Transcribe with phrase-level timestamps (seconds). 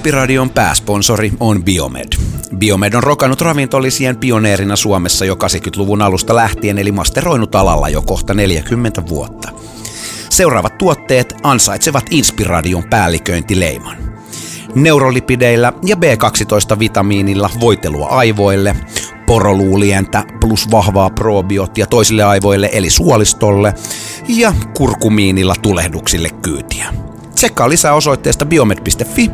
[0.00, 2.08] Inspiradion pääsponsori on Biomed.
[2.58, 8.34] Biomed on rokannut ravintolisien pioneerina Suomessa jo 80-luvun alusta lähtien, eli masteroinut alalla jo kohta
[8.34, 9.48] 40 vuotta.
[10.28, 13.96] Seuraavat tuotteet ansaitsevat Inspiradion päälliköintileiman.
[14.74, 18.76] Neurolipideillä ja B12-vitamiinilla voitelua aivoille,
[19.26, 23.74] poroluulientä plus vahvaa probioottia toisille aivoille eli suolistolle
[24.28, 27.09] ja kurkumiinilla tulehduksille kyytiä.
[27.40, 29.30] Tsekkaa lisää osoitteesta biomed.fi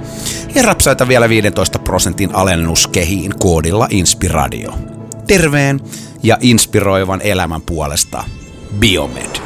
[0.54, 4.74] ja rapsaita vielä 15 prosentin alennuskehiin koodilla Inspiradio.
[5.26, 5.80] Terveen
[6.22, 8.24] ja inspiroivan elämän puolesta
[8.78, 9.36] Biomed.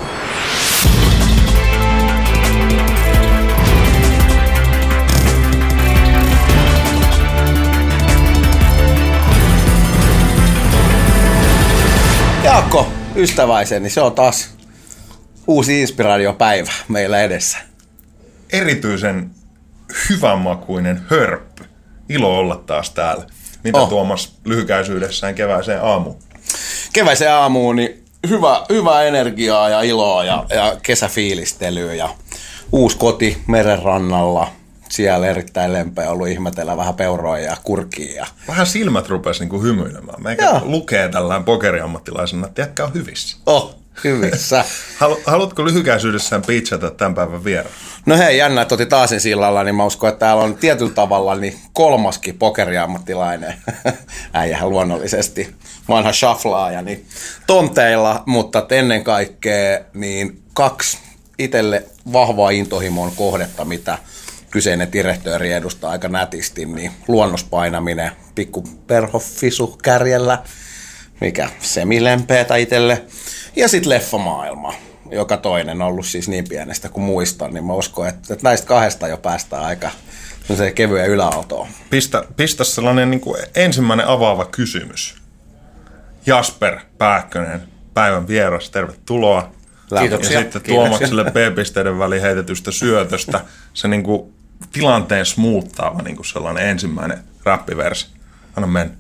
[12.45, 14.51] Jaakko, ystäväiseni, se on taas
[15.47, 17.70] uusi inspiraatiopäivä meillä edessä.
[18.53, 19.31] Erityisen
[20.11, 21.65] hyvänmakuinen hörppy.
[22.09, 23.27] Ilo olla taas täällä.
[23.65, 23.89] Mitä Oh.
[23.89, 26.19] Tuomas lyhykäisyydessään kevääseen aamuun?
[26.93, 32.09] Keväisen aamuun, niin hyvä, hyvää energiaa ja iloa ja, ja kesäfiilistelyä ja
[32.73, 34.49] uusi koti merenrannalla.
[34.89, 38.15] Siellä erittäin lempeä ollut ihmetellä vähän peuroja ja kurkia.
[38.17, 38.27] Ja...
[38.49, 40.23] Vähän silmät rupes niinku hymyilemään.
[40.23, 40.61] Meikä Joo.
[40.65, 43.37] lukee tällään pokeriammattilaisena, että jätkä on hyvissä.
[43.47, 44.65] Oh, hyvissä.
[44.99, 47.75] Halu, haluatko lyhykäisyydessään pitchata tämän päivän vieraan?
[48.07, 51.35] No hei, jännä, että otit Aasin sillalla, niin mä uskon, että täällä on tietyllä tavalla
[51.35, 53.55] niin kolmaskin pokeriammattilainen.
[54.33, 55.55] Äijähän luonnollisesti
[55.89, 57.07] vanha shaflaaja, niin
[57.47, 60.99] tonteilla, mutta ennen kaikkea niin kaksi
[61.39, 63.99] itselle vahvaa intohimon kohdetta, mitä
[64.51, 70.43] kyseinen direktööri edustaa aika nätisti, niin luonnospainaminen, pikku perhoffisu kärjellä,
[71.21, 73.05] mikä semilempeetä itselle,
[73.57, 74.75] ja sitten leffamaailma,
[75.11, 78.67] joka toinen on ollut siis niin pienestä kuin muistan, niin mä uskon, että, että näistä
[78.67, 79.91] kahdesta jo päästään aika
[80.57, 81.69] se kevyen yläautoon.
[81.91, 85.15] Pistä, pistä sellainen niin kuin ensimmäinen avaava kysymys.
[86.27, 87.63] Jasper Pääkkönen,
[87.95, 89.53] päivän vieras, tervetuloa.
[89.99, 90.33] Kiitoksia.
[90.33, 90.75] Ja sitten Kiitoksia.
[90.75, 93.41] Tuomakselle B-pisteiden väliin heitetystä syötöstä
[93.75, 94.35] se niin kuin
[94.73, 98.07] tilanteen smoottaava niin kuin sellainen ensimmäinen räppiversi.
[98.57, 98.95] Anna mennä.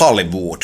[0.00, 0.62] Hollywood.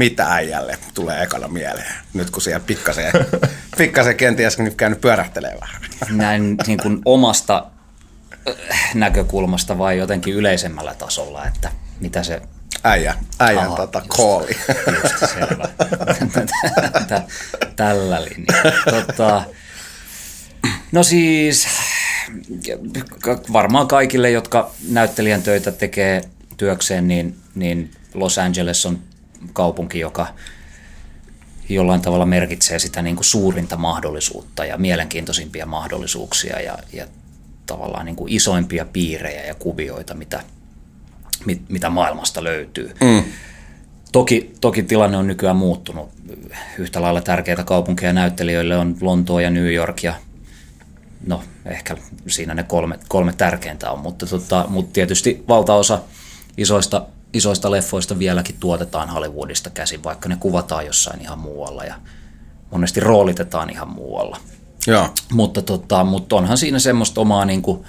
[0.00, 3.12] Mitä äijälle tulee ekana mieleen, nyt kun siellä pikkasen,
[3.78, 5.82] pikkasen kenties nyt käynyt pyörähtelee vähän.
[6.10, 7.66] näin niin kuin omasta
[8.48, 12.42] äh, näkökulmasta vai jotenkin yleisemmällä tasolla, että mitä se
[12.84, 14.08] Äijä, äijän Aha, tota, just.
[14.16, 14.56] kooli.
[15.02, 15.68] just selvä.
[17.08, 17.22] Tä-
[17.76, 19.02] Tällä linjalla.
[19.06, 19.44] Tota,
[20.92, 21.68] no siis
[23.52, 26.22] varmaan kaikille, jotka näyttelijän töitä tekee
[26.56, 28.98] työkseen, niin, niin Los Angeles on
[29.52, 30.26] kaupunki, joka
[31.68, 37.06] jollain tavalla merkitsee sitä niin kuin suurinta mahdollisuutta ja mielenkiintoisimpia mahdollisuuksia ja, ja
[37.66, 40.42] tavallaan niin kuin isoimpia piirejä ja kuvioita, mitä,
[41.46, 42.94] mit, mitä maailmasta löytyy.
[43.00, 43.24] Mm.
[44.12, 46.10] Toki, toki tilanne on nykyään muuttunut.
[46.78, 50.14] Yhtä lailla tärkeitä kaupunkeja näyttelijöille on Lontoo ja New York ja
[51.26, 51.96] no ehkä
[52.26, 55.98] siinä ne kolme, kolme tärkeintä on, mutta, tota, mutta tietysti valtaosa
[56.56, 61.94] isoista, isoista leffoista vieläkin tuotetaan Hollywoodista käsin, vaikka ne kuvataan jossain ihan muualla ja
[62.70, 64.38] monesti roolitetaan ihan muualla.
[64.86, 65.08] Joo.
[65.32, 67.84] Mutta, tota, mutta onhan siinä semmoista omaa niin kuin,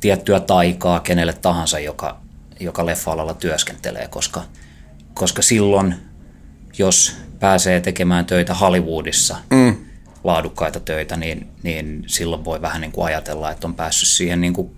[0.00, 2.20] tiettyä taikaa kenelle tahansa, joka,
[2.60, 4.42] joka leffa-alalla työskentelee, koska,
[5.14, 5.94] koska silloin,
[6.78, 9.76] jos pääsee tekemään töitä Hollywoodissa, mm.
[10.24, 14.52] laadukkaita töitä, niin, niin silloin voi vähän niin kuin ajatella, että on päässyt siihen niin
[14.52, 14.76] kuin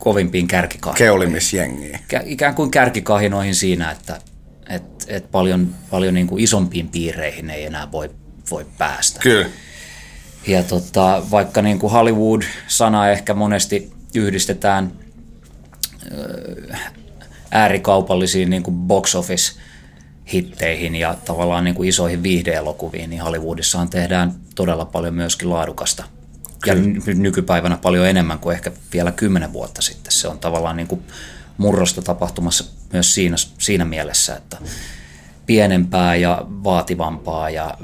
[0.00, 0.98] kovimpiin kärkikahinoihin.
[0.98, 1.98] Keulimisjengiä.
[2.14, 4.20] Kä- ikään kuin kärkikahinoihin siinä, että
[4.68, 8.10] et, et paljon, paljon niin kuin isompiin piireihin ei enää voi,
[8.50, 9.20] voi päästä.
[9.20, 9.46] Kyllä.
[10.46, 14.92] Ja tota, vaikka niin kuin Hollywood-sana ehkä monesti yhdistetään
[17.50, 19.60] äärikaupallisiin niin kuin box office
[20.32, 26.04] hitteihin ja tavallaan niin kuin isoihin viihdeelokuviin, niin Hollywoodissahan tehdään todella paljon myöskin laadukasta.
[26.66, 30.12] Ja ny- nykypäivänä paljon enemmän kuin ehkä vielä kymmenen vuotta sitten.
[30.12, 31.02] Se on tavallaan niin kuin
[31.58, 34.56] murrosta tapahtumassa myös siinä, siinä mielessä, että
[35.46, 37.74] pienempää ja vaativampaa ja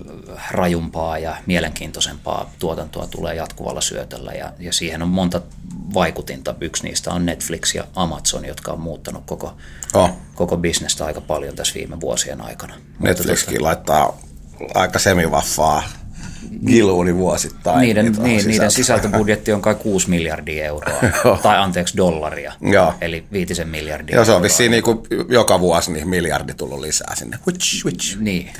[0.50, 5.40] rajumpaa ja mielenkiintoisempaa tuotantoa tulee jatkuvalla syötöllä ja, ja siihen on monta
[5.94, 6.55] vaikutinta.
[6.61, 9.56] Yksi niistä on Netflix ja Amazon, jotka on muuttanut koko,
[9.94, 10.11] Oh.
[10.34, 12.75] koko bisnestä aika paljon tässä viime vuosien aikana.
[12.75, 14.19] Mutta Netflixkin laittaa
[14.75, 15.82] aika semivaffaa
[16.66, 17.81] giluuni vuosittain.
[17.81, 18.70] Niiden, niin, niiden sisältöä.
[18.70, 21.00] sisältöbudjetti on kai 6 miljardia euroa,
[21.43, 22.94] tai anteeksi dollaria, Joo.
[23.00, 27.38] eli viitisen miljardia Joo, se on vissiin niinku joka vuosi niin miljardi tullut lisää sinne.
[27.46, 28.50] Which, which, Niin,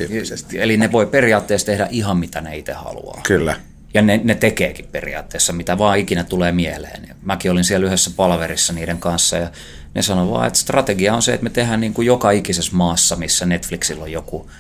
[0.55, 3.21] eli ne voi periaatteessa tehdä ihan mitä ne itse haluaa.
[3.27, 3.57] Kyllä.
[3.95, 7.17] Ja ne, ne tekeekin periaatteessa, mitä vaan ikinä tulee mieleen.
[7.23, 9.51] Mäkin olin siellä yhdessä palaverissa niiden kanssa ja
[9.95, 13.17] ne sanoivat vaan, että strategia on se, että me tehdään niin kuin joka ikisessä maassa,
[13.17, 14.51] missä Netflixillä on joku,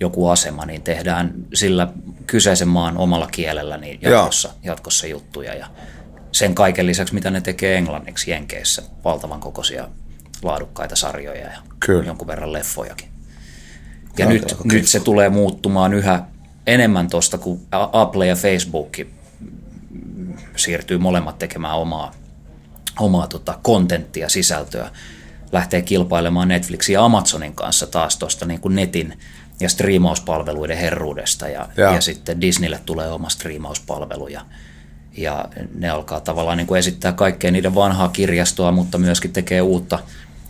[0.00, 1.88] joku asema, niin tehdään sillä
[2.26, 5.54] kyseisen maan omalla kielellä niin jatkossa, jatkossa juttuja.
[5.54, 5.66] Ja
[6.32, 9.88] sen kaiken lisäksi, mitä ne tekee englanniksi Jenkeissä, valtavan kokoisia
[10.42, 12.06] laadukkaita sarjoja ja Kyllä.
[12.06, 13.08] jonkun verran leffojakin.
[14.18, 16.24] Ja nyt, nyt se tulee muuttumaan yhä
[16.66, 17.60] enemmän tuosta, kun
[17.92, 18.96] Apple ja Facebook
[20.56, 22.12] siirtyy molemmat tekemään omaa,
[22.98, 24.90] omaa tota, kontenttia, sisältöä.
[25.52, 29.18] Lähtee kilpailemaan Netflixin ja Amazonin kanssa taas tuosta niin kuin netin
[29.60, 31.48] ja striimauspalveluiden herruudesta.
[31.48, 31.94] Ja, Joo.
[31.94, 34.46] ja sitten Disneylle tulee oma striimauspalvelu ja,
[35.16, 39.98] ja ne alkaa tavallaan niin kuin esittää kaikkea niiden vanhaa kirjastoa, mutta myöskin tekee uutta,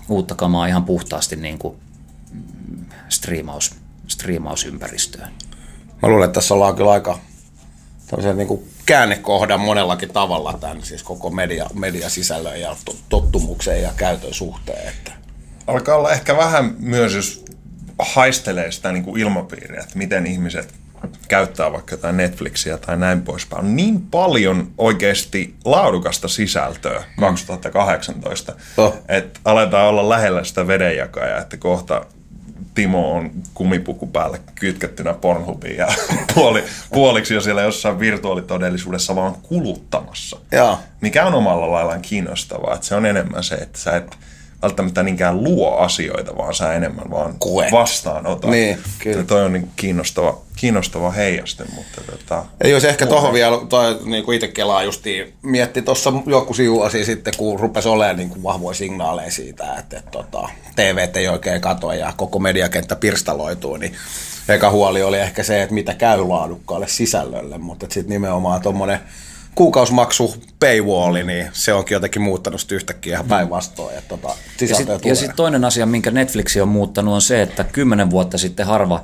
[0.08, 1.76] uutta kamaa ihan puhtaasti niin kuin
[3.08, 3.74] striimaus,
[4.08, 5.28] striimausympäristöön.
[6.02, 7.18] Mä luulen, että tässä ollaan kyllä aika
[8.06, 13.92] tämmöisen niin kuin käännekohdan monellakin tavalla tämän siis koko media, mediasisällön ja to- tottumuksen ja
[13.96, 14.88] käytön suhteen.
[14.88, 15.12] Että.
[15.66, 17.44] alkaa olla ehkä vähän myös, jos
[17.99, 20.75] haistelee sitä niin kuin ilmapiiriä, että miten ihmiset
[21.29, 23.64] käyttää vaikka jotain Netflixiä tai näin poispäin.
[23.64, 28.94] On niin paljon oikeasti laadukasta sisältöä 2018, Oh.
[29.08, 32.05] että aletaan olla lähellä sitä vedenjakajaa, että kohta
[32.75, 35.88] Timo on kumipuku päällä kytkettynä Pornhubiin ja
[36.35, 40.37] puoli, puoliksi jo siellä jossain virtuaalitodellisuudessa vaan kuluttamassa.
[40.52, 40.79] Joo.
[41.00, 44.17] Mikä on omalla laillaan kiinnostavaa, että se on enemmän se, että sä et
[44.64, 47.72] välttämättä niinkään luo asioita, vaan sä enemmän vaan Koet.
[47.72, 48.50] vastaanotat.
[48.50, 49.19] Niin, kyllä.
[49.19, 53.99] Ja toi on niin kiinnostava, kiinnostava heijaste, mutta tota, Ja jos ehkä tuohon vielä, toi,
[54.05, 58.43] niin kuin itse kelaa justiin, mietti tuossa joku sivuasi sitten, kun rupesi olemaan niin kuin
[58.43, 63.93] vahvoja signaaleja siitä, että, että tota, TV ei oikein katoa ja koko mediakenttä pirstaloituu, niin
[64.49, 69.00] eka huoli oli ehkä se, että mitä käy laadukkaalle sisällölle, mutta sitten nimenomaan tuommoinen
[69.54, 75.16] kuukausimaksu paywalli, niin se onkin jotenkin muuttanut sitä yhtäkkiä ihan päinvastoin, että tota, Ja sitten
[75.16, 79.02] sit toinen asia, minkä Netflix on muuttanut, on se, että kymmenen vuotta sitten harva,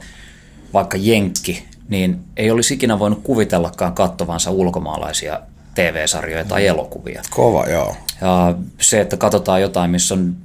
[0.72, 5.40] vaikka Jenkki, niin ei olisi ikinä voinut kuvitellakaan kattovansa ulkomaalaisia
[5.74, 7.22] TV-sarjoja tai elokuvia.
[7.30, 7.96] Kova, joo.
[8.20, 10.36] Ja se, että katsotaan jotain, missä on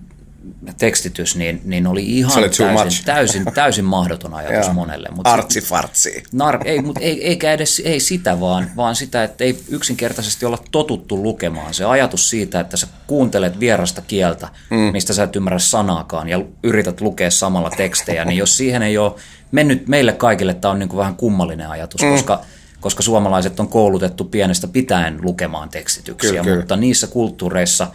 [0.78, 5.10] tekstitys, niin, niin oli ihan täysin, täysin, täysin mahdoton ajatus monelle.
[5.16, 6.24] Mutta Artsifartsi.
[6.36, 10.60] Nar- ei, mutta ei, eikä edes ei sitä, vaan, vaan sitä, että ei yksinkertaisesti olla
[10.72, 11.74] totuttu lukemaan.
[11.74, 14.78] Se ajatus siitä, että sä kuuntelet vierasta kieltä, mm.
[14.78, 19.12] mistä sä et ymmärrä sanaakaan ja yrität lukea samalla tekstejä, niin jos siihen ei ole
[19.52, 22.10] mennyt meille kaikille, tämä on niin kuin vähän kummallinen ajatus, mm.
[22.10, 22.42] koska,
[22.80, 26.58] koska suomalaiset on koulutettu pienestä pitäen lukemaan tekstityksiä, Kyllä, kyllä.
[26.58, 27.88] mutta niissä kulttuureissa,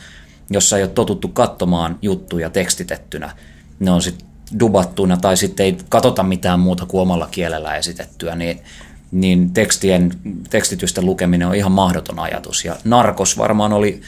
[0.50, 3.37] jossa ei ole totuttu katsomaan juttuja tekstitettynä,
[3.79, 4.29] ne on sitten
[4.61, 8.61] dubattuna tai sitten ei katsota mitään muuta kuin omalla kielellä esitettyä, niin,
[9.11, 10.12] niin tekstien,
[10.50, 12.64] tekstitysten lukeminen on ihan mahdoton ajatus.
[12.64, 14.00] Ja Narkos varmaan oli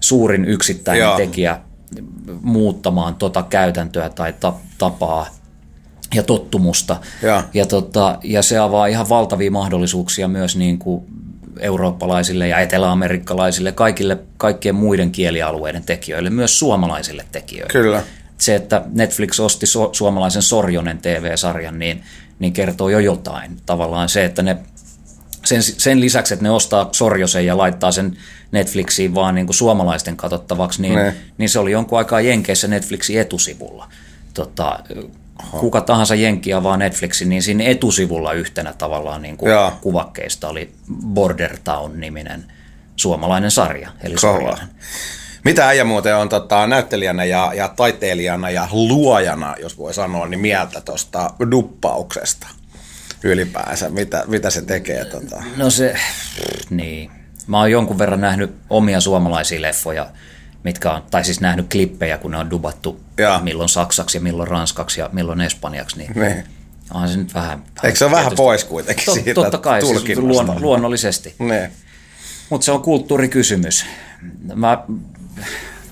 [0.00, 1.16] suurin yksittäinen Joo.
[1.16, 1.60] tekijä
[2.42, 5.26] muuttamaan tota käytäntöä tai ta, tapaa
[6.14, 6.96] ja tottumusta.
[7.22, 7.42] Joo.
[7.54, 11.04] Ja, tota, ja se avaa ihan valtavia mahdollisuuksia myös niin kuin
[11.60, 17.72] eurooppalaisille ja eteläamerikkalaisille, kaikille, kaikkien muiden kielialueiden tekijöille, myös suomalaisille tekijöille.
[17.72, 18.02] Kyllä.
[18.38, 22.02] Se, että Netflix osti su- suomalaisen Sorjonen TV-sarjan, niin,
[22.38, 23.56] niin kertoo jo jotain.
[23.66, 24.56] Tavallaan se, että ne
[25.44, 28.16] sen, sen lisäksi, että ne ostaa Sorjosen ja laittaa sen
[28.52, 31.14] Netflixiin vaan niin kuin suomalaisten katsottavaksi, niin, Ne.
[31.38, 33.88] niin se oli jonkun aikaa Jenkeissä Netflixin etusivulla.
[34.34, 34.78] Tota,
[35.50, 40.72] kuka tahansa Jenkki avaa Netflixin, niin siinä etusivulla yhtenä tavallaan niin kuin kuvakkeista oli
[41.06, 42.52] Border Town-niminen
[42.96, 43.90] suomalainen sarja.
[44.02, 44.58] Eli Kova.
[45.44, 50.40] Mitä äijä muuten on tota, näyttelijänä ja, ja taiteilijana ja luojana, jos voi sanoa, niin
[50.40, 52.46] mieltä tuosta duppauksesta
[53.22, 53.90] ylipäänsä?
[53.90, 55.04] Mitä, mitä se tekee?
[55.04, 55.42] Tota?
[55.56, 55.94] No se,
[56.70, 57.10] niin.
[57.46, 60.06] Mä oon jonkun verran nähnyt omia suomalaisia leffoja,
[60.64, 63.40] mitkä on, tai siis nähnyt klippejä, kun ne on dubattu Joo.
[63.40, 66.44] milloin saksaksi ja milloin ranskaksi ja milloin espanjaksi, niin Niin.
[66.94, 67.62] onhan se nyt vähän...
[67.82, 71.34] Eikö se ole vähän pois kuitenkin Tot, siitä Totta kai, siis luon, luonnollisesti.
[71.38, 71.70] Niin.
[72.50, 73.86] Mutta se on kulttuurikysymys.
[74.54, 74.78] Mä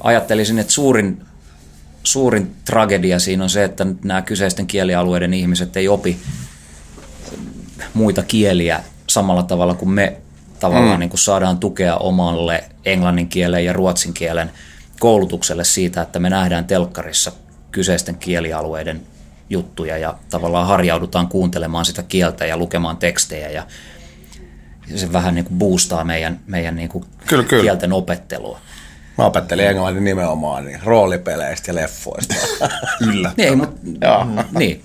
[0.00, 1.22] ajattelisin, että suurin,
[2.04, 6.18] suurin tragedia siinä on se, että nämä kyseisten kielialueiden ihmiset ei opi
[7.94, 10.16] muita kieliä samalla tavalla kuin me
[10.60, 11.00] tavallaan mm.
[11.00, 14.50] niin kuin saadaan tukea omalle englannin kielen ja ruotsin kielen
[15.00, 17.32] koulutukselle siitä, että me nähdään telkkarissa
[17.70, 19.02] kyseisten kielialueiden
[19.50, 23.66] juttuja ja tavallaan harjaudutaan kuuntelemaan sitä kieltä ja lukemaan tekstejä ja
[24.96, 27.62] se vähän niin kuin boostaa meidän, meidän niin kuin Kyllä, kyllä.
[27.62, 28.60] kielten opettelua.
[29.18, 32.34] Mä opettelin englannin nimenomaan niin roolipeleistä ja leffoista.
[32.98, 33.32] Kyllä.
[33.36, 33.66] Niin,
[34.02, 34.26] Joo.
[34.58, 34.84] niin,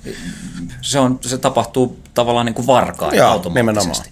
[0.81, 4.09] se, on, se tapahtuu tavallaan niin kuin varkaan Joo, automaattisesti.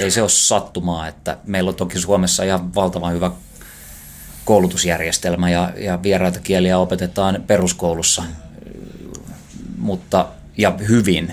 [0.00, 3.30] Ei se ole sattumaa, että meillä on toki Suomessa ihan valtavan hyvä
[4.44, 8.22] koulutusjärjestelmä ja, ja vieraita kieliä opetetaan peruskoulussa,
[9.78, 11.32] mutta, ja hyvin,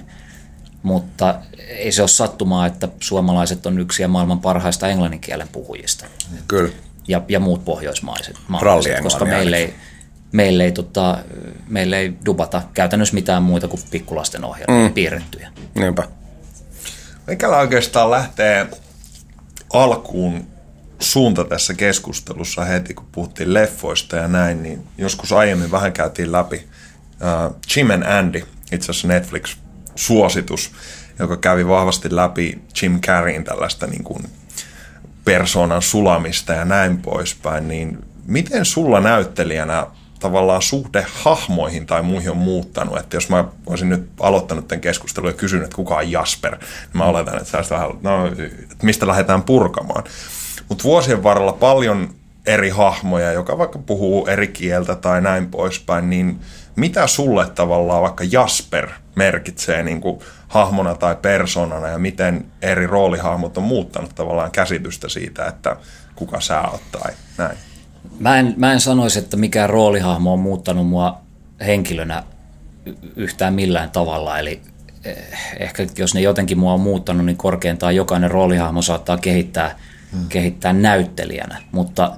[0.84, 1.36] mutta
[1.68, 6.06] ei se ole sattumaa, että suomalaiset on yksi maailman parhaista englannin kielen puhujista.
[6.48, 6.74] Kyllä.
[7.08, 9.74] Ja, ja muut pohjoismaiset, maalaiset, koska meille ei,
[10.32, 11.18] meille ei, tota,
[11.68, 14.94] meille ei dubata käytännössä mitään muita kuin pikkulasten ohjelmia, mm.
[14.94, 15.52] piirrettyjä.
[15.76, 16.08] Niinpä.
[17.28, 18.68] Mikällä oikeastaan lähtee
[19.74, 20.48] alkuun
[21.00, 26.68] suunta tässä keskustelussa heti, kun puhuttiin leffoista ja näin, niin joskus aiemmin vähän käytiin läpi
[27.06, 30.72] uh, Jim and Andy, itse asiassa Netflix-suositus,
[31.20, 34.24] joka kävi vahvasti läpi Jim Carreyn tällaista niin kuin
[35.26, 39.88] persoonan sulamista ja näin poispäin, niin miten sulla näyttelijänä
[40.24, 42.98] tavallaan suhde hahmoihin tai muihin on muuttanut.
[42.98, 46.90] Että jos mä olisin nyt aloittanut tämän keskustelun ja kysynyt, että kuka on Jasper, niin
[46.94, 50.04] mä oletan, että vähän, no, että mistä lähdetään purkamaan.
[50.70, 52.10] Mutta vuosien varrella paljon
[52.46, 56.40] eri hahmoja, joka vaikka puhuu eri kieltä tai näin poispäin, niin
[56.76, 63.58] mitä sulle tavallaan vaikka Jasper merkitsee niin kuin hahmona tai persoonana ja miten eri roolihahmot
[63.58, 65.78] on muuttanut tavallaan käsitystä siitä, että
[66.16, 67.58] kuka sä oot tai näin?
[68.20, 71.22] Mä en, mä en sanoisi, että mikään roolihahmo on muuttanut mua
[71.66, 72.24] henkilönä
[73.16, 74.40] yhtään millään tavalla.
[74.40, 74.62] Eli
[75.04, 75.18] eh,
[75.60, 79.80] ehkä jos ne jotenkin mua on muuttanut, niin korkeintaan jokainen roolihahmo saattaa kehittää,
[80.12, 80.30] hmm.
[80.30, 81.62] kehittää näyttelijänä.
[81.72, 82.18] Mutta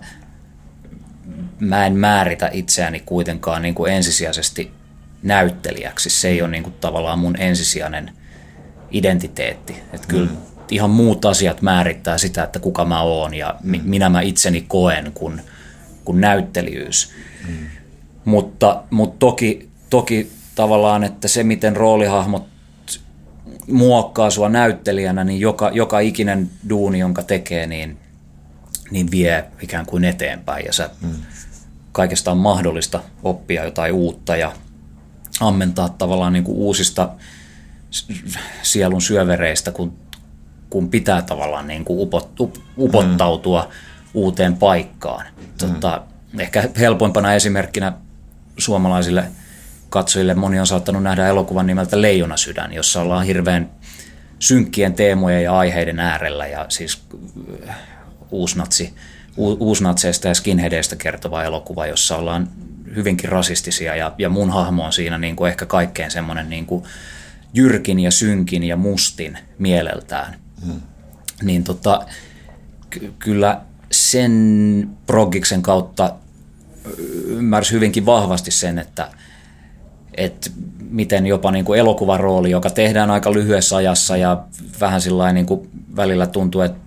[1.60, 4.72] mä en määritä itseäni kuitenkaan niin kuin ensisijaisesti
[5.24, 6.10] näyttelijäksi.
[6.10, 8.12] Se ei ole niin kuin tavallaan mun ensisijainen
[8.92, 9.75] identiteetti.
[9.94, 10.38] Että kyllä hmm.
[10.72, 13.89] ihan muut asiat määrittää sitä, että kuka mä oon ja mi- hmm.
[13.89, 15.42] minä mä itseni koen, kun–
[16.06, 17.12] kuin näyttelijyys.
[17.48, 17.56] Mm.
[18.26, 22.48] Mutta, mutta toki, toki tavallaan, että se miten roolihahmot
[23.72, 27.98] muokkaa sua näyttelijänä, niin joka, joka ikinen duuni, jonka tekee, niin,
[28.92, 30.66] niin vie ikään kuin eteenpäin.
[30.66, 31.10] Ja sä, mm.
[31.92, 34.54] kaikesta on mahdollista oppia jotain uutta ja
[35.40, 37.10] ammentaa tavallaan niin kuin uusista
[38.62, 39.94] sielun syövereistä, kun,
[40.70, 43.95] kun pitää tavallaan niin kuin upot, up, upottautua mm.
[44.15, 45.25] Uuteen paikkaan.
[45.57, 46.01] Tota,
[46.39, 47.93] ehkä helpoimpana esimerkkinä
[48.57, 49.24] suomalaisille
[49.89, 53.69] katsojille moni on saattanut nähdä elokuvan nimeltä Leijona sydän, jossa ollaan hirveän
[54.39, 57.01] synkkien teemojen ja aiheiden äärellä ja siis
[57.69, 57.75] äh,
[58.31, 58.93] uusnatsi,
[59.38, 62.48] uusnatseista ja skinheadeista kertova elokuva, jossa ollaan
[62.95, 66.84] hyvinkin rasistisia ja, ja mun hahmo on siinä niin kuin ehkä kaikkein semmoinen niin kuin
[67.53, 70.39] jyrkin ja synkin ja mustin mieleltään.
[70.65, 70.81] Hmm.
[71.43, 72.05] Niin tota,
[72.89, 73.62] ky- kyllä
[74.12, 76.14] sen progiksen kautta
[77.28, 79.12] ymmärsi hyvinkin vahvasti sen, että,
[80.18, 80.50] että
[80.90, 84.44] miten jopa niin kuin elokuvan rooli, joka tehdään aika lyhyessä ajassa ja
[84.82, 86.80] vähän sillä niin kuin välillä tuntuu, että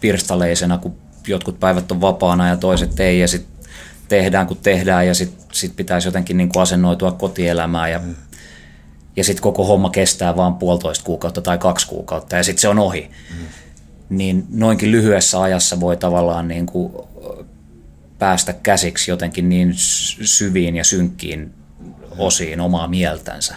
[0.00, 0.94] pirstaleisena, kun
[1.26, 3.70] jotkut päivät on vapaana ja toiset ei, ja sitten
[4.08, 8.00] tehdään kun tehdään, ja sitten sit pitäisi jotenkin niin kuin asennoitua kotielämään, ja,
[9.16, 12.78] ja sitten koko homma kestää vain puolitoista kuukautta tai kaksi kuukautta, ja sitten se on
[12.78, 13.10] ohi.
[13.30, 13.46] Mm
[14.10, 16.92] niin noinkin lyhyessä ajassa voi tavallaan niin kuin
[18.18, 19.72] päästä käsiksi jotenkin niin
[20.24, 21.54] syviin ja synkkiin
[22.18, 23.54] osiin omaa mieltänsä,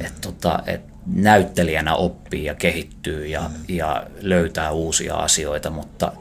[0.00, 6.12] että tota, et näyttelijänä oppii ja kehittyy ja, ja löytää uusia asioita, mutta,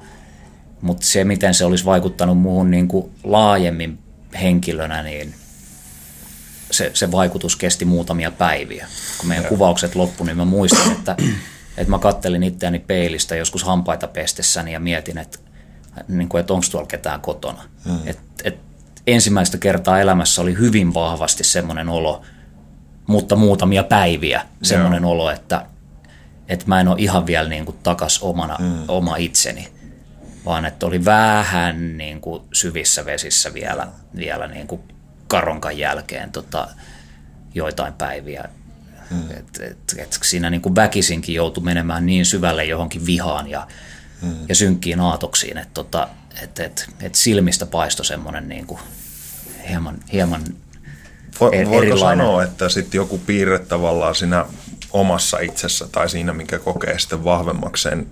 [0.81, 3.99] mutta se, miten se olisi vaikuttanut muuhun niin kuin laajemmin
[4.41, 5.33] henkilönä, niin
[6.71, 8.87] se, se vaikutus kesti muutamia päiviä.
[9.17, 11.15] Kun meidän kuvaukset loppu, niin mä muistan, että
[11.77, 15.39] että mä kattelin itseäni peilistä joskus hampaita pestessäni ja mietin, että,
[16.07, 17.63] niin kuin, että onko tuolla ketään kotona.
[17.85, 17.99] Hmm.
[18.05, 18.59] Et, et
[19.07, 22.21] ensimmäistä kertaa elämässä oli hyvin vahvasti semmoinen olo,
[23.07, 25.65] mutta muutamia päiviä semmoinen olo, että,
[26.47, 28.83] että mä en ole ihan vielä niin kuin takas omana, hmm.
[28.87, 29.67] oma itseni,
[30.45, 34.81] vaan että oli vähän niin kuin syvissä vesissä vielä, vielä niin kuin
[35.27, 36.67] karonkan jälkeen tota,
[37.53, 38.49] joitain päiviä.
[39.11, 39.31] Mm.
[39.31, 43.67] Et, et, et siinä niin kuin väkisinkin joutui menemään niin syvälle johonkin vihaan ja,
[44.21, 44.35] mm.
[44.49, 46.07] ja synkkiin aatoksiin, että tota,
[46.43, 48.79] et, et, et silmistä paistoi semmoinen niin kuin
[49.69, 50.43] hieman, hieman
[51.39, 52.25] Vo, Voiko erilainen.
[52.25, 54.45] sanoa, että sitten joku piirre tavallaan siinä
[54.91, 58.07] omassa itsessä tai siinä, minkä kokee sitten vahvemmaksi sen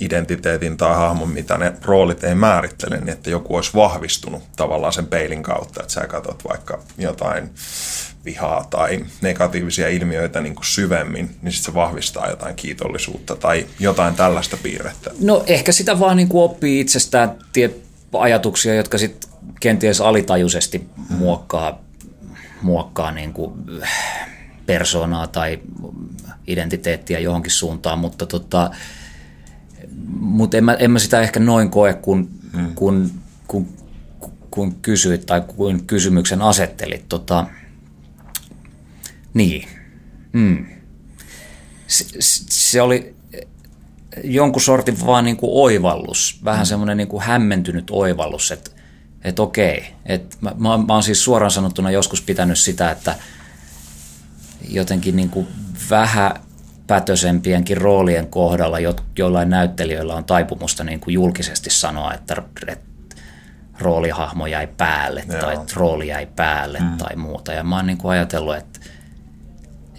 [0.00, 5.06] identiteetin tai hahmon, mitä ne roolit ei määrittele, niin että joku olisi vahvistunut tavallaan sen
[5.06, 7.50] peilin kautta, että sä katsot vaikka jotain
[8.24, 14.14] vihaa tai negatiivisia ilmiöitä niin kuin syvemmin, niin sitten se vahvistaa jotain kiitollisuutta tai jotain
[14.14, 15.10] tällaista piirrettä.
[15.20, 21.80] No ehkä sitä vaan niin kuin oppii itsestään tiet, ajatuksia, jotka sitten kenties alitajuisesti muokkaa,
[22.62, 23.52] muokkaa niin kuin
[24.66, 25.58] persoonaa tai
[26.46, 28.70] identiteettiä johonkin suuntaan, mutta tota,
[30.20, 32.74] mut en, mä, en mä sitä ehkä noin koe, kun, hmm.
[32.74, 33.10] kun,
[33.46, 33.68] kun
[34.56, 37.08] kuin kysyit tai kuin kysymyksen asettelit.
[37.08, 37.46] Tota,
[39.34, 39.68] niin.
[40.32, 40.66] Mm.
[41.86, 42.04] Se,
[42.50, 43.14] se oli
[44.24, 46.66] jonkun sortin vaan niin kuin oivallus, vähän mm.
[46.66, 48.70] semmoinen niin kuin hämmentynyt oivallus, että
[49.24, 53.14] että okei, että mä, mä, mä oon siis suoraan sanottuna joskus pitänyt sitä, että
[54.68, 55.46] jotenkin niin kuin
[55.90, 56.40] vähän
[56.86, 62.86] pätösempienkin roolien kohdalla jo, joillain näyttelijöillä on taipumusta niin kuin julkisesti sanoa, että, että
[63.80, 65.40] roolihahmo jäi päälle Joo.
[65.40, 66.96] tai rooli jäi päälle mm.
[66.98, 67.52] tai muuta.
[67.52, 68.80] Ja mä oon niin kuin ajatellut, että,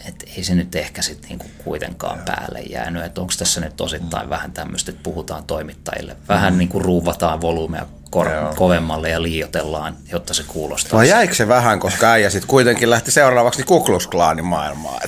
[0.07, 2.25] että ei se nyt ehkä sitten niin kuin kuitenkaan Joo.
[2.25, 3.05] päälle jäänyt.
[3.05, 4.29] Että onko tässä nyt osittain mm.
[4.29, 6.15] vähän tämmöistä, että puhutaan toimittajille.
[6.29, 6.57] Vähän mm.
[6.57, 10.97] niin kuin ruuvataan volyymea kor- kovemmalle ja liiotellaan, jotta se kuulostaa.
[10.97, 15.01] Vai jäikö se vähän, koska äijä sitten kuitenkin lähti seuraavaksi Kuklus-klaanin maailmaan?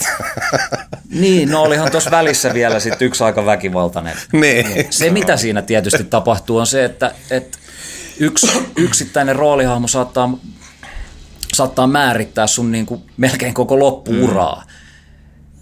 [1.21, 4.17] niin, no olihan tuossa välissä vielä sit yksi aika väkivaltainen.
[4.31, 4.87] niin.
[4.89, 7.57] Se, mitä siinä tietysti tapahtuu, on se, että, että
[8.19, 10.37] yksi yksittäinen roolihahmo saattaa,
[11.53, 14.63] saattaa määrittää sun niin kuin melkein koko loppuuraa.
[14.65, 14.78] Mm.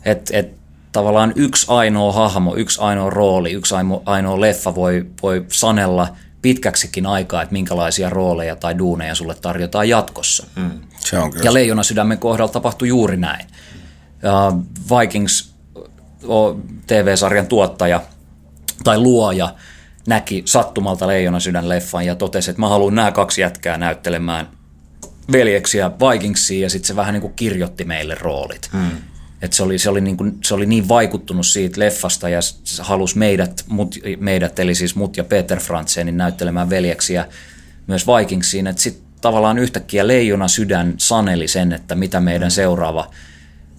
[0.08, 0.54] Että et,
[0.92, 6.08] tavallaan yksi ainoa hahmo, yksi ainoa rooli, yksi ainoa leffa voi, voi sanella–
[6.42, 10.48] pitkäksikin aikaa, että minkälaisia rooleja tai duuneja sulle tarjotaan jatkossa.
[10.56, 11.46] Mm, se on kyllä.
[11.46, 13.48] Ja Leijona sydämen kohdalla tapahtui juuri näin.
[14.24, 14.64] Uh,
[15.00, 15.54] Vikings
[16.88, 18.02] TV-sarjan tuottaja
[18.84, 19.54] tai luoja
[20.08, 24.50] näki sattumalta Leijona sydän leffan ja totesi, että mä haluan nämä kaksi jätkää näyttelemään
[25.32, 28.70] veljeksiä Vikingsiin ja sitten se vähän niin kuin kirjoitti meille roolit.
[28.74, 28.92] Mm.
[29.42, 32.40] Et se, oli, se, oli niin kuin, se oli niin vaikuttunut siitä leffasta ja
[32.80, 37.26] halusi meidät, mut, meidät, eli siis mut ja Peter Frantsenin näyttelemään veljeksiä
[37.88, 43.12] myös Vikingsiin, että sitten tavallaan yhtäkkiä leijona sydän saneli sen, että mitä meidän seuraava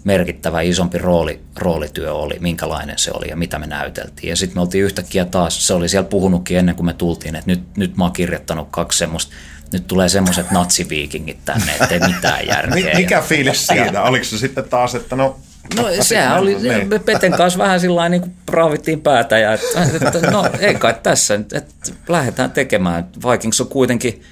[0.05, 4.29] merkittävä isompi rooli, roolityö oli, minkälainen se oli ja mitä me näyteltiin.
[4.29, 7.51] Ja sitten me oltiin yhtäkkiä taas, se oli siellä puhunutkin ennen kuin me tultiin, että
[7.51, 9.33] nyt, nyt mä oon kirjoittanut kaksi semmoista
[9.73, 12.94] nyt tulee semmoiset natsiviikingit tänne, ettei mitään järkeä.
[12.94, 14.03] Mikä fiilis siitä?
[14.03, 15.38] Oliko se sitten taas, että no
[15.77, 16.89] No sehän oli, niin.
[16.89, 20.95] me Peten kanssa vähän sillä niin kuin raavittiin päätä ja että, että no ei kai
[21.03, 23.09] tässä, että lähdetään tekemään.
[23.33, 24.23] Vikings on kuitenkin,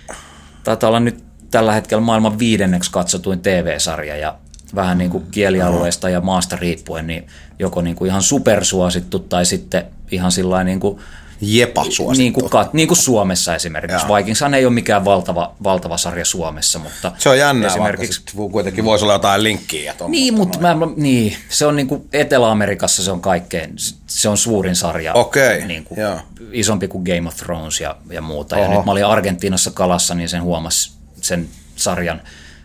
[0.65, 4.39] taitaa olla nyt tällä hetkellä maailman viidenneksi katsotuin TV-sarja ja
[4.75, 7.27] vähän niin kuin kielialueesta ja maasta riippuen, niin
[7.59, 10.99] joko niin kuin ihan supersuosittu tai sitten ihan sillä niin kuin
[11.41, 12.11] Jepa suosittu.
[12.13, 14.07] Niin kuin, niin kuin Suomessa esimerkiksi.
[14.07, 17.13] Vikingshan ei ole mikään valtava, valtava sarja Suomessa, mutta...
[17.19, 18.23] Se on jännä, esimerkiksi...
[18.53, 19.95] kuitenkin voisi olla jotain linkkiä.
[20.09, 23.75] Niin, mutta mä, niin, se on niin kuin Etelä-Amerikassa se on kaikkein,
[24.07, 25.15] se on suurin sarja.
[25.15, 26.01] Okei, niin kuin,
[26.53, 28.57] Isompi kuin Game of Thrones ja, ja muuta.
[28.57, 28.65] Oho.
[28.65, 32.23] Ja nyt mä olin Argentiinassa kalassa, niin sen huomasi sen sarjan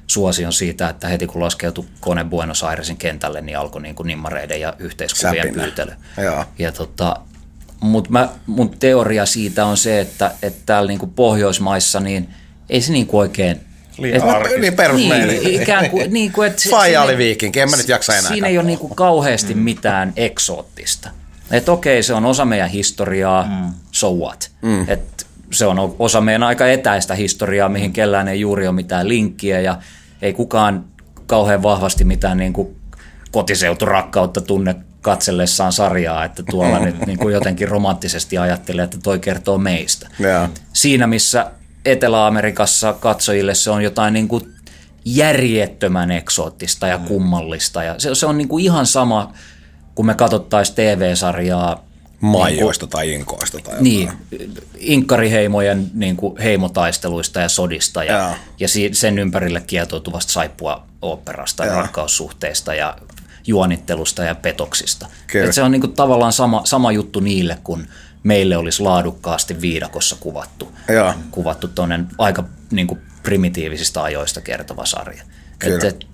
[0.07, 4.61] suosion siitä, että heti kun laskeutui kone Buenos Airesin kentälle, niin alkoi niin kuin nimmareiden
[4.61, 5.63] ja yhteiskuvien Säpinä.
[5.63, 5.91] pyytely.
[6.59, 7.15] Ja tota,
[7.81, 12.29] mutta mun teoria siitä on se, että, että täällä niinku Pohjoismaissa niin
[12.69, 13.61] ei se niinku oikein
[13.97, 17.77] Liian et, niin perus niin, ikään kuin, niin kuin, että Faija oli viikinki, en mä
[17.77, 18.31] nyt jaksa enää.
[18.31, 19.59] Siinä ei ole niinku kauheasti mm.
[19.59, 21.09] mitään eksoottista.
[21.51, 23.73] Että okei, se on osa meidän historiaa, mm.
[23.91, 24.51] so what.
[24.61, 24.85] Mm.
[24.89, 29.59] Et se on osa meidän aika etäistä historiaa, mihin kellään ei juuri ole mitään linkkiä
[29.59, 29.77] ja
[30.21, 30.85] ei kukaan
[31.27, 32.75] kauhean vahvasti mitään niinku
[33.31, 39.57] kotiseuturakkautta tunne katsellessaan sarjaa, että tuolla nyt niin kuin jotenkin romanttisesti ajattelee, että toi kertoo
[39.57, 40.07] meistä.
[40.19, 40.49] Yeah.
[40.73, 41.51] Siinä missä
[41.85, 44.53] Etelä-Amerikassa katsojille se on jotain niin kuin
[45.05, 47.05] järjettömän eksoottista ja mm.
[47.05, 47.83] kummallista.
[47.83, 49.33] Ja se, se on niin kuin ihan sama,
[49.95, 51.83] kun me katsottaisiin TV-sarjaa
[52.21, 53.83] Maijoista niin kuin, tai inkoista tai jotain.
[53.83, 54.11] Niin,
[54.77, 58.35] inkkariheimojen niin kuin heimotaisteluista ja sodista ja, ja.
[58.59, 62.97] ja sen ympärille kietoutuvasta saippua oopperasta ja rakkaussuhteista ja
[63.47, 65.07] juonittelusta ja petoksista.
[65.33, 67.87] Et se on niinku tavallaan sama, sama juttu niille, kun
[68.23, 70.71] meille olisi laadukkaasti viidakossa kuvattu.
[70.87, 71.13] Joo.
[71.31, 75.23] Kuvattu tuonne aika niinku primitiivisista ajoista kertova sarja.
[75.63, 76.07] Et, et,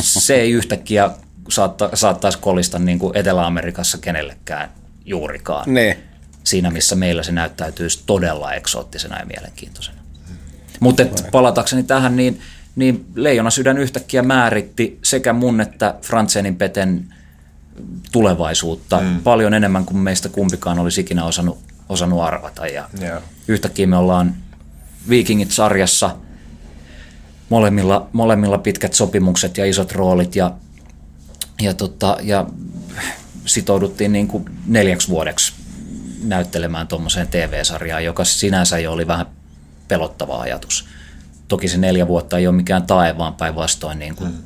[0.00, 1.10] se ei yhtäkkiä
[1.48, 4.70] saatta, saattaisi kolista niin kuin Etelä-Amerikassa kenellekään
[5.04, 5.74] juurikaan.
[5.74, 5.98] Ne.
[6.44, 10.00] Siinä, missä meillä se näyttäytyisi todella eksoottisena ja mielenkiintoisena.
[10.80, 12.40] Mutta palatakseni tähän, niin
[12.80, 17.14] niin Leijona sydän yhtäkkiä määritti sekä mun että Frantsenin Peten
[18.12, 19.20] tulevaisuutta mm.
[19.20, 22.66] paljon enemmän kuin meistä kumpikaan olisi ikinä osannut, osannut arvata.
[22.66, 23.22] Ja yeah.
[23.48, 24.34] Yhtäkkiä me ollaan
[25.08, 26.16] Vikingit-sarjassa
[27.48, 30.54] molemmilla, molemmilla pitkät sopimukset ja isot roolit ja,
[31.60, 32.46] ja, tota, ja
[33.46, 35.52] sitouduttiin niin kuin neljäksi vuodeksi
[36.22, 39.26] näyttelemään tuommoiseen TV-sarjaan, joka sinänsä jo oli vähän
[39.88, 40.88] pelottava ajatus.
[41.50, 44.42] Toki se neljä vuotta ei ole mikään tae, vaan päinvastoin niin kuin hmm.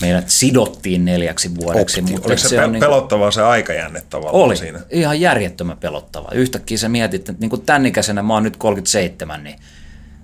[0.00, 2.00] meidät sidottiin neljäksi vuodeksi.
[2.00, 2.12] Opti.
[2.12, 4.80] Mutta Oliko se, se on niin pelottavaa se aikajänne tavallaan oli, siinä?
[4.90, 6.28] ihan järjettömän pelottava.
[6.32, 9.56] Yhtäkkiä sä mietit, että niin kuin tämän ikäisenä, mä oon nyt 37, niin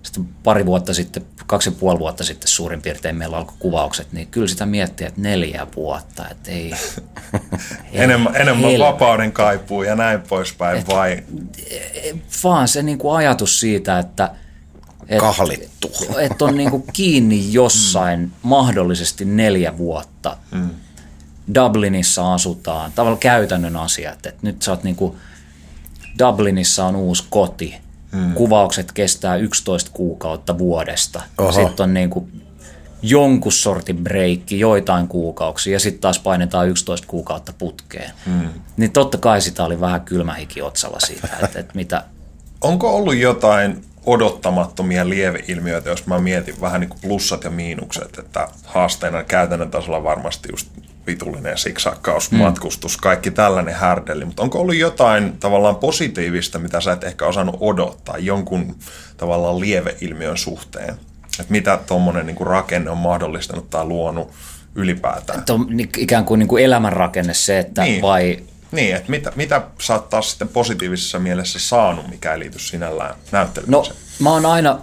[0.03, 4.27] sitten pari vuotta sitten, kaksi ja puoli vuotta sitten suurin piirtein meillä alkoi kuvaukset, niin
[4.27, 6.75] kyllä sitä miettii, että neljä vuotta, että ei...
[7.93, 11.23] enemmän enemmän vapauden kaipuu ja näin poispäin, Et- vai
[12.45, 14.31] Vaan se niin kuin ajatus siitä, että...
[15.09, 15.91] Et, Kahlittu.
[16.19, 18.31] Että on niin kuin kiinni jossain mm.
[18.43, 20.37] mahdollisesti neljä vuotta.
[20.51, 20.71] Mm.
[21.55, 25.17] Dublinissa asutaan, tavallaan käytännön asiat, että nyt sä oot niin kuin,
[26.19, 27.75] Dublinissa on uusi koti,
[28.13, 28.35] mm.
[28.35, 31.23] kuvaukset kestää 11 kuukautta vuodesta.
[31.39, 31.53] Oho.
[31.53, 32.43] Sitten on niin kuin
[33.03, 38.11] jonkun sortin breikki joitain kuukausia ja sitten taas painetaan 11 kuukautta putkeen.
[38.27, 38.49] Mm.
[38.77, 42.05] Niin totta kai sitä oli vähän kylmähiki otsalla siitä, että, että mitä,
[42.61, 48.49] onko ollut jotain odottamattomia lieveilmiöitä, jos mä mietin vähän niin kuin plussat ja miinukset, että
[48.65, 50.69] haasteena käytännön tasolla varmasti just
[51.07, 52.39] vitullinen siksakkaus, mm.
[52.39, 57.57] matkustus, kaikki tällainen härdelli, mutta onko ollut jotain tavallaan positiivista, mitä sä et ehkä osannut
[57.61, 58.77] odottaa jonkun
[59.17, 60.95] tavallaan lieveilmiön suhteen?
[61.41, 64.31] Että mitä tuommoinen niin rakenne on mahdollistanut tai luonut
[64.75, 65.39] ylipäätään?
[65.39, 68.03] että on ikään kuin, niin kuin elämänrakenne se, että Niin.
[68.03, 68.39] vai
[68.73, 73.11] Niin, että mitä, mitä sä oot taas sitten positiivisessa mielessä saanut, mikä ei liity sinällään
[73.11, 73.97] No, näyttelemiseen?
[74.19, 74.79] mä oon aina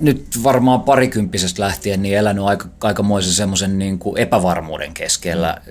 [0.00, 5.62] nyt varmaan parikymppisestä lähtien niin elänyt aika, aikamoisen semmoisen niin kuin epävarmuuden keskellä,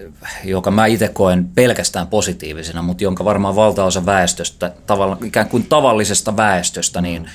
[0.44, 6.38] joka mä itse koen pelkästään positiivisena, mutta jonka varmaan valtaosa väestöstä, tavalla, ikään kuin tavallisesta
[6.38, 7.30] väestöstä, niin,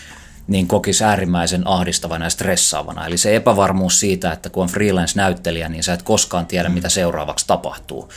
[0.47, 3.07] niin kokisi äärimmäisen ahdistavana ja stressaavana.
[3.07, 7.47] Eli se epävarmuus siitä, että kun on freelance-näyttelijä, niin sä et koskaan tiedä, mitä seuraavaksi
[7.47, 8.09] tapahtuu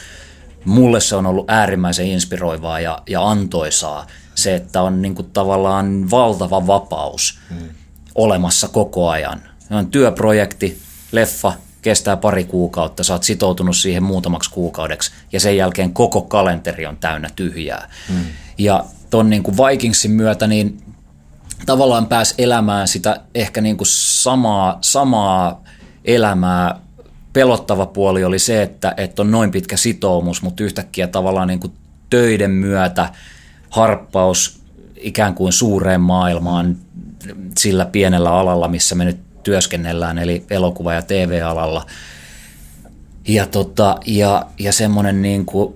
[0.65, 6.11] mulle se on ollut äärimmäisen inspiroivaa ja, ja antoisaa se, että on niin kuin tavallaan
[6.11, 7.69] valtava vapaus mm.
[8.15, 9.41] olemassa koko ajan.
[9.59, 10.79] Se on työprojekti,
[11.11, 16.85] leffa, kestää pari kuukautta, sä oot sitoutunut siihen muutamaksi kuukaudeksi ja sen jälkeen koko kalenteri
[16.85, 17.89] on täynnä tyhjää.
[18.09, 18.25] Mm.
[18.57, 20.83] Ja ton niin kuin Vikingsin myötä niin
[21.65, 25.63] tavallaan pääs elämään sitä ehkä niin kuin samaa, samaa
[26.05, 26.79] elämää.
[27.33, 31.73] Pelottava puoli oli se, että, että on noin pitkä sitoumus, mutta yhtäkkiä tavallaan niin kuin
[32.09, 33.09] töiden myötä
[33.69, 34.59] harppaus
[34.95, 36.77] ikään kuin suureen maailmaan
[37.59, 41.85] sillä pienellä alalla, missä me nyt työskennellään, eli elokuva- ja TV-alalla.
[43.27, 45.75] Ja, tota, ja, ja semmoinen niin kuin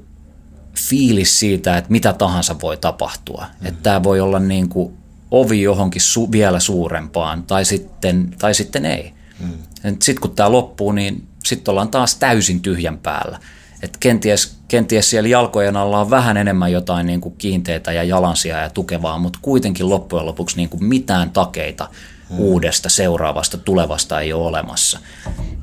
[0.78, 3.46] fiilis siitä, että mitä tahansa voi tapahtua.
[3.62, 3.68] Mm.
[3.68, 4.98] Että tämä voi olla niin kuin
[5.32, 9.14] ovi johonkin su- vielä suurempaan tai sitten, tai sitten ei.
[9.40, 9.54] Mm.
[9.84, 13.40] Sitten kun tämä loppuu, niin sitten ollaan taas täysin tyhjän päällä.
[13.82, 18.58] Et kenties, kenties siellä jalkojen alla on vähän enemmän jotain niin kuin kiinteitä ja jalansia
[18.58, 21.90] ja tukevaa, mutta kuitenkin loppujen lopuksi niin kuin mitään takeita
[22.30, 22.40] hmm.
[22.40, 25.00] uudesta, seuraavasta, tulevasta ei ole olemassa.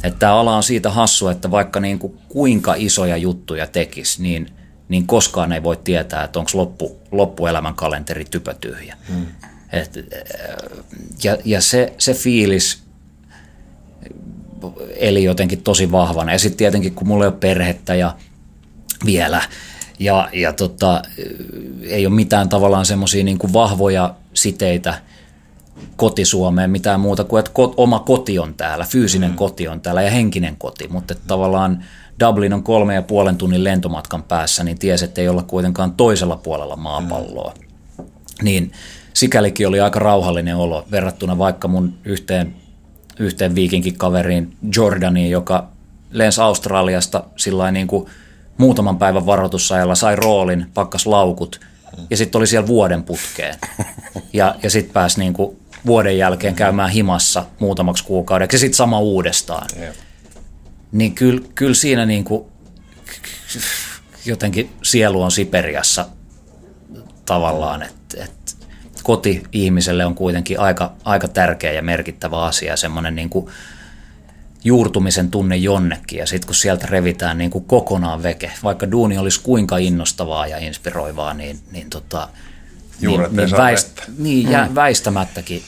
[0.05, 4.47] Että tämä ala on siitä hassu, että vaikka niin kuin kuinka isoja juttuja tekisi, niin,
[4.89, 8.97] niin koskaan ei voi tietää, että onko loppu, loppuelämän kalenteri typötyhjä.
[9.09, 9.27] Hmm.
[9.73, 9.93] Et,
[11.25, 12.84] ja ja se, se fiilis
[14.97, 16.33] eli jotenkin tosi vahvana.
[16.33, 18.17] Ja sitten tietenkin, kun mulla ei ole perhettä ja
[19.05, 19.43] vielä,
[19.99, 21.03] ja, ja tota,
[21.83, 24.95] ei ole mitään tavallaan semmoisia niin vahvoja siteitä
[25.97, 29.37] kotisuomeen, mitään muuta kuin, että ko, oma koti on täällä, fyysinen mm.
[29.37, 31.85] koti on täällä ja henkinen koti, mutta tavallaan
[32.21, 36.37] Dublin on kolme ja puolen tunnin lentomatkan päässä, niin tiesi, että ei olla kuitenkaan toisella
[36.37, 37.55] puolella maapalloa.
[37.99, 38.05] Mm.
[38.43, 38.73] Niin
[39.15, 42.55] sikälikin oli aika rauhallinen olo verrattuna vaikka mun yhteen
[43.19, 45.69] yhteen viikinkikaveriin Jordaniin, joka
[46.11, 48.07] lensi Australiasta sillä niin kuin
[48.59, 51.61] muutaman päivän varoitusajalla, sai roolin, pakkas laukut
[52.11, 53.55] ja sitten oli siellä vuoden putkeen.
[54.33, 59.01] Ja, ja sitten pääsi niin kuin vuoden jälkeen käymään himassa muutamaksi kuukaudeksi ja sitten sama
[59.01, 59.67] uudestaan.
[60.93, 62.45] Niin kyllä, kyllä siinä niin kuin
[64.25, 66.09] jotenkin sielu on Siperiassa
[67.27, 68.44] tavallaan, että, että
[69.05, 73.47] koti ihmiselle on kuitenkin aika, aika tärkeä ja merkittävä asia, semmoinen niin kuin
[74.65, 76.19] juurtumisen tunne jonnekin.
[76.19, 80.59] Ja sitten kun sieltä revitään niin kuin kokonaan veke, vaikka duuni olisi kuinka innostavaa ja
[80.59, 82.29] inspiroivaa, niin, niin, tota,
[83.01, 85.63] Juuret niin, niin, väist, niin jä, väistämättäkin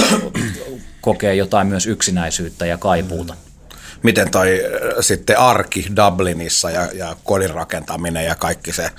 [1.00, 3.34] kokee jotain myös yksinäisyyttä ja kaipuuta.
[4.02, 8.90] Miten toi äh, sitten arki Dublinissa ja, ja kodin rakentaminen ja kaikki se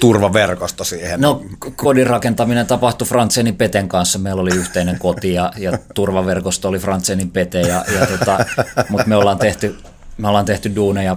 [0.00, 1.20] turvaverkosto siihen?
[1.20, 1.44] No
[1.76, 4.18] kodin rakentaminen tapahtui Frantsenin Peten kanssa.
[4.18, 7.60] Meillä oli yhteinen koti ja, ja turvaverkosto oli Frantsenin Pete.
[7.60, 8.44] Ja, ja tota,
[8.88, 9.76] Mutta me ollaan tehty,
[10.18, 11.16] me ollaan tehty duuneja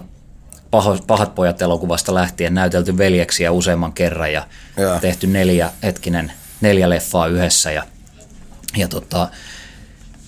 [0.71, 4.47] paho, Pahat pojat elokuvasta lähtien, näytelty veljeksiä useamman kerran ja,
[4.77, 4.99] Joo.
[4.99, 7.71] tehty neljä, hetkinen, neljä leffaa yhdessä.
[7.71, 7.83] Ja,
[8.77, 9.27] ja tota,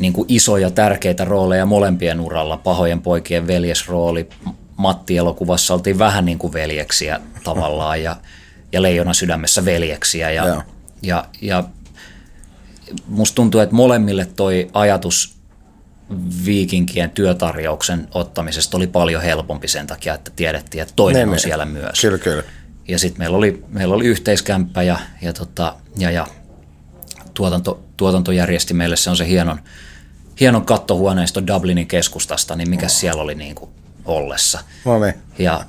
[0.01, 2.57] niin kuin isoja tärkeitä rooleja molempien uralla.
[2.57, 4.29] Pahojen poikien veljesrooli.
[4.77, 8.15] Matti-elokuvassa oltiin vähän niin kuin veljeksiä tavallaan ja,
[8.71, 10.31] ja Leijona sydämessä veljeksiä.
[10.31, 10.63] Ja, Joo.
[11.01, 11.63] ja, ja
[13.07, 15.41] musta tuntuu, että molemmille toi ajatus
[16.45, 21.39] viikinkien työtarjouksen ottamisesta oli paljon helpompi sen takia, että tiedettiin, että toinen Ne, on ne.
[21.39, 22.01] siellä myös.
[22.01, 22.43] Kyllä, kyllä.
[22.87, 26.27] Ja sitten meillä oli, meillä oli yhteiskämppä ja, ja, tota, ja, ja
[27.33, 29.59] tuotanto, tuotanto järjesti meille se on se hienon,
[30.41, 33.71] hienon kattohuoneisto Dublinin keskustasta, niin mikä siellä oli niin kuin
[34.05, 34.59] ollessa.
[34.85, 35.13] No niin.
[35.39, 35.65] Ja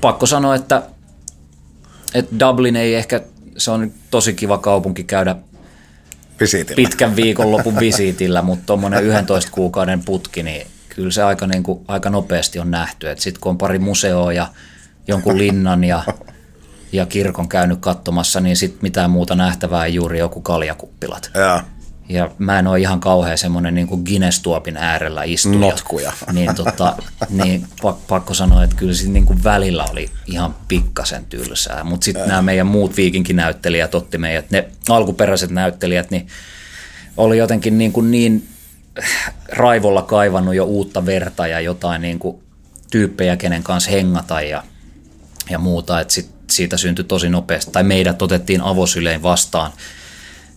[0.00, 0.82] pakko sanoa, että,
[2.14, 3.20] että Dublin ei ehkä,
[3.56, 5.36] se on tosi kiva kaupunki käydä
[6.40, 6.76] Visiitillä.
[6.76, 12.10] pitkän viikonlopun visiitillä, mutta tuommoinen 11 kuukauden putki, niin kyllä se aika, niin kuin, aika
[12.10, 13.06] nopeasti on nähty.
[13.16, 14.48] Sitten kun on pari museoa ja
[15.08, 16.02] jonkun linnan ja,
[16.92, 21.30] ja kirkon käynyt katsomassa, niin sitten mitään muuta nähtävää ei juuri joku kaljakuppilat.
[21.34, 21.60] Joo.
[22.08, 25.58] Ja mä en ole ihan kauhean semmoinen niin Guinness-tuopin äärellä istuja.
[25.58, 26.12] Notkuja.
[26.32, 26.96] Niin, tota,
[27.28, 31.84] niin pak- pakko sanoa, että kyllä siinä niin kuin välillä oli ihan pikkasen tylsää.
[31.84, 36.26] Mutta sitten nämä meidän muut viikinkinäyttelijät otti meidät, ne alkuperäiset näyttelijät, niin
[37.16, 38.48] oli jotenkin niin, kuin niin
[39.48, 42.42] raivolla kaivannut jo uutta verta ja jotain niin kuin
[42.90, 44.62] tyyppejä, kenen kanssa hengata ja,
[45.50, 46.00] ja muuta.
[46.00, 49.72] Että sit siitä syntyi tosi nopeasti, tai meidät otettiin avosylein vastaan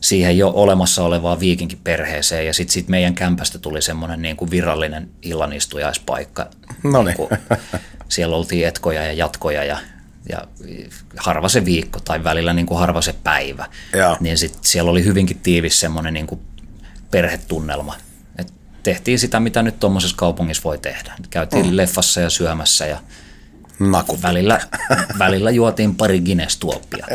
[0.01, 5.09] siihen jo olemassa olevaan viikinkiperheeseen ja sitten sit meidän kämpästä tuli semmoinen niin kuin virallinen
[5.21, 6.49] illanistujaispaikka.
[6.83, 7.05] Noniin.
[7.05, 7.59] Niin kuin,
[8.09, 9.77] siellä oltiin etkoja ja jatkoja ja,
[10.29, 10.41] ja
[11.17, 13.65] harva se viikko tai välillä niin kuin harva se päivä.
[13.93, 14.17] Joo.
[14.19, 16.41] Niin sitten siellä oli hyvinkin tiivis semmoinen niin kuin
[17.11, 17.95] perhetunnelma.
[18.37, 21.13] Et tehtiin sitä, mitä nyt tuommoisessa kaupungissa voi tehdä.
[21.29, 21.77] Käytiin mm.
[21.77, 22.99] leffassa ja syömässä ja
[23.79, 24.19] Naku.
[24.21, 24.61] välillä,
[25.19, 27.07] välillä juotiin pari Guinness-tuoppia.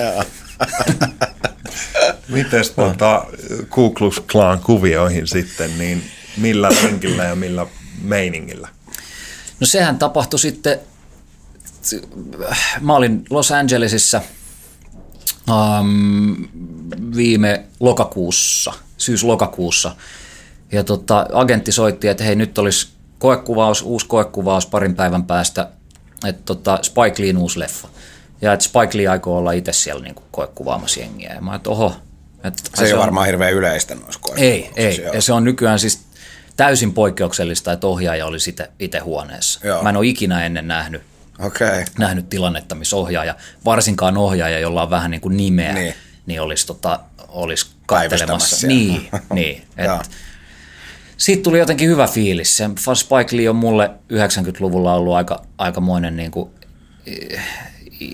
[2.28, 3.26] Mites tuota,
[3.68, 6.02] Ku Klux Klan kuvioihin sitten, niin
[6.36, 7.66] millä lenkillä ja millä
[8.02, 8.68] meiningillä?
[9.60, 10.80] No sehän tapahtui sitten,
[12.80, 14.22] mä olin Los Angelesissa
[15.50, 16.48] um,
[17.16, 19.96] viime lokakuussa, syys-lokakuussa.
[20.72, 25.68] Ja tota, agentti soitti, että hei nyt olisi koekuvaus, uusi koekuvaus parin päivän päästä,
[26.26, 27.88] että tota, Spike Leein uusi leffa.
[28.42, 31.34] Ja että Spike Lee aikoo olla itse siellä niin koekuvaamassa jengiä.
[31.34, 31.96] Ja mä että oho.
[32.44, 35.02] Että Se ei on- ole varmaan hirveän yleistä noissa ei, ei.
[35.02, 35.14] Joo.
[35.14, 36.00] Ja se on nykyään siis
[36.56, 39.60] täysin poikkeuksellista, että ohjaaja olisi itse, itse huoneessa.
[39.64, 39.82] Joo.
[39.82, 41.02] Mä en ole ikinä ennen nähnyt.
[41.38, 41.84] Okay.
[41.98, 45.94] nähnyt tilannetta, missä ohjaaja, varsinkaan ohjaaja, jolla on vähän niin kuin nimeä, Niin.
[46.26, 47.66] niin, olisi, tota, olisi
[48.56, 48.74] siellä.
[48.74, 49.64] Niin, niin.
[49.84, 49.96] Joo.
[50.00, 50.10] Et,
[51.16, 52.56] siitä tuli jotenkin hyvä fiilis.
[52.56, 56.50] Se Spike Lee on mulle 90-luvulla ollut aika, aikamoinen niin kuin,
[57.06, 57.40] eh,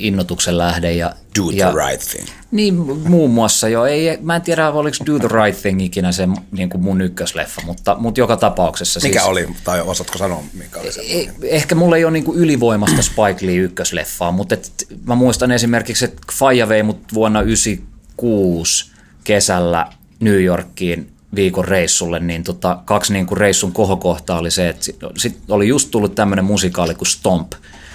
[0.01, 0.93] innotuksen lähde.
[0.93, 2.27] Ja, Do the ja, right thing.
[2.51, 2.75] niin,
[3.09, 3.85] muun muassa jo.
[3.85, 7.63] Ei, mä en tiedä, oliko Do the Right Thing ikinä se niin kuin mun ykkösleffa,
[7.67, 9.01] mutta, mutta joka tapauksessa.
[9.03, 11.01] Mikä siis, oli, tai osaatko sanoa, mikä oli se?
[11.01, 14.73] ei- Ehkä mulla ei ole niin kuin ylivoimasta Spike Lee ykkösleffaa, mutta et,
[15.07, 18.91] mä muistan esimerkiksi, että Faija vei mut vuonna 96
[19.25, 19.87] kesällä
[20.21, 24.97] New Yorkiin viikon reissulle, niin tota, kaksi niin kuin reissun kohokohtaa oli se, että sit,
[25.17, 27.53] sit oli just tullut tämmöinen musikaali kuin Stomp,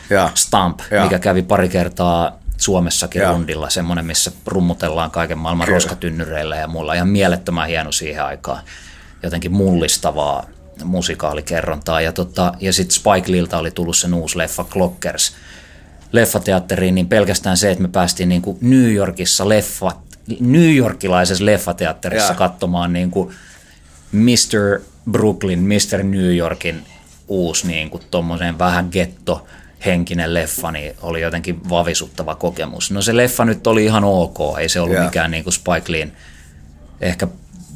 [0.09, 0.29] Joo.
[0.33, 1.03] Stamp, Joo.
[1.03, 3.31] mikä kävi pari kertaa Suomessakin Joo.
[3.31, 5.75] rundilla, semmoinen, missä rummutellaan kaiken maailman Kyllä.
[5.75, 8.61] roskatynnyreillä ja mulla ihan mielettömän hieno siihen aikaan,
[9.23, 10.45] jotenkin mullistavaa
[10.83, 12.01] musikaalikerrontaa.
[12.01, 15.33] Ja, tota, ja sitten Spike Leeltä oli tullut sen uusi leffa Clockers
[16.11, 19.97] leffateatteriin, niin pelkästään se, että me päästiin niin kuin New Yorkissa leffat,
[20.39, 22.37] New Yorkilaisessa leffateatterissa Joo.
[22.37, 23.35] katsomaan niin kuin
[24.11, 24.81] Mr.
[25.11, 26.03] Brooklyn, Mr.
[26.03, 26.85] New Yorkin
[27.27, 29.45] uusi niin kuin tommosen vähän getto
[29.85, 32.91] henkinen leffa, niin oli jotenkin vavisuttava kokemus.
[32.91, 35.05] No se leffa nyt oli ihan ok, ei se ollut Joo.
[35.05, 36.13] mikään niin kuin Spike Leein
[37.01, 37.27] ehkä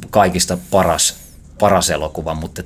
[0.10, 1.16] kaikista paras,
[1.60, 2.64] paras elokuva, mutta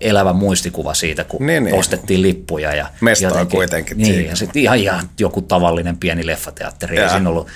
[0.00, 1.74] elävä muistikuva siitä, kun Niin, niin.
[1.74, 2.74] ostettiin lippuja.
[2.74, 4.30] Ja Mestoja kuitenkin Niin, siinä.
[4.30, 7.10] ja sitten ihan, ihan joku tavallinen pieni leffateatteri, ei Joo.
[7.12, 7.48] siinä ollut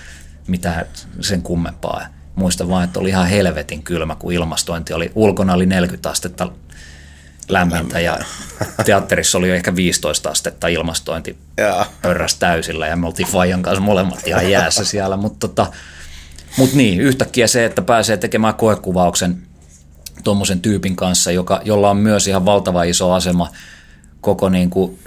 [0.47, 0.87] mitään
[1.21, 2.07] sen kummempaa.
[2.35, 6.49] Muistan vaan, että oli ihan helvetin kylmä, kun ilmastointi oli, ulkona oli 40 astetta
[7.49, 8.19] lämmintä ja
[8.85, 11.37] teatterissa oli jo ehkä 15 astetta ilmastointi
[12.03, 15.67] pörräs täysillä ja me oltiin Fajan kanssa molemmat ihan jäässä siellä, mutta tota,
[16.59, 19.43] mut niin, yhtäkkiä se, että pääsee tekemään koekuvauksen
[20.25, 23.49] tuommoisen tyypin kanssa, joka, jolla on myös ihan valtava iso asema
[24.21, 24.99] koko niin kuin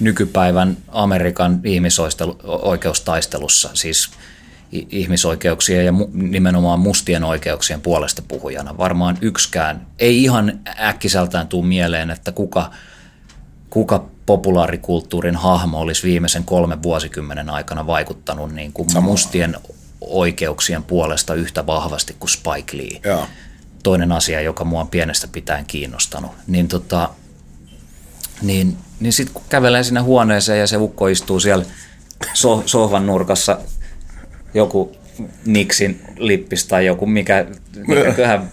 [0.00, 4.10] nykypäivän Amerikan ihmisoikeustaistelussa, siis
[4.72, 8.78] ihmisoikeuksien ja mu- nimenomaan mustien oikeuksien puolesta puhujana.
[8.78, 12.70] Varmaan yksikään, ei ihan äkkiseltään tuu mieleen, että kuka,
[13.70, 19.56] kuka populaarikulttuurin hahmo olisi viimeisen kolmen vuosikymmenen aikana vaikuttanut niin kuin mustien
[20.00, 23.26] oikeuksien puolesta yhtä vahvasti kuin Spike Lee Joo.
[23.82, 26.30] toinen asia, joka mua on pienestä pitäen kiinnostanut.
[26.46, 27.10] Niin, tota,
[28.42, 31.64] niin, niin sitten kun kävelee sinne huoneeseen ja se ukko istuu siellä
[32.34, 33.58] so, sohvan nurkassa,
[34.54, 34.96] joku
[35.46, 37.46] Nixin lippis tai joku, mikä,
[37.86, 38.50] mikäköhän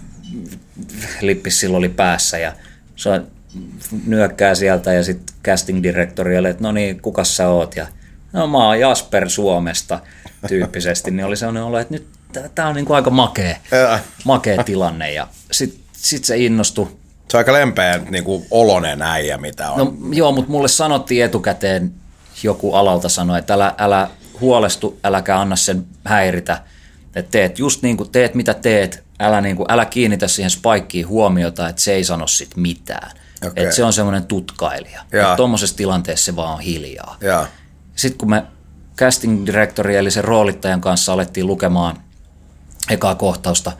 [1.21, 2.53] lippis silloin oli päässä ja
[2.95, 3.27] se on-
[4.05, 7.75] nyökkää sieltä ja sitten casting directorille, että no niin, kuka sä oot?
[7.75, 7.87] Ja
[8.33, 9.99] no mä oon Jasper Suomesta
[10.47, 12.07] tyyppisesti, niin oli sellainen olo, että nyt
[12.55, 13.55] tämä on niinku aika makea,
[14.25, 16.87] makea tilanne ja sitten sit se innostui.
[17.29, 19.77] Se on aika lempeä niin kuin olonen äijä, mitä on.
[19.77, 21.91] No joo, mutta mulle sanottiin etukäteen,
[22.43, 26.61] joku alalta sanoi, että älä, älä huolestu, äläkä anna sen häiritä.
[27.15, 31.07] Että teet just niin kuin teet, mitä teet, älä, niin kuin, älä kiinnitä siihen spiikkiin
[31.07, 33.11] huomiota, että se ei sano sit mitään.
[33.47, 33.63] Okei.
[33.63, 35.01] Että se on semmoinen tutkailija.
[35.37, 37.17] Tuommoisessa tilanteessa se vaan on hiljaa.
[37.95, 38.43] Sitten kun me
[38.97, 41.97] casting directori eli sen roolittajan kanssa alettiin lukemaan
[42.89, 43.71] ekaa kohtausta,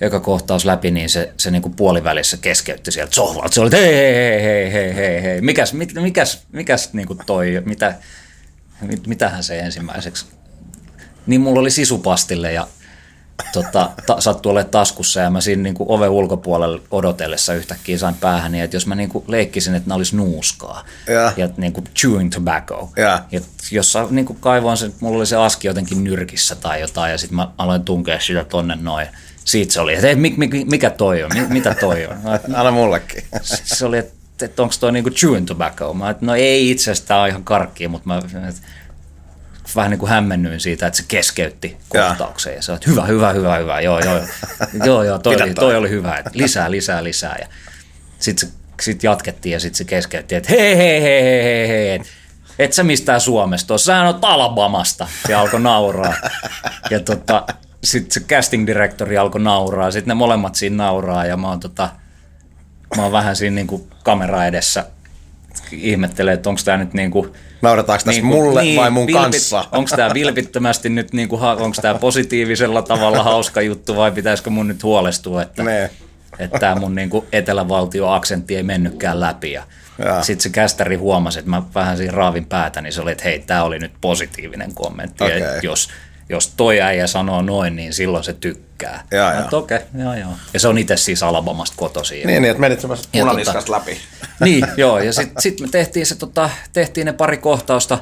[0.00, 3.54] eka kohtaus läpi, niin se, se niin kuin puolivälissä keskeytti sieltä sohvalta.
[3.54, 5.40] Se oli, hei, hei, hei, hei, hei, hei.
[5.40, 7.98] Mikäs, mikäs, mikäs niin kuin toi, mitä, mit,
[9.06, 10.26] mitähän se ensimmäiseksi.
[11.26, 12.66] Niin mulla oli sisupastille ja
[13.52, 18.14] tota, ta, sattui olemaan taskussa ja mä siinä niin kuin oven ulkopuolella odotellessa yhtäkkiä sain
[18.14, 21.32] päähän, että jos mä niin kuin leikkisin, että ne olisi nuuskaa Ja.
[21.36, 22.90] ja niin kuin chewing tobacco.
[22.96, 23.24] Ja.
[23.32, 27.18] Ja jossa niin kuin kaivoin sen, mulla oli se aski jotenkin nyrkissä tai jotain ja
[27.18, 29.06] sitten mä aloin tunkea sitä tonne noin.
[29.44, 32.16] Siitä se oli, että hei, mi, mi, mikä toi on, mi, mitä toi on?
[32.54, 33.24] Anna mullekin.
[33.42, 35.94] Se oli, että, että onko toi niinku chewing tobacco?
[35.94, 38.60] Mä, että no ei itse asiassa, tää on ihan karkkia, mutta mä että
[39.76, 42.08] vähän niin kuin hämmennyin siitä, että se keskeytti Jaa.
[42.08, 42.54] kohtauksen.
[42.54, 44.20] Ja se oli, että hyvä, hyvä, hyvä, hyvä, joo, joo,
[44.84, 45.76] joo, joo toi, oli, toi.
[45.76, 47.36] oli hyvä, että lisää, lisää, lisää.
[47.40, 47.46] Ja
[48.18, 51.90] sitten se, sit jatkettiin ja sitten se keskeytti, että hei, hei, hei, hei, hei, hei,
[51.90, 52.02] et,
[52.58, 55.08] et sä mistään Suomesta ole, sähän oot Alabamasta.
[55.28, 56.14] Ja alkoi nauraa.
[56.90, 57.46] Ja tota,
[57.84, 61.88] sitten se casting directori alkoi nauraa, sitten ne molemmat siinä nauraa ja mä oon tota,
[62.96, 64.84] mä oon vähän siinä niinku kamera edessä
[65.72, 69.64] ihmettelee, että onko tämä nyt niinku, Naurataanko tässä mulle vai mun kanssa?
[69.72, 74.82] Onko tämä vilpittömästi nyt, niinku, onko tämä positiivisella tavalla hauska juttu vai pitäisikö mun nyt
[74.82, 75.90] huolestua, että, Nee.
[76.38, 79.52] että tämä mun niinku etelävaltio-aksentti ei mennytkään läpi.
[79.52, 79.62] Ja
[79.98, 80.22] Jaa.
[80.22, 83.38] sitten se kästäri huomasi, että mä vähän siinä raavin päätä, niin se oli, että hei,
[83.38, 85.24] tämä oli nyt positiivinen kommentti.
[85.24, 85.40] Okay.
[85.62, 85.88] Jos,
[86.32, 89.04] jos toi äijä sanoo noin, niin silloin se tykkää.
[89.10, 89.40] Jaa, jaa.
[89.42, 90.30] että Okei, okay, joo, joo.
[90.54, 92.26] Ja se on itse siis Alabamasta kotoisin.
[92.26, 93.96] Niin, niin, että menit semmoisesta Ja punaniskasta tota- läpi.
[94.44, 97.98] Niin, joo, ja sitten sit me tehtiin, se, tota, tehtiin ne pari kohtausta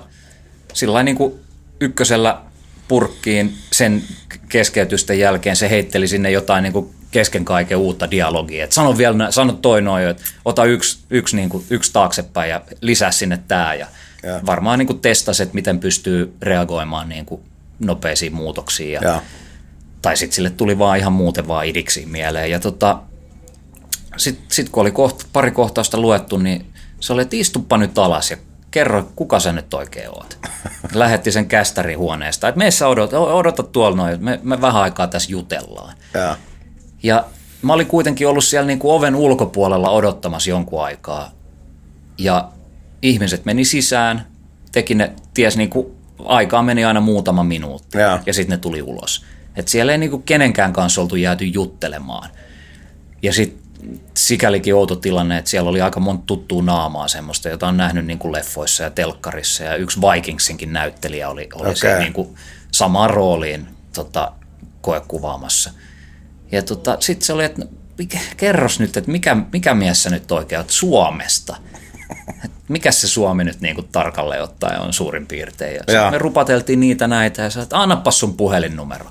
[0.73, 1.35] sillä niin kuin
[1.81, 2.41] ykkösellä
[2.89, 4.03] purkkiin sen
[4.49, 8.65] keskeytysten jälkeen se heitteli sinne jotain niin kuin kesken kaiken uutta dialogia.
[8.65, 12.61] Et sano vielä, sano toi noin, että ota yksi, yksi, niin kuin, yksi taaksepäin ja
[12.81, 13.75] lisää sinne tämä.
[13.75, 13.87] Ja
[14.23, 14.41] Ja.
[14.47, 17.41] varmaan niin kuin testasi, että miten pystyy reagoimaan niin kuin
[17.81, 18.93] nopeisiin muutoksiin.
[18.93, 19.21] Ja, Joo.
[20.03, 22.51] tai sitten sille tuli vaan ihan muuten vaan idiksiin mieleen.
[22.51, 23.01] Ja tota,
[24.17, 28.31] sitten sit kun oli koht, pari kohtausta luettu, niin se oli, että istuppa nyt alas
[28.31, 28.37] ja
[28.71, 30.39] kerro, kuka sä nyt oikein oot.
[30.95, 35.33] Lähetti sen kästärin huoneesta, että meissä odota, odota tuolla noin, me, me vähän aikaa tässä
[35.33, 35.97] jutellaan.
[36.15, 36.37] Joo.
[37.03, 37.25] Ja
[37.63, 41.33] mä olin kuitenkin ollut siellä niin kuin oven ulkopuolella odottamassa jonkun aikaa.
[42.19, 42.49] Ja
[43.03, 44.27] ihmiset meni sisään,
[44.73, 45.87] teki ne, ties niin kuin,
[46.27, 47.99] aikaa meni aina muutama minuutti.
[47.99, 48.19] Joo.
[48.27, 49.25] Ja sitten ne tuli ulos.
[49.57, 52.31] Et siellä ei niin kuin kenenkään kanssa oltu jääty juttelemaan.
[53.23, 53.71] Ja sitten
[54.17, 58.19] sikälikin outo tilanne, että siellä oli aika monta tuttua naamaa semmoista, jota on nähnyt niin
[58.19, 59.65] kuin leffoissa ja telkkarissa.
[59.65, 61.77] Ja yksi Vikingsinkin näyttelijä oli, oli okay.
[61.77, 62.01] se Okei.
[62.01, 62.35] niin kuin
[62.73, 64.33] samaan rooliin tota,
[64.81, 65.71] koekuvaamassa.
[66.53, 70.11] Ja tota, sitten se oli, että no, mikä, kerros nyt, että mikä, mikä mies sä
[70.11, 71.57] nyt oikein oot Suomesta?
[72.69, 75.75] Mikä se Suomi nyt niin kuin tarkalleen ottaen on suurin piirtein?
[75.75, 79.07] Ja sit me rupateltiin niitä näitä ja sanoin, että annapas sun puhelinnumero.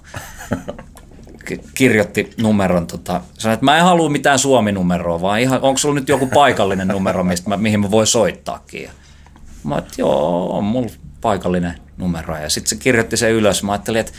[1.46, 5.96] Ki- kirjoitti numeron, tota, sanoi, että mä en halua mitään Suomi-numeroa, vaan ihan, onko sulla
[5.96, 8.84] nyt joku paikallinen numero, mistä mä, mihin mä voin soittaakin?
[8.84, 8.92] Ja
[9.64, 10.90] mä että joo, on mulla
[11.22, 12.38] paikallinen numero.
[12.38, 13.64] Ja sitten se kirjoitti sen ylös.
[13.64, 14.12] Mä ajattelin, että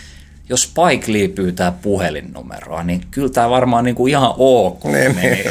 [0.51, 5.45] jos Spike Lee pyytää puhelinnumeroa, niin kyllä tämä varmaan niinku ihan ok Niin, meni.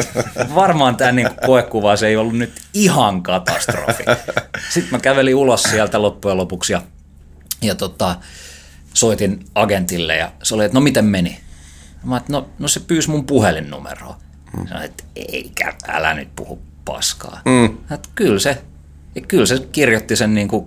[0.56, 4.04] Varmaan tämä niinku koekuva se ei ollut nyt ihan katastrofi.
[4.74, 6.82] Sitten mä kävelin ulos sieltä loppujen lopuksi ja,
[7.62, 8.16] ja tota,
[8.94, 11.40] soitin agentille ja se oli, että no miten meni?
[12.04, 14.18] Mä että no, no se pyysi mun puhelinnumeroa.
[14.58, 14.68] Mm.
[14.68, 17.42] Sanoin, että eikä, älä nyt puhu paskaa.
[17.46, 17.66] Mm.
[17.66, 18.62] Että kyllä se,
[19.16, 20.66] ja kyllä se kirjoitti sen niin kuin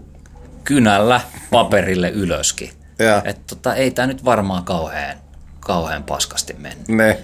[0.65, 1.21] kynällä
[1.51, 2.82] paperille ylöskin.
[3.25, 5.17] Että tota, ei tämä nyt varmaan kauhean,
[5.61, 6.89] kauhean paskasti mennyt.
[6.89, 7.19] Ne.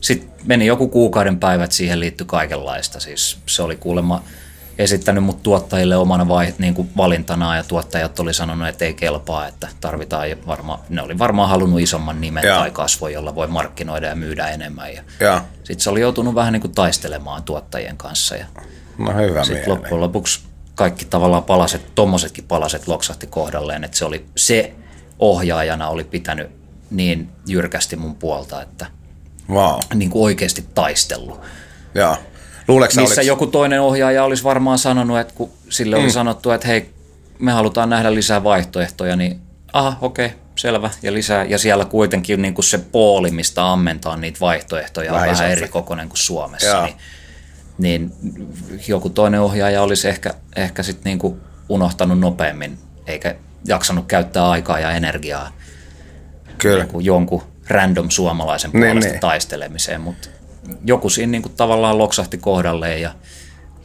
[0.00, 3.00] Sitten meni joku kuukauden päivät, siihen liittyi kaikenlaista.
[3.00, 4.22] Siis se oli kuulemma
[4.78, 9.46] esittänyt mut tuottajille omana vai, niin kuin valintanaan ja tuottajat oli sanonut, että ei kelpaa,
[9.46, 12.58] että tarvitaan varmaan, ne oli varmaan halunnut isomman nimen Joo.
[12.58, 14.94] tai kasvon, jolla voi markkinoida ja myydä enemmän.
[14.94, 15.40] Ja Joo.
[15.64, 18.46] sitten se oli joutunut vähän niin kuin taistelemaan tuottajien kanssa ja
[18.98, 20.40] No hyvä sitten loppujen lopuksi
[20.74, 24.74] kaikki tavallaan palaset, tommosetkin palaset loksahti kohdalleen, että se oli se
[25.18, 26.50] ohjaajana oli pitänyt
[26.90, 28.86] niin jyrkästi mun puolta, että
[29.50, 29.78] Wow.
[29.94, 31.40] niin kuin oikeasti taistellut.
[31.94, 32.16] Joo.
[32.68, 36.50] Luuleeko sä, Missä oliks- joku toinen ohjaaja olisi varmaan sanonut, että kun sille oli sanottu,
[36.50, 36.90] että hei,
[37.38, 39.40] me halutaan nähdä lisää vaihtoehtoja, niin
[39.72, 41.44] aha, okei, selvä, ja lisää.
[41.44, 45.68] Ja siellä kuitenkin niin kuin se pooli, mistä ammentaa niitä vaihtoehtoja, Vähän on vähän eri
[45.68, 46.82] kokoinen kuin Suomessa.
[46.82, 46.96] Niin,
[47.78, 48.12] niin
[48.88, 54.80] joku toinen ohjaaja olisi ehkä, ehkä sitten niin kuin unohtanut nopeammin, eikä jaksanut käyttää aikaa
[54.80, 55.52] ja energiaa
[56.58, 56.82] Kyllä.
[56.84, 59.20] niin kuin jonkun random suomalaisen Niin, puolesta niin.
[59.20, 60.28] taistelemiseen, mutta
[60.84, 63.14] joku siinä niin kuin tavallaan loksahti kohdalleen ja,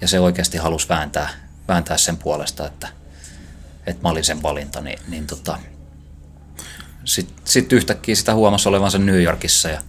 [0.02, 1.30] ja se oikeasti halusi vääntää,
[1.68, 2.88] vääntää sen puolesta, että,
[3.88, 5.58] että mä olin sen valinta, niin, niin tota,
[7.06, 9.82] sitten sit yhtäkkiä sitä huomasi olevansa New Yorkissa ja,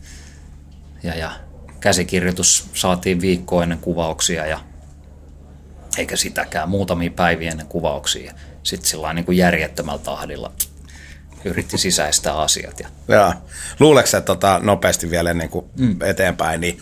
[1.03, 1.33] ja, ja
[1.81, 4.61] käsikirjoitus saatiin viikko ennen kuvauksia ja
[5.99, 8.35] eikä sitäkään, muutamia päiviä ennen kuvauksia.
[8.63, 10.53] Sitten sillä niin kuin järjettömällä tahdilla
[11.45, 12.81] yritti sisäistää asiat.
[12.81, 13.35] Ja Joo.
[13.81, 16.03] Luuleeko sä tota, nopeasti vielä ennen kuin mm.
[16.03, 16.81] eteenpäin, niin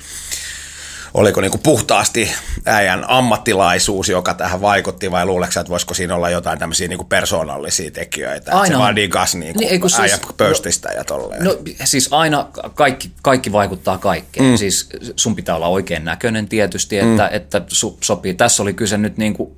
[1.15, 2.31] oliko niin kuin puhtaasti
[2.67, 7.09] äijän ammattilaisuus, joka tähän vaikutti, vai luuleeko että voisiko siinä olla jotain tämmöisiä niin kuin
[7.09, 8.37] persoonallisia tekijöitä?
[8.37, 8.83] Että Aina se on.
[8.83, 11.45] vaan digas niin kuin Niin, kun siis- pöystistä ja tolleen.
[11.45, 14.47] No siis aina kaikki, kaikki vaikuttaa kaikkeen.
[14.51, 14.57] Mm.
[14.57, 17.37] Siis sun pitää olla oikein näköinen tietysti, että, mm.
[17.37, 18.35] että su, sopii.
[18.35, 19.51] Tässä oli kyse nyt niin kuin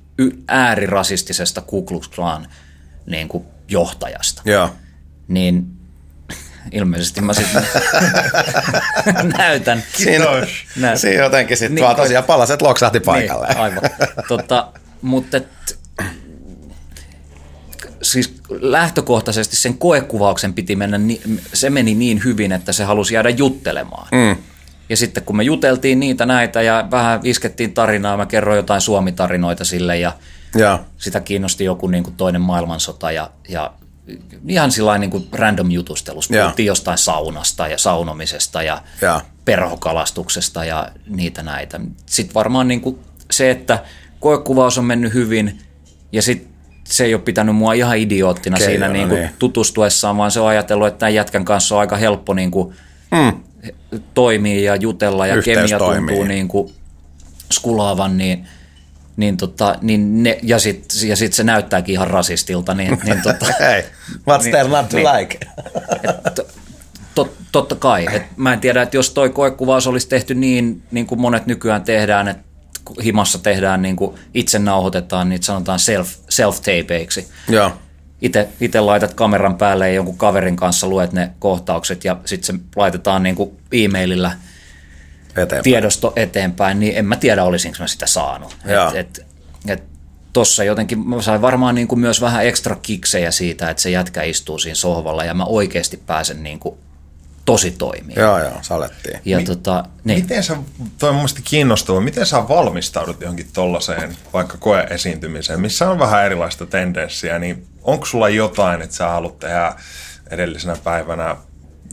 [0.47, 2.47] äärirasistisesta Ku Klux Klan
[3.05, 4.41] niin kuin johtajasta.
[4.45, 4.69] Joo.
[5.27, 5.65] Niin
[6.71, 7.63] ilmeisesti mä sitten
[9.37, 9.83] näytän.
[9.97, 10.49] Kiitos.
[10.75, 10.99] Näytän.
[10.99, 13.47] Siinä jotenkin sitten Niin, vaan tosiaan palaset loksahti paikalle.
[13.47, 13.81] Niin, aivan.
[14.27, 14.67] Tota,
[15.01, 15.47] mutta et,
[18.01, 20.99] siis lähtökohtaisesti sen koekuvauksen piti mennä,
[21.53, 24.07] se meni niin hyvin, että se halusi jäädä juttelemaan.
[24.11, 24.35] Mm.
[24.89, 29.65] Ja sitten kun me juteltiin niitä näitä ja vähän iskettiin tarinaa, mä kerroin jotain suomitarinoita
[29.65, 30.11] sille ja
[30.55, 30.79] Joo.
[30.97, 33.73] sitä kiinnosti joku niin kuin toinen maailmansota ja, ja
[34.47, 36.35] ihan sillä niin kuin random jutustelusta.
[36.35, 36.43] Joo.
[36.43, 39.21] Puhuttiin jostain saunasta ja saunomisesta ja Joo.
[39.45, 41.79] perhokalastuksesta ja niitä näitä.
[42.05, 42.99] Sitten varmaan niin kuin
[43.31, 43.83] se, että
[44.19, 45.61] koekuvaus on mennyt hyvin
[46.11, 49.31] ja sitten se ei ole pitänyt mua ihan idioottina Keijona, siinä niin kuin niin.
[49.39, 52.75] tutustuessaan, vaan se on ajatellut, että tämän jätkän kanssa on aika helppo niin kuin
[53.11, 53.43] mm.
[54.13, 56.07] toimia ja jutella ja Yhteys kemia toimii.
[56.07, 56.73] tuntuu niin kuin
[57.53, 58.47] skulaavan, niin,
[59.17, 63.45] niin, tota, niin ne, ja sitten ja sit se näyttääkin ihan rasistilta, niin, niin tota,
[63.59, 63.81] Hei,
[64.29, 65.07] what's Niin, there not to niin.
[65.13, 65.39] like?
[67.15, 68.07] tot, totta kai.
[68.11, 71.81] Et mä en tiedä, että jos toi koekuvaus olisi tehty niin, niin kuin monet nykyään
[71.83, 72.43] tehdään, että
[73.03, 77.27] himassa tehdään, niin kuin itse nauhoitetaan, niin sanotaan self, self-tapeiksi.
[77.49, 77.71] Joo.
[78.21, 82.63] Itse, itse laitat kameran päälle ja jonkun kaverin kanssa luet ne kohtaukset ja sitten se
[82.75, 84.31] laitetaan niin kuin e-mailillä
[85.35, 85.63] Eteenpäin.
[85.63, 88.57] tiedosto eteenpäin, niin en mä tiedä olisinko mä sitä saanut.
[88.65, 88.87] Joo.
[88.93, 89.25] Et, et,
[89.67, 89.83] et
[90.33, 94.23] tossa jotenkin mä sain varmaan niin kuin myös vähän ekstra kiksejä siitä, että se jätkä
[94.23, 96.77] istuu siinä sohvalla ja mä oikeasti pääsen niin kuin
[97.45, 98.19] tosi toimia.
[98.19, 99.19] Joo, joo, salettiin.
[99.25, 100.21] Ja tota, niin.
[100.21, 100.57] Miten sä,
[100.97, 107.39] toi on kiinnostavaa, miten sä valmistaudut johonkin tollaiseen vaikka koeesiintymiseen, missä on vähän erilaista tendenssiä,
[107.39, 109.73] niin onko sulla jotain, että sä haluat tehdä
[110.29, 111.35] edellisenä päivänä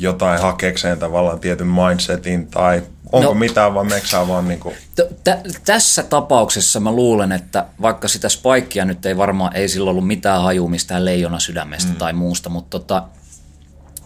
[0.00, 2.82] jotain hakekseen tavallaan tietyn mindsetin, tai
[3.12, 8.08] onko No- mitään, vai sä vaan niinku, T- tä- tässä tapauksessa mä luulen, että vaikka
[8.08, 11.96] sitä spikea nyt ei varmaan, ei sillä ollut mitään hajua mistään leijona sydämestä mm.
[11.96, 13.02] tai muusta, mutta tota,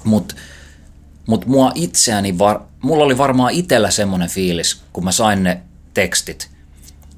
[0.05, 0.37] mut,
[1.27, 5.61] mut mua itseäni, var, mulla oli varmaan itsellä semmoinen fiilis, kun mä sain ne
[5.95, 6.51] tekstit,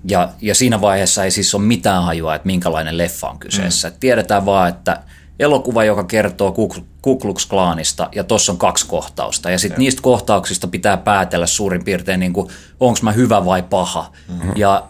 [0.08, 3.88] ja, ja siinä vaiheessa ei siis ole mitään hajua, että minkälainen leffa on kyseessä.
[3.88, 3.94] Mm.
[4.00, 5.02] Tiedetään vaan, että
[5.38, 9.50] elokuva, joka kertoo Ku- Klux Klanista, ja tuossa on kaksi kohtausta.
[9.50, 12.32] Ja sitten niistä kohtauksista pitää päätellä suurin piirtein, niin
[12.80, 14.12] onko mä hyvä vai paha.
[14.28, 14.52] Mm-hmm.
[14.56, 14.82] Ja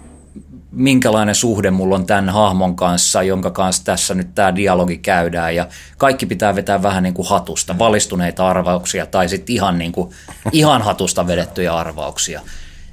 [0.70, 5.54] minkälainen suhde mulla on tämän hahmon kanssa, jonka kanssa tässä nyt tämä dialogi käydään.
[5.54, 5.68] Ja
[5.98, 10.10] kaikki pitää vetää vähän niin kuin hatusta, valistuneita arvauksia tai sitten ihan, niin kuin,
[10.52, 12.40] ihan hatusta vedettyjä arvauksia.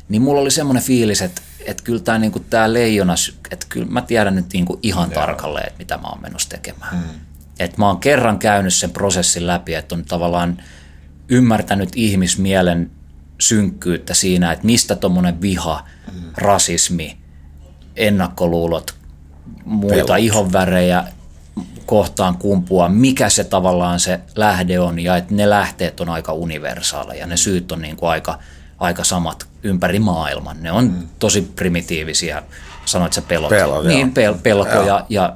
[0.10, 2.34] Niin mulla oli semmoinen fiilis, että, että kyllä tämä, niin
[2.68, 3.16] leijona,
[3.52, 6.96] että kyllä mä tiedän nyt niin kuin ihan tarkalleen, että mitä mä oon menossa tekemään.
[6.96, 7.20] Mm.
[7.60, 10.58] Että mä oon kerran käynyt sen prosessin läpi, että on tavallaan
[11.30, 12.92] ymmärtänyt ihmismielen
[13.40, 16.22] synkkyyttä siinä, että mistä tuommoinen viha, mm.
[16.38, 17.18] rasismi,
[17.96, 18.96] ennakkoluulot,
[19.66, 20.20] muita Pelot.
[20.20, 21.04] ihonvärejä
[21.86, 27.28] kohtaan kumpua, mikä se tavallaan se lähde on ja että ne lähteet on aika universaaleja,
[27.28, 28.40] ne syyt on niin kuin aika,
[28.80, 30.64] aika samat ympäri maailman.
[30.64, 31.08] Ne on mm.
[31.20, 32.44] tosi primitiivisiä,
[32.86, 33.50] sanoit sä pelot.
[33.50, 35.36] Pelot, niin, pel- pelko ja, ja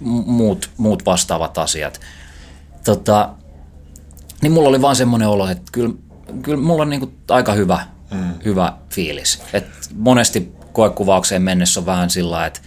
[0.00, 2.00] muut, muut vastaavat asiat.
[2.84, 3.28] Tota,
[4.42, 5.94] niin mulla oli vaan semmoinen olo, että kyllä,
[6.42, 8.34] kyllä mulla on niinku aika hyvä, mm.
[8.44, 9.42] hyvä fiilis.
[9.52, 12.60] Et monesti koekuvaukseen mennessä on vähän sillä että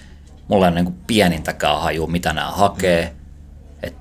[0.48, 3.14] mulla ei ole niinku pienintäkään haju, mitä nämä hakee.
[3.84, 3.96] Et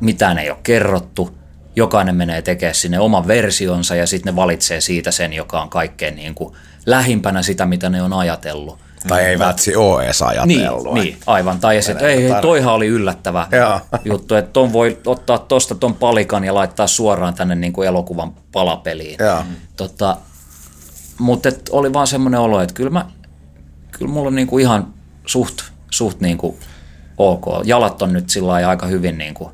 [0.00, 1.38] mitään ei ole kerrottu,
[1.76, 6.16] jokainen menee tekemään sinne oman versionsa ja sitten ne valitsee siitä sen, joka on kaikkein
[6.16, 6.54] niin kuin
[6.86, 8.78] lähimpänä sitä, mitä ne on ajatellut.
[9.08, 10.94] Tai ei vältsi ole edes ajatellut.
[10.94, 11.60] Niin, niin aivan.
[11.60, 13.80] Tai että ei, ei, toihan oli yllättävä Joo.
[14.04, 18.32] juttu, että ton voi ottaa tosta ton palikan ja laittaa suoraan tänne niin kuin elokuvan
[18.52, 19.16] palapeliin.
[19.18, 19.42] Joo.
[19.76, 20.16] Tota,
[21.18, 23.06] mutta et oli vaan semmoinen olo, että kyllä, mä,
[23.92, 24.94] kyllä mulla on niin kuin ihan
[25.26, 25.56] suht,
[25.90, 26.58] suht niin kuin
[27.18, 27.46] ok.
[27.64, 29.50] Jalat on nyt sillä aika hyvin niin kuin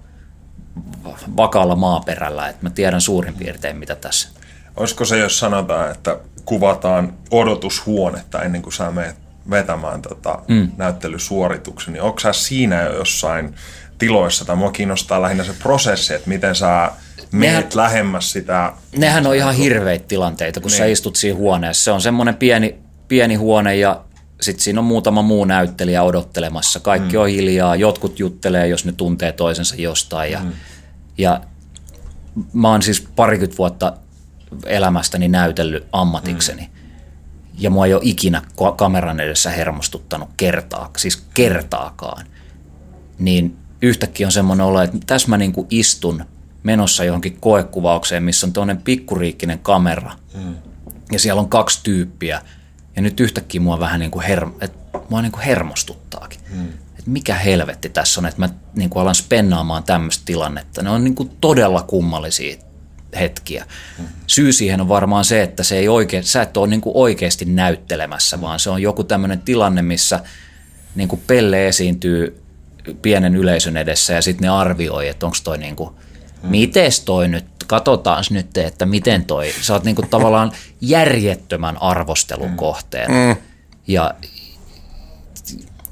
[1.37, 4.29] vakaalla maaperällä, että mä tiedän suurin piirtein mitä tässä.
[4.77, 10.71] Olisiko se, jos sanotaan, että kuvataan odotushuonetta ennen kuin sä menet vetämään tota mm.
[10.77, 13.55] näyttelysuorituksen, niin onko sä siinä jo jossain
[13.99, 16.91] tiloissa, tai mua kiinnostaa lähinnä se prosessi, että miten sä
[17.33, 18.73] menet Nehän- lähemmäs sitä...
[18.97, 20.79] Nehän on ihan hirveitä tilanteita, kun niin.
[20.79, 21.85] sä istut siinä huoneessa.
[21.85, 22.75] Se on semmoinen pieni,
[23.09, 24.01] pieni huone ja
[24.41, 26.81] sitten siinä on muutama muu näyttelijä odottelemassa.
[26.81, 27.23] Kaikki mm.
[27.23, 30.33] on hiljaa, jotkut juttelee, jos ne tuntee toisensa jostain.
[30.33, 30.53] Ja, mm.
[31.19, 31.41] ja
[32.53, 33.93] mä oon siis parikymmentä vuotta
[34.67, 36.63] elämästäni näytellyt ammatikseni.
[36.63, 36.74] Mm.
[37.59, 38.43] Ja mua ei ole ikinä
[38.77, 42.27] kameran edessä hermostuttanut kertaa, siis kertaakaan.
[43.19, 46.25] Niin yhtäkkiä on semmoinen olo, että tässä mä niinku istun
[46.63, 50.13] menossa johonkin koekuvaukseen, missä on tuollainen pikkuriikkinen kamera.
[50.35, 50.55] Mm.
[51.13, 52.43] Ja siellä on kaksi tyyppiä.
[52.97, 54.73] Ja nyt yhtäkkiä mua vähän niin kuin, her- et
[55.11, 56.41] mua niin kuin hermostuttaakin.
[56.51, 56.69] Mm.
[56.99, 60.83] Et mikä helvetti tässä on, että mä niin kuin alan spennaamaan tämmöistä tilannetta.
[60.83, 62.57] Ne on niin kuin todella kummallisia
[63.21, 63.67] hetkiä.
[63.99, 64.05] Mm.
[64.27, 67.45] Syy siihen on varmaan se, että se ei oikein, sä et ole niin kuin oikeasti
[67.45, 70.21] näyttelemässä, vaan se on joku tämmöinen tilanne, missä
[70.95, 72.43] niin kuin Pelle esiintyy
[73.03, 75.91] pienen yleisön edessä ja sitten ne arvioi, että onko toi niin kuin,
[76.43, 82.57] mites toi nyt, katsotaan nyt, että miten toi, sä oot niin kuin tavallaan järjettömän arvostelun
[82.57, 83.37] kohteena.
[83.87, 84.15] Ja,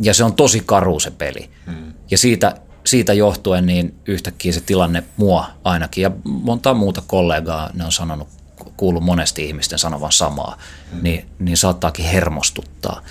[0.01, 1.51] ja se on tosi karu se peli.
[2.11, 2.55] Ja siitä,
[2.85, 8.29] siitä johtuen niin yhtäkkiä se tilanne mua ainakin ja monta muuta kollegaa, ne on sanonut,
[8.77, 10.59] kuullut monesti ihmisten sanovan samaa,
[11.03, 13.03] niin, niin saattaakin hermostuttaa.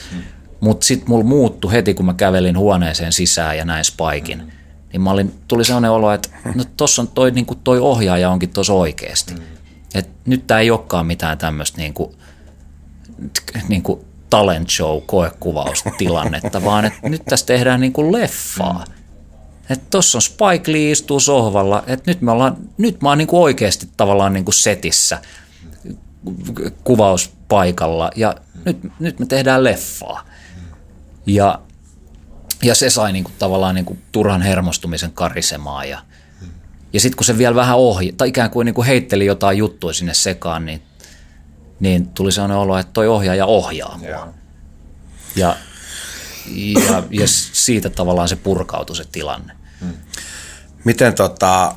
[0.59, 4.53] Mutta sitten mulla muuttui heti, kun mä kävelin huoneeseen sisään ja näin Spaikin.
[4.93, 8.49] Niin mä olin, tuli sellainen olo, että no tossa on toi, niin toi ohjaaja onkin
[8.49, 9.33] tossa oikeasti.
[9.95, 12.15] Et nyt tää ei olekaan mitään tämmöistä niin kuin,
[13.67, 13.99] niin kuin
[14.29, 18.85] talent show koekuvaustilannetta, vaan että nyt tässä tehdään niin kuin leffaa.
[19.71, 23.27] Että tossa on Spike Lee istuu sohvalla, että nyt, me ollaan, nyt mä oon niin
[23.27, 25.21] kuin oikeasti tavallaan niin kuin setissä
[26.83, 30.25] kuvauspaikalla ja nyt, nyt me tehdään leffaa.
[31.25, 31.59] Ja,
[32.63, 36.01] ja se sai niin kuin tavallaan niin kuin turhan hermostumisen karisemaan ja,
[36.93, 39.93] ja sitten kun se vielä vähän ohi, tai ikään kuin, niin kuin heitteli jotain juttuja
[39.93, 40.81] sinne sekaan, niin,
[41.79, 44.33] niin tuli sellainen olo, että toi ohjaaja ohjaa mua.
[45.35, 45.55] Ja,
[46.45, 49.60] ja, ja siitä tavallaan se purkautui se tilanne.
[50.83, 51.75] Miten tota,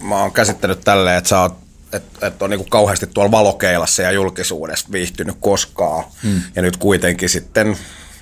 [0.00, 1.62] mä oon käsittänyt tälleen, että sä oot
[1.92, 6.04] että et on niinku kauheasti tuolla valokeilassa ja julkisuudessa viihtynyt koskaan.
[6.22, 6.42] Hmm.
[6.56, 7.76] Ja nyt kuitenkin sitten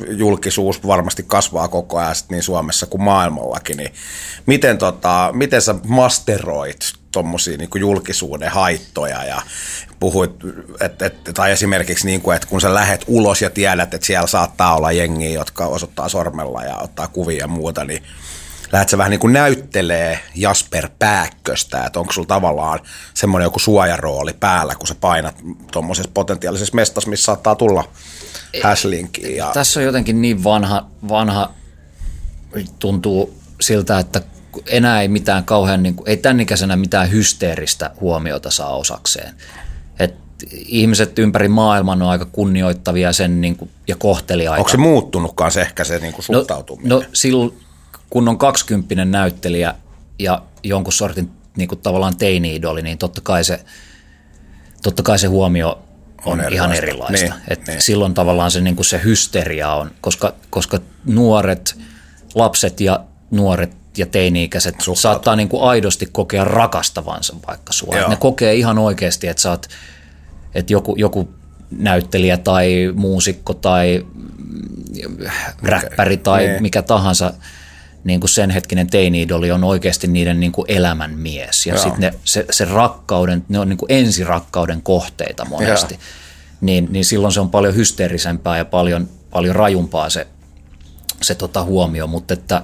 [0.09, 3.77] julkisuus varmasti kasvaa koko ajan sit niin Suomessa kuin maailmallakin.
[3.77, 3.93] Niin
[4.47, 9.43] miten, tota, miten sä masteroit tuommoisia niin julkisuuden haittoja ja
[10.01, 10.31] puhuit,
[10.81, 14.27] et, et, tai esimerkiksi niin kuin, että kun sä lähet ulos ja tiedät, että siellä
[14.27, 18.03] saattaa olla jengiä, jotka osoittaa sormella ja ottaa kuvia ja muuta, niin
[18.73, 22.81] lähdet sä vähän niin kuin näyttelee Jasper Pääkköstä, että onko sulla tavallaan
[23.15, 25.37] semmoinen joku suojarooli päällä, kun sä painat
[25.73, 27.89] tuommoisessa potentiaalisessa mestassa, missä saattaa tulla
[28.63, 29.37] häslinkiä.
[29.37, 29.51] Ja...
[29.55, 31.51] Tässä on jotenkin niin vanha, vanha
[32.79, 34.23] tuntuu siltä, että
[34.67, 39.35] enää ei mitään kauhean, niin kuin, ei tämän ikäisenä mitään hysteeristä huomiota saa osakseen.
[39.99, 40.15] Et
[40.53, 44.59] ihmiset ympäri maailman on aika kunnioittavia sen niin kuin, ja kohteliaita.
[44.59, 46.89] Onko se muuttunutkaan se ehkä se niin kuin suhtautuminen?
[46.89, 47.59] No, no silloin,
[48.11, 49.75] kun on kaksikymppinen näyttelijä
[50.19, 53.65] ja jonkun sortin niin kuin tavallaan teini-idoli, niin totta kai se,
[54.83, 55.79] totta kai se huomio
[56.25, 57.27] on, on ihan erilaista.
[57.27, 57.83] Niin, Et niin.
[57.83, 61.79] Silloin tavallaan se, niin kuin se hysteria on, koska, koska nuoret,
[62.35, 65.01] lapset ja nuoret ja teini-ikäiset Suhtautu.
[65.01, 68.09] saattaa niin kuin aidosti kokea rakastavansa vaikka sua.
[68.09, 69.67] Ne kokee ihan oikeasti, että sä oot,
[70.55, 71.29] että joku, joku
[71.71, 74.07] näyttelijä tai muusikko tai
[75.63, 76.63] räppäri tai niin.
[76.63, 77.33] mikä tahansa
[78.05, 81.67] niin kuin sen hetkinen teini-idoli on oikeasti niiden niin kuin elämän mies.
[81.67, 85.99] Ja sitten se, se rakkauden, ne on niin kuin ensirakkauden kohteita monesti.
[86.61, 90.27] Niin, niin silloin se on paljon hysteerisempää ja paljon, paljon rajumpaa se,
[91.23, 92.07] se tota huomio.
[92.07, 92.63] Mutta että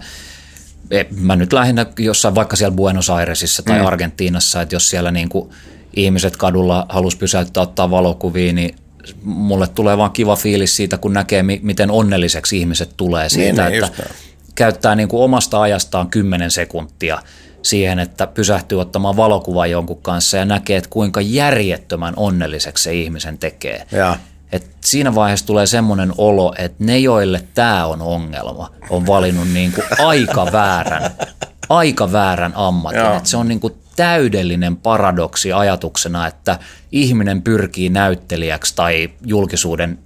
[1.11, 3.87] mä nyt lähinnä jossain vaikka siellä Buenos Airesissa tai mm.
[3.87, 5.51] Argentiinassa, että jos siellä niin kuin
[5.97, 8.75] ihmiset kadulla halus pysäyttää ottaa valokuvia, niin
[9.23, 14.05] mulle tulee vaan kiva fiilis siitä, kun näkee, miten onnelliseksi ihmiset tulee siitä, niin, että
[14.55, 17.19] käyttää niin kuin omasta ajastaan 10 sekuntia
[17.63, 23.39] siihen, että pysähtyy ottamaan valokuva jonkun kanssa ja näkee, että kuinka järjettömän onnelliseksi se ihmisen
[23.39, 23.87] tekee.
[23.93, 24.17] Ja.
[24.53, 29.73] Et siinä vaiheessa tulee semmoinen olo, että ne, joille tämä on ongelma, on valinnut niin
[29.73, 31.11] kuin aika väärän,
[31.69, 33.17] aika väärän ammatin.
[33.17, 36.59] Et se on niin kuin täydellinen paradoksi ajatuksena, että
[36.93, 39.99] ihminen pyrkii näyttelijäksi tai julkisuuden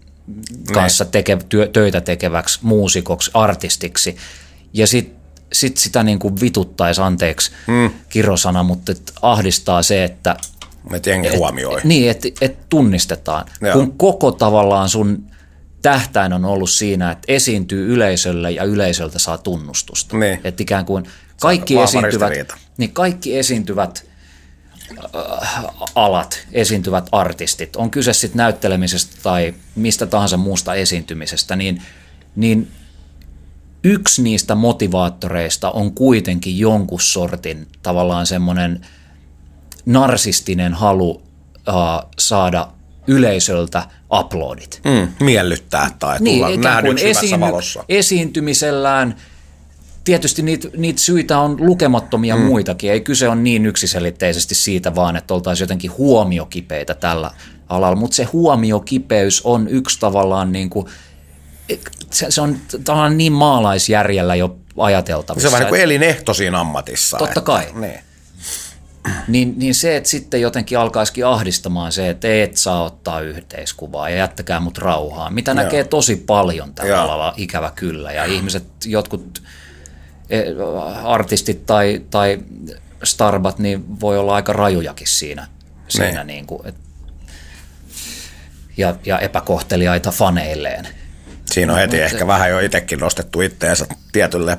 [0.72, 4.16] kanssa teke, työ, töitä tekeväksi muusikoksi, artistiksi.
[4.72, 5.20] Ja sitten
[5.52, 7.90] sit sitä niin kuin vituttaisi, anteeksi mm.
[8.08, 10.36] kirosana, mutta ahdistaa se, että
[10.94, 11.80] Että jengi huomioi.
[11.84, 13.46] niin, että et tunnistetaan.
[13.60, 13.72] Joo.
[13.72, 15.30] Kun koko tavallaan sun
[15.82, 20.16] tähtäin on ollut siinä, että esiintyy yleisölle ja yleisöltä saa tunnustusta.
[20.16, 20.40] Niin.
[20.44, 21.04] Että ikään kuin
[21.40, 22.32] kaikki esiintyvät,
[22.76, 24.06] niin kaikki esiintyvät
[25.16, 25.64] äh,
[25.94, 31.82] alat, esiintyvät artistit, on kyse sitten näyttelemisestä tai mistä tahansa muusta esiintymisestä, niin,
[32.36, 32.68] niin
[33.84, 38.86] yksi niistä motivaattoreista on kuitenkin jonkun sortin tavallaan semmoinen
[39.86, 42.68] narsistinen halu uh, saada
[43.06, 43.82] yleisöltä
[44.20, 44.80] uploadit.
[44.84, 47.84] Mm, miellyttää tai tulla Niin, ikään kuin nähdyksi esiinny, valossa.
[47.88, 49.16] esiintymisellään.
[50.04, 52.42] Tietysti niitä, niitä syitä on lukemattomia mm.
[52.42, 52.92] muitakin.
[52.92, 57.30] Ei kyse on niin yksiselitteisesti siitä vaan, että oltaisiin jotenkin huomiokipeitä tällä
[57.68, 57.96] alalla.
[57.96, 60.86] Mutta se huomiokipeys on yksi tavallaan niin kuin,
[62.10, 65.42] se, se on tavallaan niin maalaisjärjellä jo ajateltavissa.
[65.42, 67.16] Se on vähän niin kuin että- elinehto siinä ammatissa.
[67.18, 67.66] Totta kai.
[67.74, 68.00] Niin.
[69.28, 74.16] Niin, niin se, että sitten jotenkin alkaisikin ahdistamaan se, että et saa ottaa yhteiskuvaa ja
[74.16, 75.62] jättäkää mut rauhaan, mitä Joo.
[75.62, 77.00] näkee tosi paljon tällä Joo.
[77.02, 78.12] alalla, ikävä kyllä.
[78.12, 79.42] Ja ihmiset, jotkut
[80.30, 80.44] eh,
[81.04, 82.38] artistit tai, tai
[83.04, 85.46] starbat, niin voi olla aika rajujakin siinä.
[85.88, 86.74] siinä niin kuin, et,
[88.76, 90.88] ja, ja epäkohteliaita faneilleen.
[91.50, 94.58] Siinä on heti ehkä vähän jo itsekin nostettu itteensä tietylle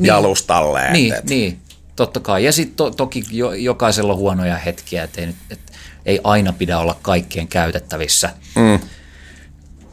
[0.00, 0.86] jalustalle.
[0.86, 1.60] et- Niin, et- niin
[2.00, 2.44] totta kai.
[2.44, 5.60] Ja sitten to, toki jo, jokaisella on huonoja hetkiä, että ei, nyt- et,
[6.06, 8.78] ei aina pidä olla kaikkien käytettävissä mm.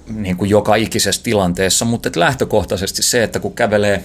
[0.07, 4.03] niin kuin joka ikisessä tilanteessa, mutta et lähtökohtaisesti se, että kun kävelee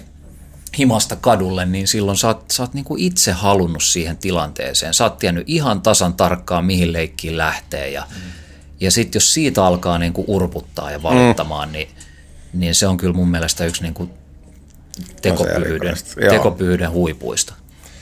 [0.78, 4.94] himasta kadulle, niin silloin sä oot, sä oot niin kuin itse halunnut siihen tilanteeseen.
[4.94, 8.32] Sä oot tiennyt ihan tasan tarkkaan, mihin leikkiin lähtee ja, mm.
[8.80, 11.72] ja sitten jos siitä alkaa niin kuin urputtaa ja valittamaan, mm.
[11.72, 11.88] niin,
[12.52, 14.10] niin se on kyllä mun mielestä yksi niin kuin.
[16.16, 16.30] Joo.
[16.30, 17.54] tekopyhyyden huipuista.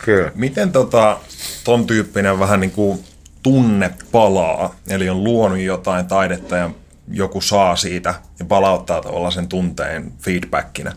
[0.05, 0.33] Kyllä.
[0.35, 1.19] Miten tota,
[1.65, 3.05] ton tyyppinen vähän niin kuin
[3.43, 6.71] tunne palaa, eli on luonut jotain taidetta ja
[7.13, 10.93] joku saa siitä ja palauttaa tavallaan sen tunteen feedbackinä,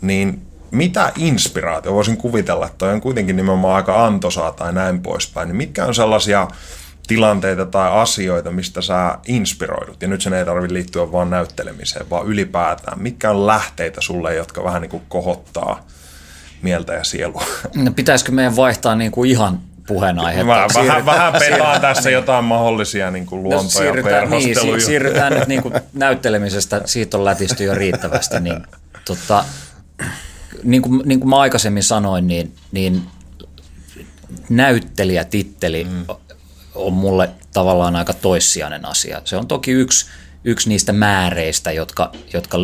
[0.00, 5.48] niin mitä inspiraatio, voisin kuvitella, että toi on kuitenkin nimenomaan aika antoisaa tai näin poispäin,
[5.48, 6.48] niin mitkä on sellaisia
[7.06, 12.26] tilanteita tai asioita, mistä sä inspiroidut, ja nyt sen ei tarvitse liittyä vaan näyttelemiseen, vaan
[12.26, 15.86] ylipäätään, mitkä on lähteitä sulle, jotka vähän niin kuin kohottaa
[16.64, 17.44] mieltä ja sielua?
[17.74, 20.46] No, pitäisikö meidän vaihtaa niin kuin ihan puheenaihetta?
[20.46, 24.80] Mä vähän, vähän pelaan tässä jotain mahdollisia niin kuin No, luonto- ja siirrytään, niin, perhosteluja.
[24.80, 28.66] si- siirrytään nyt niin kuin näyttelemisestä, siitä on lätisty jo riittävästi, niin,
[29.04, 29.44] tota,
[30.62, 33.02] niin, kuin, niin kuin mä aikaisemmin sanoin, niin, niin
[34.48, 36.04] näyttelijätitteli mm.
[36.74, 39.20] on mulle tavallaan aika toissijainen asia.
[39.24, 40.06] Se on toki yksi,
[40.44, 42.58] yksi niistä määreistä, jotka, jotka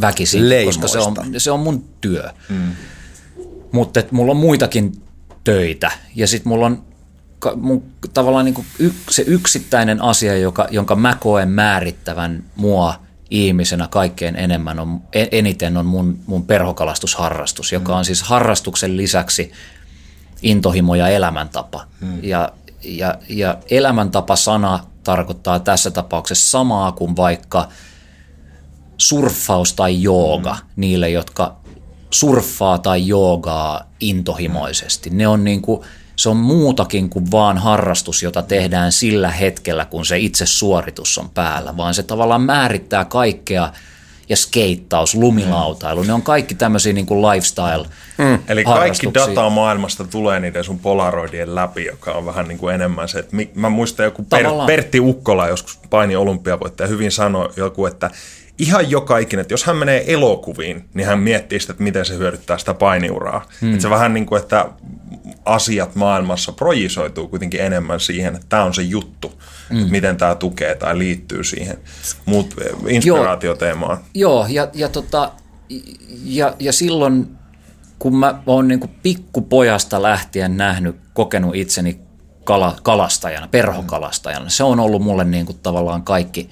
[0.00, 1.40] väkisin, koska se on, Leimoista.
[1.40, 2.30] se on mun työ.
[2.48, 2.72] Mm.
[3.72, 5.02] Mutta mulla on muitakin
[5.44, 6.82] töitä ja sitten mulla on
[7.56, 7.82] mun,
[8.14, 12.94] tavallaan niinku y, se yksittäinen asia, joka, jonka mä koen määrittävän mua
[13.30, 19.52] ihmisenä kaikkein enemmän on, en- eniten on mun, mun perhokalastusharrastus, joka on siis harrastuksen lisäksi
[20.42, 21.86] intohimo ja elämäntapa.
[22.00, 22.18] Hmm.
[22.22, 22.52] Ja,
[22.84, 27.68] ja, ja elämäntapa-sana tarkoittaa tässä tapauksessa samaa kuin vaikka
[28.98, 30.58] surffaus tai jooga mm.
[30.76, 31.56] niille, jotka
[32.10, 35.10] surffaa tai joogaa intohimoisesti.
[35.10, 35.80] Ne on niin kuin,
[36.16, 41.30] se on muutakin kuin vaan harrastus, jota tehdään sillä hetkellä, kun se itse suoritus on
[41.30, 43.72] päällä, vaan se tavallaan määrittää kaikkea
[44.28, 47.86] ja skeittaus, lumilautailu, ne on kaikki tämmöisiä niin kuin lifestyle
[48.18, 48.38] Mm.
[48.48, 49.26] Eli kaikki harrastuksia.
[49.26, 53.36] data maailmasta tulee niiden sun polaroidien läpi, joka on vähän niin kuin enemmän se, että
[53.36, 54.66] mi- mä muistan joku per- Tavallaan.
[54.66, 58.10] Pertti Ukkola joskus paini olympiavoittaja hyvin sanoi joku, että
[58.58, 62.16] ihan joka ikinen, että jos hän menee elokuviin, niin hän miettii sitä, että miten se
[62.16, 63.46] hyödyttää sitä painiuraa.
[63.60, 63.70] Hmm.
[63.70, 64.66] Että se vähän niin kuin, että
[65.44, 69.32] asiat maailmassa projisoituu kuitenkin enemmän siihen, että tämä on se juttu,
[69.70, 69.78] hmm.
[69.78, 71.78] että miten tämä tukee tai liittyy siihen
[72.26, 72.54] muut
[72.88, 73.98] inspiraatioteemaan.
[74.14, 75.32] Joo, ja, ja, tota,
[76.24, 77.36] ja, ja silloin
[77.98, 82.00] kun mä oon niin pikkupojasta lähtien nähnyt, kokenut itseni
[82.44, 86.50] kala, kalastajana, perhokalastajana, se on ollut mulle niin kuin tavallaan kaikki,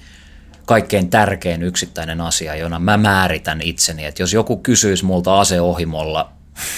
[0.65, 4.05] kaikkein tärkein yksittäinen asia, jona mä määritän itseni.
[4.05, 6.31] Että jos joku kysyisi multa aseohimolla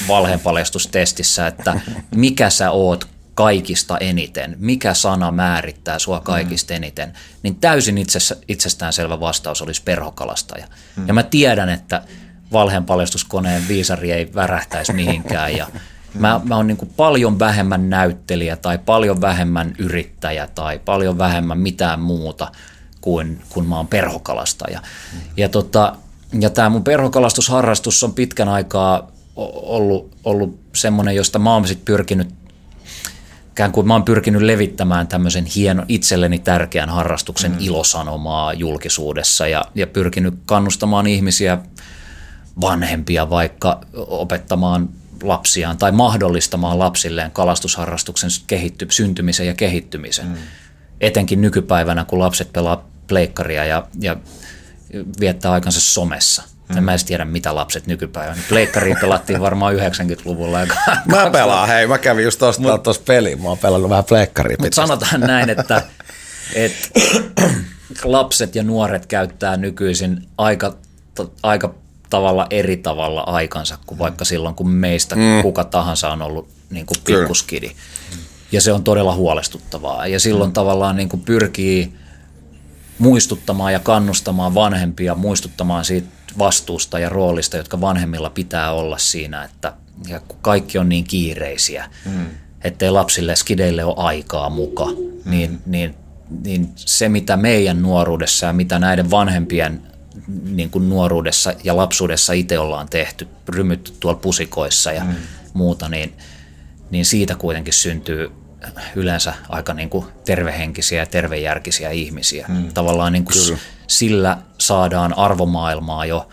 [0.08, 1.80] valheenpaljastustestissä, että
[2.16, 7.14] mikä sä oot kaikista eniten, mikä sana määrittää sua kaikista eniten,
[7.44, 8.06] niin täysin
[8.48, 10.68] itsestäänselvä vastaus olisi perhokalastaja.
[11.08, 12.04] Ja mä tiedän, että
[12.52, 15.68] valheenpaljastuskoneen viisari ei värähtäisi mihinkään ja
[16.14, 22.00] Mä, mä oon niin paljon vähemmän näyttelijä tai paljon vähemmän yrittäjä tai paljon vähemmän mitään
[22.00, 22.52] muuta
[23.08, 24.82] kuin kun mä oon perhokalastaja.
[25.38, 25.96] Ja, tota,
[26.40, 32.28] ja tämä mun perhokalastusharrastus on pitkän aikaa ollut, ollut semmoinen, josta mä oon sit pyrkinyt
[33.52, 37.58] ikään kuin mä oon pyrkinyt levittämään tämmöisen hienon, itselleni tärkeän harrastuksen mm.
[37.60, 41.58] ilosanomaa julkisuudessa ja, ja pyrkinyt kannustamaan ihmisiä,
[42.62, 44.90] vanhempia vaikka opettamaan
[45.24, 50.28] lapsiaan tai mahdollistamaan lapsilleen kalastusharrastuksen kehitty, syntymisen ja kehittymisen.
[50.28, 50.36] Mm.
[51.02, 54.16] Etenkin nykypäivänä, kun lapset pelaa pleikkaria ja, ja
[55.20, 56.44] viettää aikansa somessa.
[56.70, 56.78] Mm.
[56.78, 58.42] En mä edes tiedä, mitä lapset nykypäivänä.
[58.50, 60.60] Pleikkariin pelattiin varmaan 90-luvulla.
[61.06, 63.42] mä pelaan, hei, mä kävin just tuosta tuossa peliin.
[63.42, 64.58] Mä oon pelannut vähän pleikkaria.
[64.60, 65.82] Mutta sanotaan näin, että,
[66.54, 66.90] että
[68.04, 70.76] lapset ja nuoret käyttää nykyisin aika,
[71.44, 71.76] aika
[72.10, 75.42] tavalla eri tavalla aikansa kuin vaikka silloin, kun meistä mm.
[75.42, 77.72] kuka tahansa on ollut niin kuin pikkuskidi.
[78.52, 80.08] Ja se on todella huolestuttavaa.
[80.08, 80.54] Ja silloin mm.
[80.54, 81.94] tavallaan niin kuin pyrkii
[83.00, 89.74] muistuttamaan ja kannustamaan vanhempia, muistuttamaan siitä vastuusta ja roolista, jotka vanhemmilla pitää olla siinä, että
[90.08, 92.26] ja kun kaikki on niin kiireisiä, mm.
[92.64, 95.32] ettei lapsille skideille ole aikaa muka, mm.
[95.32, 95.96] niin, niin,
[96.44, 99.82] niin se mitä meidän nuoruudessa ja mitä näiden vanhempien
[100.44, 105.16] niin kuin nuoruudessa ja lapsuudessa itse ollaan tehty, rymytty tuolla pusikoissa ja mm.
[105.54, 106.14] muuta, niin,
[106.92, 108.32] niin siitä kuitenkin syntyy
[108.96, 112.46] yleensä aika niin kuin tervehenkisiä ja tervejärkisiä ihmisiä.
[112.50, 112.74] Mm.
[112.74, 116.30] Tavallaan niin kuin sillä saadaan arvomaailmaa jo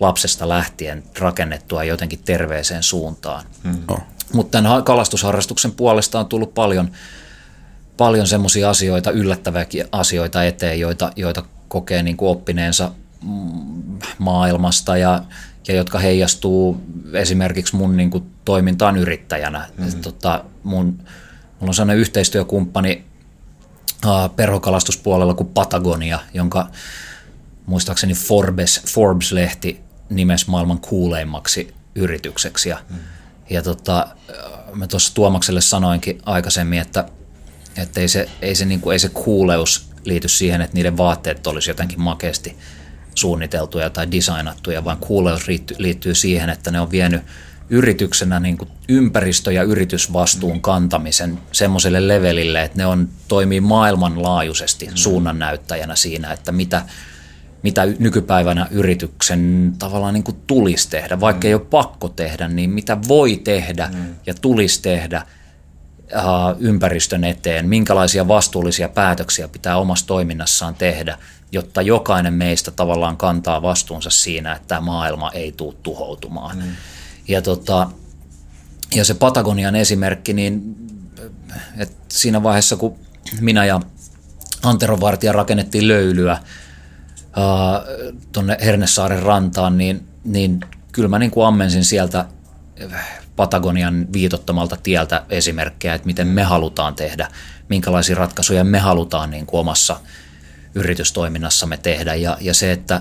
[0.00, 3.44] lapsesta lähtien rakennettua jotenkin terveeseen suuntaan.
[3.62, 3.78] Mm.
[3.88, 4.02] Oh.
[4.32, 6.90] Mutta tämän kalastusharrastuksen puolesta on tullut paljon,
[7.96, 12.90] paljon semmoisia asioita, yllättäviäkin asioita eteen, joita, joita kokee niin kuin oppineensa
[14.18, 15.22] maailmasta ja,
[15.68, 16.80] ja jotka heijastuu
[17.12, 19.66] esimerkiksi mun niin kuin, toimintaan yrittäjänä.
[19.78, 20.00] Mm-hmm.
[20.00, 20.98] Tota, mun,
[21.60, 23.04] mulla on sellainen yhteistyökumppani
[24.36, 26.68] perhokalastuspuolella kuin Patagonia, jonka
[27.66, 29.80] muistaakseni Forbes, Forbes-lehti
[30.10, 32.68] nimesi maailman kuuleimmaksi yritykseksi.
[32.68, 32.96] Ja, mm.
[33.50, 34.08] ja tota,
[34.72, 37.08] mä tuossa Tuomakselle sanoinkin aikaisemmin, että,
[37.76, 41.46] että ei, se, ei, se, niin kuin, ei se kuuleus liity siihen, että niiden vaatteet
[41.46, 42.56] olisi jotenkin makeasti
[43.14, 47.22] suunniteltuja tai designattuja, vaan kuuleus liittyy, liittyy siihen, että ne on vienyt
[47.70, 54.92] yrityksenä niin kuin ympäristö- ja yritysvastuun kantamisen semmoiselle levelille, että ne on, toimii maailmanlaajuisesti mm.
[54.94, 56.82] suunnannäyttäjänä siinä, että mitä,
[57.62, 61.48] mitä nykypäivänä yrityksen tavallaan niin kuin tulisi tehdä, vaikka mm.
[61.48, 64.14] ei ole pakko tehdä, niin mitä voi tehdä mm.
[64.26, 65.22] ja tulisi tehdä
[66.58, 71.18] ympäristön eteen, minkälaisia vastuullisia päätöksiä pitää omassa toiminnassaan tehdä–
[71.52, 76.56] jotta jokainen meistä tavallaan kantaa vastuunsa siinä, että tämä maailma ei tule tuhoutumaan.
[76.56, 76.62] Mm.
[77.28, 77.90] Ja, tota,
[78.94, 80.76] ja se Patagonian esimerkki, niin
[81.76, 82.98] että siinä vaiheessa kun
[83.40, 83.80] minä ja
[84.62, 86.38] Antero Vartija rakennettiin löylyä
[88.32, 90.60] tuonne Hernesaaren rantaan, niin, niin
[90.92, 92.24] kyllä mä niin kuin ammensin sieltä
[93.36, 97.28] Patagonian viitottamalta tieltä esimerkkejä, että miten me halutaan tehdä,
[97.68, 100.00] minkälaisia ratkaisuja me halutaan niin kuin omassa–
[100.76, 102.14] yritystoiminnassamme tehdä.
[102.14, 103.00] Ja, ja se, että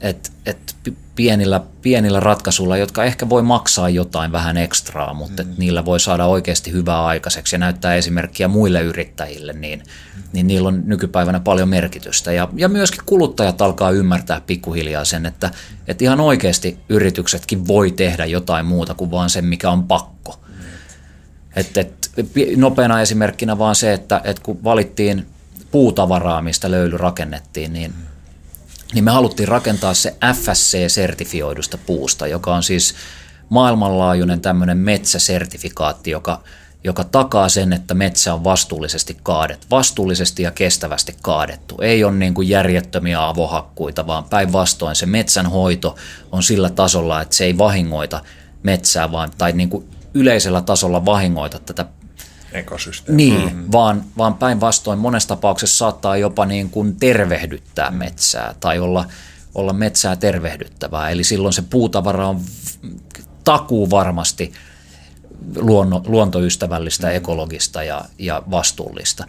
[0.00, 0.76] et, et
[1.14, 5.50] pienillä, pienillä ratkaisuilla, jotka ehkä voi maksaa jotain vähän ekstraa, mutta mm.
[5.58, 10.22] niillä voi saada oikeasti hyvää aikaiseksi ja näyttää esimerkkiä muille yrittäjille, niin, mm.
[10.32, 12.32] niin niillä on nykypäivänä paljon merkitystä.
[12.32, 15.50] Ja, ja myöskin kuluttajat alkaa ymmärtää pikkuhiljaa sen, että,
[15.88, 20.40] että ihan oikeasti yrityksetkin voi tehdä jotain muuta kuin vaan sen, mikä on pakko.
[20.48, 20.54] Mm.
[21.56, 22.10] Et, et,
[22.56, 25.26] nopeana esimerkkinä vaan se, että, että kun valittiin
[25.70, 27.94] puutavaraa, mistä löyly rakennettiin, niin,
[28.94, 32.94] niin me haluttiin rakentaa se FSC-sertifioidusta puusta, joka on siis
[33.48, 36.42] maailmanlaajuinen tämmöinen metsäsertifikaatti, joka,
[36.84, 41.78] joka takaa sen, että metsä on vastuullisesti kaadettu, vastuullisesti ja kestävästi kaadettu.
[41.80, 45.96] Ei ole niin kuin järjettömiä avohakkuita, vaan päinvastoin se metsän hoito
[46.32, 48.20] on sillä tasolla, että se ei vahingoita
[48.62, 51.86] metsää, vaan, tai niin kuin yleisellä tasolla vahingoita tätä
[52.52, 53.16] ekosysteemi.
[53.16, 53.72] Niin, mm-hmm.
[53.72, 59.04] vaan, vaan päinvastoin monessa tapauksessa saattaa jopa niin kuin tervehdyttää metsää tai olla,
[59.54, 61.10] olla metsää tervehdyttävää.
[61.10, 62.40] Eli silloin se puutavara on
[63.44, 64.52] takuu varmasti
[65.56, 67.16] luonno, luontoystävällistä, mm-hmm.
[67.16, 69.24] ekologista ja, ja vastuullista.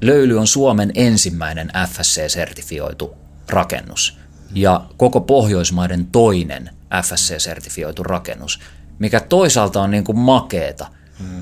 [0.00, 3.16] Löyly on Suomen ensimmäinen FSC-sertifioitu
[3.48, 4.18] rakennus
[4.54, 6.70] ja koko Pohjoismaiden toinen
[7.02, 8.60] FSC-sertifioitu rakennus,
[8.98, 10.86] mikä toisaalta on niin kuin makeeta.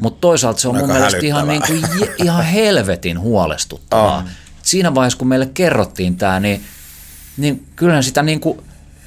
[0.01, 1.83] Mutta toisaalta se on Aika mun mielestä ihan, niin kuin,
[2.19, 4.19] ihan helvetin huolestuttavaa.
[4.19, 4.25] On.
[4.63, 6.65] Siinä vaiheessa, kun meille kerrottiin tämä, niin,
[7.37, 8.61] niin kyllähän sitä niin kuin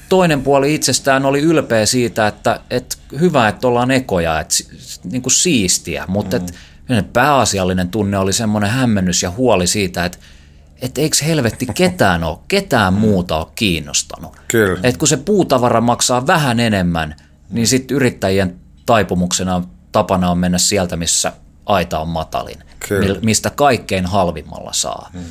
[0.09, 4.55] toinen puoli itsestään oli ylpeä siitä, että, että hyvä, että ollaan ekoja, että
[5.03, 6.45] niin kuin siistiä, mutta mm.
[6.45, 10.17] että pääasiallinen tunne oli semmoinen hämmennys ja huoli siitä, että
[10.81, 14.35] että eikö helvetti ketään ole, ketään muuta ole kiinnostanut.
[14.47, 14.79] Kyllä.
[14.83, 17.15] Et kun se puutavara maksaa vähän enemmän,
[17.49, 18.55] niin sitten yrittäjien
[18.85, 21.31] taipumuksena on- tapana on mennä sieltä, missä
[21.65, 23.19] aita on matalin, Kyllä.
[23.21, 25.09] mistä kaikkein halvimmalla saa.
[25.13, 25.23] Hmm.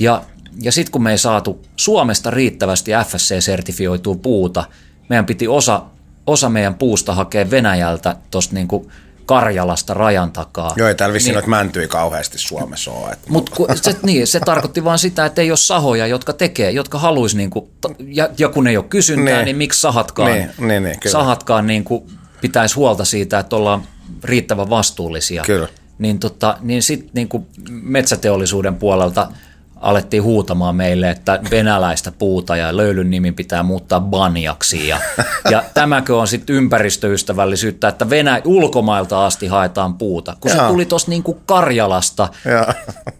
[0.00, 0.22] Ja,
[0.60, 4.64] ja sitten kun me ei saatu Suomesta riittävästi FSC-sertifioitua puuta,
[5.08, 5.82] meidän piti osa,
[6.26, 8.90] osa meidän puusta hakea Venäjältä tuosta niinku
[9.26, 10.74] Karjalasta rajan takaa.
[10.76, 11.50] Joo, ei täällä vissiin niin.
[11.50, 13.12] mäntyjä kauheasti Suomessa ole.
[13.12, 13.26] Että...
[13.30, 17.36] Mutta se, niin, se tarkoitti vaan sitä, että ei ole sahoja, jotka tekee, jotka haluaisi,
[17.36, 19.36] niinku, ja, ja kun ei ole kysyntää, Niin.
[19.36, 21.12] niin, niin miksi sahatkaan, Niin, niin, niin, kyllä.
[21.12, 22.06] sahatkaan niinku
[22.40, 23.82] pitäisi huolta siitä, että ollaan
[24.24, 25.42] riittävän vastuullisia.
[25.46, 25.68] Kyllä.
[25.98, 29.28] Niin, tota, niin sitten niinku metsäteollisuuden puolelta
[29.76, 34.88] alettiin huutamaan meille, että venäläistä puuta ja löylyn nimi pitää muuttaa banjaksi.
[34.88, 35.00] Ja,
[35.50, 40.36] ja tämäkö on sitten ympäristöystävällisyyttä, että Venä, ulkomailta asti haetaan puuta.
[40.40, 42.66] Kun se tuli tuosta niinku Karjalasta, Joo.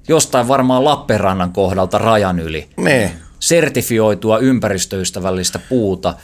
[0.09, 2.69] jostain varmaan Lappeenrannan kohdalta rajan yli.
[2.77, 3.11] Niin.
[3.41, 6.15] Sertifioitua ympäristöystävällistä puuta.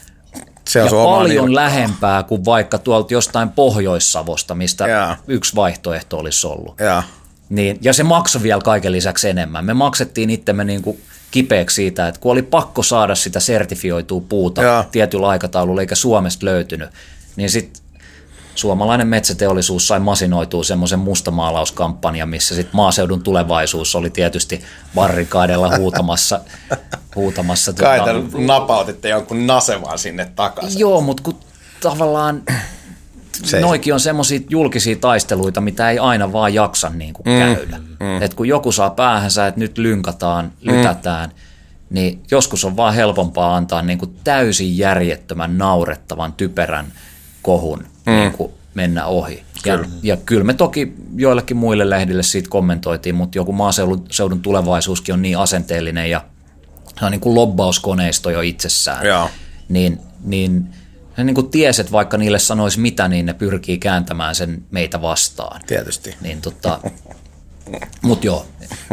[0.73, 1.55] Se on ja paljon nilkka.
[1.55, 5.17] lähempää kuin vaikka tuolta jostain Pohjois-Savosta, mistä Jaa.
[5.29, 6.81] yksi vaihtoehto olisi ollut.
[6.81, 7.03] Joo.
[7.49, 9.65] Niin, ja se maksoi vielä kaiken lisäksi enemmän.
[9.65, 11.01] Me maksettiin itsemme niin kuin
[11.31, 14.85] kipeäksi siitä, että kun oli pakko saada sitä sertifioitua puuta Joo.
[14.93, 16.91] tietyllä aikataululla eikä Suomesta löytynyt,
[17.37, 17.83] niin sitten
[18.55, 24.63] suomalainen metsäteollisuus sai masinoitua semmoisen mustamaalauskampanjan, missä sitten maaseudun tulevaisuus oli tietysti
[24.95, 26.41] barrikaadella huutamassa.
[27.15, 30.81] huutamassa Kai tota- te napautitte jonkun nasevan sinne takaisin.
[30.81, 31.39] Joo, mutta kun
[31.81, 32.43] tavallaan
[33.45, 37.79] Se noikin on semmoisia julkisia taisteluita, mitä ei aina vaan jaksa niin kuin mm, käydä.
[37.79, 38.23] Mm.
[38.23, 41.35] Et kun joku saa päähänsä, että nyt lynkataan, lytätään, mm.
[41.91, 46.87] niin joskus on vaan helpompaa antaa niin kuin täysin järjettömän, naurettavan, typerän
[47.43, 48.13] kohun mm.
[48.13, 49.45] niin kuin mennä ohi.
[49.65, 55.13] Ja, ja kyllä me toki joillekin muille lehdille siitä kommentoitiin, mutta joku maaseudun seudun tulevaisuuskin
[55.13, 56.25] on niin asenteellinen ja
[56.99, 59.31] se on niin kuin lobbauskoneisto jo itsessään Joo.
[59.69, 60.67] niin, niin
[61.17, 65.03] ne niin kuin ties, että vaikka niille sanoisi mitä, niin ne pyrkii kääntämään sen meitä
[65.03, 65.61] vastaan.
[65.67, 66.15] Tietysti.
[66.21, 66.81] Niin tota,
[68.03, 68.47] mut joo,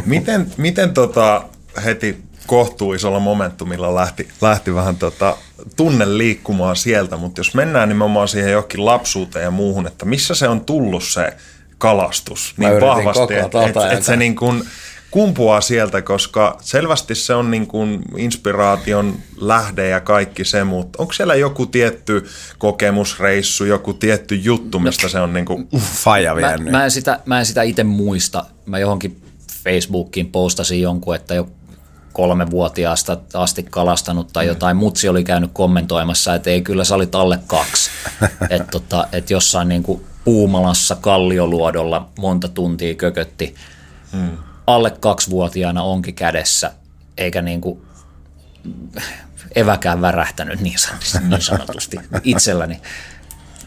[0.06, 1.44] Miten, miten tota
[1.86, 5.38] heti kohtuullisella momentumilla lähti, lähti vähän tota
[5.76, 10.48] tunne liikkumaan sieltä, mutta jos mennään nimenomaan siihen johonkin lapsuuteen ja muuhun, että missä se
[10.48, 11.34] on tullut se
[11.78, 14.64] kalastus Mä niin vahvasti, että tota et, et se niin kuin
[15.12, 21.14] kumpuaa sieltä, koska selvästi se on niin kuin inspiraation lähde ja kaikki se, mutta onko
[21.14, 22.26] siellä joku tietty
[22.58, 27.40] kokemusreissu, joku tietty juttu, mistä se on niin kuin, Faija mä, mä en sitä, mä
[27.40, 28.46] en sitä itse muista.
[28.66, 29.22] Mä johonkin
[29.64, 31.50] Facebookiin postasin jonkun, että jo
[32.14, 34.78] kolmevuotiaasta asti kalastanut tai jotain.
[34.78, 37.90] Mutsi oli käynyt kommentoimassa, että ei kyllä sä olit alle kaksi.
[38.50, 43.56] että tota, et jossain niin kuin Puumalassa kallioluodolla monta tuntia kökötti.
[44.12, 44.38] Hmm.
[44.70, 46.72] Alle kaksivuotiaana onkin kädessä,
[47.18, 47.82] eikä niin kuin
[49.56, 52.82] eväkään värähtänyt niin sanotusti, niin sanotusti itselläni.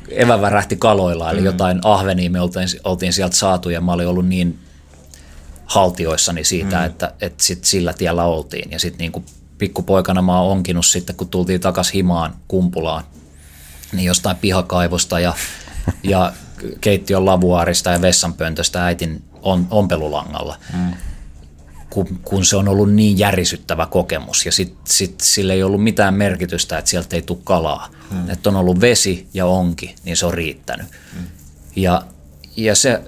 [0.08, 4.26] Evä värähti kaloilla, eli jotain ahvenia me oltiin, oltiin sieltä saatu ja mä olin ollut
[4.26, 4.58] niin
[5.64, 6.84] haltioissani siitä, mm.
[6.84, 8.70] että, että sit sillä tiellä oltiin.
[8.70, 9.24] Ja sitten niin
[9.58, 13.04] pikkupoikana mä oon onkinut sitten, kun tultiin takas himaan kumpulaan,
[13.92, 15.34] niin jostain pihakaivosta ja,
[16.02, 16.32] ja
[16.80, 20.58] keittiön lavuaarista ja vessanpöntöstä äitin on, ompelulangalla.
[20.72, 20.94] Mm.
[21.90, 26.14] Kun, kun se on ollut niin järisyttävä kokemus ja sitten sit sillä ei ollut mitään
[26.14, 27.88] merkitystä, että sieltä ei tule kalaa.
[28.10, 28.30] Mm.
[28.30, 30.86] Että on ollut vesi ja onki, niin se on riittänyt.
[30.86, 31.26] Mm.
[31.76, 32.02] Ja
[32.56, 33.00] ja se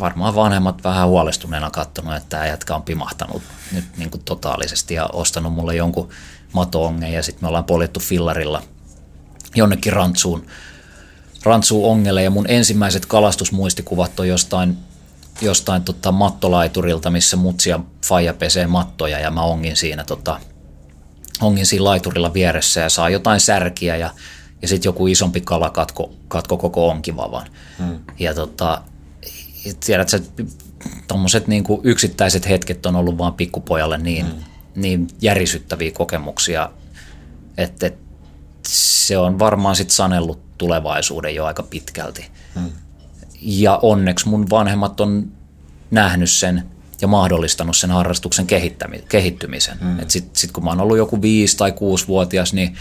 [0.00, 5.06] varmaan vanhemmat vähän huolestuneena katsonut, että tämä jätkä on pimahtanut nyt niin kuin totaalisesti ja
[5.12, 6.08] ostanut mulle jonkun
[6.52, 8.62] matoongen ja sitten me ollaan poljettu fillarilla
[9.54, 10.46] jonnekin rantsuun,
[11.42, 14.78] rantsuun ongelle ja mun ensimmäiset kalastusmuistikuvat on jostain,
[15.40, 20.40] jostain tota mattolaiturilta, missä mutsi ja faija pesee mattoja ja mä ongin siinä, tota,
[21.40, 24.10] ongin siinä laiturilla vieressä ja saa jotain särkiä ja
[24.62, 27.46] ja sitten joku isompi kala katko, katko koko onkivavan.
[27.78, 27.98] Hmm.
[28.18, 28.82] Ja tota,
[29.86, 30.20] tiedät sä,
[31.08, 34.44] tuommoiset niinku yksittäiset hetket on ollut vaan pikkupojalle niin, hmm.
[34.74, 36.70] niin järisyttäviä kokemuksia,
[37.56, 37.98] että et,
[38.68, 42.26] se on varmaan sitten sanellut tulevaisuuden jo aika pitkälti.
[42.54, 42.70] Hmm.
[43.40, 45.32] Ja onneksi mun vanhemmat on
[45.90, 46.62] nähnyt sen
[47.00, 48.46] ja mahdollistanut sen harrastuksen
[49.08, 49.78] kehittymisen.
[49.80, 49.96] Mm.
[50.08, 52.76] Sitten sit kun mä oon ollut joku viisi tai kuusi-vuotias, niin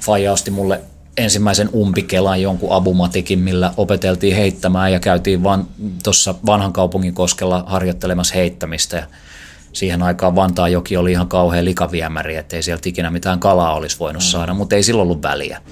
[0.00, 0.80] Faija osti mulle
[1.16, 5.66] ensimmäisen umpikelan jonkun abumatikin, millä opeteltiin heittämään ja käytiin van,
[6.02, 8.96] tuossa vanhan kaupungin koskella harjoittelemassa heittämistä.
[8.96, 9.06] Ja
[9.72, 14.26] siihen aikaan Vantaajoki oli ihan kauhean likaviemäri, ettei sieltä ikinä mitään kalaa olisi voinut mm.
[14.26, 15.62] saada, mutta ei silloin ollut väliä.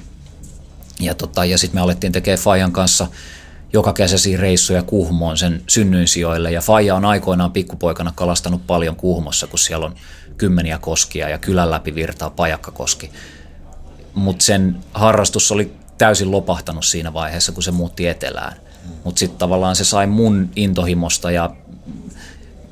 [1.01, 3.07] Ja, tota, ja sitten me alettiin tekemään Fajan kanssa
[3.73, 6.53] joka kesäisiä reissuja Kuhmoon sen synnyinsijoille.
[6.53, 9.95] Ja Faija on aikoinaan pikkupoikana kalastanut paljon Kuhmossa, kun siellä on
[10.37, 13.11] kymmeniä koskia ja kylän läpi virtaa Pajakkakoski.
[14.15, 18.57] Mutta sen harrastus oli täysin lopahtanut siinä vaiheessa, kun se muutti etelään.
[19.05, 21.51] Mutta sitten tavallaan se sai mun intohimosta ja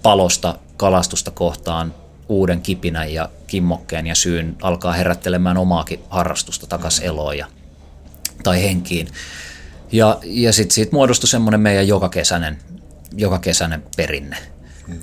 [0.02, 1.94] palosta kalastusta kohtaan
[2.28, 7.46] uuden kipinän ja kimmokkeen ja syyn alkaa herättelemään omaakin harrastusta takaisin eloon ja,
[8.42, 9.08] tai henkiin.
[9.92, 12.58] Ja, ja sitten siitä muodostui semmoinen meidän jokakesäinen,
[13.16, 14.36] jokakesäinen perinne.
[14.86, 15.00] Hmm.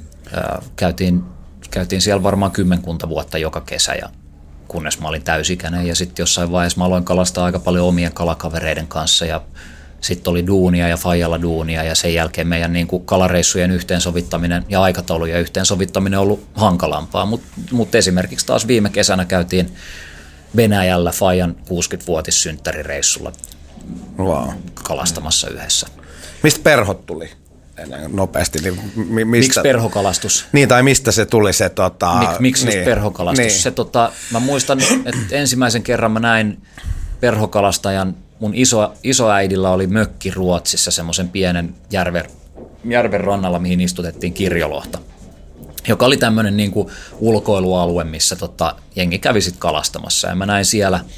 [0.76, 1.24] Käytiin,
[1.72, 4.10] käytiin siellä varmaan kymmenkunta vuotta joka kesä ja
[4.68, 8.88] kunnes mä olin täysikäinen ja sitten jossain vaiheessa mä aloin kalastaa aika paljon omien kalakavereiden
[8.88, 9.42] kanssa ja
[10.02, 14.82] sitten oli duunia ja Fajalla duunia ja sen jälkeen meidän niin kuin kalareissujen yhteensovittaminen ja
[14.82, 19.76] aikataulujen yhteensovittaminen on ollut hankalampaa, mutta mut esimerkiksi taas viime kesänä käytiin
[20.56, 23.32] Venäjällä Fajan 60-vuotissynttärireissulla
[24.18, 24.50] wow.
[24.74, 25.88] kalastamassa yhdessä.
[26.44, 27.30] Mistä perhot tuli?
[28.08, 28.60] nopeasti.
[28.60, 30.46] Niin mistä, Miksi perhokalastus?
[30.52, 31.70] Niin, tai mistä se tuli se...
[31.70, 33.46] Tota, Mik, miksi niin, perhokalastus?
[33.46, 33.62] Niin.
[33.62, 36.62] Se, tota, mä muistan, että ensimmäisen kerran mä näin
[37.20, 42.26] perhokalastajan, mun iso, isoäidillä oli mökki Ruotsissa, semmoisen pienen järven,
[42.90, 45.00] järven rannalla, mihin istutettiin kirjolohta
[45.88, 46.88] joka oli tämmöinen niin kuin
[47.20, 50.28] ulkoilualue, missä tota, jengi kävi sitten kalastamassa.
[50.28, 51.00] Ja mä näin siellä–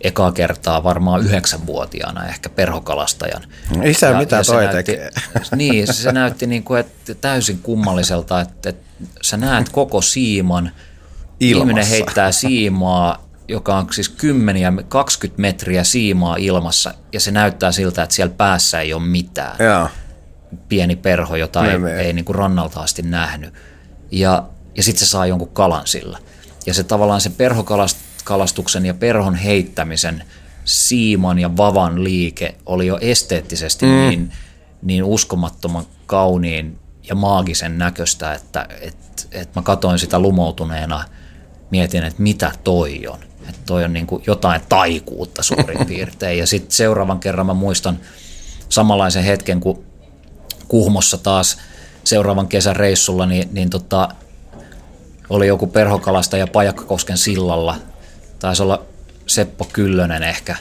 [0.00, 3.42] ekaa kertaa varmaan yhdeksänvuotiaana ehkä perhokalastajan.
[3.84, 5.10] Isä, ja, mitä ja toi näytti, tekee?
[5.56, 8.86] Niin, se näytti niin kuin, että täysin kummalliselta, että, että
[9.22, 10.72] sä näet koko siiman,
[11.40, 11.62] Ilmassa.
[11.62, 18.02] ihminen heittää siimaa, joka on siis kymmeniä, 20 metriä siimaa ilmassa, ja se näyttää siltä,
[18.02, 19.56] että siellä päässä ei ole mitään.
[19.58, 19.90] Ja.
[20.68, 22.00] Pieni perho, jota me, ei, me.
[22.00, 23.54] ei niin kuin rannalta asti nähnyt.
[24.10, 24.44] Ja,
[24.76, 26.18] ja sitten se saa jonkun kalan sillä.
[26.66, 27.96] Ja se tavallaan se perhokalast
[28.26, 30.24] kalastuksen ja perhon heittämisen
[30.64, 33.92] siiman ja vavan liike oli jo esteettisesti mm.
[33.92, 34.32] niin,
[34.82, 41.04] niin uskomattoman kauniin ja maagisen näköistä, että et, et mä katoin sitä lumoutuneena,
[41.70, 43.18] mietin, että mitä toi on.
[43.48, 46.38] Että toi on niin kuin jotain taikuutta suurin piirtein.
[46.38, 47.98] Ja sitten seuraavan kerran mä muistan
[48.68, 49.84] samanlaisen hetken, kun
[50.68, 51.58] Kuhmossa taas
[52.04, 54.08] seuraavan kesän reissulla, niin, niin tota,
[55.28, 57.76] oli joku perhokalastaja Pajakkakosken sillalla
[58.38, 58.82] taisi olla
[59.26, 60.56] Seppo Kyllönen ehkä,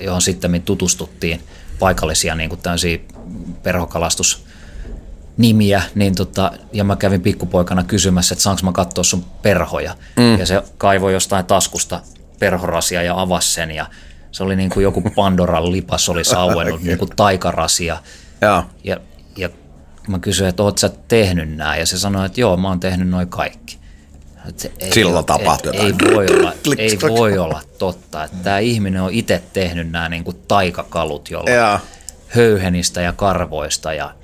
[0.00, 1.42] johon sitten tutustuttiin
[1.78, 2.98] paikallisia niin kuin tämmöisiä
[3.62, 9.96] perhokalastusnimiä, niin tota, ja mä kävin pikkupoikana kysymässä, että saanko mä katsoa sun perhoja.
[10.16, 10.38] Mm.
[10.38, 12.00] Ja se kaivoi jostain taskusta
[12.38, 13.86] perhorasia ja avasi sen, ja
[14.32, 17.96] se oli niin kuin joku Pandoran lipas oli sauennut, niin kuin taikarasia.
[18.40, 18.64] Ja.
[18.84, 18.96] Ja,
[19.36, 19.48] ja
[20.08, 23.08] mä kysyin, että oot sä tehnyt nämä, ja se sanoi, että joo, mä oon tehnyt
[23.08, 23.78] noin kaikki.
[24.78, 28.24] Ei, Silloin tapahtui ei, ei, voi olla, ei voi olla totta.
[28.24, 31.80] Että tämä ihminen on itse tehnyt nämä niin kuin taikakalut, jolla ja.
[32.28, 34.14] höyhenistä ja karvoista ja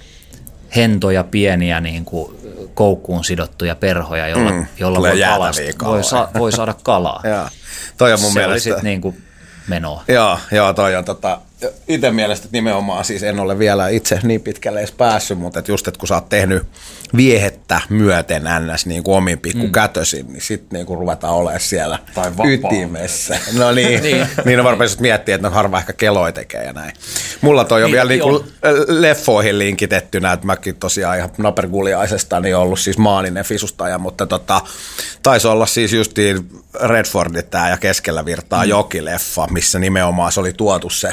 [0.77, 2.37] hentoja pieniä niin kuin
[2.75, 7.20] koukkuun sidottuja perhoja, jolla, mm, jolla voi, kalasta, voi, sa, voi saada kalaa.
[7.35, 7.49] ja.
[7.99, 8.75] Toi on mun Se mielestä...
[8.75, 9.22] oli niin kuin
[9.68, 10.05] menoa.
[10.09, 11.41] Joo, joo toi on tota,
[11.89, 15.89] itse mielestä nimenomaan, siis en ole vielä itse niin pitkälle edes päässyt, mutta et just,
[15.89, 16.62] että kun sä oot tehnyt
[17.17, 18.87] viehettä myöten ns.
[18.87, 19.73] Niin kuin omin pikku mm.
[19.73, 23.39] kätösin, niin sitten niin kuin ruvetaan olemaan siellä tai ytimessä.
[23.53, 26.93] No niin, niin, niin on varmaan miettiä, että no harva ehkä keloi tekee ja näin.
[27.41, 28.45] Mulla toi on niin, vielä niin kuin
[28.89, 34.61] leffoihin linkitettynä, että mäkin tosiaan ihan naperguliaisesta niin ollut siis maaninen fisustaja, mutta tota,
[35.23, 36.49] taisi olla siis justiin
[36.83, 38.69] Redfordit tää ja keskellä virtaa mm.
[38.69, 41.12] jokileffa, missä nimenomaan se oli tuotu se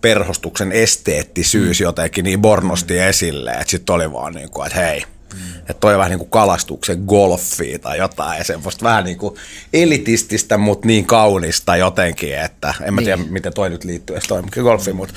[0.00, 1.84] perhostuksen esteettisyys mm.
[1.84, 3.00] jotenkin niin bornosti mm.
[3.00, 5.58] esille, että sitten oli vaan niin kuin, että hei, mm.
[5.58, 9.34] että toi vähän niin kuin kalastuksen golfi tai jotain, ja semmoista vähän niin kuin
[9.72, 13.32] elitististä, mutta niin kaunista jotenkin, että en mä tiedä, niin.
[13.32, 15.14] miten toi nyt liittyy edes toi golfi, mutta,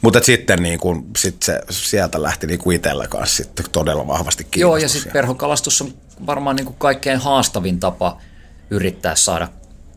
[0.00, 4.44] mutta sitten niin kuin, sit se sieltä lähti niin kuin itsellä kanssa sitten todella vahvasti
[4.44, 4.60] kiinnostus.
[4.60, 5.94] Joo, ja sitten perhokalastus on
[6.26, 8.20] varmaan niin kuin kaikkein haastavin tapa
[8.70, 9.48] yrittää saada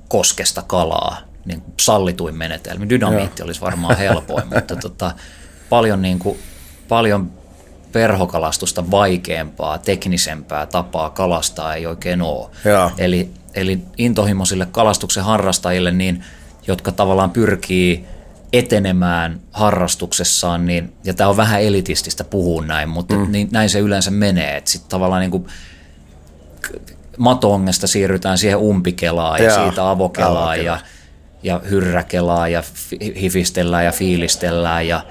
[0.07, 2.89] koskesta kalaa niin kuin sallituin menetelmi.
[2.89, 3.45] Dynamiitti Joo.
[3.45, 5.11] olisi varmaan helpoin, mutta tota,
[5.69, 6.39] paljon, niin kuin,
[6.87, 7.31] paljon
[7.91, 12.49] perhokalastusta vaikeampaa, teknisempää tapaa kalastaa ei oikein ole.
[12.65, 12.91] Joo.
[12.97, 16.23] Eli, eli intohimoisille kalastuksen harrastajille, niin,
[16.67, 18.05] jotka tavallaan pyrkii
[18.53, 23.31] etenemään harrastuksessaan, niin, ja tämä on vähän elitististä puhua näin, mutta mm.
[23.31, 25.47] niin, näin se yleensä menee, sitten tavallaan niin kuin
[27.17, 30.79] matongesta siirrytään siihen umpikelaan ja, ja siitä avokelaan ja,
[31.45, 32.63] ja hyrräkelaan ja
[33.21, 35.05] hifistellään ja fiilistellään ja,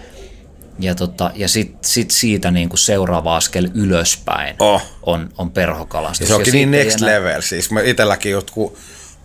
[0.79, 4.83] ja, tota, ja sitten sit siitä niin kuin seuraava askel ylöspäin oh.
[5.03, 6.21] on, on perhokalastus.
[6.21, 7.15] Ja se onkin ja niin next enää...
[7.15, 7.41] level.
[7.41, 8.77] Siis mä itselläkin just kun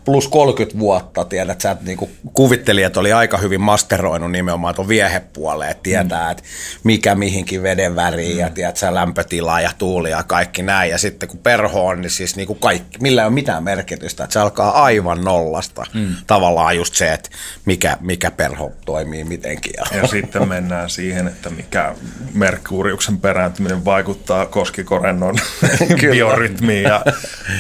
[0.10, 5.72] plus 30 vuotta, tiedät sä, että niinku kuvittelijat oli aika hyvin masteroinut nimenomaan tuon viehepuoleen,
[5.72, 6.32] että tietää, mm.
[6.32, 6.44] että
[6.84, 8.40] mikä mihinkin veden väriin mm.
[8.40, 10.92] ja tiedät sä, lämpötila ja tuuli ja kaikki näin.
[10.92, 14.34] Ja sitten kun perho on, niin siis niinku kaikki, millä ei ole mitään merkitystä, että
[14.34, 15.84] se alkaa aivan nollasta.
[15.94, 16.16] Mm.
[16.28, 17.30] Tavallaan just se, että
[17.66, 19.74] mikä, mikä perho toimii mitenkin.
[19.78, 21.96] Ja, ja sitten mennään siihen, että mikä
[22.34, 25.36] Merkuriuksen perääntyminen vaikuttaa koskikorennon
[26.12, 26.84] biorytmiin.
[26.84, 27.04] Ja,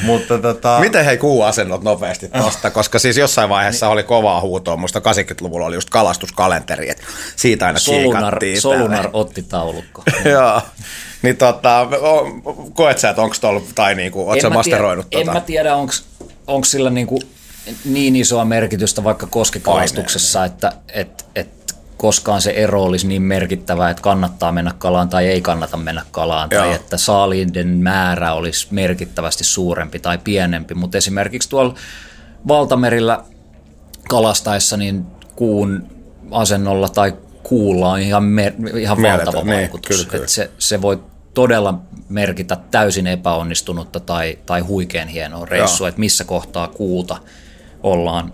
[0.03, 0.79] mutta tota...
[0.79, 5.75] Miten hei kuuasennot nopeasti tosta, koska siis jossain vaiheessa oli kovaa huutoa, muista 80-luvulla oli
[5.75, 7.03] just kalastuskalenteri, että
[7.35, 8.61] siitä aina Solunar, kiikattiin.
[8.61, 10.03] Solunar otti taulukko.
[10.31, 10.61] Joo.
[11.21, 11.87] Niin tota,
[12.73, 15.37] koet sä, että onko tuolla, tai niinku, oot sä masteroinut tiedä, tota?
[15.37, 15.75] En mä tiedä,
[16.47, 17.19] onko sillä niinku
[17.85, 21.49] niin isoa merkitystä vaikka koskekalastuksessa, että et, et
[21.99, 26.49] koskaan se ero olisi niin merkittävä, että kannattaa mennä kalaan tai ei kannata mennä kalaan,
[26.51, 26.63] Joo.
[26.63, 30.73] tai että saaliiden määrä olisi merkittävästi suurempi tai pienempi.
[30.73, 31.75] Mutta esimerkiksi tuolla
[32.47, 33.23] valtamerillä
[34.09, 35.87] kalastaessa niin kuun
[36.31, 37.13] asennolla tai
[37.43, 39.97] kuulla on ihan, mer- ihan valtava niin, vaikutus.
[39.97, 40.27] Kyllä, kyllä.
[40.27, 40.99] se, se voi
[41.33, 41.79] todella
[42.09, 47.17] merkitä täysin epäonnistunutta tai, tai huikean hienoa reissua, että missä kohtaa kuuta
[47.83, 48.33] ollaan,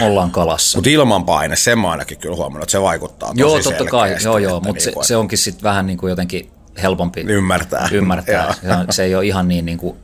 [0.00, 0.78] ollaan kalassa.
[0.78, 4.38] Mutta ilmanpaine, sen mä ainakin kyllä huomannut, että se vaikuttaa tosi Joo, totta kai, joo,
[4.38, 6.50] joo, mutta niin se, se onkin sitten vähän niin kuin jotenkin
[6.82, 7.88] helpompi ymmärtää.
[7.92, 8.54] ymmärtää.
[8.62, 9.96] se, on, se ei ole ihan niin, niin kuin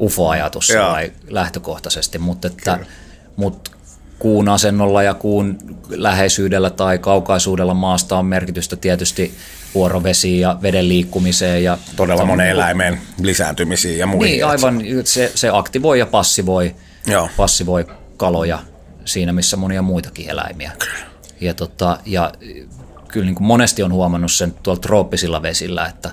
[0.00, 0.72] UFO-ajatus
[1.28, 2.78] lähtökohtaisesti, mutta että,
[3.36, 3.74] mut
[4.18, 9.34] kuun asennolla ja kuun läheisyydellä tai kaukaisuudella maasta on merkitystä tietysti
[9.74, 11.64] vuorovesiin ja veden liikkumiseen.
[11.64, 14.32] Ja Todella monen eläimen lisääntymisiin ja muihin.
[14.32, 14.82] Niin, aivan.
[15.04, 16.74] Se, se aktivoi ja passivoi,
[17.06, 17.28] Joo.
[17.36, 17.86] passivoi
[18.16, 18.58] kaloja
[19.04, 20.72] siinä, missä monia muitakin eläimiä.
[21.40, 22.32] Ja, tota, ja
[23.08, 26.10] kyllä niin kuin monesti on huomannut sen tuolla trooppisilla vesillä, että,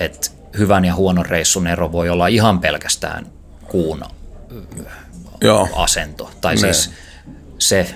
[0.00, 3.26] että hyvän ja huonon reissun ero voi olla ihan pelkästään
[3.68, 4.04] kuun
[5.40, 5.68] Joo.
[5.74, 6.30] asento.
[6.40, 6.60] Tai ne.
[6.60, 6.90] siis
[7.58, 7.94] se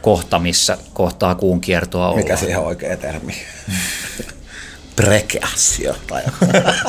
[0.00, 2.24] kohta, missä kohtaa kuun kiertoa ollaan.
[2.24, 3.34] Mikä siihen on oikea termi?
[4.96, 6.22] Prekeassio tai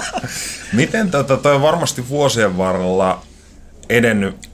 [0.74, 3.26] Miten tota, toi on varmasti vuosien varrella
[3.90, 4.50] edennyt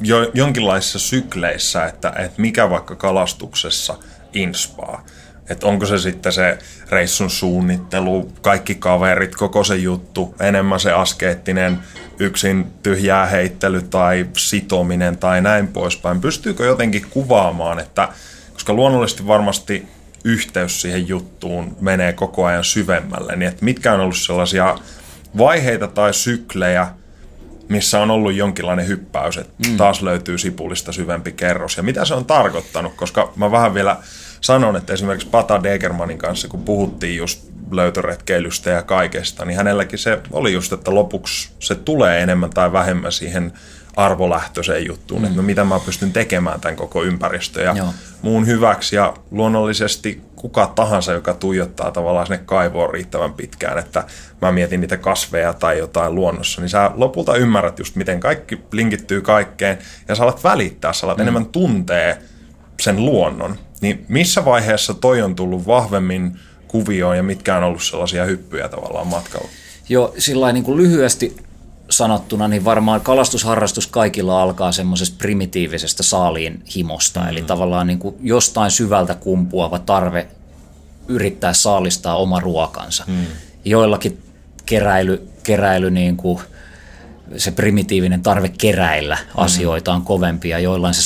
[0.00, 3.98] jo, jonkinlaisissa sykleissä, että, että mikä vaikka kalastuksessa
[4.32, 5.04] inspaa.
[5.50, 6.58] Että onko se sitten se
[6.90, 11.78] reissun suunnittelu, kaikki kaverit, koko se juttu, enemmän se askeettinen
[12.18, 16.20] yksin tyhjää heittely tai sitominen tai näin poispäin.
[16.20, 18.08] Pystyykö jotenkin kuvaamaan, että
[18.52, 19.88] koska luonnollisesti varmasti
[20.24, 24.78] yhteys siihen juttuun menee koko ajan syvemmälle, niin että mitkä on ollut sellaisia
[25.38, 26.88] vaiheita tai syklejä,
[27.68, 29.76] missä on ollut jonkinlainen hyppäys, että mm.
[29.76, 31.76] taas löytyy sipulista syvempi kerros.
[31.76, 33.96] Ja mitä se on tarkoittanut, koska mä vähän vielä
[34.50, 40.18] sanon, että esimerkiksi Pata Degermanin kanssa, kun puhuttiin just löytöretkeilystä ja kaikesta, niin hänelläkin se
[40.32, 43.52] oli just, että lopuksi se tulee enemmän tai vähemmän siihen
[43.96, 45.24] arvolähtöiseen juttuun, mm.
[45.24, 47.94] että no mitä mä pystyn tekemään tämän koko ympäristön ja Joo.
[48.22, 54.04] muun hyväksi ja luonnollisesti kuka tahansa, joka tuijottaa tavallaan sinne kaivoon riittävän pitkään, että
[54.42, 59.20] mä mietin niitä kasveja tai jotain luonnossa, niin sä lopulta ymmärrät just, miten kaikki linkittyy
[59.20, 61.22] kaikkeen ja sä alat välittää, sä alat mm.
[61.22, 62.18] enemmän tuntee
[62.80, 63.58] sen luonnon.
[63.80, 66.38] Niin missä vaiheessa toi on tullut vahvemmin
[66.68, 69.48] kuvioon ja mitkä on ollut sellaisia hyppyjä tavallaan matkalla?
[69.88, 71.36] Joo, sillä niin kuin lyhyesti
[71.90, 77.28] sanottuna, niin varmaan kalastusharrastus kaikilla alkaa semmoisesta primitiivisesta saaliin himosta, mm.
[77.28, 80.28] eli tavallaan niin kuin jostain syvältä kumpuava tarve
[81.08, 83.04] yrittää saalistaa oma ruokansa.
[83.06, 83.26] Mm.
[83.64, 84.22] Joillakin
[84.66, 86.40] keräily, keräily niin kuin
[87.36, 89.30] se primitiivinen tarve keräillä mm.
[89.36, 91.02] asioita on kovempia, joillain se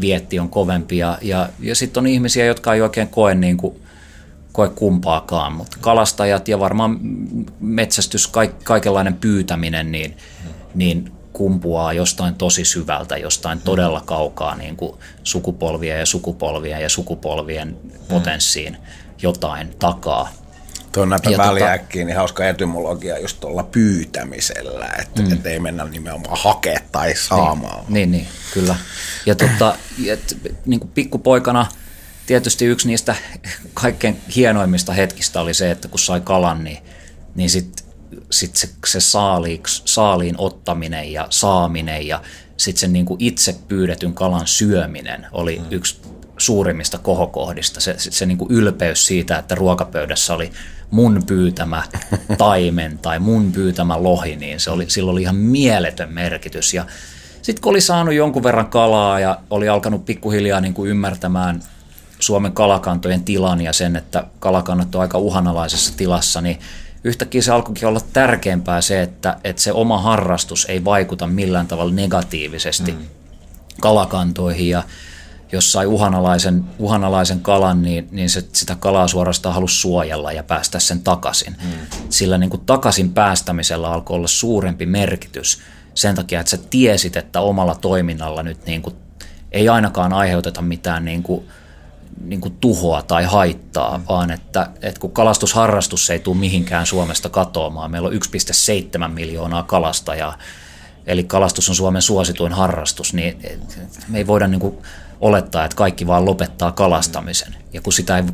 [0.00, 3.82] saalistusvietti on kovempia ja, ja sitten on ihmisiä, jotka ei oikein koe niin kuin
[4.52, 6.98] koe kumpaakaan, mutta kalastajat ja varmaan
[7.60, 10.16] metsästys, kaik, kaikenlainen pyytäminen, niin,
[10.74, 13.62] niin kumpuaa jostain tosi syvältä, jostain mm.
[13.62, 17.90] todella kaukaa niin kuin sukupolvia ja sukupolvia ja sukupolvien mm.
[18.08, 18.76] potenssiin
[19.22, 20.28] jotain takaa.
[20.92, 25.32] Tuo näitä tota- väliäkkiin, niin hauska etymologia just tuolla pyytämisellä, että mm.
[25.32, 27.84] et ei mennä nimenomaan hakea tai saamaan.
[27.88, 28.76] Niin, niin, niin kyllä.
[29.26, 29.74] Ja tota,
[30.06, 30.36] et,
[30.66, 31.66] niin kuin pikkupoikana–
[32.30, 33.14] tietysti yksi niistä
[33.74, 36.78] kaikkein hienoimmista hetkistä oli se, että kun sai kalan, niin,
[37.34, 37.86] niin sitten
[38.30, 42.22] sit se, se saaliiksi, saaliin ottaminen ja saaminen ja
[42.56, 45.64] sitten sen niin kuin itse pyydetyn kalan syöminen oli mm.
[45.70, 46.00] yksi
[46.38, 47.80] suurimmista kohokohdista.
[47.80, 50.52] Se, se, se niin kuin ylpeys siitä, että ruokapöydässä oli
[50.90, 51.82] mun pyytämä
[52.38, 56.74] taimen tai mun pyytämä lohi, niin se oli, sillä oli ihan mieletön merkitys.
[56.74, 56.86] Ja
[57.42, 61.62] sitten kun oli saanut jonkun verran kalaa ja oli alkanut pikkuhiljaa niin kuin ymmärtämään
[62.18, 66.58] Suomen kalakantojen tilan ja sen, että kalakannat on aika uhanalaisessa tilassa, niin
[67.04, 71.92] yhtäkkiä se alkoikin olla tärkeämpää se, että, että se oma harrastus ei vaikuta millään tavalla
[71.92, 72.98] negatiivisesti mm.
[73.80, 74.82] kalakantoihin ja
[75.52, 80.80] jos sai uhanalaisen, uhanalaisen kalan, niin, niin se, sitä kalaa suorastaan halusi suojella ja päästä
[80.80, 81.56] sen takaisin.
[81.62, 81.70] Mm.
[82.08, 85.58] Sillä niin kuin takaisin päästämisellä alkoi olla suurempi merkitys
[85.94, 88.96] sen takia, että sä tiesit, että omalla toiminnalla nyt niin kuin
[89.52, 91.48] ei ainakaan aiheuteta mitään niin kuin,
[92.24, 94.04] niin kuin tuhoa tai haittaa, mm.
[94.08, 100.38] vaan että, että kun kalastusharrastus ei tule mihinkään Suomesta katoamaan, meillä on 1,7 miljoonaa kalastajaa,
[101.06, 103.38] eli kalastus on Suomen suosituin harrastus, niin
[104.08, 104.78] me ei voida niin kuin
[105.20, 107.56] olettaa, että kaikki vaan lopettaa kalastamisen.
[107.72, 108.24] Ja kun sitä ei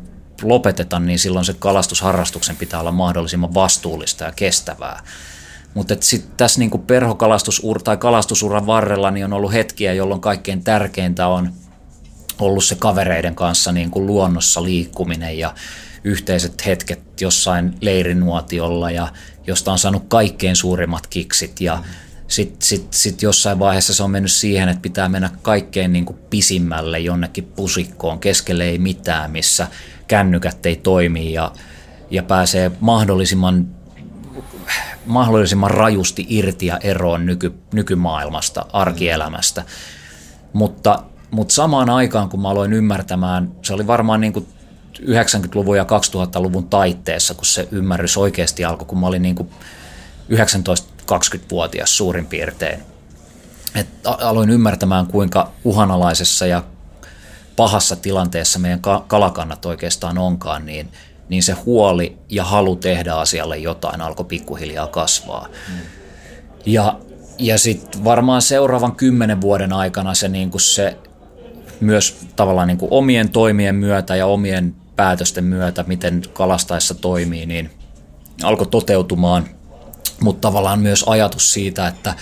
[0.42, 5.02] lopeteta, niin silloin se kalastusharrastuksen pitää olla mahdollisimman vastuullista ja kestävää.
[5.74, 11.26] Mutta sitten tässä niinku perhokalastusur tai kalastusuran varrella niin on ollut hetkiä, jolloin kaikkein tärkeintä
[11.26, 11.52] on
[12.38, 15.54] ollut se kavereiden kanssa niin kuin luonnossa liikkuminen ja
[16.04, 19.08] yhteiset hetket jossain leirinuotiolla ja
[19.46, 24.10] josta on saanut kaikkein suurimmat kiksit ja mm sitten sit, sit jossain vaiheessa se on
[24.10, 29.66] mennyt siihen, että pitää mennä kaikkein niin kuin pisimmälle jonnekin pusikkoon, keskelle ei mitään, missä
[30.08, 31.52] kännykät ei toimi ja,
[32.10, 33.68] ja pääsee mahdollisimman,
[35.06, 39.64] mahdollisimman rajusti irti ja eroon nyky, nykymaailmasta, arkielämästä.
[40.52, 44.46] Mutta, mutta samaan aikaan, kun mä aloin ymmärtämään, se oli varmaan niin kuin
[45.00, 49.50] 90-luvun ja 2000-luvun taitteessa, kun se ymmärrys oikeasti alkoi, kun mä olin niin kuin
[50.28, 52.80] 19 20-vuotias suurin piirtein.
[53.74, 56.62] Et aloin ymmärtämään, kuinka uhanalaisessa ja
[57.56, 60.88] pahassa tilanteessa meidän kalakannat oikeastaan onkaan, niin,
[61.28, 65.48] niin se huoli ja halu tehdä asialle jotain alkoi pikkuhiljaa kasvaa.
[65.68, 65.74] Mm.
[66.66, 66.98] Ja,
[67.38, 70.96] ja sitten varmaan seuraavan kymmenen vuoden aikana se, niin kuin se
[71.80, 77.70] myös tavallaan niin kuin omien toimien myötä ja omien päätösten myötä, miten kalastaessa toimii, niin
[78.42, 79.48] alkoi toteutumaan
[80.20, 82.14] mutta tavallaan myös ajatus siitä, että,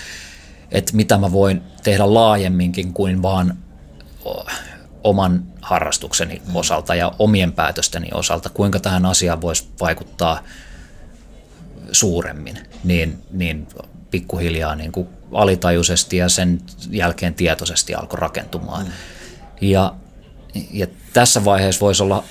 [0.71, 3.57] että mitä mä voin tehdä laajemminkin kuin vaan
[5.03, 10.39] oman harrastukseni osalta ja omien päätösteni osalta, kuinka tähän asiaan voisi vaikuttaa
[11.91, 13.67] suuremmin, niin, niin
[14.11, 18.85] pikkuhiljaa niin kuin alitajuisesti ja sen jälkeen tietoisesti alkoi rakentumaan.
[18.85, 18.91] Mm.
[19.61, 19.93] Ja,
[20.71, 22.23] ja tässä vaiheessa voisi olla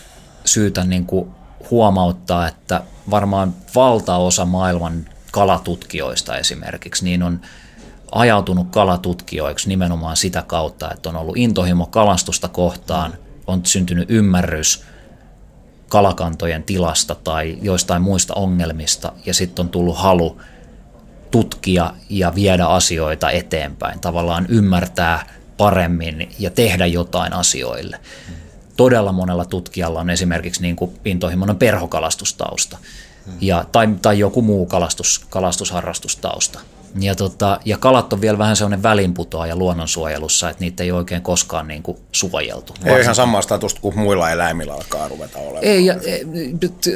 [0.44, 1.30] syytä niin kuin
[1.70, 7.40] huomauttaa, että varmaan valtaosa maailman kalatutkijoista esimerkiksi, niin on
[8.12, 13.14] ajautunut kalatutkijoiksi nimenomaan sitä kautta, että on ollut intohimo kalastusta kohtaan,
[13.46, 14.84] on syntynyt ymmärrys
[15.88, 20.40] kalakantojen tilasta tai joistain muista ongelmista ja sitten on tullut halu
[21.30, 28.00] tutkia ja viedä asioita eteenpäin, tavallaan ymmärtää paremmin ja tehdä jotain asioille.
[28.76, 32.78] Todella monella tutkijalla on esimerkiksi niin kuin intohimoinen perhokalastustausta
[33.40, 36.60] ja, tai, tai joku muu kalastus, kalastusharrastustausta.
[37.00, 41.68] Ja, tota, ja kalat on vielä vähän sellainen välinputoaja luonnonsuojelussa, että niitä ei oikein koskaan
[41.68, 42.74] niin kuin suojeltu.
[42.84, 45.64] Ei ihan samaa statusta kuin muilla eläimillä alkaa ruveta olemaan.
[45.64, 46.18] Ei, ja, e,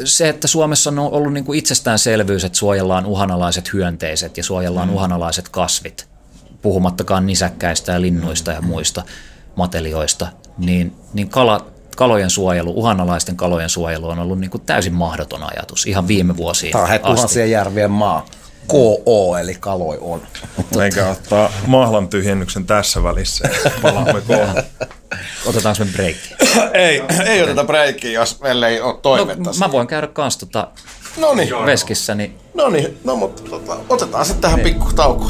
[0.05, 4.95] se, että Suomessa on ollut niin kuin itsestäänselvyys, että suojellaan uhanalaiset hyönteiset ja suojellaan mm.
[4.95, 6.09] uhanalaiset kasvit,
[6.63, 9.03] puhumattakaan nisäkkäistä ja linnuista ja muista
[9.57, 10.27] matelioista,
[10.59, 11.67] niin, niin kala,
[11.99, 16.73] kalojen suojelu, uhanalaisten kalojen suojelu on ollut niin kuin täysin mahdoton ajatus ihan viime vuosiin
[16.73, 18.27] Tämä on tuhansien järvien maa.
[18.67, 20.23] KO, eli kaloi on.
[20.85, 23.49] Eikä ottaa mahlan tyhjennyksen tässä välissä.
[23.83, 24.65] Palaamme kohta.
[25.47, 26.35] Otetaanko me breikki?
[26.87, 29.43] ei, ei oteta breikkiä, jos meillä ei ole toivetta.
[29.43, 30.69] No, mä voin käydä kans tota
[31.17, 31.67] Noniin.
[31.67, 32.15] veskissä.
[32.15, 32.39] Niin...
[32.55, 34.75] No niin, no mutta tota, otetaan sitten tähän niin.
[34.75, 35.27] pikku tauko.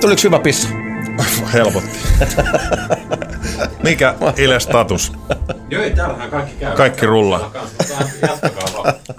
[0.00, 0.68] Tuliko hyvä pissa?
[1.52, 1.98] Helpotti.
[3.82, 5.12] Mikä Ile status?
[5.70, 6.76] Joo, ei täällähän kaikki käy.
[6.76, 7.50] Kaikki rulla.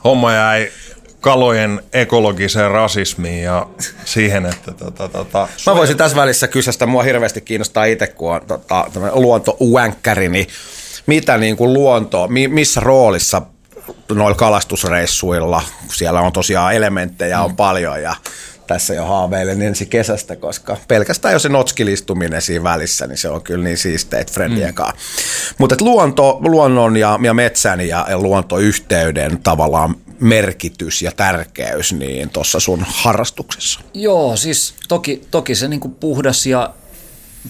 [0.03, 0.71] Homma jäi
[1.21, 3.67] kalojen ekologiseen rasismiin ja
[4.05, 8.41] siihen, että tota, tota, Mä voisin tässä välissä kysästä, mua hirveästi kiinnostaa itse, kun on
[8.47, 10.47] tota, luonto-uänkkäri, niin
[11.05, 13.41] mitä niin kuin luonto, missä roolissa
[14.11, 17.55] noilla kalastusreissuilla, siellä on tosiaan elementtejä on mm.
[17.55, 18.15] paljon ja
[18.67, 23.41] tässä jo haaveilen ensi kesästä, koska pelkästään jo se notskilistuminen siinä välissä, niin se on
[23.41, 24.97] kyllä niin siisteet Fredien mm.
[25.57, 32.59] Mutta luonto, luonnon ja, ja metsän ja, ja luontoyhteyden tavallaan merkitys ja tärkeys niin tuossa
[32.59, 33.79] sun harrastuksessa?
[33.93, 36.73] Joo, siis toki, toki se niinku puhdas ja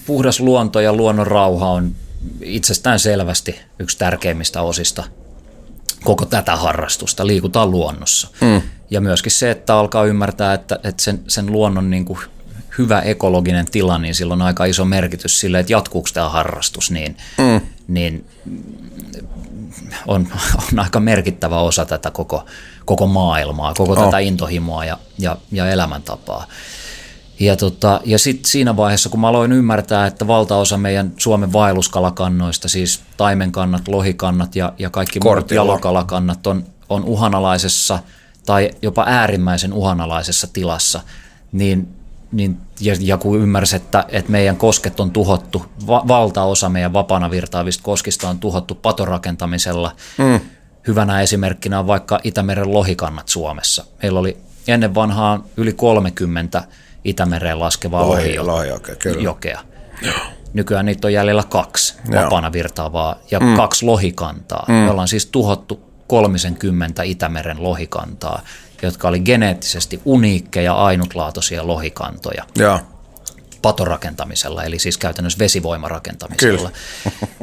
[0.06, 1.94] puhdas luonto ja luonnon rauha on
[2.42, 5.04] itsestään selvästi yksi tärkeimmistä osista
[6.04, 7.26] koko tätä harrastusta.
[7.26, 8.28] Liikutaan luonnossa.
[8.40, 8.62] Mm.
[8.90, 12.18] Ja myöskin se, että alkaa ymmärtää, että, että sen, sen luonnon niin kuin
[12.78, 17.16] hyvä ekologinen tila, niin sillä on aika iso merkitys sille, että jatkuuko tämä harrastus, niin,
[17.38, 17.60] mm.
[17.88, 18.26] niin
[20.06, 20.28] on,
[20.72, 22.44] on aika merkittävä osa tätä koko,
[22.84, 24.04] koko maailmaa, koko oh.
[24.04, 26.46] tätä intohimoa ja, ja, ja elämäntapaa.
[27.40, 32.68] Ja, tota, ja sitten siinä vaiheessa, kun mä aloin ymmärtää, että valtaosa meidän Suomen vaelluskalakannoista,
[32.68, 37.98] siis taimenkannat, lohikannat ja, ja kaikki muut jalokalakannat on, on uhanalaisessa
[38.48, 41.00] tai jopa äärimmäisen uhanalaisessa tilassa,
[41.52, 41.88] niin,
[42.32, 47.30] niin ja, ja kun ymmärsi, että, että meidän kosket on tuhottu, va, valtaosa meidän vapaana
[47.30, 49.92] virtaavista koskista on tuhottu patorakentamisella.
[50.18, 50.40] Mm.
[50.86, 53.84] Hyvänä esimerkkinä on vaikka Itämeren lohikannat Suomessa.
[54.02, 54.36] Meillä oli
[54.68, 56.62] ennen vanhaa yli 30
[57.04, 59.22] Itämereen laskevaa lohi, lohi, okay, kyllä.
[59.22, 59.60] jokea.
[60.02, 60.14] Joo.
[60.52, 63.56] Nykyään niitä on jäljellä kaksi vapaana virtaavaa ja mm.
[63.56, 64.64] kaksi lohikantaa.
[64.68, 64.74] Mm.
[64.74, 68.42] Me ollaan siis tuhottu 30 Itämeren lohikantaa,
[68.82, 72.44] jotka oli geneettisesti uniikkeja, ainutlaatuisia lohikantoja.
[72.56, 72.80] Joo
[73.62, 76.70] patorakentamisella, eli siis käytännössä vesivoimarakentamisella,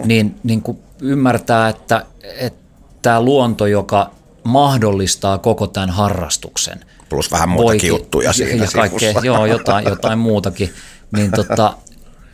[0.06, 2.60] niin, niin kuin ymmärtää, että, että
[3.02, 4.12] tämä luonto, joka
[4.44, 10.74] mahdollistaa koko tämän harrastuksen– plus vähän muutakin juttuja siinä ja kaikkea, Joo, jotain, jotain muutakin.
[11.12, 11.78] Niin, tota,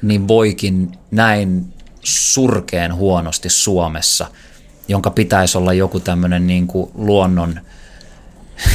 [0.01, 4.27] niin voikin näin surkeen huonosti Suomessa,
[4.91, 7.59] jonka pitäisi olla joku tämmöinen niin kuin luonnon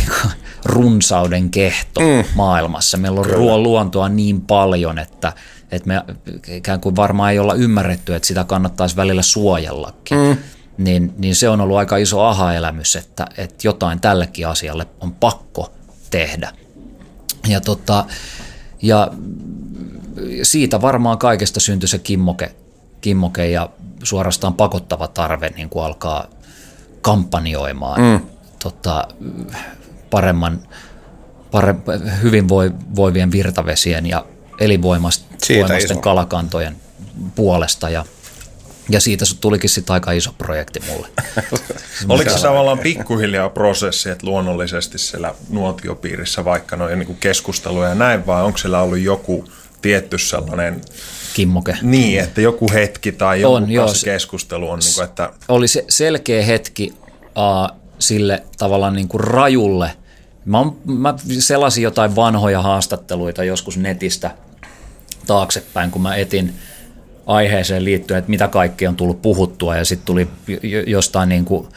[0.65, 2.25] runsauden kehto mm.
[2.35, 2.99] maailmassa.
[2.99, 3.59] Meillä on Kyllä.
[3.59, 5.33] luontoa niin paljon, että,
[5.71, 6.03] että me
[6.49, 10.19] ikään kuin varmaan ei olla ymmärretty, että sitä kannattaisi välillä suojellakin.
[10.19, 10.37] Mm.
[10.79, 15.73] Niin, niin se on ollut aika iso aha-elämys, että, että jotain tällekin asialle on pakko
[16.11, 16.53] tehdä.
[17.49, 18.05] Ja, tota,
[18.83, 19.11] ja
[20.43, 22.55] siitä varmaan kaikesta syntyi se kimmoke,
[23.07, 23.69] kimmoke ja
[24.03, 26.27] suorastaan pakottava tarve niin kuin alkaa
[27.01, 28.21] kampanjoimaan mm.
[28.63, 29.09] tota,
[30.11, 30.69] paremman,
[31.51, 31.75] pare,
[32.23, 34.27] hyvin voi, voivien virtavesien ja
[34.61, 36.77] elinvoimaisten kalakantojen
[37.35, 37.91] puolesta.
[37.91, 38.05] Ja
[38.89, 41.09] ja siitä tulikin sitten aika iso projekti mulle.
[42.09, 48.27] Oliko se tavallaan pikkuhiljaa prosessi, että luonnollisesti siellä nuotiopiirissä vaikka noin niin keskusteluja ja näin,
[48.27, 49.45] vai onko siellä ollut joku
[49.83, 50.81] tietty sellainen
[51.37, 51.79] kimmoke.
[51.83, 55.33] Niin, että joku hetki tai joku on, joo, keskustelu on, niin kuin, että...
[55.49, 59.91] Oli se selkeä hetki uh, sille tavallaan niin kuin rajulle.
[60.45, 64.31] Mä, on, mä selasin jotain vanhoja haastatteluita joskus netistä
[65.27, 66.55] taaksepäin, kun mä etin–
[67.27, 70.29] aiheeseen liittyen, että mitä kaikki on tullut puhuttua ja sitten tuli
[70.87, 71.69] jostain niin kuin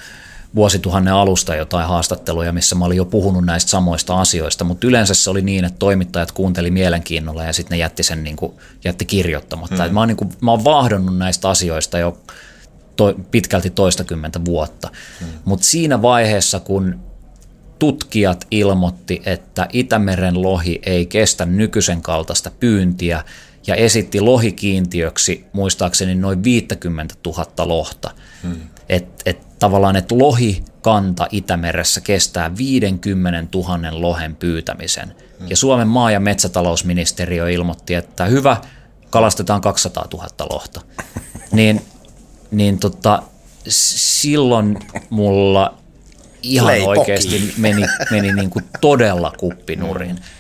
[0.56, 5.30] vuosituhannen alusta jotain haastatteluja, missä mä olin jo puhunut näistä samoista asioista, mutta yleensä se
[5.30, 8.54] oli niin, että toimittajat kuunteli mielenkiinnolla ja sitten ne jätti sen niin kuin,
[8.84, 9.88] jätti kirjoittamatta.
[9.88, 9.94] Mm.
[9.94, 12.18] mä, oon niin kuin, mä oon vahdonnut näistä asioista jo
[12.96, 15.28] to, pitkälti toistakymmentä vuotta, mm.
[15.46, 17.00] mutta siinä vaiheessa, kun
[17.80, 23.24] tutkijat ilmoitti, että Itämeren lohi ei kestä nykyisen kaltaista pyyntiä–
[23.68, 28.12] ja esitti lohikiintiöksi muistaakseni noin 50 000 lohta.
[28.44, 28.62] Hmm.
[28.90, 35.16] Että et, tavallaan, että lohikanta Itämeressä kestää 50 000 lohen pyytämisen.
[35.40, 35.48] Hmm.
[35.50, 38.58] Ja Suomen maa- ja metsätalousministeriö ilmoitti, että hyvä,
[39.10, 40.82] kalastetaan 200 000 lohta.
[41.52, 41.82] niin
[42.52, 43.24] niin tota,
[43.68, 44.80] silloin
[45.10, 45.78] mulla
[46.42, 47.00] ihan Leipoki.
[47.00, 50.10] oikeasti meni, meni niin kuin todella kuppinurin.
[50.16, 50.40] Hmm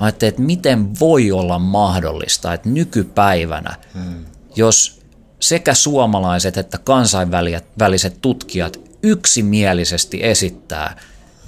[0.00, 4.24] Mä ajattelin, että miten voi olla mahdollista, että nykypäivänä, hmm.
[4.56, 4.97] jos
[5.40, 10.96] sekä suomalaiset että kansainväliset tutkijat yksimielisesti esittää,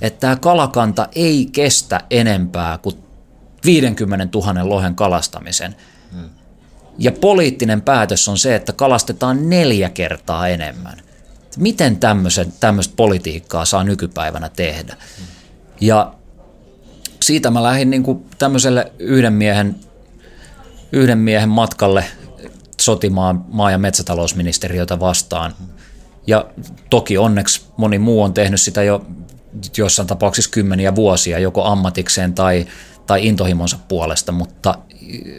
[0.00, 2.96] että tämä kalakanta ei kestä enempää kuin
[3.64, 5.76] 50 000 lohen kalastamisen.
[6.12, 6.30] Hmm.
[6.98, 11.02] Ja poliittinen päätös on se, että kalastetaan neljä kertaa enemmän.
[11.56, 11.98] Miten
[12.60, 14.96] tämmöistä politiikkaa saa nykypäivänä tehdä?
[15.18, 15.26] Hmm.
[15.80, 16.14] Ja
[17.22, 19.76] siitä mä lähdin niin kuin tämmöiselle yhden miehen,
[20.92, 22.04] yhden miehen matkalle
[22.80, 25.54] sotimaan maa- ja metsätalousministeriötä vastaan.
[26.26, 26.46] Ja
[26.90, 29.06] toki onneksi moni muu on tehnyt sitä jo
[29.76, 32.66] jossain tapauksissa kymmeniä vuosia, joko ammatikseen tai,
[33.06, 34.78] tai intohimonsa puolesta, mutta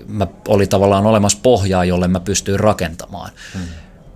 [0.08, 3.32] mä oli tavallaan olemassa pohjaa, jolle mä pystyin rakentamaan.
[3.54, 3.62] Hmm.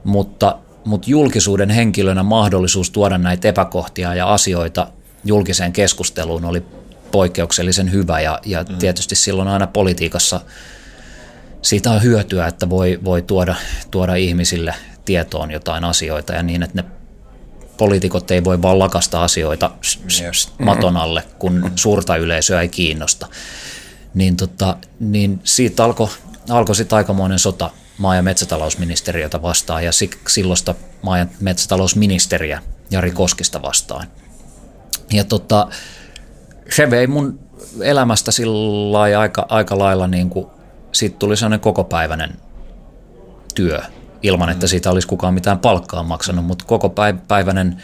[0.04, 4.88] Mutta, mutta julkisuuden henkilönä mahdollisuus tuoda näitä epäkohtia ja asioita
[5.24, 6.64] julkiseen keskusteluun oli
[7.12, 8.78] poikkeuksellisen hyvä ja, ja mm.
[8.78, 10.42] tietysti silloin aina politiikassa
[11.66, 13.56] siitä on hyötyä, että voi, voi tuoda,
[13.92, 14.76] tuoda ihmisille
[15.06, 16.90] tietoon jotain asioita ja niin, että ne
[17.78, 19.72] poliitikot ei voi vaan lakasta asioita
[20.22, 20.52] yes.
[20.60, 23.28] maton alle, kun suurta yleisöä ei kiinnosta.
[24.14, 26.10] Niin, tota, niin siitä alkoi
[26.50, 29.92] alkoi sitten aikamoinen sota maa- ja metsätalousministeriötä vastaan ja
[30.28, 32.62] silloista maa- ja metsätalousministeriä
[32.92, 34.08] Jari Koskista vastaan.
[35.14, 35.68] Ja tota,
[36.70, 37.40] se vei mun
[37.82, 40.48] elämästä sillä aika, aika lailla, niin kuin,
[40.96, 42.30] siitä tuli sellainen kokopäiväinen
[43.56, 43.82] työ,
[44.22, 46.94] ilman että siitä olisi kukaan mitään palkkaa maksanut, mutta koko
[47.28, 47.84] päiväinen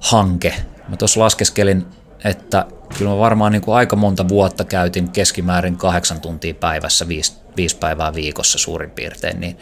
[0.00, 0.54] hanke.
[0.88, 1.86] Mä tuossa laskeskelin,
[2.24, 2.66] että
[2.98, 7.76] kyllä mä varmaan niin kuin aika monta vuotta käytin keskimäärin kahdeksan tuntia päivässä, viisi, viisi
[7.76, 9.58] päivää viikossa suurin piirtein, niin,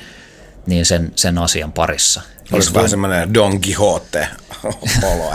[0.66, 2.23] niin sen, sen asian parissa.
[2.53, 4.28] Olisi vähän semmoinen Don Quixote
[5.03, 5.32] olo.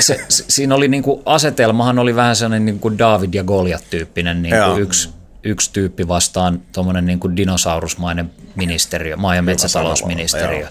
[0.00, 3.84] se, se, siinä oli niin kuin, asetelmahan oli vähän sellainen niin kuin David ja Goliat
[3.90, 10.68] tyyppinen niin kuin yksi, yksi tyyppi vastaan tuommoinen niin kuin dinosaurusmainen ministeriö, maa- ja metsätalousministeriö.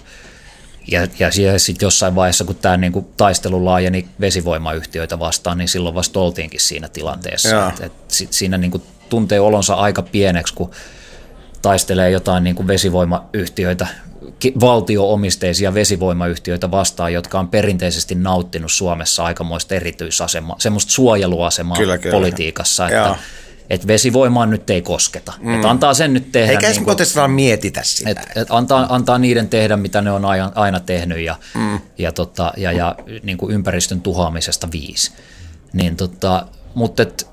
[0.90, 6.20] Ja, ja sitten jossain vaiheessa, kun tämä niinku taistelu laajeni vesivoimayhtiöitä vastaan, niin silloin vasta
[6.20, 7.68] oltiinkin siinä tilanteessa.
[7.68, 10.70] Et, et sit siinä niinku tuntee olonsa aika pieneksi, kun
[11.62, 13.86] taistelee jotain niinku vesivoimayhtiöitä,
[14.60, 22.16] valtioomisteisia vesivoimayhtiöitä vastaan, jotka on perinteisesti nauttinut Suomessa aikamoista erityisasemaa, semmoista suojeluasemaa kyllä, kyllä.
[22.16, 23.16] politiikassa, että
[23.70, 25.32] että vesivoimaan nyt ei kosketa.
[25.40, 25.54] Mm.
[25.54, 26.52] Että antaa sen nyt tehdä.
[26.52, 28.10] Eikä niin kuin, mietitä sitä.
[28.10, 31.80] Et, et antaa, antaa niiden tehdä, mitä ne on aina, aina tehnyt ja, mm.
[31.98, 35.12] ja, tota, ja, ja niin kuin ympäristön tuhoamisesta viisi.
[35.72, 37.28] Niin tota, mutta et,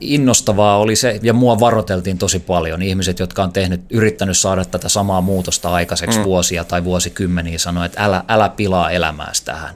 [0.00, 2.82] innostavaa oli se, ja mua varoteltiin tosi paljon.
[2.82, 6.24] Ihmiset, jotka on tehnyt, yrittänyt saada tätä samaa muutosta aikaiseksi mm.
[6.24, 9.74] vuosia tai vuosikymmeniä, sanoivat, että älä, älä pilaa elämääsi tähän.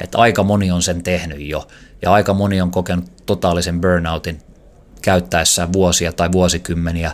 [0.00, 1.68] Että aika moni on sen tehnyt jo,
[2.02, 4.40] ja aika moni on kokenut totaalisen burnoutin
[5.04, 7.12] käyttäessään vuosia tai vuosikymmeniä,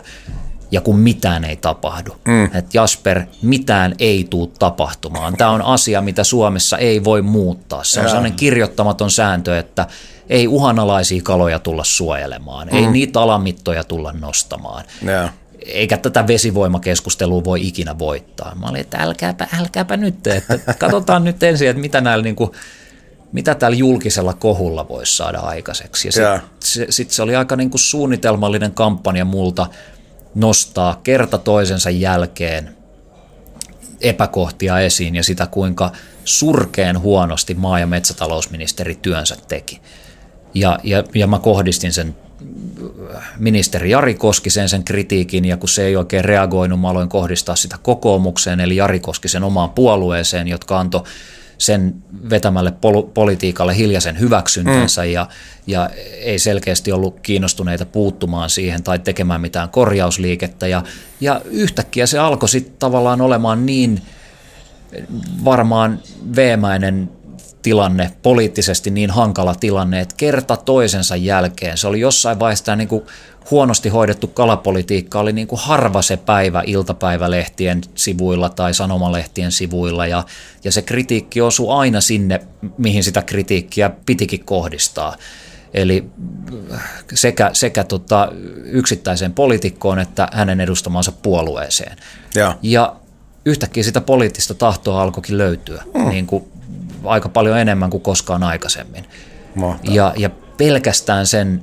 [0.71, 2.15] ja kun mitään ei tapahdu.
[2.27, 2.45] Mm.
[2.45, 5.37] Että Jasper, mitään ei tule tapahtumaan.
[5.37, 7.83] Tämä on asia, mitä Suomessa ei voi muuttaa.
[7.83, 9.87] Se on sellainen kirjoittamaton sääntö, että
[10.29, 12.77] ei uhanalaisia kaloja tulla suojelemaan, mm.
[12.77, 14.85] ei niitä alamittoja tulla nostamaan.
[15.01, 15.29] Ja.
[15.65, 18.55] Eikä tätä vesivoimakeskustelua voi ikinä voittaa.
[18.55, 22.51] Mä olin, että älkääpä, älkääpä nyt, että katsotaan nyt ensin, että mitä näillä niin kuin
[23.31, 26.07] mitä täällä julkisella kohulla voisi saada aikaiseksi.
[26.07, 29.67] Ja sitten se, sit se oli aika niin kuin suunnitelmallinen kampanja multa
[30.35, 32.75] nostaa kerta toisensa jälkeen
[34.01, 35.91] epäkohtia esiin ja sitä, kuinka
[36.25, 39.81] surkeen huonosti maa- ja metsätalousministeri työnsä teki.
[40.53, 42.15] Ja, ja, ja mä kohdistin sen
[43.37, 47.77] ministeri Jari Koskisen sen kritiikin, ja kun se ei oikein reagoinut, mä aloin kohdistaa sitä
[47.81, 51.03] kokoomukseen, eli Jari Koskisen omaan puolueeseen, jotka antoi
[51.61, 51.95] sen
[52.29, 55.11] vetämälle pol- politiikalle hiljaisen hyväksyntänsä mm.
[55.11, 55.27] ja,
[55.67, 55.89] ja
[56.19, 60.67] ei selkeästi ollut kiinnostuneita puuttumaan siihen tai tekemään mitään korjausliikettä.
[60.67, 60.83] Ja,
[61.19, 64.01] ja yhtäkkiä se alkoi sitten tavallaan olemaan niin
[65.45, 65.99] varmaan
[66.35, 67.09] veemäinen
[67.61, 73.03] tilanne, poliittisesti niin hankala tilanne, että kerta toisensa jälkeen se oli jossain vaiheessa niin kuin
[73.51, 80.23] huonosti hoidettu kalapolitiikka oli niin kuin harva se päivä iltapäivälehtien sivuilla tai sanomalehtien sivuilla ja,
[80.63, 82.39] ja se kritiikki osui aina sinne,
[82.77, 85.15] mihin sitä kritiikkiä pitikin kohdistaa.
[85.73, 86.05] Eli
[87.13, 88.31] sekä, sekä tota
[88.63, 91.97] yksittäiseen poliitikkoon että hänen edustamansa puolueeseen.
[92.35, 92.95] Ja, ja
[93.45, 96.09] yhtäkkiä sitä poliittista tahtoa alkoikin löytyä mm.
[96.09, 96.51] niin kuin
[97.03, 99.05] aika paljon enemmän kuin koskaan aikaisemmin.
[99.83, 101.61] Ja, ja pelkästään sen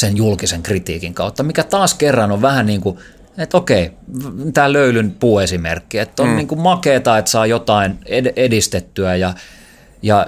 [0.00, 2.98] sen julkisen kritiikin kautta, mikä taas kerran on vähän niin kuin,
[3.38, 3.90] että okei,
[4.54, 6.36] tämä löylyn puuesimerkki, että on mm.
[6.36, 7.98] niin kuin makeeta, että saa jotain
[8.36, 9.34] edistettyä ja,
[10.02, 10.26] ja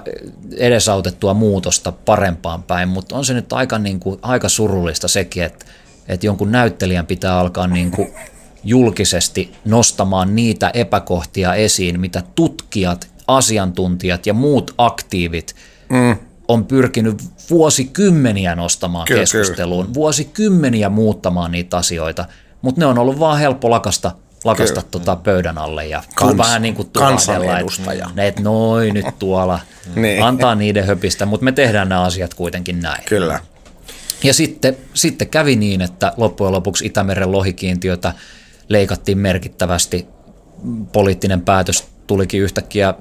[0.57, 5.65] edesautettua muutosta parempaan päin, mutta on se nyt aika, niin kuin, aika surullista sekin, että,
[6.07, 8.13] että jonkun näyttelijän pitää alkaa niin kuin
[8.63, 15.55] julkisesti nostamaan niitä epäkohtia esiin, mitä tutkijat, asiantuntijat ja muut aktiivit
[15.89, 16.15] mm
[16.47, 19.93] on pyrkinyt vuosikymmeniä nostamaan kyllä, keskusteluun, kyllä.
[19.93, 22.25] vuosikymmeniä muuttamaan niitä asioita,
[22.61, 24.11] mutta ne on ollut vaan helppo lakasta,
[24.43, 28.07] lakasta tota pöydän alle ja Kans, vähän niin kuin kansanedustaja.
[28.09, 29.59] Että, että noin nyt tuolla,
[29.95, 30.23] niin.
[30.23, 33.03] antaa niiden höpistä, mutta me tehdään nämä asiat kuitenkin näin.
[33.05, 33.39] Kyllä.
[34.23, 38.13] Ja sitten, sitten kävi niin, että loppujen lopuksi Itämeren lohikiintiötä
[38.69, 40.07] leikattiin merkittävästi.
[40.91, 42.93] Poliittinen päätös tulikin yhtäkkiä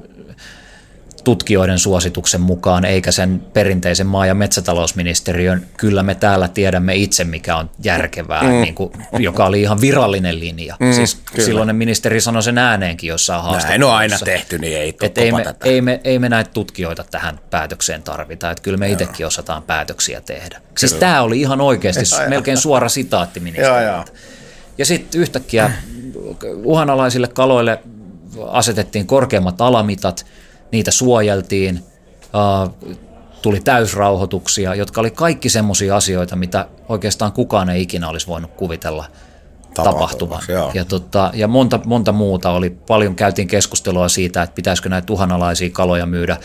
[1.25, 7.57] tutkijoiden suosituksen mukaan, eikä sen perinteisen maa- ja metsätalousministeriön, kyllä me täällä tiedämme itse, mikä
[7.57, 8.49] on järkevää, mm.
[8.49, 10.77] niin kuin, joka oli ihan virallinen linja.
[10.81, 11.45] Mm, siis kyllä.
[11.45, 13.69] silloinen ministeri sanoi sen ääneenkin jossain haastattelussa.
[13.79, 17.05] Näin on aina tehty, niin ei et ei, me, ei, me, ei me näitä tutkijoita
[17.11, 20.57] tähän päätökseen tarvita, että kyllä me itsekin osataan päätöksiä tehdä.
[20.57, 20.73] Kyllä.
[20.79, 24.05] Siis tämä oli ihan oikeasti ja, melkein suora sitaatti ministeriltä.
[24.79, 25.71] Ja sitten yhtäkkiä
[26.65, 27.79] uhanalaisille kaloille
[28.51, 30.27] asetettiin korkeammat alamitat–
[30.73, 31.85] niitä suojeltiin,
[33.43, 39.05] tuli täysrauhoituksia, jotka oli kaikki semmoisia asioita, mitä oikeastaan kukaan ei ikinä olisi voinut kuvitella
[39.75, 40.43] tapahtuvan.
[40.75, 42.71] Ja, tota, ja monta, monta muuta oli.
[42.71, 46.37] Paljon käytiin keskustelua siitä, että pitäisikö näitä uhanalaisia kaloja myydä.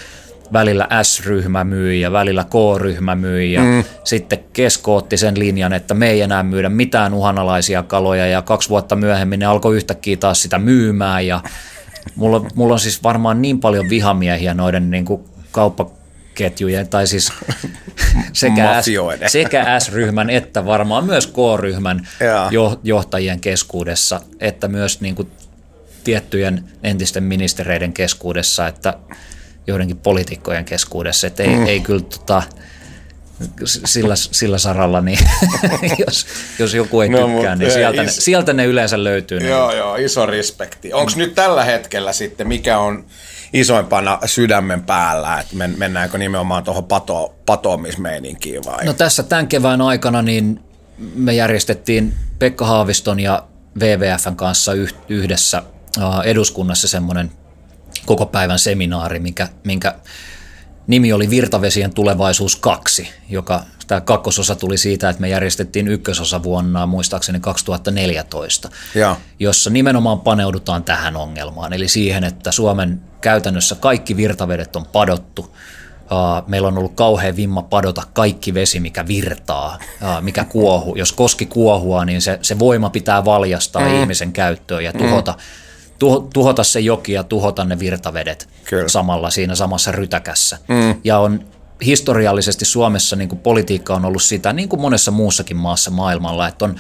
[0.54, 3.84] Välillä S-ryhmä myi ja välillä K-ryhmä myi ja mm.
[4.04, 8.70] sitten Kesko otti sen linjan, että me ei enää myydä mitään uhanalaisia kaloja ja kaksi
[8.70, 11.41] vuotta myöhemmin ne alkoi yhtäkkiä taas sitä myymään ja
[12.16, 17.34] mulla, mulla on siis varmaan niin paljon vihamiehiä noiden niin kuin kauppaketjujen tai siis
[18.34, 18.86] sekä, S,
[19.32, 22.08] sekä S-ryhmän että varmaan myös K-ryhmän
[22.52, 25.32] jo, johtajien keskuudessa, että myös niin kuin
[26.04, 28.94] tiettyjen entisten ministereiden keskuudessa, että
[29.68, 31.66] joidenkin poliitikkojen keskuudessa, että ei, mm.
[31.66, 32.44] ei kyllä tota,
[33.66, 35.20] sillä, sillä saralla, niin
[36.08, 36.26] jos,
[36.60, 39.40] jos joku ei No, tykkää, niin ei, sieltä, ne, is- sieltä ne yleensä löytyy.
[39.40, 39.50] Ne.
[39.50, 40.94] Joo, joo, iso respekti.
[40.94, 43.06] Onko nyt tällä hetkellä sitten, mikä on
[43.54, 48.86] isoimpana sydämen päällä, että men, mennäänkö nimenomaan tuohon pato, patoamismeininkiin vai?
[48.86, 50.60] No tässä tämän kevään aikana niin
[51.16, 53.44] me järjestettiin Pekka Haaviston ja
[53.80, 55.64] WWFn kanssa yh- yhdessä
[56.24, 57.32] eduskunnassa semmoinen
[58.06, 59.96] koko päivän seminaari, minkä, minkä
[60.88, 66.86] nimi oli Virtavesien tulevaisuus 2, joka tämä kakkososa tuli siitä, että me järjestettiin ykkösosa vuonna
[66.86, 69.18] muistaakseni 2014, Joo.
[69.40, 75.56] jossa nimenomaan paneudutaan tähän ongelmaan, eli siihen, että Suomen käytännössä kaikki virtavedet on padottu,
[76.48, 80.96] Meillä on ollut kauhean vimma padota kaikki vesi, mikä virtaa, aa, mikä kuohuu.
[80.96, 84.02] Jos koski kuohua, niin se, se voima pitää valjastaa mm.
[84.02, 85.36] ihmisen käyttöön ja tuhota,
[85.99, 88.88] tuho, tuhota se joki ja tuhota ne virtavedet Kyllä.
[88.88, 90.57] samalla siinä samassa rytäkässä.
[90.68, 91.02] Mm.
[91.03, 91.45] Ja on
[91.86, 96.65] historiallisesti Suomessa niin kuin politiikka on ollut sitä, niin kuin monessa muussakin maassa maailmalla, että
[96.65, 96.76] on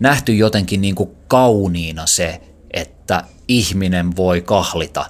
[0.00, 2.40] nähty jotenkin niin kuin kauniina se,
[2.70, 5.06] että ihminen voi kahlita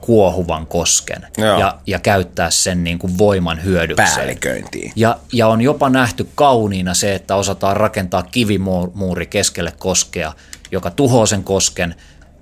[0.00, 1.58] kuohuvan kosken Joo.
[1.58, 4.10] ja, ja käyttää sen niin kuin voiman hyödykseen.
[4.14, 4.92] Päälliköintiin.
[4.96, 10.32] Ja, ja on jopa nähty kauniina se, että osataan rakentaa kivimuuri keskelle koskea,
[10.72, 11.94] joka tuhoaa sen kosken.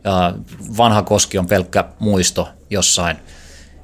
[0.07, 0.35] Ja
[0.77, 3.17] vanha koski on pelkkä muisto jossain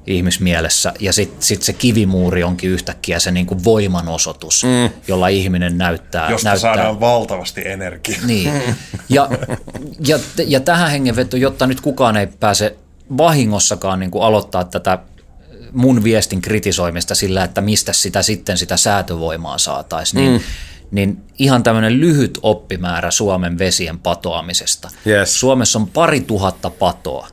[0.07, 4.90] ihmismielessä, ja sitten sit se kivimuuri onkin yhtäkkiä se niin kuin voimanosoitus, mm.
[5.09, 6.31] jolla ihminen näyttää.
[6.31, 8.20] Josta näyttää saadaan valtavasti energiaa.
[8.27, 8.53] niin.
[9.09, 9.28] Ja,
[10.07, 12.77] ja, ja tähän hengenvetoon, jotta nyt kukaan ei pääse
[13.19, 14.99] vahingossakaan niin kuin aloittaa tätä
[15.73, 20.47] mun viestin kritisoimista sillä, että mistä sitä sitten sitä säätövoimaa saataisiin, niin, mm.
[20.93, 24.90] Niin ihan tämmöinen lyhyt oppimäärä Suomen vesien patoamisesta.
[25.06, 25.40] Yes.
[25.40, 27.28] Suomessa on pari tuhatta patoa.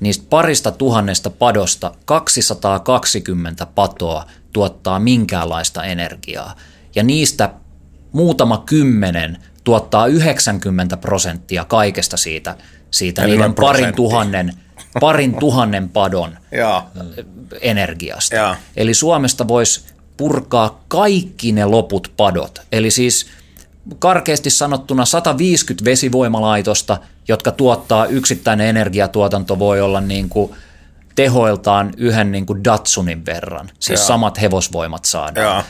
[0.00, 6.56] Niistä parista tuhannesta padosta 220 patoa tuottaa minkäänlaista energiaa.
[6.94, 7.50] Ja niistä
[8.12, 12.56] muutama kymmenen tuottaa 90 prosenttia kaikesta siitä,
[12.90, 14.54] siitä Enemmän niiden parin tuhannen,
[15.00, 16.38] parin tuhannen padon
[17.60, 18.36] energiasta.
[18.36, 18.56] Joo.
[18.76, 22.58] Eli Suomesta voisi purkaa kaikki ne loput padot.
[22.72, 23.26] Eli siis
[23.98, 26.98] karkeasti sanottuna 150 vesivoimalaitosta,
[27.28, 30.52] jotka tuottaa yksittäinen energiatuotanto voi olla niin kuin
[31.14, 33.70] tehoiltaan yhden niin kuin Datsunin verran.
[33.78, 34.06] Siis Joo.
[34.06, 35.46] samat hevosvoimat saadaan.
[35.46, 35.62] Joo.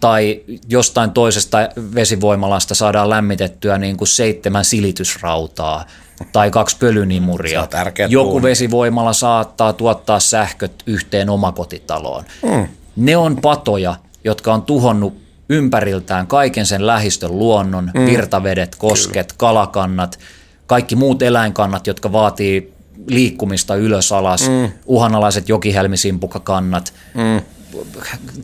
[0.00, 1.58] Tai jostain toisesta
[1.94, 5.86] vesivoimalasta saadaan lämmitettyä niin kuin seitsemän silitysrautaa
[6.32, 7.66] tai kaksi pölynimuria.
[8.08, 8.42] Joku duuni.
[8.42, 12.24] vesivoimala saattaa tuottaa sähköt yhteen omakotitaloon.
[12.42, 12.68] Mm.
[13.00, 15.14] Ne on patoja, jotka on tuhonnut
[15.48, 18.06] ympäriltään kaiken sen lähistön luonnon, mm.
[18.06, 19.38] virtavedet, kosket, Kyllä.
[19.38, 20.18] kalakannat,
[20.66, 22.72] kaikki muut eläinkannat, jotka vaatii
[23.06, 24.72] liikkumista ylös alas, mm.
[24.86, 27.40] uhanalaiset jokihelmisimpukakannat, mm.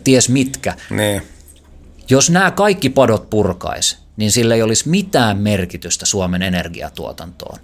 [0.04, 0.74] ties mitkä.
[0.90, 1.22] Niin.
[2.10, 7.58] Jos nämä kaikki padot purkais, niin sillä ei olisi mitään merkitystä Suomen energiatuotantoon.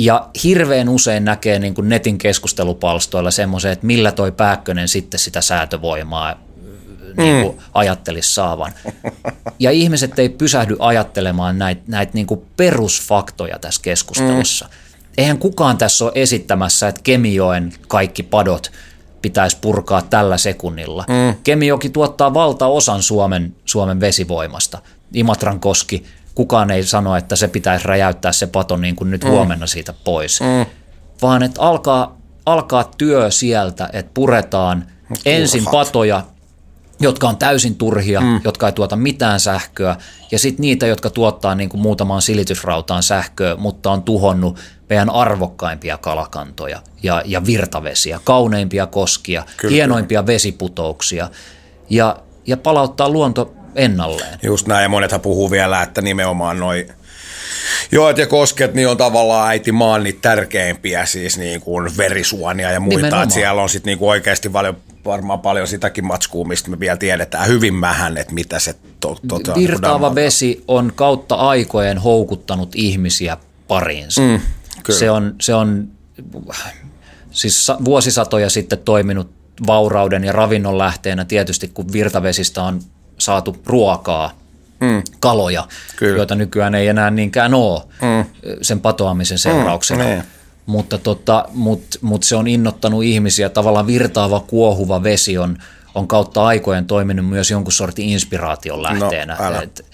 [0.00, 5.40] Ja hirveän usein näkee niin kuin netin keskustelupalstoilla semmoisen, että millä toi Pääkkönen sitten sitä
[5.40, 6.40] säätövoimaa
[7.16, 8.72] niin kuin ajattelisi saavan.
[9.58, 14.68] Ja ihmiset ei pysähdy ajattelemaan näitä näit niin kuin perusfaktoja tässä keskustelussa.
[15.18, 18.72] Eihän kukaan tässä ole esittämässä, että Kemijoen kaikki padot
[19.22, 21.04] pitäisi purkaa tällä sekunnilla.
[21.08, 21.34] Mm.
[21.44, 24.78] Kemijoki tuottaa valtaosan Suomen, Suomen vesivoimasta.
[25.14, 26.04] Imatran koski,
[26.34, 29.30] kukaan ei sano, että se pitäisi räjäyttää se pato niin kuin nyt mm.
[29.30, 30.40] huomenna siitä pois.
[30.40, 30.66] Mm.
[31.22, 34.86] Vaan että alkaa, alkaa työ sieltä, että puretaan
[35.26, 36.22] ensin patoja,
[37.00, 38.40] jotka on täysin turhia, mm.
[38.44, 39.96] jotka ei tuota mitään sähköä,
[40.30, 44.58] ja sitten niitä, jotka tuottaa niin kuin muutamaan silitysrautaan sähköä, mutta on tuhonnut
[44.88, 51.30] meidän arvokkaimpia kalakantoja ja, ja virtavesiä, kauneimpia koskia, kyllä, hienoimpia vesiputouksia,
[51.90, 52.16] ja,
[52.46, 54.38] ja palauttaa luonto ennalleen.
[54.42, 56.86] Just näin, ja monethan puhuu vielä, että nimenomaan noi
[57.92, 62.80] joet ja kosket niin on tavallaan äiti maan niitä tärkeimpiä, siis niin kuin verisuonia ja
[62.80, 62.96] muita.
[62.96, 63.22] Nimenomaan.
[63.22, 66.96] Että siellä on sitten niin kuin oikeasti paljon, varmaan paljon sitäkin matskua, mistä me vielä
[66.96, 72.70] tiedetään hyvin vähän, että mitä se to, to, to, Virtaava vesi on kautta aikojen houkuttanut
[72.74, 73.36] ihmisiä
[73.68, 74.20] pariinsa.
[74.20, 74.40] Mm,
[74.90, 75.88] se on, se on
[77.30, 79.30] siis vuosisatoja sitten toiminut
[79.66, 82.80] vaurauden ja ravinnon lähteenä tietysti, kun virtavesistä on
[83.20, 84.32] saatu ruokaa,
[84.80, 85.02] mm.
[85.20, 86.16] kaloja, Kyllä.
[86.16, 88.24] joita nykyään ei enää niinkään ole mm.
[88.62, 90.04] sen patoamisen seurauksena.
[90.04, 90.22] Mm.
[90.66, 95.58] Mutta tota, mut, mut se on innottanut ihmisiä, tavallaan virtaava, kuohuva vesi on,
[95.94, 99.36] on kautta aikojen toiminut myös jonkun sortin inspiraation lähteenä.
[99.50, 99.84] No, Et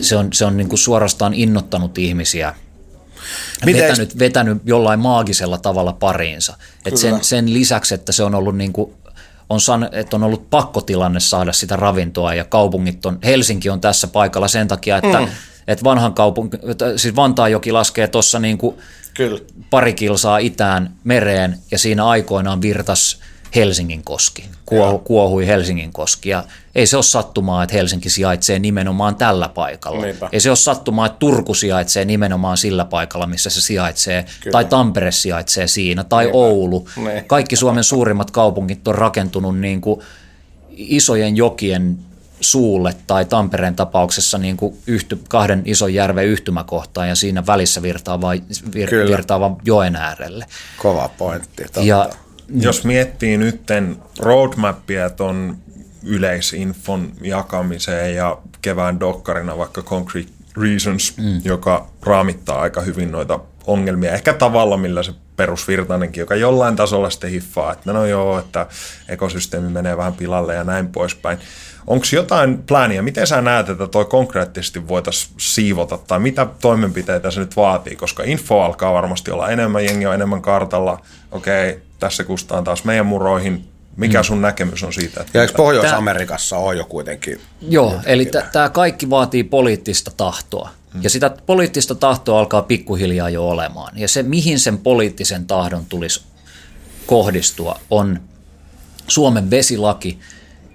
[0.00, 2.54] se on, se on niin kuin suorastaan innottanut ihmisiä
[3.64, 6.56] Miten vetänyt, vetänyt jollain maagisella tavalla pariinsa.
[6.86, 8.92] Et sen, sen lisäksi, että se on ollut niin kuin
[9.50, 14.06] on, san, että on ollut pakkotilanne saada sitä ravintoa ja kaupungit on, Helsinki on tässä
[14.06, 15.28] paikalla sen takia, että, mm.
[15.68, 16.56] että vanhan kaupunki,
[16.96, 18.76] siis Vantaajoki laskee tuossa niin kuin
[19.70, 23.20] pari kilsaa itään mereen ja siinä aikoinaan virtas
[23.54, 26.28] Helsingin koski, kuohu, kuohui Helsingin koski.
[26.28, 26.44] Ja
[26.74, 30.04] ei se ole sattumaa, että Helsinki sijaitsee nimenomaan tällä paikalla.
[30.04, 30.28] Niinpä.
[30.32, 34.52] Ei se ole sattumaa, että Turku sijaitsee nimenomaan sillä paikalla, missä se sijaitsee, Kyllä.
[34.52, 36.38] tai Tampere sijaitsee siinä, tai Niinpä.
[36.38, 36.88] Oulu.
[36.96, 37.24] Niin.
[37.24, 40.00] Kaikki Suomen suurimmat kaupungit on rakentunut niin kuin
[40.76, 41.98] isojen jokien
[42.40, 48.30] suulle tai Tampereen tapauksessa niin kuin yhty, kahden ison järven yhtymäkohtaan ja siinä välissä virtaava,
[48.74, 50.46] vir, virtaava joen äärelle.
[50.76, 51.62] Kova pointti.
[51.62, 51.80] Totta.
[51.80, 52.10] Ja
[52.54, 55.56] jos miettii nytten roadmappia tuon
[56.02, 61.40] yleisinfon jakamiseen ja kevään dokkarina vaikka Concrete Reasons, mm.
[61.44, 64.12] joka raamittaa aika hyvin noita ongelmia.
[64.12, 68.66] Ehkä tavalla, millä se perusvirtainenkin, joka jollain tasolla sitten hiffaa, että no joo, että
[69.08, 71.38] ekosysteemi menee vähän pilalle ja näin poispäin.
[71.86, 77.40] Onko jotain plääniä, miten sä näet, että toi konkreettisesti voitaisiin siivota, tai mitä toimenpiteitä se
[77.40, 80.98] nyt vaatii, koska info alkaa varmasti olla enemmän, jengi on enemmän kartalla,
[81.32, 84.24] okei, okay, tässä kustaan taas meidän muroihin, mikä mm.
[84.24, 85.20] sun näkemys on siitä?
[85.20, 87.40] Että ja eikö Pohjois-Amerikassa ole jo kuitenkin?
[87.60, 90.70] Joo, eli tämä kaikki vaatii poliittista tahtoa.
[90.94, 91.02] Mm.
[91.02, 93.98] Ja sitä poliittista tahtoa alkaa pikkuhiljaa jo olemaan.
[93.98, 96.22] Ja se, mihin sen poliittisen tahdon tulisi
[97.06, 98.20] kohdistua, on
[99.08, 100.18] Suomen vesilaki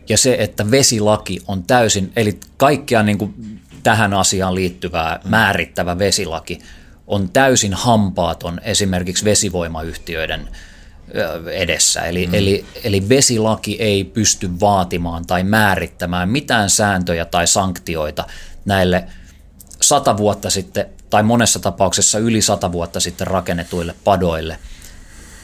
[0.09, 6.59] ja se, että vesilaki on täysin, eli kaikkea niin kuin tähän asiaan liittyvää määrittävä vesilaki
[7.07, 10.47] on täysin hampaaton esimerkiksi vesivoimayhtiöiden
[11.51, 12.01] edessä.
[12.01, 12.33] Eli, mm.
[12.33, 18.27] eli, eli vesilaki ei pysty vaatimaan tai määrittämään mitään sääntöjä tai sanktioita
[18.65, 19.07] näille
[19.81, 24.59] sata vuotta sitten tai monessa tapauksessa yli sata vuotta sitten rakennetuille padoille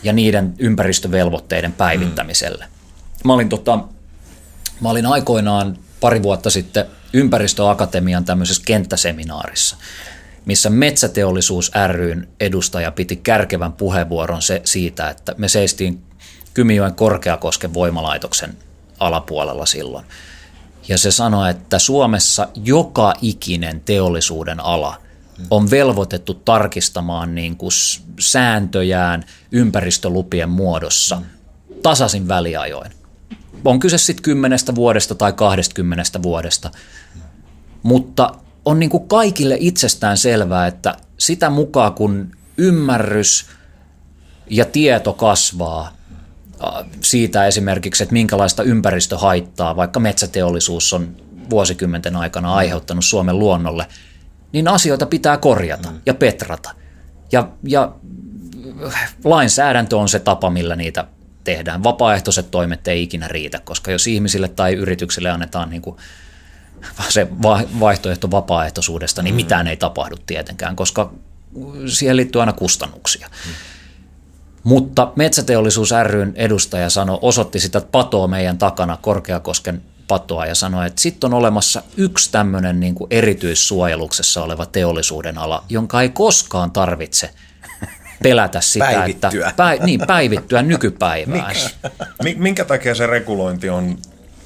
[0.04, 2.66] ja niiden ympäristövelvoitteiden päivittämiselle.
[2.66, 2.72] Mm.
[3.28, 3.80] Mä, olin tota,
[4.82, 9.78] mä olin aikoinaan pari vuotta sitten ympäristöakatemian tämmöisessä kenttäseminaarissa–
[10.46, 16.04] missä Metsäteollisuus ryn edustaja piti kärkevän puheenvuoron se, siitä, että me seistiin
[16.54, 18.58] Kymijoen Korkeakosken voimalaitoksen
[19.00, 20.06] alapuolella silloin.
[20.88, 25.02] Ja se sanoi, että Suomessa joka ikinen teollisuuden ala
[25.50, 27.72] on velvoitettu tarkistamaan niin kuin
[28.20, 31.22] sääntöjään ympäristölupien muodossa
[31.84, 32.92] tasaisin väliajoin.
[33.66, 36.72] On kyse sitten kymmenestä vuodesta tai kahdestakymmenestä vuodesta,
[37.84, 38.36] mutta
[38.66, 43.46] on niin kuin kaikille itsestään selvää, että sitä mukaan kun ymmärrys
[44.50, 45.92] ja tieto kasvaa
[47.02, 51.16] siitä esimerkiksi, että minkälaista ympäristöhaittaa vaikka metsäteollisuus on
[51.50, 53.88] vuosikymmenten aikana aiheuttanut Suomen luonnolle,
[54.52, 56.02] niin asioita pitää korjata mm.
[56.06, 56.76] ja petrata.
[57.32, 57.96] Ja, ja
[59.24, 61.08] lainsäädäntö on se tapa, millä niitä
[61.44, 61.84] tehdään.
[61.84, 65.98] Vapaaehtoiset toimet ei ikinä riitä, koska jos ihmisille tai yrityksille annetaan niin kuin
[67.10, 67.28] se
[67.80, 69.36] vaihtoehto vapaaehtoisuudesta, niin mm.
[69.36, 71.14] mitään ei tapahdu tietenkään, koska
[71.88, 73.28] siihen liittyy aina kustannuksia.
[73.46, 73.52] Mm.
[74.64, 81.02] Mutta Metsäteollisuus ryn edustaja sanoi, osoitti sitä patoa meidän takana, Korkeakosken patoa, ja sanoi, että
[81.02, 87.30] sitten on olemassa yksi tämmöinen niin kuin erityissuojeluksessa oleva teollisuuden ala, jonka ei koskaan tarvitse
[88.24, 89.30] pelätä sitä, päivittyä.
[89.30, 91.56] että päi, niin, päivittyä nykypäivään.
[92.36, 93.98] Minkä takia se regulointi on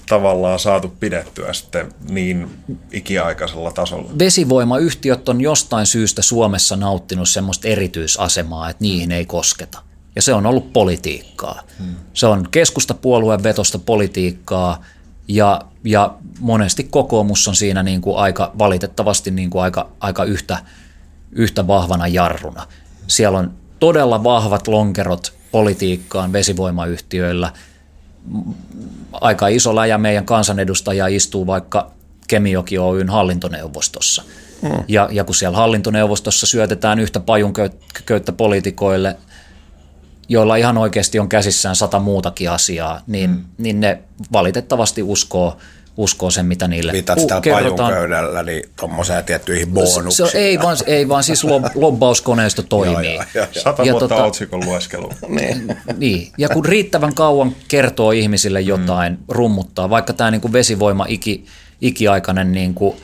[0.10, 2.50] tavallaan saatu pidettyä sitten niin
[2.92, 4.12] ikiaikaisella tasolla?
[4.20, 9.82] Vesivoimayhtiöt on jostain syystä Suomessa nauttinut semmoista erityisasemaa, että niihin ei kosketa.
[10.16, 11.62] Ja se on ollut politiikkaa.
[12.14, 14.84] Se on keskustapuolueen vetosta politiikkaa
[15.28, 20.58] ja, ja monesti kokoomus on siinä niin kuin aika valitettavasti niin kuin aika, aika yhtä,
[21.32, 22.68] yhtä vahvana jarruna.
[23.08, 27.52] Siellä on todella vahvat lonkerot politiikkaan vesivoimayhtiöillä–
[29.12, 31.92] aika iso läjä meidän kansanedustajia istuu vaikka
[32.28, 34.24] Kemijoki Oyn hallintoneuvostossa.
[34.62, 34.70] Mm.
[34.88, 39.18] Ja, ja kun siellä hallintoneuvostossa syötetään yhtä pajunköyttä poliitikoille,
[40.30, 43.46] joilla ihan oikeasti on käsissään sata muutakin asiaa, niin, mm.
[43.58, 44.00] niin ne
[44.32, 45.58] valitettavasti uskoo,
[45.98, 47.94] uskoo sen, mitä niille Viitat ku- sitä kerrotaan.
[47.94, 50.30] pajunköydällä niin tommoseen tiettyihin Se, bonuksiin.
[50.32, 53.14] se, ei, vaan, ei vaan siis lob, lobbauskoneisto toimii.
[53.16, 53.64] Joo, joo, joo.
[53.64, 55.10] Sata Ja vuotta tota- otsikon lueskelu.
[55.28, 55.78] Niin.
[55.98, 59.20] Niin, ja kun riittävän kauan kertoo ihmisille jotain, mm.
[59.28, 61.46] rummuttaa, vaikka tämä niin vesivoima iki,
[61.82, 62.98] ikiaikainen niin kuin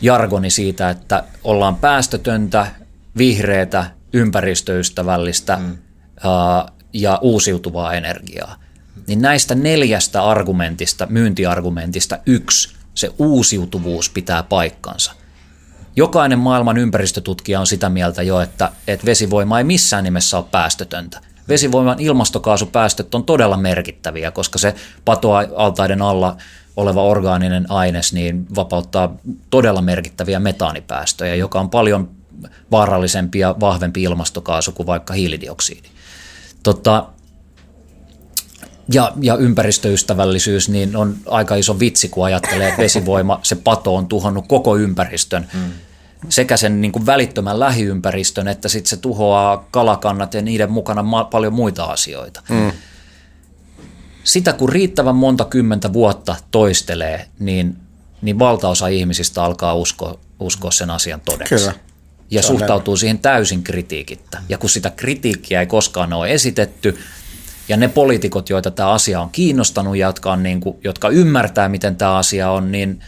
[0.00, 2.66] jargoni siitä, että ollaan päästötöntä,
[3.18, 5.76] vihreätä, ympäristöystävällistä mm.
[6.24, 8.56] ää, ja uusiutuvaa energiaa,
[9.06, 15.12] niin näistä neljästä argumentista, myyntiargumentista yksi, se uusiutuvuus pitää paikkansa.
[15.96, 21.20] Jokainen maailman ympäristötutkija on sitä mieltä jo, että, että vesivoima ei missään nimessä ole päästötöntä.
[21.48, 26.36] Vesivoiman ilmastokaasupäästöt on todella merkittäviä, koska se patoa altaiden alla
[26.76, 29.16] oleva orgaaninen aines niin vapauttaa
[29.50, 32.10] todella merkittäviä metaanipäästöjä, joka on paljon
[32.70, 35.88] vaarallisempi ja vahvempi ilmastokaasu kuin vaikka hiilidioksidi.
[36.62, 37.06] Tota,
[38.92, 44.06] ja, ja ympäristöystävällisyys, niin on aika iso vitsi, kun ajattelee, että vesivoima, se pato on
[44.06, 45.46] tuhonnut koko ympäristön.
[45.54, 45.70] Mm.
[46.28, 51.24] Sekä sen niin kuin välittömän lähiympäristön, että sitten se tuhoaa kalakannat ja niiden mukana ma-
[51.24, 52.42] paljon muita asioita.
[52.48, 52.72] Mm.
[54.24, 57.76] Sitä kun riittävän monta kymmentä vuotta toistelee, niin,
[58.22, 61.54] niin valtaosa ihmisistä alkaa uskoa, uskoa sen asian todeksi.
[61.54, 61.72] Kyllä.
[62.30, 64.42] Ja suhtautuu siihen täysin kritiikittä.
[64.48, 66.98] Ja kun sitä kritiikkiä ei koskaan ole esitetty,
[67.68, 71.68] ja ne poliitikot, joita tämä asia on kiinnostanut ja jotka, on niin kuin, jotka ymmärtää,
[71.68, 73.00] miten tämä asia on, niin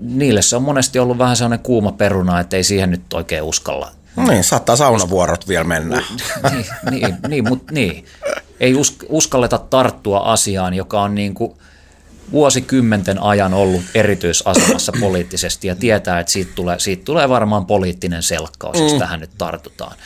[0.00, 3.90] niille se on monesti ollut vähän sellainen kuuma peruna, että ei siihen nyt oikein uskalla.
[4.28, 6.02] niin, saattaa saunavuorot vielä mennä.
[6.50, 8.04] niin, niin, niin, mut, niin.
[8.60, 11.54] Ei us, uskalleta tarttua asiaan, joka on niin kuin
[12.32, 18.80] vuosikymmenten ajan ollut erityisasemassa poliittisesti ja tietää, että siitä tulee, siitä tulee varmaan poliittinen selkkaus,
[18.80, 19.96] jos tähän nyt tartutaan.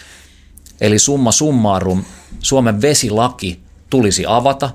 [0.82, 2.04] Eli summa summarum,
[2.40, 3.60] Suomen vesilaki
[3.90, 4.70] tulisi avata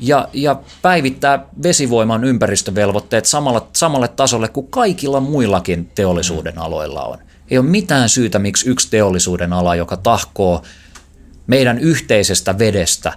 [0.00, 7.18] ja, ja päivittää vesivoiman ympäristövelvoitteet samalla, samalle tasolle kuin kaikilla muillakin teollisuuden aloilla on.
[7.50, 10.62] Ei ole mitään syytä, miksi yksi teollisuuden ala, joka tahkoo
[11.46, 13.12] meidän yhteisestä vedestä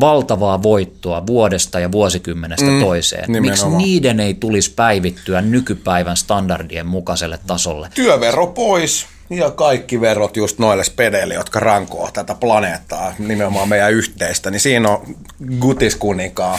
[0.00, 3.30] valtavaa voittoa vuodesta ja vuosikymmenestä mm, toiseen.
[3.30, 3.78] Miksi nimenomaan.
[3.78, 7.88] niiden ei tulisi päivittyä nykypäivän standardien mukaiselle tasolle?
[7.94, 14.50] Työvero pois ja kaikki verot just noille spedeille, jotka rankoo tätä planeettaa, nimenomaan meidän yhteistä,
[14.50, 15.16] niin siinä on
[15.60, 16.58] Gutis-kuninkaan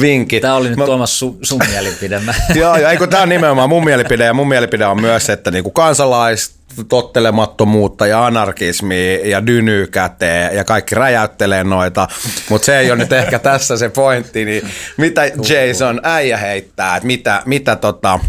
[0.00, 0.42] vinkit.
[0.42, 2.20] Tämä oli nyt Mä- Tuomas sun, sun mielipide.
[2.54, 5.70] Joo, joo, eikö tämä on nimenomaan mun mielipide, ja mun mielipide on myös, että niinku
[5.70, 12.08] kansalaistottelemattomuutta ja anarkismia ja dyny käteen ja kaikki räjäyttelee noita,
[12.48, 17.06] mutta se ei ole nyt ehkä tässä se pointti, niin mitä Jason äijä heittää, että
[17.06, 18.20] mitä, mitä tota,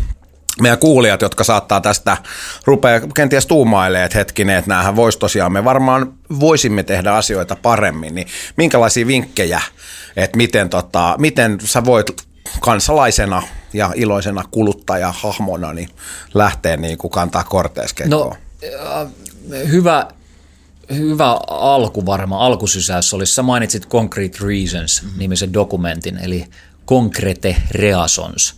[0.61, 2.17] meidän kuulijat, jotka saattaa tästä
[2.65, 8.15] rupeaa kenties tuumailemaan, että hetkinen, että näähän voisi tosiaan, me varmaan voisimme tehdä asioita paremmin,
[8.15, 8.27] niin
[8.57, 9.61] minkälaisia vinkkejä,
[10.15, 12.11] että miten, tota, miten sä voit
[12.59, 13.43] kansalaisena
[13.73, 15.89] ja iloisena kuluttajahahmona niin
[16.33, 18.29] lähteä niin kuin kantaa korteeskeikkoon?
[18.29, 18.35] No,
[19.01, 19.07] äh,
[19.67, 20.07] hyvä,
[20.89, 25.19] hyvä alku varmaan, alkusysäys olisi, sä mainitsit Concrete Reasons mm-hmm.
[25.19, 26.45] nimisen dokumentin, eli
[26.87, 28.55] Concrete Reasons.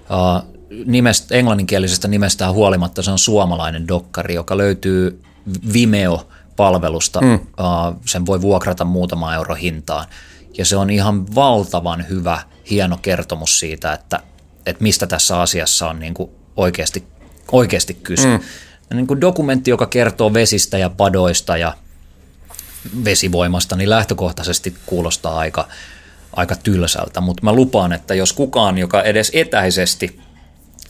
[0.00, 0.55] Uh,
[0.86, 5.22] nimestä, englanninkielisestä nimestään huolimatta se on suomalainen dokkari, joka löytyy
[5.72, 7.20] Vimeo-palvelusta.
[7.20, 7.38] Mm.
[8.06, 10.06] Sen voi vuokrata muutama euro hintaan.
[10.58, 12.40] Ja se on ihan valtavan hyvä,
[12.70, 14.20] hieno kertomus siitä, että,
[14.66, 17.04] että mistä tässä asiassa on niin kuin oikeasti,
[17.52, 18.28] oikeasti kyse.
[18.28, 18.40] Mm.
[18.94, 21.74] Niin kuin dokumentti, joka kertoo vesistä ja padoista ja
[23.04, 25.68] vesivoimasta, niin lähtökohtaisesti kuulostaa aika,
[26.32, 30.20] aika tylsältä, mutta mä lupaan, että jos kukaan, joka edes etäisesti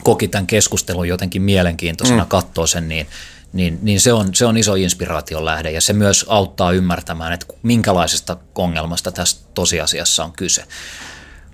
[0.02, 2.28] koki tämän keskustelun jotenkin mielenkiintoisena, mm.
[2.28, 3.06] katsoo sen, niin,
[3.52, 7.46] niin, niin se, on, se on iso inspiraation lähde ja se myös auttaa ymmärtämään, että
[7.62, 10.64] minkälaisesta ongelmasta tässä tosiasiassa on kyse.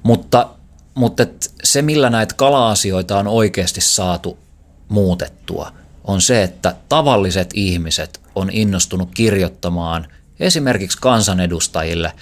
[0.03, 0.49] Mutta,
[0.95, 4.39] mutta et se, millä näitä kala-asioita on oikeasti saatu
[4.89, 5.73] muutettua,
[6.05, 10.07] on se, että tavalliset ihmiset on innostunut kirjoittamaan
[10.41, 12.13] esimerkiksi kansanedustajille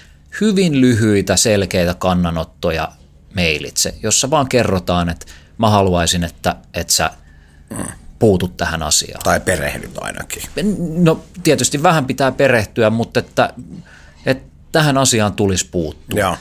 [0.41, 2.91] hyvin lyhyitä, selkeitä kannanottoja
[3.35, 5.25] mailitse, jossa vaan kerrotaan, että
[5.61, 7.09] mä haluaisin, että, että sä
[8.19, 9.21] puutut tähän asiaan.
[9.23, 10.43] Tai perehdyt ainakin.
[10.97, 13.53] No tietysti vähän pitää perehtyä, mutta että,
[14.25, 16.19] että tähän asiaan tulisi puuttua.
[16.19, 16.37] Joo.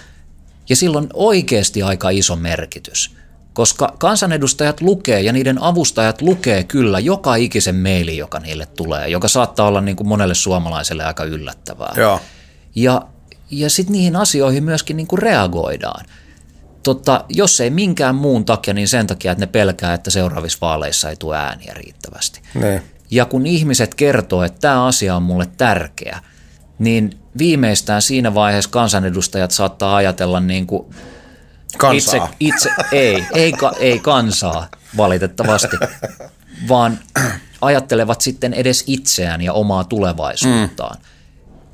[0.69, 3.17] Ja silloin oikeasti aika iso merkitys,
[3.53, 9.29] koska kansanedustajat lukee ja niiden avustajat lukee kyllä joka ikisen maili, joka niille tulee, joka
[9.29, 11.95] saattaa olla niin kuin monelle suomalaiselle aika yllättävää.
[11.97, 12.21] Joo.
[12.75, 13.03] Ja,
[13.51, 16.05] ja sitten niihin asioihin myöskin niin kuin reagoidaan.
[16.82, 21.11] Totta, jos ei minkään muun takia, niin sen takia, että ne pelkää, että seuraavissa vaaleissa
[21.11, 22.40] ei tule ääniä riittävästi.
[22.55, 22.82] Niin.
[23.11, 26.20] Ja kun ihmiset kertoo, että tämä asia on mulle tärkeä,
[26.78, 30.94] niin viimeistään siinä vaiheessa kansanedustajat saattaa ajatella niin kuin
[31.78, 32.28] Kansaa.
[32.40, 35.77] Itse, itse, ei, ei, ei kansaa valitettavasti,
[36.69, 36.98] vaan
[37.61, 40.97] ajattelevat sitten edes itseään ja omaa tulevaisuuttaan.
[40.97, 41.05] Mm.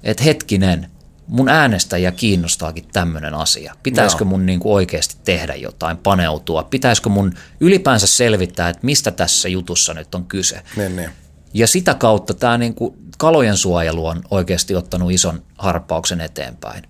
[0.03, 0.91] Että hetkinen,
[1.29, 3.75] mun äänestäjä kiinnostaakin tämmöinen asia.
[3.83, 4.29] Pitäisikö Joo.
[4.29, 6.63] mun niin kuin oikeasti tehdä jotain, paneutua?
[6.63, 10.63] Pitäisikö mun ylipäänsä selvittää, että mistä tässä jutussa nyt on kyse?
[10.77, 11.11] Niin, niin.
[11.55, 16.83] Ja sitä kautta tämä niin kuin kalojen suojelu on oikeasti ottanut ison harppauksen eteenpäin.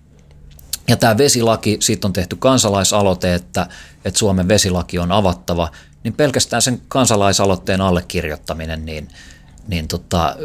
[0.88, 3.66] Ja tämä vesilaki, siitä on tehty kansalaisaloite, että,
[4.04, 5.70] että Suomen vesilaki on avattava,
[6.04, 9.08] niin pelkästään sen kansalaisaloitteen allekirjoittaminen niin,
[9.68, 10.36] niin tota,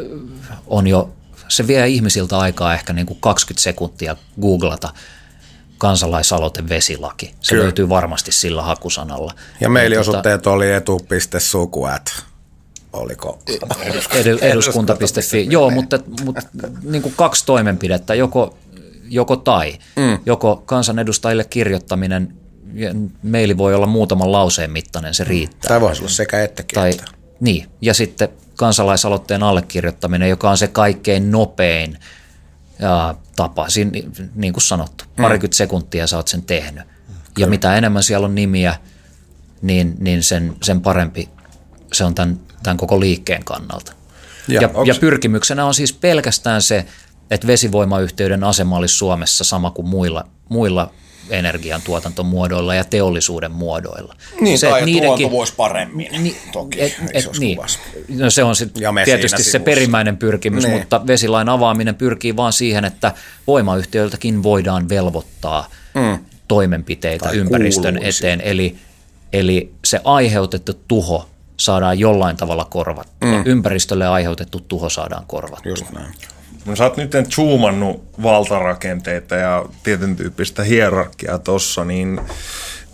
[0.66, 1.12] on jo,
[1.56, 4.92] se vie ihmisiltä aikaa ehkä niin kuin 20 sekuntia googlata
[5.78, 7.34] kansalaisaloite vesilaki.
[7.40, 7.62] Se Kyllä.
[7.62, 9.34] löytyy varmasti sillä hakusanalla.
[9.60, 12.24] Ja mailiosoitteet oli etu.sukuät.
[12.92, 13.38] Oliko?
[14.12, 15.46] Edu, eduskunta.fi.
[15.50, 16.42] Joo, mutta, mutta
[16.82, 18.58] niin kuin kaksi toimenpidettä, joko,
[19.08, 19.78] joko tai.
[19.96, 20.18] Mm.
[20.26, 22.34] Joko kansanedustajille kirjoittaminen,
[23.22, 25.68] meili voi olla muutaman lauseen mittainen, se riittää.
[25.68, 26.74] Tämä voisi olla sekä ettekin.
[26.74, 27.21] Tai, että.
[27.42, 31.98] Niin, ja sitten kansalaisaloitteen allekirjoittaminen, joka on se kaikkein nopein
[32.78, 33.68] ja, tapa.
[33.68, 33.90] Siinä,
[34.34, 36.84] niin kuin sanottu, parikymmentä sekuntia sä oot sen tehnyt.
[37.38, 38.74] Ja mitä enemmän siellä on nimiä,
[39.62, 41.28] niin, niin sen, sen parempi
[41.92, 43.92] se on tämän, tämän koko liikkeen kannalta.
[44.48, 46.86] Ja Ja, onks- ja pyrkimyksenä on siis pelkästään se,
[47.30, 50.90] että vesivoimayhtiöiden asema olisi Suomessa sama kuin muilla, muilla
[51.32, 54.14] energiantuotantomuodoilla ja teollisuuden muodoilla.
[54.40, 57.58] Niin, se, tai tuotanto voisi paremmin, Ni, toki, et, et, niin.
[58.08, 58.70] No se on sit
[59.04, 60.78] tietysti se perimmäinen pyrkimys, Niin.
[60.78, 63.12] mutta vesilain avaaminen pyrkii vaan siihen, että
[63.46, 66.18] voimayhtiöiltäkin voidaan velvoittaa mm.
[66.48, 68.26] toimenpiteitä Tai ympäristön kuuluisi.
[68.26, 68.40] eteen.
[68.40, 68.76] Eli,
[69.32, 73.28] eli se aiheutettu tuho saadaan jollain tavalla korvattua.
[73.28, 73.42] Mm.
[73.46, 75.70] Ympäristölle aiheutettu tuho saadaan korvattua.
[75.72, 76.14] Just näin.
[76.64, 82.20] No sä oot nyt zoomannut valtarakenteita ja tietyn tyyppistä hierarkiaa tossa, niin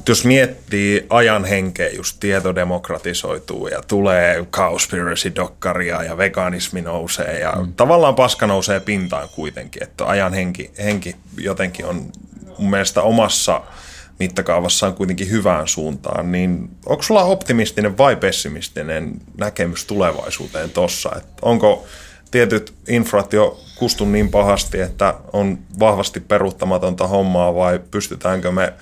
[0.09, 7.73] jos miettii ajan henkeä, just tieto demokratisoituu ja tulee cowspiracy-dokkaria ja veganismi nousee ja mm.
[7.73, 12.13] tavallaan paska nousee pintaan kuitenkin, että ajan henki, henki jotenkin on
[12.59, 13.63] mun mielestä omassa
[14.19, 21.11] mittakaavassaan kuitenkin hyvään suuntaan, niin onko sulla optimistinen vai pessimistinen näkemys tulevaisuuteen tossa?
[21.17, 21.87] Et onko
[22.31, 28.73] tietyt infrat jo kustu niin pahasti, että on vahvasti peruuttamatonta hommaa vai pystytäänkö me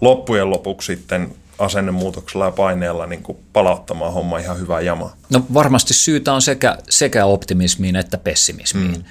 [0.00, 5.16] loppujen lopuksi sitten asennemuutoksella ja paineella niin kuin palauttamaan homma ihan hyvää jamaa?
[5.30, 9.04] No varmasti syytä on sekä, sekä optimismiin että pessimismiin.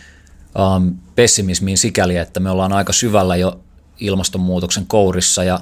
[0.57, 0.75] Mm.
[0.75, 3.59] Um, pessimismiin sikäli, että me ollaan aika syvällä jo
[3.99, 5.59] ilmastonmuutoksen kourissa ja,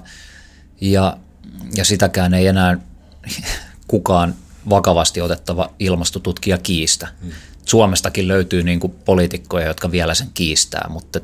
[0.81, 1.17] ja,
[1.75, 2.77] ja sitäkään ei enää
[3.87, 4.35] kukaan
[4.69, 7.07] vakavasti otettava ilmastotutkija kiistä.
[7.21, 7.31] Mm.
[7.65, 11.19] Suomestakin löytyy niin kuin poliitikkoja, jotka vielä sen kiistää, mutta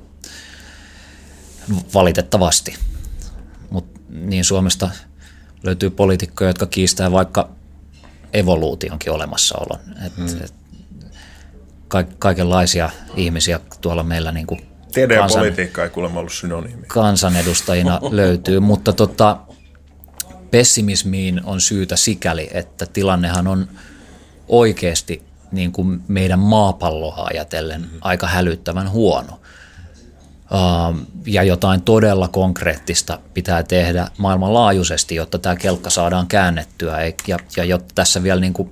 [1.93, 2.75] valitettavasti.
[3.69, 4.89] Mutta niin Suomesta
[5.63, 7.49] löytyy poliitikkoja, jotka kiistää vaikka
[8.33, 9.79] evoluutionkin olemassaolon.
[10.05, 10.43] Et, hmm.
[10.43, 10.53] et,
[11.87, 16.83] ka- kaikenlaisia ihmisiä tuolla meillä niin kuin Tiede ja kansan- politiikka ei kuulemma ollut synonyymi.
[16.87, 19.37] kansanedustajina löytyy, mutta tota,
[20.51, 23.67] pessimismiin on syytä sikäli, että tilannehan on
[24.47, 29.39] oikeasti niin kuin meidän maapalloa ajatellen aika hälyttävän huono.
[30.89, 36.97] Um, ja jotain todella konkreettista pitää tehdä maailmanlaajuisesti, jotta tämä kelkka saadaan käännettyä.
[37.27, 38.71] Ja, ja jotta tässä vielä niin kuin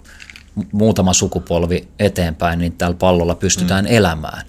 [0.72, 3.92] muutama sukupolvi eteenpäin, niin tällä pallolla pystytään mm.
[3.92, 4.46] elämään.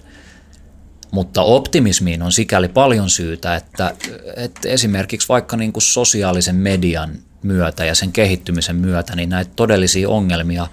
[1.11, 3.95] Mutta optimismiin on sikäli paljon syytä, että,
[4.37, 7.11] että esimerkiksi vaikka niin kuin sosiaalisen median
[7.43, 10.67] myötä ja sen kehittymisen myötä, niin näitä todellisia ongelmia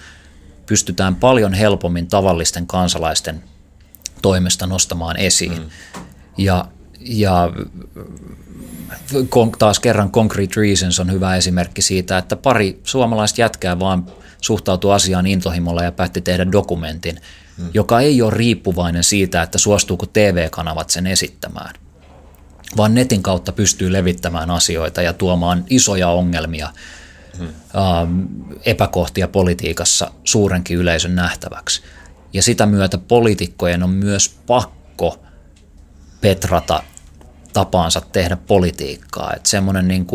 [0.68, 3.44] pystytään paljon helpommin tavallisten kansalaisten
[4.22, 5.62] toimesta nostamaan esiin.
[5.62, 5.70] Mm.
[6.38, 6.66] Ja,
[7.00, 7.52] ja
[9.60, 14.06] taas kerran Concrete Reasons on hyvä esimerkki siitä, että pari suomalaista jätkää vaan
[14.42, 17.20] suhtautuu asiaan intohimolla ja päätti tehdä dokumentin,
[17.58, 17.70] hmm.
[17.74, 21.76] joka ei ole riippuvainen siitä, että suostuuko TV-kanavat sen esittämään,
[22.78, 26.70] vaan netin kautta pystyy levittämään asioita ja tuomaan isoja ongelmia.
[27.42, 28.22] Ähm,
[28.66, 31.82] epäkohtia politiikassa suurenkin yleisön nähtäväksi.
[32.34, 35.24] Ja sitä myötä poliitikkojen on myös pakko
[36.22, 36.84] petrata
[37.54, 39.34] tapaansa tehdä politiikkaa.
[39.36, 40.08] Että semmoinen niin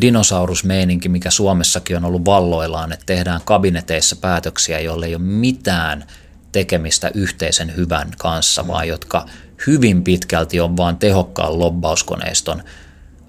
[0.00, 6.04] dinosaurusmeininki, mikä Suomessakin on ollut valloillaan, että tehdään kabineteissa päätöksiä, joille ei ole mitään
[6.52, 9.26] tekemistä yhteisen hyvän kanssa, vaan jotka
[9.66, 12.62] hyvin pitkälti on vain tehokkaan lobbauskoneiston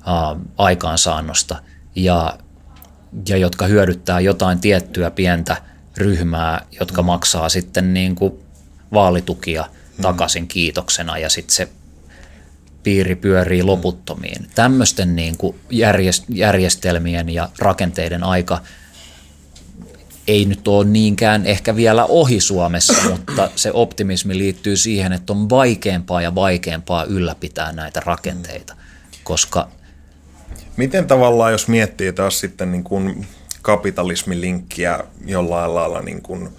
[0.06, 1.61] ää, aikaansaannosta
[1.95, 2.38] ja,
[3.30, 5.57] ja jotka hyödyttää jotain tiettyä pientä
[5.98, 8.34] ryhmää, jotka maksaa sitten niin kuin
[8.94, 9.65] vaalitukia
[10.02, 11.69] takaisin kiitoksena ja sitten se
[12.84, 14.48] piiri pyörii loputtomiin.
[14.56, 15.60] Tämmöisten niin kuin
[16.30, 18.61] järjestelmien ja rakenteiden aika
[20.27, 25.49] ei nyt ole niinkään ehkä vielä ohi Suomessa, mutta se optimismi liittyy siihen, että on
[25.49, 28.76] vaikeampaa ja vaikeampaa ylläpitää näitä rakenteita,
[29.23, 29.69] koska...
[30.80, 33.27] Miten tavallaan, jos miettii taas sitten niin kuin
[33.61, 36.49] kapitalismilinkkiä jollain lailla niin kuin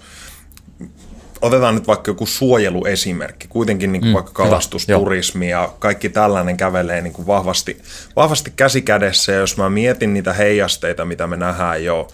[1.41, 7.01] otetaan nyt vaikka joku suojeluesimerkki, kuitenkin niin kuin mm, vaikka kalastusturismi ja kaikki tällainen kävelee
[7.01, 7.81] niin kuin vahvasti,
[8.15, 9.31] vahvasti käsi kädessä.
[9.31, 12.07] Ja jos mä mietin niitä heijasteita, mitä me nähdään jo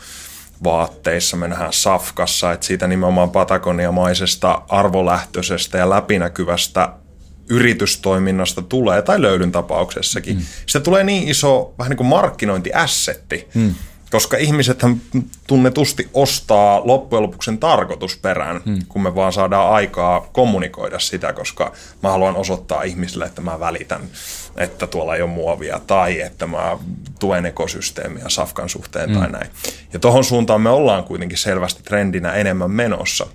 [0.64, 6.90] vaatteissa, me nähdään safkassa, että siitä nimenomaan patagoniamaisesta arvolähtöisestä ja läpinäkyvästä
[7.50, 10.44] yritystoiminnasta tulee, tai löydyn tapauksessakin, mm.
[10.66, 13.76] sitä tulee niin iso vähän niin kuin markkinointiassetti, mm
[14.12, 14.84] koska ihmiset
[15.48, 18.80] tunnetusti ostaa loppujen lopuksi sen tarkoitusperän, hmm.
[18.88, 24.02] kun me vaan saadaan aikaa kommunikoida sitä, koska mä haluan osoittaa ihmisille, että mä välitän,
[24.58, 26.78] että tuolla ei ole muovia tai että mä
[27.20, 29.20] tuen ekosysteemiä safkan suhteen hmm.
[29.20, 29.50] tai näin.
[29.94, 33.28] Ja tohon suuntaan me ollaan kuitenkin selvästi trendinä enemmän menossa.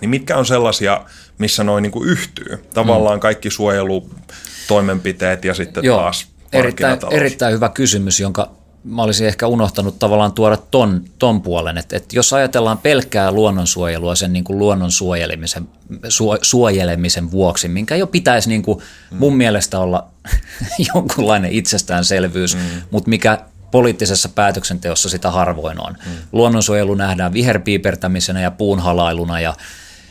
[0.00, 1.04] Niin mitkä on sellaisia,
[1.38, 2.64] missä noin niin yhtyy?
[2.74, 5.98] Tavallaan kaikki suojelutoimenpiteet ja sitten Joo.
[5.98, 8.50] taas Erittäin, erittäin hyvä kysymys, jonka
[8.84, 14.14] mä olisin ehkä unohtanut tavallaan tuoda ton, ton puolen, että, että jos ajatellaan pelkkää luonnonsuojelua
[14.14, 15.68] sen niin kuin luonnon suojelemisen,
[16.08, 18.78] su, suojelemisen vuoksi, minkä jo pitäisi niin kuin
[19.10, 19.18] mm.
[19.18, 20.06] mun mielestä olla
[20.94, 22.60] jonkunlainen itsestäänselvyys, mm.
[22.90, 23.38] mutta mikä
[23.70, 25.96] poliittisessa päätöksenteossa sitä harvoin on.
[26.06, 26.12] Mm.
[26.32, 29.54] Luonnonsuojelu nähdään viherpiipertämisenä ja puunhalailuna ja,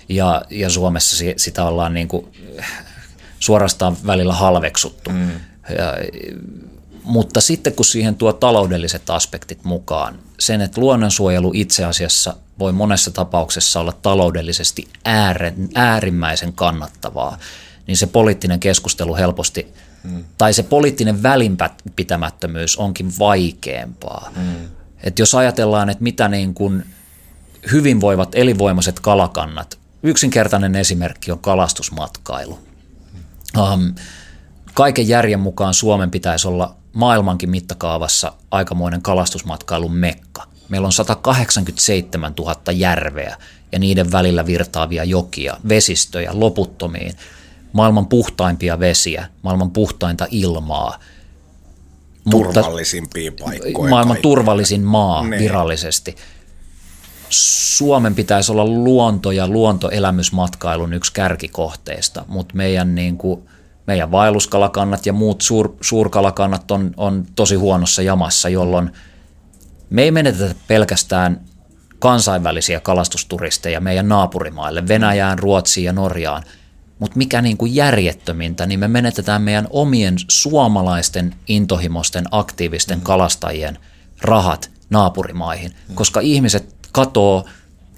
[0.09, 2.27] ja, ja Suomessa sitä ollaan niin kuin
[3.39, 5.09] suorastaan välillä halveksuttu.
[5.09, 5.31] Mm.
[5.69, 5.93] Ja,
[7.03, 13.11] mutta sitten kun siihen tuo taloudelliset aspektit mukaan, sen, että luonnonsuojelu itse asiassa voi monessa
[13.11, 14.87] tapauksessa olla taloudellisesti
[15.75, 17.37] äärimmäisen kannattavaa,
[17.87, 19.73] niin se poliittinen keskustelu helposti,
[20.03, 20.23] mm.
[20.37, 24.31] tai se poliittinen välinpitämättömyys onkin vaikeampaa.
[24.35, 24.69] Mm.
[25.03, 26.85] Et jos ajatellaan, että mitä niin kuin
[27.71, 32.59] hyvinvoivat elinvoimaiset kalakannat, yksinkertainen esimerkki on kalastusmatkailu.
[33.57, 33.95] Um,
[34.73, 40.43] kaiken järjen mukaan Suomen pitäisi olla maailmankin mittakaavassa aikamoinen kalastusmatkailun mekka.
[40.69, 43.37] Meillä on 187 000 järveä
[43.71, 47.13] ja niiden välillä virtaavia jokia, vesistöjä loputtomiin,
[47.73, 50.99] maailman puhtaimpia vesiä, maailman puhtainta ilmaa.
[52.31, 53.89] Turvallisimpia paikkoja.
[53.89, 54.21] Maailman kaikkea.
[54.21, 55.39] turvallisin maa ne.
[55.39, 56.15] virallisesti.
[57.77, 63.43] Suomen pitäisi olla luonto- ja luontoelämysmatkailun yksi kärkikohteista, mutta meidän niin kuin–
[63.87, 68.91] meidän vaelluskalakannat ja muut suur, suurkalakannat on, on tosi huonossa jamassa, jolloin
[69.89, 71.41] me ei menetetä pelkästään
[71.99, 76.43] kansainvälisiä kalastusturisteja meidän naapurimaille, Venäjään, Ruotsiin ja Norjaan,
[76.99, 83.77] mutta mikä niin kuin järjettömintä, niin me menetetään meidän omien suomalaisten intohimosten aktiivisten kalastajien
[84.21, 87.45] rahat naapurimaihin, koska ihmiset katoo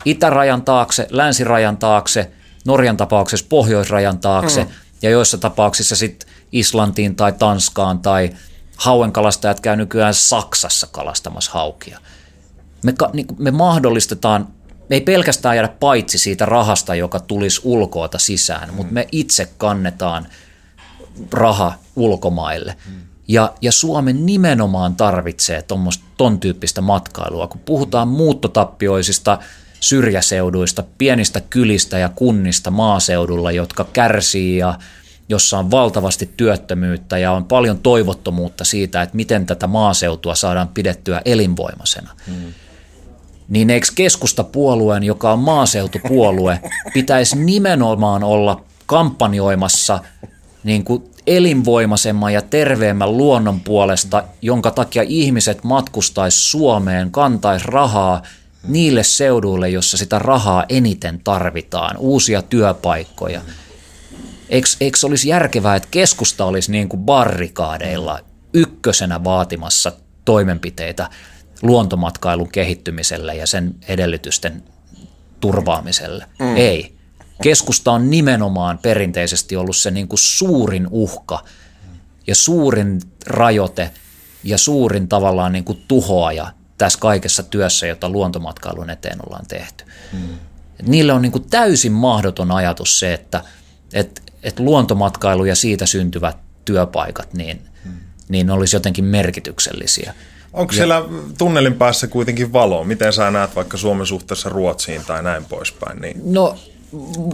[0.06, 2.32] itärajan taakse, länsirajan taakse,
[2.66, 4.70] Norjan tapauksessa pohjoisrajan taakse, mm
[5.06, 8.30] ja joissa tapauksissa sitten Islantiin tai Tanskaan tai
[8.78, 12.00] hauenkalastajat käy nykyään Saksassa kalastamassa haukia.
[12.84, 14.48] Me, niin me mahdollistetaan,
[14.90, 18.76] me ei pelkästään jäädä paitsi siitä rahasta, joka tulisi ulkoota sisään, mm.
[18.76, 20.28] mutta me itse kannetaan
[21.32, 22.76] raha ulkomaille.
[22.90, 23.02] Mm.
[23.28, 25.64] Ja, ja Suomen nimenomaan tarvitsee
[26.18, 27.48] ton tyyppistä matkailua.
[27.48, 29.40] Kun puhutaan muuttotappioisista
[29.80, 34.80] syrjäseuduista, pienistä kylistä ja kunnista maaseudulla, jotka kärsii ja
[35.30, 41.22] jossa on valtavasti työttömyyttä ja on paljon toivottomuutta siitä, että miten tätä maaseutua saadaan pidettyä
[41.26, 42.12] elinvoimaisena.
[42.28, 42.54] Hmm.
[43.50, 46.60] Niin eikö keskustapuolueen, joka on maaseutupuolue,
[46.94, 50.00] pitäisi nimenomaan olla kampanjoimassa
[50.64, 58.22] niin kuin elinvoimaisemman ja terveemmän luonnon puolesta, jonka takia ihmiset matkustaisi Suomeen, kantaisi rahaa
[58.68, 63.42] niille seuduille, jossa sitä rahaa eniten tarvitaan, uusia työpaikkoja.
[64.50, 68.20] Eikö, eikö olisi järkevää, että keskusta olisi niin kuin barrikaadeilla
[68.54, 69.92] ykkösenä vaatimassa
[70.26, 71.10] toimenpiteitä
[71.62, 74.64] luontomatkailun kehittymiselle ja sen edellytysten
[75.40, 76.26] turvaamiselle?
[76.40, 76.56] Mm.
[76.56, 76.95] Ei.
[77.44, 81.44] Keskusta on nimenomaan perinteisesti ollut se niin kuin suurin uhka
[82.28, 83.92] ja suurin rajoite
[84.44, 89.84] ja suurin tavallaan niin kuin tuhoaja tässä kaikessa työssä, jota luontomatkailun eteen ollaan tehty.
[90.12, 90.38] Hmm.
[90.82, 93.44] niille on niin kuin täysin mahdoton ajatus se, että
[93.94, 97.94] et, et luontomatkailu ja siitä syntyvät työpaikat niin, hmm.
[98.30, 100.14] niin olisi jotenkin merkityksellisiä.
[100.54, 101.04] Onko ja, siellä
[101.38, 102.84] tunnelin päässä kuitenkin valo?
[102.84, 106.02] Miten sä näet vaikka Suomen suhteessa Ruotsiin tai näin poispäin?
[106.02, 106.22] Niin?
[106.34, 106.58] No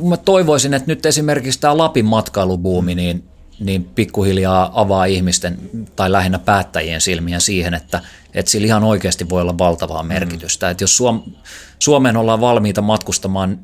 [0.09, 3.23] mä toivoisin, että nyt esimerkiksi tämä Lapin matkailubuumi, niin
[3.61, 5.59] niin pikkuhiljaa avaa ihmisten
[5.95, 8.01] tai lähinnä päättäjien silmiä siihen, että,
[8.33, 10.65] että sillä ihan oikeasti voi olla valtavaa merkitystä.
[10.65, 10.71] Mm.
[10.71, 11.23] Että jos Suom-
[11.79, 13.59] Suomeen ollaan valmiita matkustamaan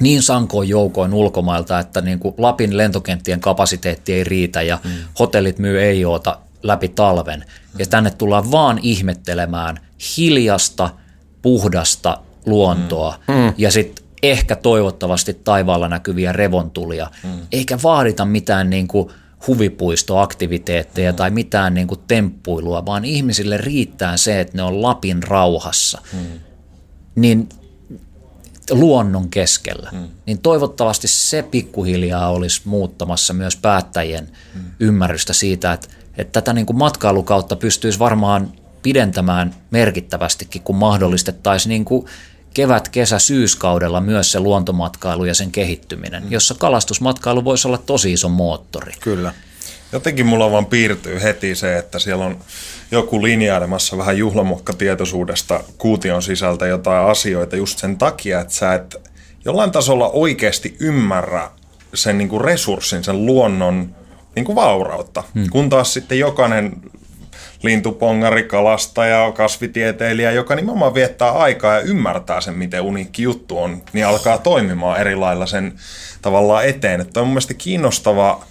[0.00, 4.90] niin sankoin joukoin ulkomailta, että niin kuin Lapin lentokenttien kapasiteetti ei riitä ja mm.
[5.18, 7.40] hotellit myy ei oota läpi talven.
[7.40, 7.80] Mm.
[7.80, 9.80] Ja tänne tullaan vaan ihmettelemään
[10.16, 10.90] hiljasta,
[11.42, 13.34] puhdasta luontoa mm.
[13.34, 13.52] Mm.
[13.58, 17.30] ja sitten ehkä toivottavasti taivaalla näkyviä revontulia, mm.
[17.52, 19.10] eikä vaadita mitään niin kuin
[19.46, 21.16] huvipuistoaktiviteetteja mm.
[21.16, 26.02] tai mitään niin kuin temppuilua, vaan ihmisille riittää se, että ne on Lapin rauhassa.
[26.12, 26.40] Mm.
[27.14, 27.48] Niin
[28.70, 30.08] luonnon keskellä, mm.
[30.26, 34.60] niin toivottavasti se pikkuhiljaa olisi muuttamassa myös päättäjien mm.
[34.80, 35.88] ymmärrystä siitä, että,
[36.18, 42.06] että tätä niin kuin matkailukautta pystyisi varmaan pidentämään merkittävästikin, kun mahdollistettaisiin niin kuin
[42.58, 46.32] kevät, kesä, syyskaudella myös se luontomatkailu ja sen kehittyminen, mm.
[46.32, 48.92] jossa kalastusmatkailu voisi olla tosi iso moottori.
[49.00, 49.34] Kyllä.
[49.92, 52.38] Jotenkin mulla vaan piirtyy heti se, että siellä on
[52.90, 58.96] joku linjailemassa vähän juhlamukkatietoisuudesta kuution sisältä jotain asioita just sen takia, että sä et
[59.44, 61.50] jollain tasolla oikeasti ymmärrä
[61.94, 63.94] sen niin kuin resurssin, sen luonnon
[64.36, 65.24] niin kuin vaurautta.
[65.34, 65.50] Hmm.
[65.50, 66.72] Kun taas sitten jokainen
[67.62, 74.06] lintupongari, kalastaja, kasvitieteilijä, joka nimenomaan viettää aikaa ja ymmärtää sen, miten uniikki juttu on, niin
[74.06, 75.74] alkaa toimimaan eri lailla sen
[76.22, 77.00] tavallaan eteen.
[77.00, 78.44] Että on mun mielestä kiinnostava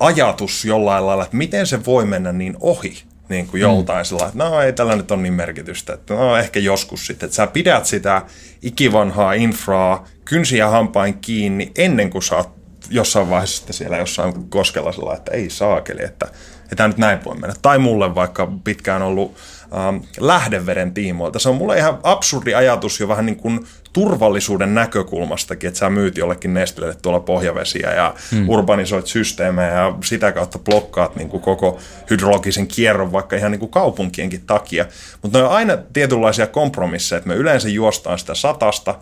[0.00, 4.04] ajatus jollain lailla, että miten se voi mennä niin ohi niin kuin joltain mm.
[4.04, 7.36] sillä että no ei tällä nyt ole niin merkitystä, että no ehkä joskus sitten, että
[7.36, 8.22] sä pidät sitä
[8.62, 12.50] ikivanhaa infraa kynsiä hampain kiinni ennen kuin sä oot
[12.90, 16.26] jossain vaiheessa sitten siellä jossain koskella sillä että ei saakeli, että
[16.70, 17.54] ei tämä nyt näin voi mennä.
[17.62, 19.36] Tai mulle vaikka pitkään ollut
[19.76, 21.38] ähm, lähdeveden tiimoilta.
[21.38, 26.18] Se on mulle ihan absurdi ajatus jo vähän niin kuin turvallisuuden näkökulmastakin, että sä myyt
[26.18, 28.48] jollekin nestelelle tuolla pohjavesiä ja hmm.
[28.48, 31.78] urbanisoit systeemejä ja sitä kautta blokkaat niin kuin koko
[32.10, 34.86] hydrologisen kierron vaikka ihan niin kuin kaupunkienkin takia.
[35.22, 38.94] Mutta ne on aina tietynlaisia kompromisseja, että me yleensä juostaan sitä satasta,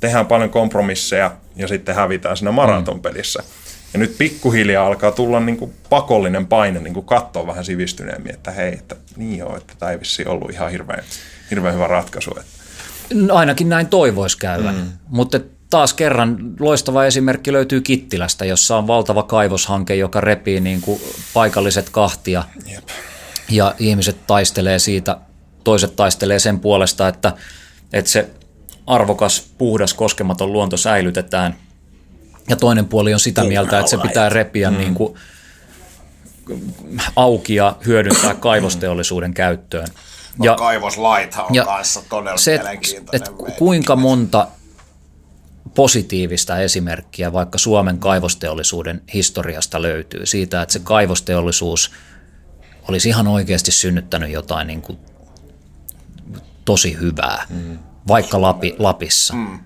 [0.00, 3.42] tehdään paljon kompromisseja ja sitten hävitään siinä maratonpelissä.
[3.42, 3.63] Hmm.
[3.94, 8.50] Ja nyt pikkuhiljaa alkaa tulla niin kuin pakollinen paine niin kuin katsoa vähän sivistyneemmin, että
[8.50, 11.04] hei, että niin joo, että tämä ei vissi ollut ihan hirveän,
[11.50, 12.30] hirveän hyvä ratkaisu.
[12.30, 12.52] Että.
[13.14, 14.92] No ainakin näin toivoisi käyvän, mm.
[15.08, 15.40] mutta
[15.70, 21.00] taas kerran loistava esimerkki löytyy Kittilästä, jossa on valtava kaivoshanke, joka repii niin kuin
[21.34, 22.44] paikalliset kahtia.
[22.72, 22.88] Jep.
[23.48, 25.16] Ja ihmiset taistelee siitä,
[25.64, 27.32] toiset taistelee sen puolesta, että,
[27.92, 28.30] että se
[28.86, 31.56] arvokas, puhdas, koskematon luonto säilytetään–
[32.48, 34.76] ja toinen puoli on sitä mieltä, että se pitää repiä mm.
[34.76, 35.14] niin kuin
[37.16, 39.88] auki ja hyödyntää kaivosteollisuuden käyttöön.
[40.38, 42.60] No, ja, kaivoslaithan on ja kanssa todella se,
[43.12, 44.48] että kuinka monta
[45.74, 51.90] positiivista esimerkkiä vaikka Suomen kaivosteollisuuden historiasta löytyy siitä, että se kaivosteollisuus
[52.88, 54.98] olisi ihan oikeasti synnyttänyt jotain niin kuin
[56.64, 57.78] tosi hyvää, mm.
[58.08, 59.34] vaikka Lapi, Lapissa.
[59.34, 59.58] Mm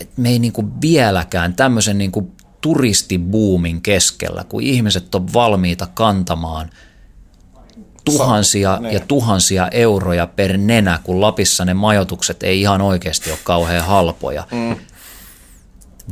[0.00, 5.88] että me ei niin kuin vieläkään tämmöisen niin kuin turistibuumin keskellä, kun ihmiset on valmiita
[5.94, 6.70] kantamaan
[8.04, 13.38] tuhansia Sa- ja tuhansia euroja per nenä, kun Lapissa ne majoitukset ei ihan oikeasti ole
[13.44, 14.76] kauhean halpoja, mm.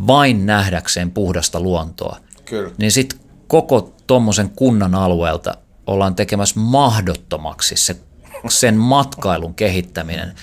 [0.07, 2.17] vain nähdäkseen puhdasta luontoa.
[2.45, 2.71] Kyllä.
[2.79, 5.55] Niin sitten koko tuommoisen kunnan alueelta
[5.87, 7.97] ollaan tekemässä mahdottomaksi se,
[8.49, 10.35] sen matkailun kehittäminen,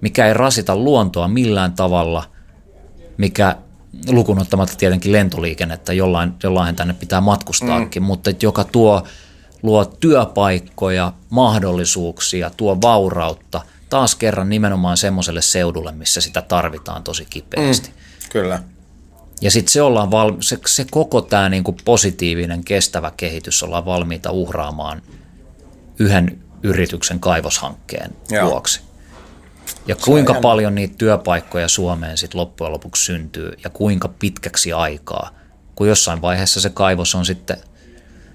[0.00, 2.24] mikä ei rasita luontoa millään tavalla–
[3.20, 3.56] mikä
[4.08, 8.06] lukunottamatta tietenkin lentoliikennettä, jollain, jollain tänne pitää matkustaakin, mm.
[8.06, 9.06] mutta että joka tuo,
[9.62, 13.60] luo työpaikkoja, mahdollisuuksia, tuo vaurautta
[13.90, 17.88] taas kerran nimenomaan semmoiselle seudulle, missä sitä tarvitaan tosi kipeästi.
[17.88, 17.94] Mm.
[18.32, 18.62] Kyllä.
[19.40, 24.30] Ja sitten se, ollaan val- se, se koko tämä niinku positiivinen, kestävä kehitys ollaan valmiita
[24.30, 25.02] uhraamaan
[25.98, 28.50] yhden yrityksen kaivoshankkeen Joo.
[28.50, 28.89] vuoksi.
[29.90, 35.30] Ja kuinka paljon niitä työpaikkoja Suomeen sitten loppujen lopuksi syntyy ja kuinka pitkäksi aikaa,
[35.74, 37.56] kun jossain vaiheessa se kaivos on sitten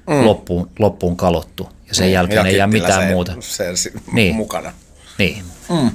[0.07, 0.25] mm.
[0.25, 3.35] loppuun, loppuun kalottu ja sen niin, jälkeen ei jää mitään se, muuta.
[3.39, 3.73] Se,
[4.11, 4.35] niin.
[4.35, 4.73] mukana.
[5.17, 5.43] Niin.
[5.69, 5.91] Mm.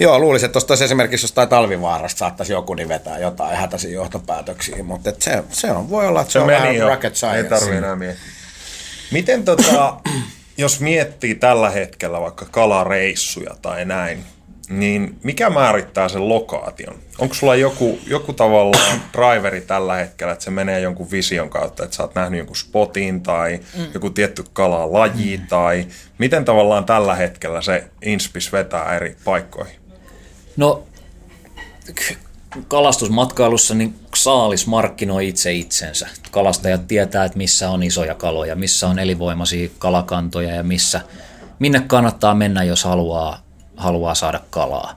[0.00, 5.12] Joo, luulisin, että tuosta esimerkiksi jostain talvivaarasta saattaisi joku niin vetää jotain hätäisiä johtopäätöksiä, mutta
[5.18, 6.88] se, se on, voi olla, että se, se on vähän jo.
[6.88, 7.38] rocket science.
[7.38, 8.24] Ei tarvitse enää miettiä.
[9.10, 9.96] Miten tota,
[10.58, 14.24] jos miettii tällä hetkellä vaikka kalareissuja tai näin,
[14.68, 16.96] niin mikä määrittää sen lokaation?
[17.18, 21.96] Onko sulla joku, joku tavallaan driveri tällä hetkellä, että se menee jonkun vision kautta, että
[21.96, 23.86] sä oot nähnyt jonkun spotin tai mm.
[23.94, 25.46] joku tietty kalalaji mm.
[25.46, 25.86] tai
[26.18, 29.76] miten tavallaan tällä hetkellä se inspis vetää eri paikkoihin?
[30.56, 30.82] No
[32.68, 36.08] kalastusmatkailussa niin saalis markkinoi itse itsensä.
[36.30, 41.00] Kalastajat tietää, että missä on isoja kaloja, missä on elinvoimaisia kalakantoja ja missä,
[41.58, 43.45] minne kannattaa mennä, jos haluaa,
[43.76, 44.96] haluaa saada kalaa.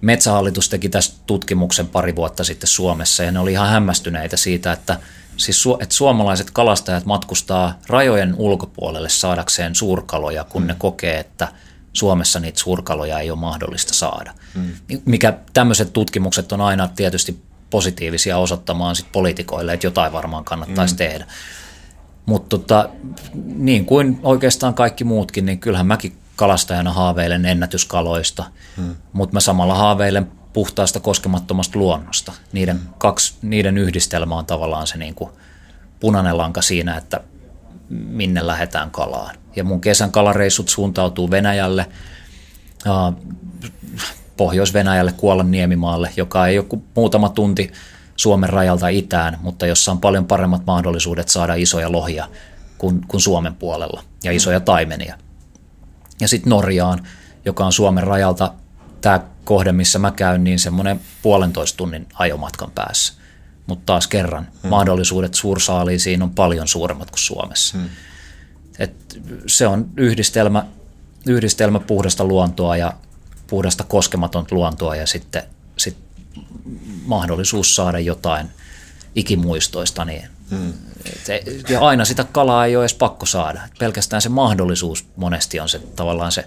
[0.00, 4.98] Metsähallitus teki tästä tutkimuksen pari vuotta sitten Suomessa ja ne oli ihan hämmästyneitä siitä, että,
[5.36, 11.48] siis, että suomalaiset kalastajat matkustaa rajojen ulkopuolelle saadakseen suurkaloja, kun ne kokee, että
[11.92, 14.34] Suomessa niitä suurkaloja ei ole mahdollista saada.
[14.54, 14.72] Hmm.
[15.04, 20.98] Mikä tämmöiset tutkimukset on aina tietysti positiivisia osoittamaan sit poliitikoille, että jotain varmaan kannattaisi mm.
[20.98, 21.26] tehdä.
[22.26, 22.88] Mutta tota,
[23.44, 28.44] niin kuin oikeastaan kaikki muutkin, niin kyllähän mäkin kalastajana haaveilen ennätyskaloista,
[28.76, 28.96] mm.
[29.12, 32.32] mutta mä samalla haaveilen puhtaasta koskemattomasta luonnosta.
[32.52, 32.88] Niiden, mm.
[32.98, 35.30] kaksi, niiden yhdistelmä on tavallaan se niin kuin
[36.00, 37.20] punainen lanka siinä, että
[37.88, 39.36] minne lähdetään kalaan.
[39.56, 41.86] Ja mun kesän kalareissut suuntautuu Venäjälle,
[44.36, 47.72] Pohjois-Venäjälle, Kuolan niemimaalle, joka ei ole kuin muutama tunti
[48.16, 52.28] Suomen rajalta itään, mutta jossa on paljon paremmat mahdollisuudet saada isoja lohia
[52.78, 55.18] kuin, kuin Suomen puolella ja isoja taimenia.
[56.20, 57.06] Ja sitten Norjaan,
[57.44, 58.54] joka on Suomen rajalta
[59.00, 63.12] tämä kohde, missä mä käyn, niin semmoinen puolentoista tunnin ajomatkan päässä.
[63.66, 64.70] Mutta taas kerran, hmm.
[64.70, 67.78] mahdollisuudet suursaaliisiin on paljon suuremmat kuin Suomessa.
[67.78, 67.88] Hmm.
[68.78, 70.66] Et se on yhdistelmä,
[71.26, 72.92] yhdistelmä puhdasta luontoa ja
[73.46, 75.42] puhdasta koskematonta luontoa ja sitten
[75.76, 75.96] sit
[77.06, 78.50] mahdollisuus saada jotain
[79.14, 80.04] ikimuistoista.
[80.04, 80.72] Niin hmm.
[81.68, 83.60] Ja aina sitä kalaa ei ole edes pakko saada.
[83.78, 86.44] Pelkästään se mahdollisuus monesti on se tavallaan se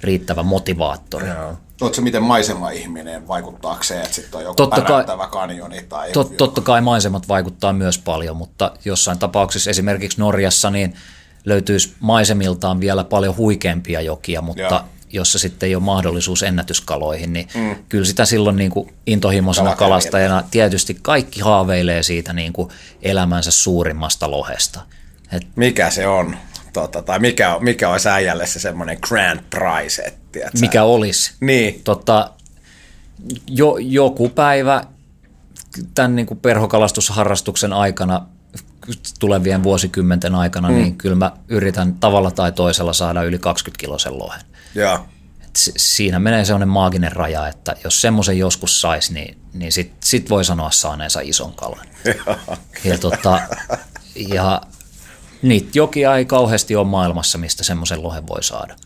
[0.00, 1.28] riittävä motivaattori.
[1.28, 1.56] Joo.
[1.80, 5.82] Oletko miten maisema-ihminen vaikuttaako se, että sitten on joku totta kai, kanjoni?
[5.82, 10.94] Tai tot, totta kai maisemat vaikuttaa myös paljon, mutta jossain tapauksessa esimerkiksi Norjassa niin
[11.44, 17.48] löytyisi maisemiltaan vielä paljon huikeampia jokia, mutta Joo jossa sitten ei ole mahdollisuus ennätyskaloihin, niin
[17.54, 17.76] mm.
[17.88, 22.68] kyllä sitä silloin niin kuin intohimoisena kalastajana tietysti kaikki haaveilee siitä niin kuin
[23.02, 24.80] elämänsä suurimmasta lohesta.
[25.32, 26.36] Et, mikä se on?
[26.72, 30.02] Tota, tai mikä, mikä olisi äijälle se semmoinen grand prize?
[30.02, 30.14] Et,
[30.60, 31.32] mikä olisi?
[31.40, 31.80] Niin.
[31.84, 32.30] Tota,
[33.46, 34.84] jo, joku päivä
[35.94, 38.26] tämän niin kuin perhokalastusharrastuksen aikana
[39.18, 40.74] tulevien vuosikymmenten aikana, mm.
[40.74, 44.40] niin kyllä mä yritän tavalla tai toisella saada yli 20 kilosen lohen.
[44.76, 45.04] Ja.
[45.54, 50.44] siinä menee sellainen maaginen raja, että jos semmoisen joskus saisi, niin, niin sit, sit voi
[50.44, 51.86] sanoa saaneensa ison kalan.
[52.04, 52.36] Ja,
[52.84, 53.40] ja, tota,
[54.16, 54.60] ja
[55.42, 58.76] niitä jokia ei kauheasti ole maailmassa, mistä semmoisen lohen voi saada.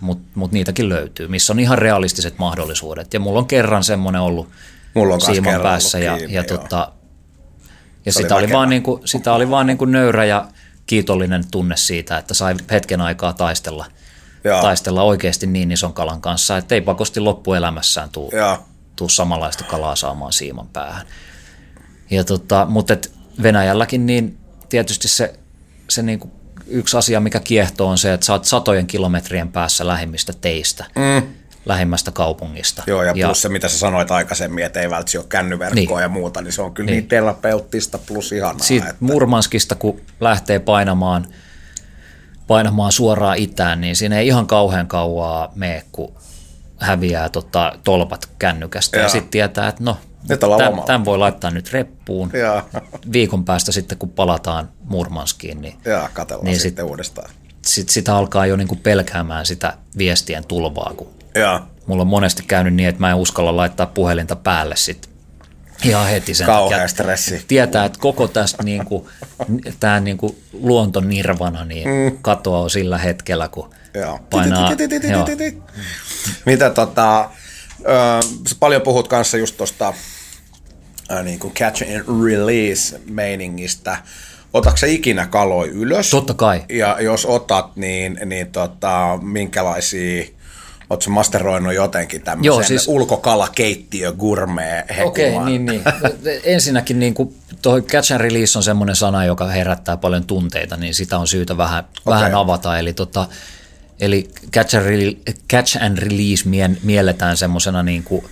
[0.00, 3.14] Mutta mut niitäkin löytyy, missä on ihan realistiset mahdollisuudet.
[3.14, 4.48] Ja mulla on kerran semmoinen ollut
[4.94, 5.98] mulla on siiman päässä.
[5.98, 6.92] Ja, kiinni, ja, tota,
[8.06, 10.48] ja sitä, oli vaan niinku, sitä oli vaan niinku nöyrä ja
[10.86, 13.86] kiitollinen tunne siitä, että sai hetken aikaa taistella–
[14.44, 14.62] Jaa.
[14.62, 18.32] taistella oikeasti niin ison kalan kanssa, että ei pakosti loppuelämässään tuu,
[18.96, 21.06] tuu samanlaista kalaa saamaan siiman päähän.
[22.10, 23.12] Ja tota, mutta et
[23.42, 24.38] Venäjälläkin niin
[24.68, 25.34] tietysti se,
[25.88, 26.30] se niinku
[26.66, 30.84] yksi asia, mikä kiehtoo, on se, että sä oot satojen kilometrien päässä lähimmistä teistä.
[30.94, 31.22] Mm
[31.66, 32.82] lähimmästä kaupungista.
[32.86, 36.02] Joo, ja, ja plus se, mitä sä sanoit aikaisemmin, että ei välttämättä ole kännyverkkoa niin.
[36.02, 38.58] ja muuta, niin se on kyllä niin, niin terapeuttista plus ihanaa.
[38.58, 39.04] Siitä että...
[39.04, 41.26] Murmanskista, kun lähtee painamaan–
[42.48, 46.14] painamaan suoraan itään, niin siinä ei ihan kauhean kauaa mene, kun
[46.78, 48.96] häviää tota, tolpat kännykästä.
[48.96, 49.96] Ja, ja sitten tietää, että no,
[50.28, 52.30] tämän, tämän voi laittaa nyt reppuun.
[52.32, 52.64] Ja.
[53.12, 56.10] Viikon päästä sitten, kun palataan Murmanskiin, niin, ja,
[56.42, 57.30] niin sitten sit, uudestaan.
[57.62, 61.62] Sit, sitä alkaa jo niinku pelkäämään sitä viestien tulvaa, kun ja.
[61.86, 65.17] mulla on monesti käynyt niin, että mä en uskalla laittaa puhelinta päälle sit
[65.84, 67.44] ihan heti sen Kauhea stressi.
[67.48, 69.06] Tietää, että koko tästä niin kuin,
[69.80, 72.18] tämä niin kuin luontonirvana niin mm.
[72.22, 74.20] katoaa sillä hetkellä, kun joo.
[74.30, 74.70] painaa.
[76.46, 77.30] Mitä tota,
[78.48, 79.94] sä paljon puhut kanssa just tuosta
[81.22, 83.96] niin kuin catch and release meiningistä.
[84.52, 86.10] Otatko ikinä kaloi ylös?
[86.10, 86.64] Totta kai.
[86.68, 90.24] Ja jos otat, niin, niin tota, minkälaisia
[90.90, 95.82] Oletko masteroinut jotenkin tämmöisen Joo, siis, ulkokalakeittiö gourmet Okei, okay, niin, niin.
[96.44, 100.94] Ensinnäkin niin kuin toi catch and release on semmoinen sana, joka herättää paljon tunteita, niin
[100.94, 102.14] sitä on syytä vähän, okay.
[102.14, 102.78] vähän avata.
[102.78, 103.28] Eli, tota,
[104.00, 105.16] eli catch, and release,
[105.50, 106.44] catch and release
[106.82, 108.24] mielletään semmoisena niin kuin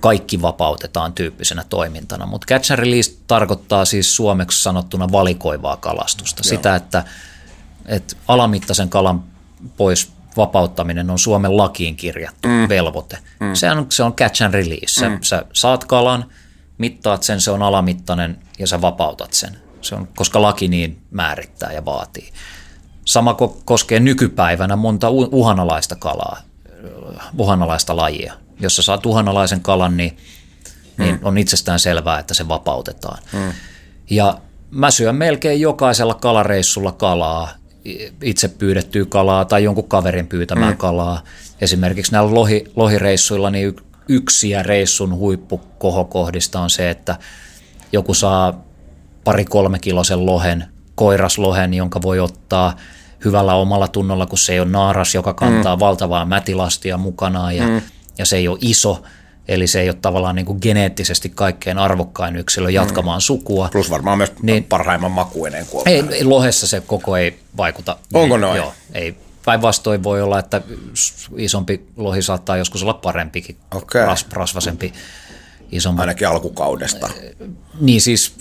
[0.00, 6.42] kaikki vapautetaan tyyppisenä toimintana, mutta catch and release tarkoittaa siis suomeksi sanottuna valikoivaa kalastusta.
[6.44, 6.48] Joo.
[6.48, 7.04] Sitä, että,
[7.86, 9.24] että alamittaisen kalan
[9.76, 12.68] pois vapauttaminen on Suomen lakiin kirjattu mm.
[12.68, 13.18] velvoite.
[13.40, 13.54] Mm.
[13.54, 15.00] Se, on, se on catch and release.
[15.00, 15.18] Sä, mm.
[15.22, 16.24] sä saat kalan,
[16.78, 19.56] mittaat sen, se on alamittainen ja sä vapautat sen.
[19.80, 22.32] Se on, koska laki niin määrittää ja vaatii.
[23.04, 26.40] Sama koskee nykypäivänä monta uhanalaista kalaa,
[27.38, 28.34] uhanalaista lajia.
[28.60, 30.16] Jos sä saat uhanalaisen kalan, niin
[30.98, 33.18] niin on itsestään selvää, että se vapautetaan.
[33.32, 33.52] Mm.
[34.10, 34.38] Ja
[34.70, 37.48] mä syön melkein jokaisella kalareissulla kalaa,
[38.22, 40.76] itse pyydettyä kalaa tai jonkun kaverin pyytämää mm.
[40.76, 41.22] kalaa.
[41.60, 43.76] Esimerkiksi näillä lohi, lohireissuilla niin
[44.08, 47.16] yksi ja reissun huippukohokohdista on se, että
[47.92, 48.64] joku saa
[49.24, 52.76] pari-kolme kilosen lohen, koiraslohen, jonka voi ottaa
[53.24, 55.80] hyvällä omalla tunnolla, kun se ei ole naaras, joka kantaa mm.
[55.80, 57.80] valtavaa mätilastia mukanaan ja, mm.
[58.18, 59.02] ja se ei ole iso,
[59.48, 63.22] Eli se ei ole tavallaan niin kuin geneettisesti kaikkein arvokkain yksilö jatkamaan mm.
[63.22, 63.68] sukua.
[63.72, 67.96] Plus varmaan myös niin, parhaimman makuinen kuin ei, ei, lohessa se koko ei vaikuta.
[68.14, 68.56] Onko noin?
[68.56, 69.16] Joo, ei.
[69.44, 70.62] Päinvastoin voi olla, että
[71.36, 74.06] isompi lohi saattaa joskus olla parempikin, okay.
[74.06, 74.92] ras, rasvasempi.
[75.72, 76.00] Isompi.
[76.00, 77.10] Ainakin alkukaudesta.
[77.80, 78.34] Niin siis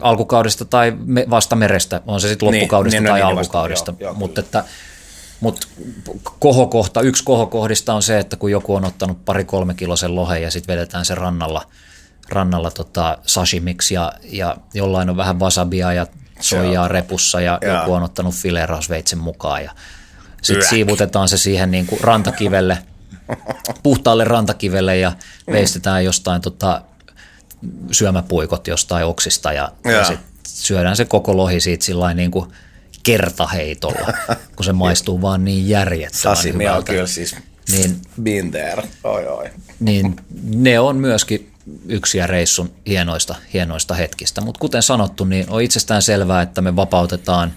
[0.00, 0.92] alkukaudesta tai
[1.30, 3.92] vasta merestä, on se sitten niin, loppukaudesta niin, tai niin, alkukaudesta.
[3.92, 4.64] Vasta, joo, joo, Mutta että
[5.42, 5.66] mutta
[6.38, 10.76] kohokohta, yksi kohokohdista on se, että kun joku on ottanut pari-kolme kilosen lohen ja sitten
[10.76, 11.66] vedetään se rannalla,
[12.28, 16.06] rannalla tota sashimiksi ja, ja jollain on vähän wasabia ja
[16.40, 17.74] soijaa repussa ja, ja.
[17.74, 19.72] joku on ottanut filerasveitsen mukaan ja
[20.42, 22.78] sitten siivutetaan se siihen niin kuin rantakivelle,
[23.82, 25.12] puhtaalle rantakivelle ja
[25.52, 26.82] veistetään jostain tota,
[27.92, 29.90] syömäpuikot jostain oksista ja, ja.
[29.90, 32.52] ja sitten syödään se koko lohi siitä sillä niin kuin–
[33.02, 34.12] kertaheitolla,
[34.56, 37.36] kun se maistuu vaan niin järjettömän Sashimi on kyllä siis
[37.70, 38.82] niin, been there.
[39.04, 39.50] Oi, oi.
[39.80, 41.52] Niin ne on myöskin
[41.88, 44.40] yksiä reissun hienoista, hienoista hetkistä.
[44.40, 47.52] Mutta kuten sanottu, niin on itsestään selvää, että me vapautetaan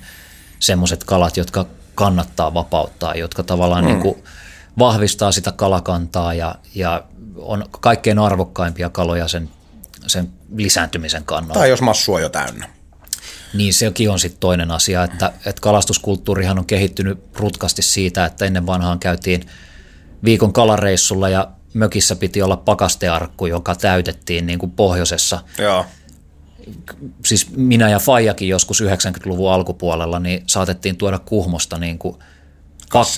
[0.59, 1.65] semmoiset kalat, jotka
[1.95, 3.87] kannattaa vapauttaa, jotka tavallaan mm.
[3.87, 4.23] niin kuin
[4.79, 7.03] vahvistaa sitä kalakantaa ja, ja
[7.35, 9.49] on kaikkein arvokkaimpia kaloja sen,
[10.07, 11.59] sen lisääntymisen kannalta.
[11.59, 12.74] Tai jos massu on jo täynnä.
[13.55, 18.65] Niin sekin on sitten toinen asia, että, että kalastuskulttuurihan on kehittynyt rutkasti siitä, että ennen
[18.65, 19.43] vanhaan käytiin
[20.23, 25.39] viikon kalareissulla ja mökissä piti olla pakastearkku, joka täytettiin niin kuin pohjoisessa.
[25.57, 25.85] Joo.
[27.25, 32.15] Siis minä ja Fajakin joskus 90-luvun alkupuolella niin saatettiin tuoda kuhmosta niin kuin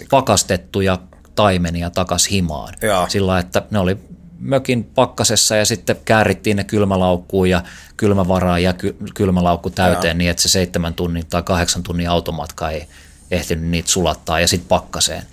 [0.09, 0.99] pakastettuja
[1.35, 2.73] taimenia takas himaan.
[2.81, 3.09] Joo.
[3.09, 3.97] Sillä että ne oli
[4.39, 7.63] mökin pakkasessa ja sitten käärittiin ne kylmälaukkuun ja
[7.97, 10.13] kylmävaraan ja ky- kylmälaukku täyteen ja.
[10.13, 12.87] niin, että se seitsemän tunnin tai kahdeksan tunnin automatka ei
[13.31, 15.23] ehtinyt niitä sulattaa ja sitten pakkaseen.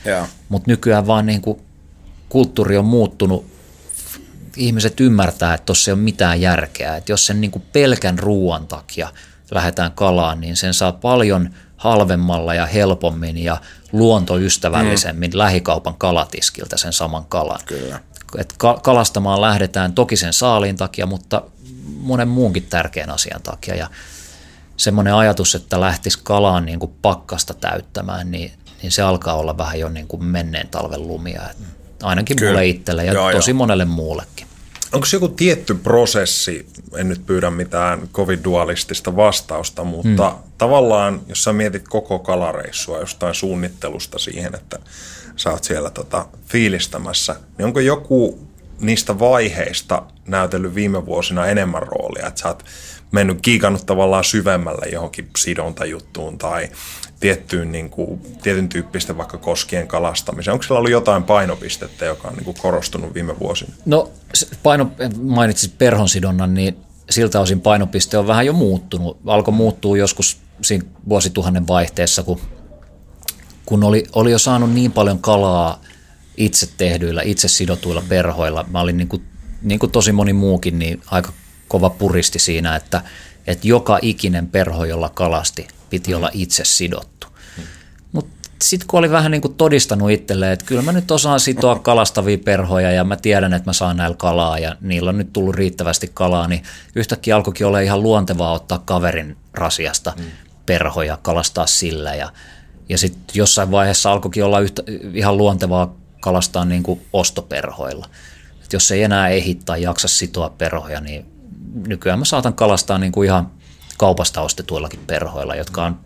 [0.48, 1.60] Mutta nykyään vaan niin kuin
[2.28, 3.46] kulttuuri on muuttunut,
[4.56, 6.96] ihmiset ymmärtää, että tuossa ei ole mitään järkeä.
[6.96, 9.08] Että jos sen niin kuin pelkän ruoan takia
[9.50, 13.56] lähdetään kalaan, niin sen saa paljon halvemmalla ja helpommin ja
[13.92, 15.38] luontoystävällisemmin mm.
[15.38, 17.60] lähikaupan kalatiskiltä sen saman kalan.
[17.66, 18.00] Kyllä
[18.38, 21.42] että kalastamaan lähdetään toki sen saaliin takia, mutta
[22.00, 23.74] monen muunkin tärkeän asian takia.
[23.74, 23.90] Ja
[24.76, 28.52] semmoinen ajatus, että lähtisi kalaan niin kuin pakkasta täyttämään, niin,
[28.82, 31.42] niin se alkaa olla vähän jo niin kuin menneen talven lumia.
[32.02, 32.50] Ainakin Kyllä.
[32.50, 33.56] mulle itselle ja joo, tosi joo.
[33.56, 34.46] monelle muullekin.
[34.92, 36.66] Onko joku tietty prosessi,
[36.96, 40.38] en nyt pyydä mitään kovin dualistista vastausta, mutta hmm.
[40.58, 44.78] tavallaan jos sä mietit koko kalareissua jostain suunnittelusta siihen, että
[45.36, 48.38] sä oot siellä tota, fiilistämässä, niin onko joku
[48.80, 52.64] niistä vaiheista näytellyt viime vuosina enemmän roolia, että sä oot
[53.12, 56.68] mennyt kiikannut tavallaan syvemmälle johonkin sidontajuttuun tai
[57.20, 60.52] tiettyyn, niin kuin, tietyn tyyppistä vaikka koskien kalastamiseen.
[60.52, 63.72] Onko siellä ollut jotain painopistettä, joka on niin kuin korostunut viime vuosina?
[63.86, 64.10] No
[64.62, 64.90] paino,
[65.22, 66.76] mainitsit perhonsidonnan, niin
[67.10, 69.18] siltä osin painopiste on vähän jo muuttunut.
[69.26, 72.40] Alkoi muuttua joskus siinä vuosituhannen vaihteessa, kun
[73.66, 75.80] kun oli, oli jo saanut niin paljon kalaa
[76.36, 79.22] itse tehdyillä, itse sidotuilla perhoilla, mä olin niin kuin,
[79.62, 81.32] niin kuin tosi moni muukin niin aika
[81.68, 83.02] kova puristi siinä, että,
[83.46, 87.26] että joka ikinen perho, jolla kalasti, piti olla itse sidottu.
[88.12, 91.78] Mutta sitten kun oli vähän niin kuin todistanut itselleen, että kyllä mä nyt osaan sitoa
[91.78, 95.54] kalastavia perhoja ja mä tiedän, että mä saan näillä kalaa ja niillä on nyt tullut
[95.54, 96.62] riittävästi kalaa, niin
[96.94, 100.24] yhtäkkiä alkoikin olla ihan luontevaa ottaa kaverin rasiasta mm.
[100.66, 102.32] perhoja, kalastaa sillä ja
[102.88, 104.82] ja sitten jossain vaiheessa alkoikin olla yhtä,
[105.14, 108.08] ihan luontevaa kalastaa niin kuin ostoperhoilla.
[108.64, 111.26] Et jos ei enää ehdi tai jaksa sitoa perhoja, niin
[111.86, 113.50] nykyään mä saatan kalastaa niin kuin ihan
[113.98, 116.00] kaupasta ostetuillakin perhoilla, jotka on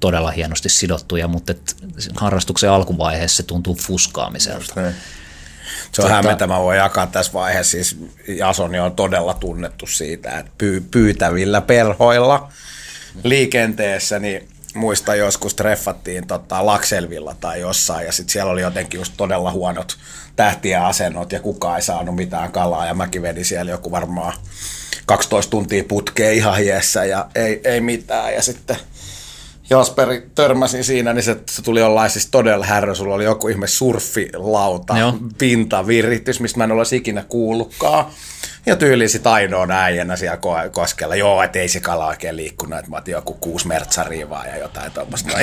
[0.00, 1.76] todella hienosti sidottuja, mutta et
[2.16, 4.74] harrastuksen alkuvaiheessa se tuntuu fuskaamiselta.
[5.92, 7.70] Se on hämmentä, mä voin jakaa tässä vaiheessa.
[7.70, 7.98] Siis
[8.28, 10.52] Jasoni on todella tunnettu siitä, että
[10.90, 12.52] pyytävillä perhoilla
[13.22, 19.12] liikenteessä, niin muista joskus treffattiin tota, Lakselvilla tai jossain ja sitten siellä oli jotenkin just
[19.16, 19.96] todella huonot
[20.36, 24.32] tähtiä asennot ja kukaan ei saanut mitään kalaa ja mäkin vedin siellä joku varmaan
[25.06, 28.76] 12 tuntia putkeen ihan hiessä ja ei, ei mitään ja sitten
[29.70, 32.94] Jasperi törmäsin siinä, niin se, se tuli jollain siis todella härrö.
[32.94, 35.14] Sulla oli joku ihme surfilauta, Joo.
[35.38, 38.06] pintaviritys, mistä mä en olisi ikinä kuullutkaan.
[38.66, 41.16] Ja tyyli sit ainoa äijänä siellä ko- koskella.
[41.16, 44.56] Joo, et ei se kala oikein liikkunut, että mä otin joku kuusi mertsaria vaan ja
[44.56, 45.38] jotain tuommoista.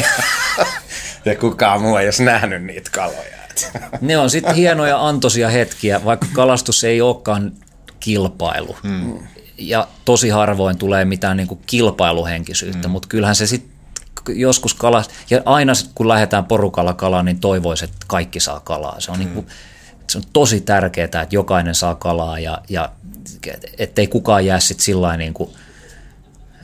[1.25, 3.43] ja kukaan muu ei olisi nähnyt niitä kaloja.
[4.01, 7.51] Ne on sitten hienoja antoisia hetkiä, vaikka kalastus ei olekaan
[7.99, 8.77] kilpailu.
[8.83, 9.19] Hmm.
[9.57, 12.91] Ja tosi harvoin tulee mitään niinku kilpailuhenkisyyttä, hmm.
[12.91, 13.72] mutta kyllähän se sitten
[14.29, 18.99] joskus kalas, ja aina kun lähdetään porukalla kalaan, niin toivoisi, että kaikki saa kalaa.
[18.99, 19.25] Se on, hmm.
[19.25, 19.45] niinku,
[20.09, 22.89] se on tosi tärkeää, että jokainen saa kalaa ja, ja
[23.77, 25.53] ettei kukaan jää sitten sillä niinku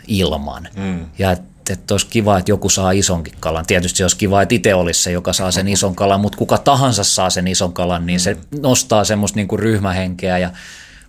[0.08, 0.68] ilman.
[0.76, 1.06] Mm.
[1.20, 3.66] Ja että et olisi kiva, että joku saa isonkin kalan.
[3.66, 6.58] Tietysti se olisi kiva, että itse olisi se, joka saa sen ison kalan, mutta kuka
[6.58, 10.52] tahansa saa sen ison kalan, niin se nostaa semmoista niinku ryhmähenkeä ja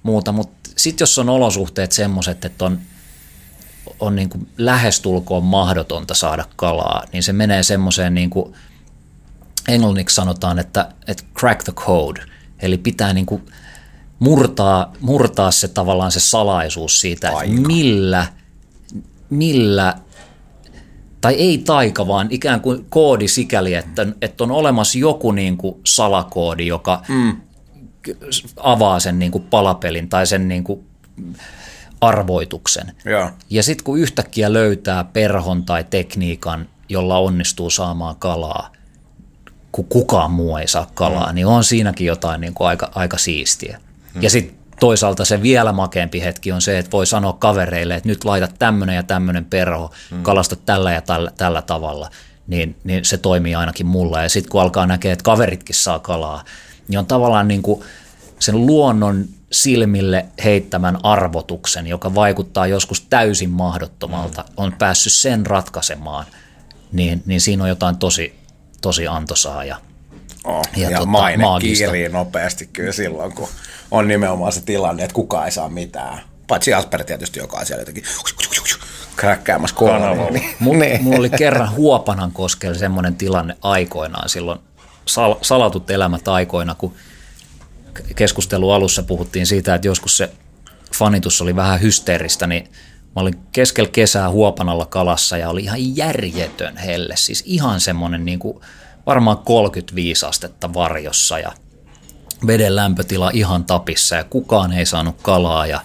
[0.03, 0.33] muuta.
[0.33, 2.81] Mutta sitten jos on olosuhteet semmoiset, että on,
[4.01, 8.55] on niinku lähestulkoon mahdotonta saada kalaa, niin se menee semmoiseen, niin kuin
[9.69, 12.21] englanniksi sanotaan, että, että crack the code.
[12.63, 13.41] Eli pitää niinku
[14.19, 18.27] murtaa, murtaa se tavallaan se salaisuus siitä, että millä,
[19.31, 19.97] millä
[21.21, 25.81] tai ei taika, vaan ikään kuin koodi sikäli, että, että on olemassa joku niin kuin
[25.87, 27.37] salakoodi, joka mm.
[28.57, 30.87] avaa sen niin kuin palapelin tai sen niin kuin
[32.01, 32.93] arvoituksen.
[33.05, 33.31] Joo.
[33.51, 38.73] Ja sitten kun yhtäkkiä löytää perhon tai tekniikan, jolla onnistuu saamaan kalaa,
[39.73, 41.35] kun kukaan muu ei saa kalaa, mm.
[41.35, 43.81] niin on siinäkin jotain niin kuin aika, aika siistiä.
[44.15, 44.23] Mm.
[44.23, 48.25] Ja sitten toisaalta se vielä makeampi hetki on se, että voi sanoa kavereille, että nyt
[48.25, 50.23] laita tämmöinen ja tämmöinen perho, mm.
[50.23, 52.11] kalasta tällä ja tällä, tällä tavalla,
[52.47, 54.23] niin, niin se toimii ainakin mulla.
[54.23, 56.45] Ja sitten kun alkaa näkeä, että kaveritkin saa kalaa,
[56.89, 57.83] niin on tavallaan niin kuin
[58.39, 66.27] sen luonnon silmille heittämän arvotuksen, joka vaikuttaa joskus täysin mahdottomalta, on päässyt sen ratkaisemaan,
[66.93, 68.35] niin, niin siinä on jotain tosi,
[68.81, 69.77] tosi antoisaa ja,
[70.45, 71.85] Oh, Ja ja, tota, maine maagista.
[71.85, 73.49] kiirii nopeasti kyllä silloin, kun
[73.91, 76.21] on nimenomaan se tilanne, että kukaan ei saa mitään.
[76.47, 78.05] Paitsi Asper tietysti, joka on siellä jotenkin
[79.17, 80.31] kräkkäämässä kolmella.
[80.31, 81.03] Niin, Mulla, niin.
[81.05, 84.59] mulla oli kerran Huopanan koskella semmoinen tilanne aikoinaan silloin,
[85.07, 86.95] sal, salatut elämät aikoina, kun
[88.17, 90.31] keskustelu alussa puhuttiin siitä, että joskus se
[90.97, 92.65] fanitus oli vähän hysteeristä, niin
[93.17, 98.39] mä olin keskellä kesää Huopanalla kalassa ja oli ihan järjetön helle, siis ihan semmoinen niin
[98.39, 98.61] kuin
[99.07, 101.53] varmaan 35 astetta varjossa ja
[102.47, 105.81] veden lämpötila ihan tapissa ja kukaan ei saanut kalaa ja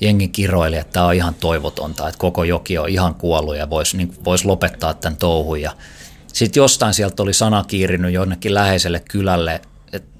[0.00, 3.96] jengi kiroili, että tämä on ihan toivotonta, että koko joki on ihan kuollut ja voisi
[3.96, 5.60] niin vois lopettaa tämän touhun.
[5.60, 5.72] Ja
[6.32, 9.60] sitten jostain sieltä oli sana kiirinyt jonnekin läheiselle kylälle,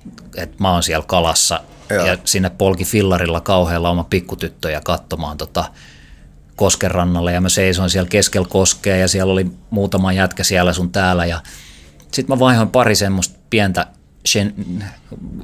[0.08, 1.60] että et mä oon siellä kalassa
[1.90, 2.06] Joo.
[2.06, 5.64] ja sinne polki fillarilla kauhealla oma pikkutyttöjä katsomaan tota
[6.56, 10.92] kosken rannalle ja mä seisoin siellä keskellä koskea ja siellä oli muutama jätkä siellä sun
[10.92, 11.40] täällä ja
[12.00, 13.86] sitten mä vaihoin pari semmoista pientä
[14.26, 14.54] Shen,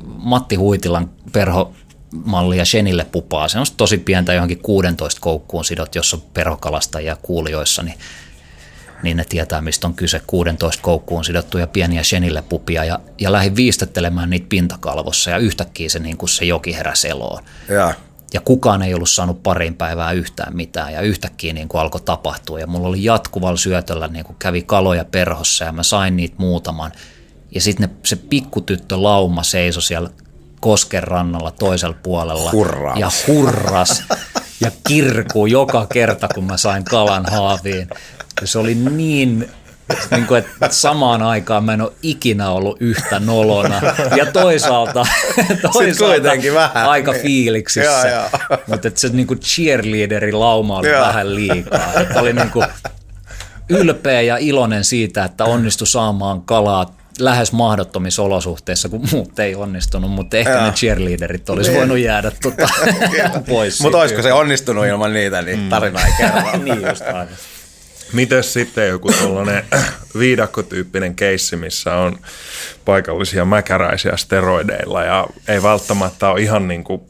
[0.04, 3.48] Matti Huitilan perhomallia Shenille pupaa.
[3.48, 7.98] Se on tosi pientä johonkin 16 koukkuun sidot, jos on perhokalastajia kuulijoissa, niin,
[9.02, 10.22] niin ne tietää, mistä on kyse.
[10.26, 15.98] 16 koukkuun sidottuja pieniä Shenille pupia ja, ja lähdin viistettelemään niitä pintakalvossa ja yhtäkkiä se,
[15.98, 17.44] niin kuin se joki heräsi eloon.
[17.68, 17.94] Ja,
[18.34, 22.60] ja kukaan ei ollut saanut parin päivää yhtään mitään ja yhtäkkiä niin kuin alkoi tapahtua.
[22.60, 26.92] Ja mulla oli jatkuvalla syötöllä niin kuin kävi kaloja perhossa ja mä sain niitä muutaman.
[27.54, 30.10] Ja sitten se pikkutyttö Lauma seisoi siellä
[30.60, 33.00] kosken rannalla toisella puolella Hurraamassa.
[33.00, 34.02] ja hurras
[34.60, 37.88] ja kirkuu joka kerta kun mä sain kalan haaviin
[38.44, 39.50] se oli niin
[40.10, 43.80] niin kuin, että samaan aikaan mä en ole ikinä ollut yhtä nolona.
[44.16, 45.06] Ja toisaalta,
[45.72, 47.22] toisaalta vähän, aika niin.
[47.22, 48.08] fiiliksissä.
[48.08, 48.58] Joo, joo.
[48.66, 51.00] Mutta että se niin kuin cheerleaderi lauma oli Joo.
[51.00, 51.92] vähän liikaa.
[52.00, 52.66] Että oli niin kuin
[53.68, 60.10] ylpeä ja iloinen siitä, että onnistui saamaan kalaa lähes mahdottomissa olosuhteissa, kun muut ei onnistunut,
[60.10, 62.68] mutta ehkä ne cheerleaderit olisi voinut jäädä tota,
[63.48, 63.80] pois.
[63.80, 66.56] Mutta olisiko se onnistunut ilman niitä, niin tarina ei kerro.
[66.64, 67.28] niin just aivan.
[68.12, 69.64] Mites sitten joku tuollainen
[70.18, 72.18] viidakkotyyppinen keissi, missä on
[72.84, 77.00] paikallisia mäkäräisiä steroideilla ja ei välttämättä ole ihan niin kuin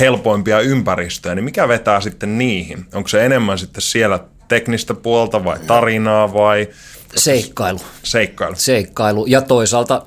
[0.00, 2.86] helpoimpia ympäristöjä, niin mikä vetää sitten niihin?
[2.94, 6.68] Onko se enemmän sitten siellä teknistä puolta vai tarinaa vai
[7.16, 7.80] Seikkailu.
[8.02, 8.54] seikkailu?
[8.58, 10.04] seikkailu ja toisaalta,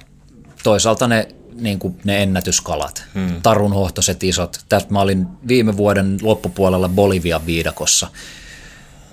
[0.64, 3.42] toisaalta ne, niin kuin ne ennätyskalat, hmm.
[3.44, 4.60] tarunhohtoiset isot.
[4.70, 8.08] Tästä mä olin viime vuoden loppupuolella Bolivian viidakossa.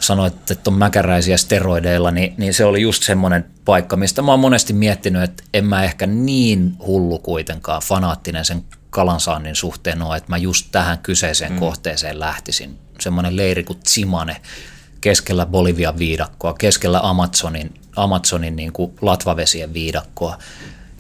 [0.03, 4.41] Sanoit, että on mäkäräisiä steroideilla, niin, niin se oli just semmoinen paikka, mistä mä oon
[4.41, 10.31] monesti miettinyt, että en mä ehkä niin hullu kuitenkaan fanaattinen sen kalansaannin suhteen ole, että
[10.31, 11.61] mä just tähän kyseiseen hmm.
[11.61, 12.79] kohteeseen lähtisin.
[13.01, 14.37] Semmoinen leiri kuin Tsimane,
[15.01, 20.39] keskellä Bolivian viidakkoa, keskellä Amazonin, Amazonin niin kuin latvavesien viidakkoa,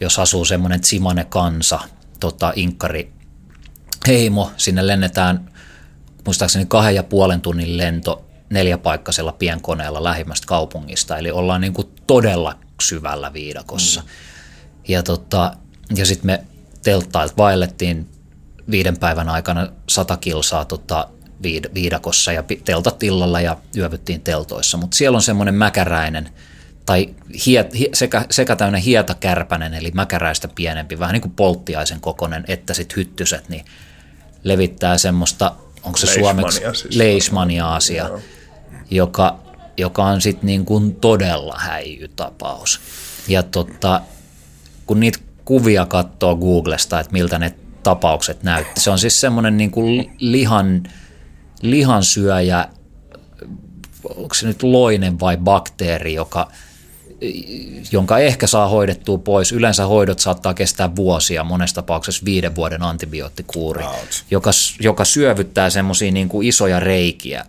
[0.01, 1.81] jos asuu semmoinen Tsimane kansa,
[2.21, 3.13] tota, inkkari
[4.07, 5.53] heimo, sinne lennetään
[6.25, 12.59] muistaakseni kahden ja puolen tunnin lento neljäpaikkaisella pienkoneella lähimmästä kaupungista, eli ollaan niin kuin todella
[12.83, 14.01] syvällä viidakossa.
[14.01, 14.07] Mm.
[14.89, 15.53] Ja, tota,
[15.97, 16.45] ja sitten me
[16.83, 18.09] telttailta vaellettiin
[18.71, 21.09] viiden päivän aikana sata kilsaa tota,
[21.75, 26.29] viidakossa ja teltat illalla ja yövyttiin teltoissa, mutta siellä on semmoinen mäkäräinen
[26.87, 27.15] tai
[27.47, 32.97] hiet, sekä, sekä tämmöinen hietakärpänen, eli mäkäräistä pienempi, vähän niin kuin polttiaisen kokonen, että sitten
[32.97, 33.65] hyttyset, niin
[34.45, 36.97] levittää semmoista, onko se suomeksi siis.
[36.97, 38.11] leishmania-asia,
[38.93, 39.39] joka,
[39.77, 42.81] joka on sitten niin kuin todella häijytapaus.
[43.29, 44.01] Ja tota,
[44.87, 49.71] kun niitä kuvia katsoo Googlesta, että miltä ne tapaukset näytti, se on siis semmoinen niin
[49.71, 50.83] kuin lihan,
[51.63, 52.69] lihansyöjä,
[54.17, 56.49] onko se nyt loinen vai bakteeri, joka–
[57.93, 59.53] jonka ehkä saa hoidettua pois.
[59.53, 63.85] Yleensä hoidot saattaa kestää vuosia, monessa tapauksessa viiden vuoden antibioottikuuri,
[64.31, 64.51] joka,
[64.81, 67.45] joka syövyttää semmoisia niin kuin isoja reikiä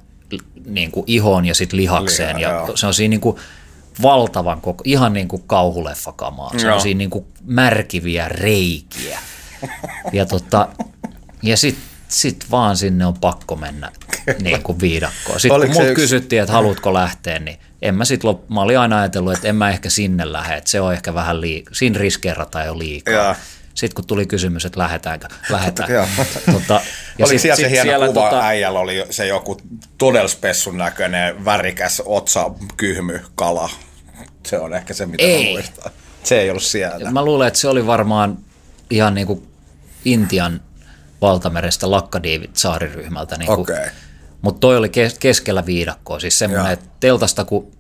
[0.65, 2.37] niin kuin ihoon ja sitten lihakseen.
[2.37, 3.37] Liha, ja se on siinä niin kuin
[4.01, 9.19] valtavan koko, ihan niin kuin kauhuleffakamaa, siinä niin kuin märkiviä reikiä.
[10.13, 10.67] Ja, tota,
[11.43, 13.91] ja sitten sit vaan sinne on pakko mennä
[14.41, 15.39] niin kuin viidakkoon.
[15.39, 16.01] Sitten Oliko kun mut yksi...
[16.01, 18.49] kysyttiin, että haluatko lähteä, niin en mä sit lop...
[18.49, 21.41] mä olin aina ajatellut, että en mä ehkä sinne lähde, että se on ehkä vähän
[21.41, 23.13] liikaa, siinä riskeerataan jo liikaa.
[23.13, 23.35] Ja.
[23.83, 25.89] Sitten kun tuli kysymys, että lähdetäänkö, lähdetään.
[26.51, 28.45] tota, ja Oliko sit, siellä sit, se hieno siellä, kuva tota...
[28.45, 29.57] äijällä, oli se joku
[29.97, 33.69] todella spessun näköinen, värikäs otsa, kyhmy, kala.
[34.45, 35.45] Se on ehkä se, mitä ei.
[35.45, 35.91] mä muistan.
[36.23, 37.11] Se ei ollut siellä.
[37.11, 38.37] Mä luulen, että se oli varmaan
[38.89, 39.47] ihan niin kuin
[40.05, 40.61] Intian
[41.21, 43.37] valtamerestä Lakkadiivit saariryhmältä.
[43.37, 43.89] Niin okay.
[44.41, 47.71] Mutta toi oli keskellä viidakkoa, siis semmoinen, että teltasta kun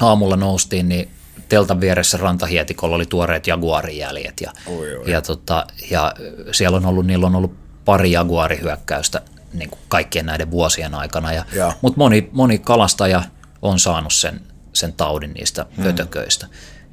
[0.00, 1.10] aamulla noustiin, niin
[1.48, 5.10] teltan vieressä rantahietikolla oli tuoreet jaguarijäljet ja, oi, oi.
[5.10, 6.12] ja, tota, ja
[6.52, 9.22] siellä on ollut, niillä on ollut pari jaguarihyökkäystä
[9.52, 11.72] niin kuin kaikkien näiden vuosien aikana, ja, ja.
[11.82, 13.22] mutta moni, moni kalastaja
[13.62, 14.40] on saanut sen,
[14.72, 15.84] sen taudin niistä hmm.
[15.84, 16.46] pötököistä.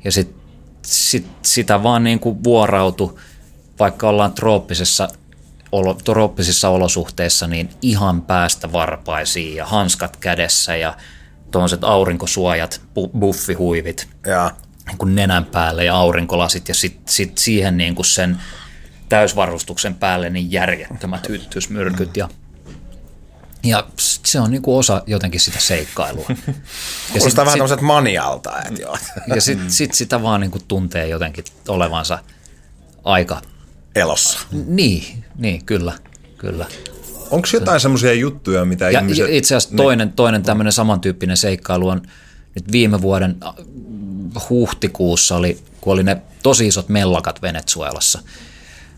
[0.03, 0.35] Ja sit,
[0.81, 3.15] sit, sitä vaan niin kuin vuorautui,
[3.79, 5.09] vaikka ollaan trooppisessa
[5.71, 10.97] olo, trooppisissa olosuhteissa niin ihan päästä varpaisiin ja hanskat kädessä ja
[11.53, 12.81] tuollaiset aurinkosuojat,
[13.19, 14.51] buffihuivit ja.
[14.87, 18.37] Niin kuin nenän päälle ja aurinkolasit ja sitten sit siihen niin kuin sen
[19.09, 22.29] täysvarustuksen päälle niin järjettömät hyttysmyrkyt ja
[23.63, 26.25] ja se on niinku osa jotenkin sitä seikkailua.
[27.13, 28.61] Ja sit, vähän tämmöiset manialta.
[28.61, 28.97] Et joo.
[29.35, 32.19] Ja sitten sit sitä vaan niinku tuntee jotenkin olevansa
[33.03, 33.41] aika
[33.95, 34.39] elossa.
[34.51, 35.93] Niin, niin kyllä,
[36.37, 36.65] kyllä.
[37.33, 39.29] Onko jotain semmoisia juttuja, mitä ja ihmiset...
[39.29, 40.15] Itse asiassa toinen, niin.
[40.15, 42.01] toinen tämmöinen samantyyppinen seikkailu on
[42.55, 43.53] nyt viime vuoden äh,
[44.49, 48.19] huhtikuussa, oli, kun oli ne tosi isot mellakat Venezuelassa,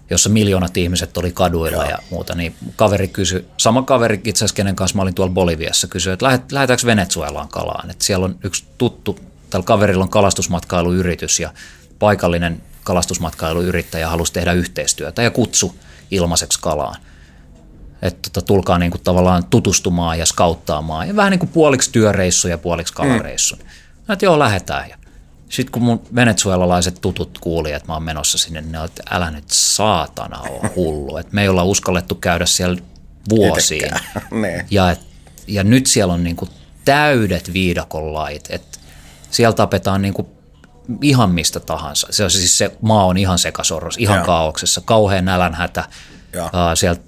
[0.09, 1.89] jossa miljoonat ihmiset oli kaduilla Joo.
[1.89, 5.87] ja muuta, niin kaveri kysyi, sama kaveri itse asiassa, kenen kanssa mä olin tuolla Boliviassa,
[5.87, 11.39] kysyi, että lähet, lähdetäänkö Venezuelaan kalaan, että siellä on yksi tuttu, tällä kaverilla on kalastusmatkailuyritys
[11.39, 11.53] ja
[11.99, 15.75] paikallinen kalastusmatkailuyrittäjä halusi tehdä yhteistyötä ja kutsu
[16.11, 16.95] ilmaiseksi kalaan.
[18.07, 21.07] Että tota, tulkaa niin kuin tavallaan tutustumaan ja skauttaamaan.
[21.07, 22.97] Ja vähän niin kuin puoliksi työreissu ja puoliksi mm.
[22.97, 23.55] kalareissu.
[23.55, 24.13] Mm.
[24.13, 24.89] että joo, lähdetään.
[25.49, 29.31] sitten kun mun venezuelalaiset tutut kuuli, että mä oon menossa sinne, niin ne että älä
[29.31, 31.17] nyt saatana ole hullu.
[31.17, 32.81] Että me ei olla uskallettu käydä siellä
[33.29, 33.91] vuosiin.
[34.31, 34.65] Niin.
[34.71, 34.99] ja, et,
[35.47, 36.51] ja nyt siellä on niin kuin
[36.85, 38.45] täydet viidakon lait.
[38.49, 38.79] Että
[39.31, 40.27] siellä tapetaan niin kuin
[41.01, 42.07] ihan mistä tahansa.
[42.09, 44.25] Se on siis se maa on ihan sekasorros, ihan ja.
[44.25, 45.83] kaauksessa, kauhean nälänhätä.
[46.35, 47.01] Uh, sieltä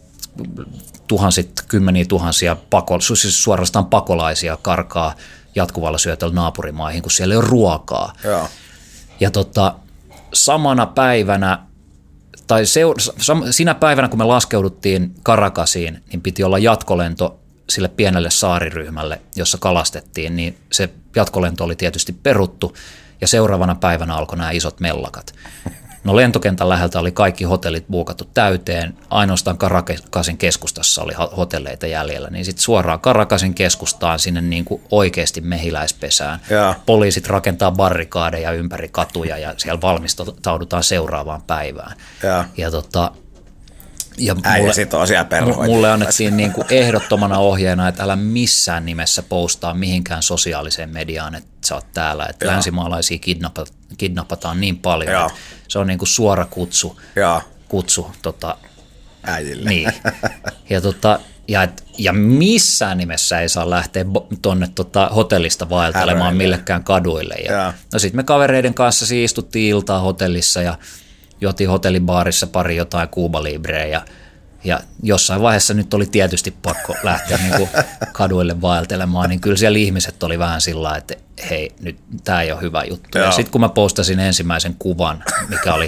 [1.08, 5.16] tuhansit, kymmeniä tuhansia pako, siis suorastaan pakolaisia karkaa
[5.56, 8.14] jatkuvalla syötöllä naapurimaihin, kun siellä ei ole ruokaa.
[8.24, 8.48] Ja,
[9.20, 9.76] ja tota,
[10.34, 11.60] samana päivänä,
[12.48, 17.40] tai seur, sam, sinä päivänä, kun me laskeuduttiin Karakasiin, niin piti olla jatkolento
[17.70, 22.76] sille pienelle saariryhmälle, jossa kalastettiin, niin se jatkolento oli tietysti peruttu,
[23.22, 25.36] ja seuraavana päivänä alkoi nämä isot mellakat.
[26.08, 32.46] No lentokentän läheltä oli kaikki hotellit buukattu täyteen, ainoastaan Karakasin keskustassa oli hotelleita jäljellä, niin
[32.46, 36.40] sitten suoraan Karakasin keskustaan sinne niin kuin oikeasti mehiläispesään.
[36.50, 36.76] Ja.
[36.86, 41.98] Poliisit rakentaa barrikaadeja ympäri katuja ja siellä valmistaudutaan seuraavaan päivään.
[42.24, 43.12] Ja, ja tota,
[44.18, 50.24] ja mulle, siellä mulle annettiin niin kuin ehdottomana ohjeena, että älä missään nimessä postaa mihinkään
[50.24, 52.26] sosiaaliseen mediaan, että sä oot täällä.
[52.26, 52.54] Että Joo.
[52.54, 55.32] länsimaalaisia kidnappataan, kidnappataan niin paljon, Joo.
[55.68, 57.42] se on niin kuin suora kutsu, Joo.
[57.68, 58.58] kutsu tota,
[59.24, 59.70] äidille.
[59.70, 59.94] Niin.
[60.70, 64.06] Ja, tota, ja et ja missään nimessä ei saa lähteä
[64.42, 67.36] tuonne tota hotellista vaeltelemaan millekään kaduille.
[67.36, 67.74] Ja, Joo.
[67.94, 70.78] no sitten me kavereiden kanssa siis istuttiin iltaa hotellissa ja
[71.42, 74.06] juotiin hotellibaarissa pari jotain Cuba Libreä ja,
[74.64, 77.70] ja jossain vaiheessa nyt oli tietysti pakko lähteä niin kuin
[78.12, 81.16] kaduille vaeltelemaan, niin kyllä siellä ihmiset oli vähän sillä että
[81.50, 83.18] hei, nyt tämä ei ole hyvä juttu.
[83.18, 83.32] Ja Joo.
[83.32, 85.88] sitten kun mä postasin ensimmäisen kuvan, mikä oli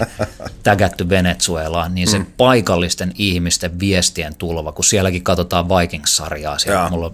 [0.64, 6.90] tägätty Venezuelaan, niin sen paikallisten ihmisten viestien tulva, kun sielläkin katsotaan Vikings-sarjaa, siellä Joo.
[6.90, 7.12] mulla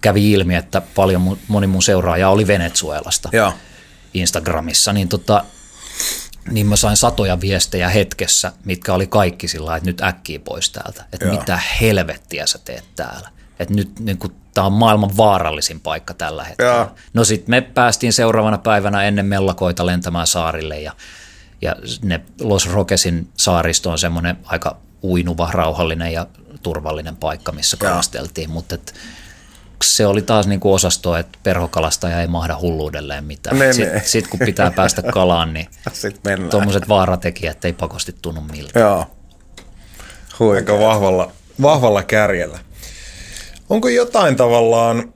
[0.00, 3.28] kävi ilmi, että paljon moni mun seuraaja oli Venezuelasta.
[3.32, 3.52] Joo.
[4.14, 5.44] Instagramissa, niin, tota,
[6.50, 11.04] niin mä sain satoja viestejä hetkessä, mitkä oli kaikki sillä että nyt äkkiä pois täältä.
[11.12, 11.38] Että Joo.
[11.38, 13.28] mitä helvettiä sä teet täällä.
[13.58, 14.18] Että nyt niin
[14.54, 16.72] tämä on maailman vaarallisin paikka tällä hetkellä.
[16.72, 16.90] Joo.
[17.14, 20.92] No sitten me päästiin seuraavana päivänä ennen mellakoita lentämään saarille ja,
[21.62, 26.26] ja ne Los Roquesin saaristo on semmoinen aika uinuva, rauhallinen ja
[26.62, 28.94] turvallinen paikka, missä kalasteltiin, mutta et,
[29.84, 33.58] se oli taas niin kuin osasto, että perhokalastaja ei mahda hulluudelleen mitään.
[33.58, 34.08] Niin, Sitten niin.
[34.08, 35.66] sit kun pitää päästä kalaan, niin
[36.50, 38.80] tuommoiset vaaratekijät ei pakosti tunnu miltä.
[38.80, 39.06] Joo.
[40.38, 40.58] Huikea.
[40.58, 41.32] aika vahvalla,
[41.62, 42.58] vahvalla kärjellä.
[43.68, 45.12] Onko jotain tavallaan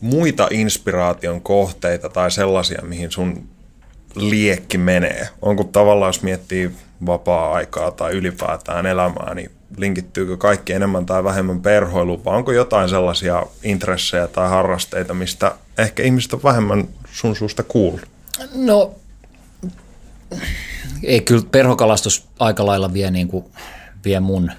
[0.00, 3.48] muita inspiraation kohteita tai sellaisia, mihin sun
[4.14, 5.28] liekki menee?
[5.42, 6.70] Onko tavallaan, jos miettii
[7.06, 13.42] vapaa-aikaa tai ylipäätään elämää, niin linkittyykö kaikki enemmän tai vähemmän perhoiluun, vai onko jotain sellaisia
[13.62, 18.08] intressejä tai harrasteita, mistä ehkä ihmiset on vähemmän sun suusta kuullut?
[18.54, 18.94] No,
[21.02, 23.44] ei kyllä perhokalastus aika lailla vie, niin kuin,
[24.04, 24.52] vie mun,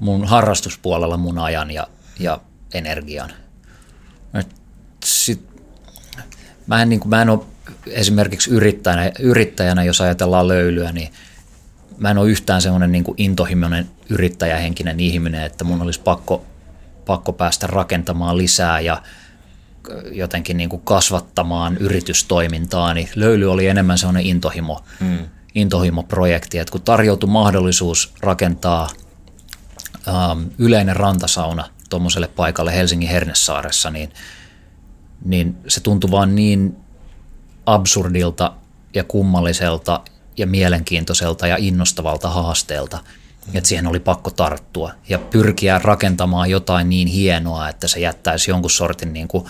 [0.00, 1.86] mun harrastuspuolella mun ajan ja,
[2.18, 2.40] ja
[2.74, 3.30] energian.
[5.04, 5.46] Sit,
[6.66, 7.40] mä, en, niin kuin, mä en ole
[7.86, 11.12] esimerkiksi yrittäjänä, yrittäjänä, jos ajatellaan löylyä, niin
[11.98, 16.44] mä en ole yhtään semmoinen niin intohimoinen yrittäjähenkinen ihminen, että mun olisi pakko,
[17.06, 19.02] pakko päästä rakentamaan lisää ja
[20.12, 25.18] jotenkin niin kuin kasvattamaan yritystoimintaa, niin löyly oli enemmän sellainen intohimo, mm.
[25.54, 28.88] intohimoprojekti, että kun tarjoutui mahdollisuus rakentaa
[30.08, 34.12] ähm, yleinen rantasauna tuommoiselle paikalle Helsingin Hernesaaressa, niin,
[35.24, 36.76] niin se tuntui vaan niin
[37.66, 38.52] absurdilta
[38.94, 40.00] ja kummalliselta
[40.36, 42.98] ja mielenkiintoiselta ja innostavalta haasteelta,
[43.54, 48.70] että siihen oli pakko tarttua ja pyrkiä rakentamaan jotain niin hienoa, että se jättäisi jonkun
[48.70, 49.44] sortin niin kuin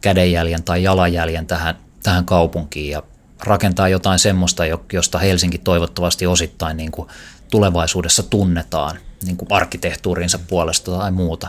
[0.00, 3.02] kädenjäljen tai jalanjäljen tähän, tähän kaupunkiin ja
[3.44, 7.08] rakentaa jotain semmoista, jo- josta Helsinki toivottavasti osittain niin kuin
[7.50, 11.48] tulevaisuudessa tunnetaan niin kuin arkkitehtuurinsa puolesta tai muuta.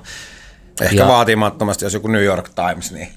[0.82, 3.08] Ehkä Ja- vaatimattomasti, jos joku New York Times, niin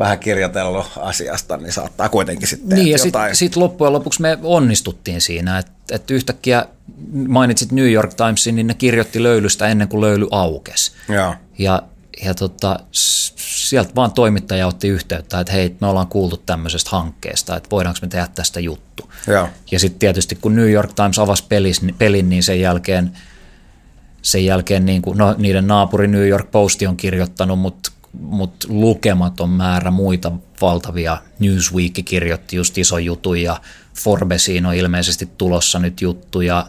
[0.00, 5.20] vähän kirjoitellut asiasta, niin saattaa kuitenkin sitten Niin, ja sitten sit loppujen lopuksi me onnistuttiin
[5.20, 6.66] siinä, että et yhtäkkiä
[7.28, 10.92] mainitsit New York Timesin, niin ne kirjoitti löylystä ennen kuin löyly aukesi.
[11.08, 11.34] Joo.
[11.58, 11.82] Ja,
[12.24, 17.70] ja tota, sieltä vaan toimittaja otti yhteyttä, että hei, me ollaan kuultu tämmöisestä hankkeesta, että
[17.70, 19.10] voidaanko me tehdä tästä juttu.
[19.26, 19.48] Joo.
[19.70, 23.12] Ja sitten tietysti kun New York Times avasi pelis, pelin, niin sen jälkeen,
[24.22, 29.50] sen jälkeen niin kuin, no, niiden naapuri New York Post on kirjoittanut, mutta mut lukematon
[29.50, 31.18] määrä muita valtavia.
[31.38, 33.60] Newsweek kirjoitti just iso jutun ja
[33.94, 36.66] Forbesiin on ilmeisesti tulossa nyt juttu ja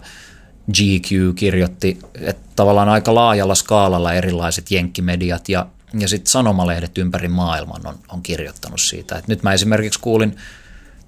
[0.73, 5.65] GQ kirjoitti, että tavallaan aika laajalla skaalalla erilaiset jenkkimediat ja,
[5.99, 9.17] ja sitten sanomalehdet ympäri maailman on, on kirjoittanut siitä.
[9.17, 10.35] Et nyt mä esimerkiksi kuulin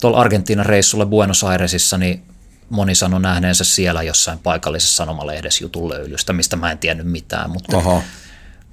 [0.01, 2.23] tuolla Argentiinan reissulla Buenos Airesissa, niin
[2.69, 7.77] moni sanoi nähneensä siellä jossain paikallisessa sanomalehdessä jutun löylystä, mistä mä en tiennyt mitään, mutta,
[7.77, 8.03] Oho.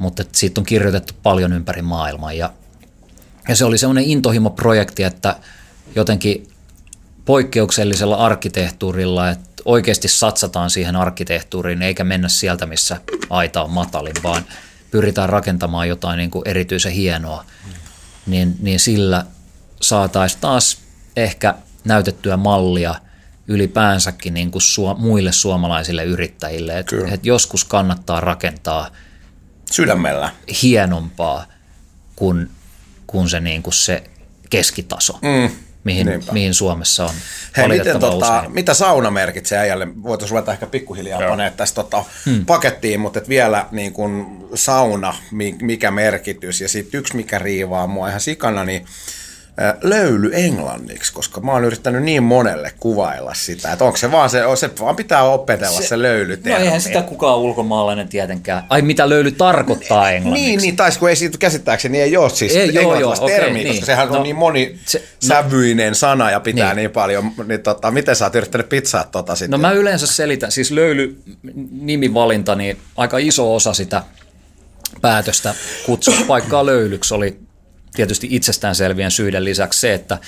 [0.00, 2.32] Mutta siitä on kirjoitettu paljon ympäri maailmaa.
[2.32, 2.52] Ja,
[3.48, 5.36] ja se oli semmoinen intohimoprojekti, että
[5.94, 6.48] jotenkin
[7.24, 14.44] poikkeuksellisella arkkitehtuurilla, että oikeasti satsataan siihen arkkitehtuuriin, eikä mennä sieltä, missä aita on matalin, vaan
[14.90, 17.44] pyritään rakentamaan jotain niin kuin erityisen hienoa,
[18.26, 19.26] niin, niin sillä
[19.82, 20.78] saataisiin taas
[21.16, 21.54] ehkä
[21.84, 22.94] näytettyä mallia
[23.48, 28.90] ylipäänsäkin niin kuin suo, muille suomalaisille yrittäjille, että et joskus kannattaa rakentaa
[29.70, 30.30] Sydämellä.
[30.62, 31.46] hienompaa
[32.16, 32.50] kuin,
[33.06, 34.02] kuin se, niin kuin se
[34.50, 35.50] keskitaso, mm,
[35.84, 36.32] mihin, niinpä.
[36.32, 38.52] mihin Suomessa on Hei, miten, valitettavan tota, usein.
[38.54, 39.88] mitä sauna merkitsee äijälle?
[40.02, 42.46] Voitaisiin ruveta ehkä pikkuhiljaa panemaan tästä tota, hmm.
[42.46, 46.60] pakettiin, mutta et vielä niin kun sauna, mi- mikä merkitys.
[46.60, 48.86] Ja sitten yksi, mikä riivaa mua ihan sikana, niin
[49.82, 54.42] löyly englanniksi, koska mä oon yrittänyt niin monelle kuvailla sitä, että onko se vaan se,
[54.54, 58.62] se vaan pitää opetella se, se löyly No eihän sitä kukaan ulkomaalainen tietenkään.
[58.68, 60.46] Ai mitä löyly tarkoittaa englanniksi?
[60.46, 63.68] Niin, niin tai kun ei siitä käsittääkseni ei ole siis Ei, joo, joo, termiä, niin.
[63.68, 66.82] koska sehän No, on niin monisävyinen sana ja pitää niin, Niin.
[66.82, 69.50] niin paljon, niin tota, miten sä oot yrittänyt pizzaa tota sitten?
[69.50, 71.16] No mä yleensä selitän, siis löyly
[71.70, 74.02] nimivalinta, niin aika iso osa sitä
[75.00, 75.54] päätöstä
[75.86, 77.38] kutsua paikkaa löylyksi oli
[78.00, 80.18] tietysti itsestäänselvien syiden lisäksi se, että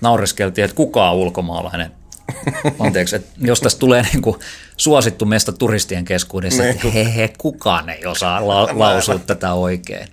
[0.00, 1.92] naureskeltiin, että kuka on ulkomaalainen.
[2.78, 4.36] Anteeksi, että jos tästä tulee niin kuin
[4.76, 10.08] suosittu mesta turistien keskuudessa, että he, he, kukaan ei osaa la- lausua tätä oikein.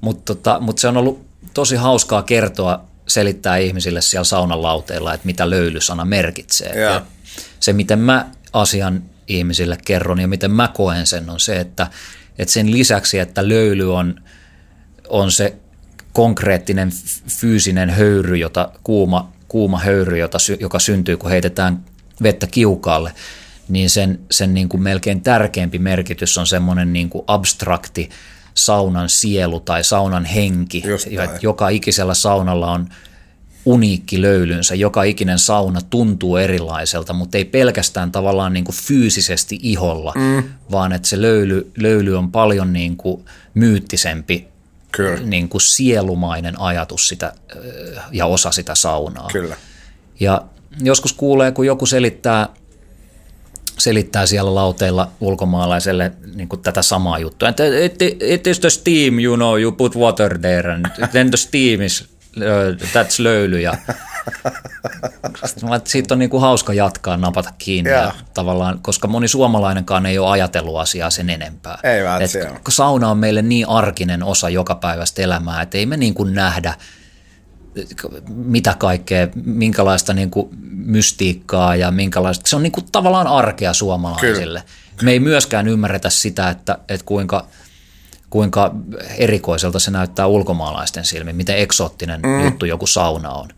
[0.00, 5.26] Mutta tota, mut se on ollut tosi hauskaa kertoa, selittää ihmisille siellä saunan lauteilla, että
[5.26, 6.80] mitä löylysana merkitsee.
[6.80, 6.92] Joo.
[6.92, 7.02] Ja
[7.60, 11.86] se, miten mä asian ihmisille kerron ja miten mä koen sen, on se, että,
[12.38, 14.22] että sen lisäksi, että löyly on,
[15.08, 15.54] on se
[16.18, 16.90] konkreettinen
[17.28, 21.84] fyysinen höyry, jota, kuuma, kuuma höyry, jota, joka syntyy, kun heitetään
[22.22, 23.12] vettä kiukaalle,
[23.68, 28.08] niin sen, sen niin kuin melkein tärkeämpi merkitys on semmoinen niin kuin abstrakti
[28.54, 30.82] saunan sielu tai saunan henki,
[31.42, 32.88] joka ikisellä saunalla on
[33.64, 34.74] uniikki löylynsä.
[34.74, 40.42] Joka ikinen sauna tuntuu erilaiselta, mutta ei pelkästään tavallaan niin kuin fyysisesti iholla, mm.
[40.70, 43.24] vaan että se löyly, löyly on paljon niin kuin
[43.54, 44.48] myyttisempi,
[44.92, 45.20] Kyllä.
[45.20, 47.32] niin kuin sielumainen ajatus sitä,
[48.12, 49.28] ja osa sitä saunaa.
[49.32, 49.56] Kyllä.
[50.20, 50.42] Ja
[50.82, 52.48] joskus kuulee, kun joku selittää,
[53.78, 57.48] selittää siellä lauteilla ulkomaalaiselle niin kuin tätä samaa juttua.
[57.48, 61.36] Että it, it is the steam, you know, you put water there and then the
[61.36, 62.04] steam is,
[62.36, 63.60] uh, that's löyly.
[63.60, 63.74] Ja
[65.44, 67.90] Sitten siitä on niin kuin hauska jatkaa, napata kiinni.
[67.90, 68.02] Joo.
[68.02, 71.78] Ja tavallaan, koska moni suomalainenkaan ei ole ajatellut asiaa sen enempää.
[71.82, 72.60] Ei Et se on.
[72.64, 76.74] kun sauna on meille niin arkinen osa jokapäiväistä elämää, että ei me niin kuin nähdä
[78.28, 84.60] mitä kaikkea, minkälaista niin kuin mystiikkaa ja minkälaista, se on niin kuin tavallaan arkea suomalaisille.
[84.60, 84.62] Kyllä.
[85.02, 87.46] Me ei myöskään ymmärretä sitä, että, että kuinka,
[88.30, 88.74] kuinka
[89.16, 92.44] erikoiselta se näyttää ulkomaalaisten silmin, miten eksoottinen mm.
[92.44, 93.48] juttu joku sauna on.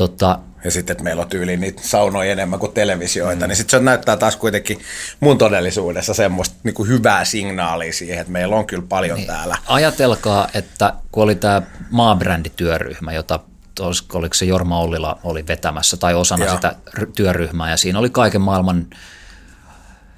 [0.00, 3.48] Tota, Ja sitten, että meillä on tyyliin niitä saunoja enemmän kuin televisioita, mm.
[3.48, 4.80] niin sitten se näyttää taas kuitenkin
[5.20, 9.26] mun todellisuudessa semmoista niin kuin hyvää signaalia siihen, että meillä on kyllä paljon niin.
[9.26, 9.56] täällä.
[9.66, 13.40] Ajatelkaa, että kun oli tämä maabrändityöryhmä, jota
[13.80, 16.54] olisiko oliko se Jorma Ollila oli vetämässä tai osana Joo.
[16.54, 18.86] sitä ry- työryhmää ja siinä oli kaiken maailman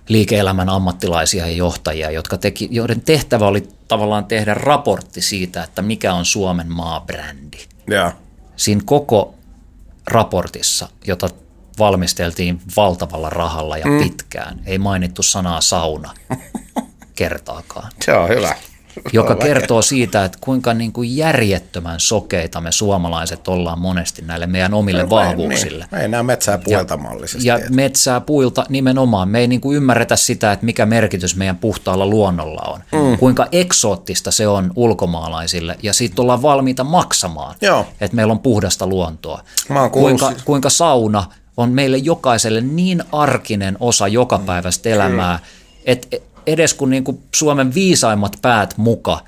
[0.08, 6.14] liike-elämän ammattilaisia ja johtajia, jotka teki, joiden tehtävä oli tavallaan tehdä raportti siitä, että mikä
[6.14, 7.58] on Suomen maabrändi.
[7.86, 8.12] Joo.
[8.56, 9.34] Siinä koko
[10.06, 11.28] raportissa, jota
[11.78, 13.98] valmisteltiin valtavalla rahalla ja mm.
[13.98, 16.14] pitkään, ei mainittu sanaa sauna
[17.14, 18.54] kertaakaan Se on hyvä.
[19.12, 24.74] Joka kertoo siitä, että kuinka niin kuin järjettömän sokeita me suomalaiset ollaan monesti näille meidän
[24.74, 25.86] omille vahvuuksille.
[25.92, 26.02] Niin.
[26.02, 26.58] Ei näe metsää
[26.98, 27.48] mallisesti.
[27.48, 29.28] Ja että- metsää puilta nimenomaan.
[29.28, 32.80] Me ei niin kuin ymmärretä sitä, että mikä merkitys meidän puhtaalla luonnolla on.
[32.92, 33.18] Mm.
[33.18, 37.86] Kuinka eksoottista se on ulkomaalaisille ja siitä ollaan valmiita maksamaan, Joo.
[38.00, 39.42] että meillä on puhdasta luontoa.
[39.92, 41.24] Kuinka, kuinka sauna
[41.56, 45.38] on meille jokaiselle niin arkinen osa jokapäiväistä elämää,
[45.84, 49.20] että edes kun niin kuin Suomen viisaimmat päät muka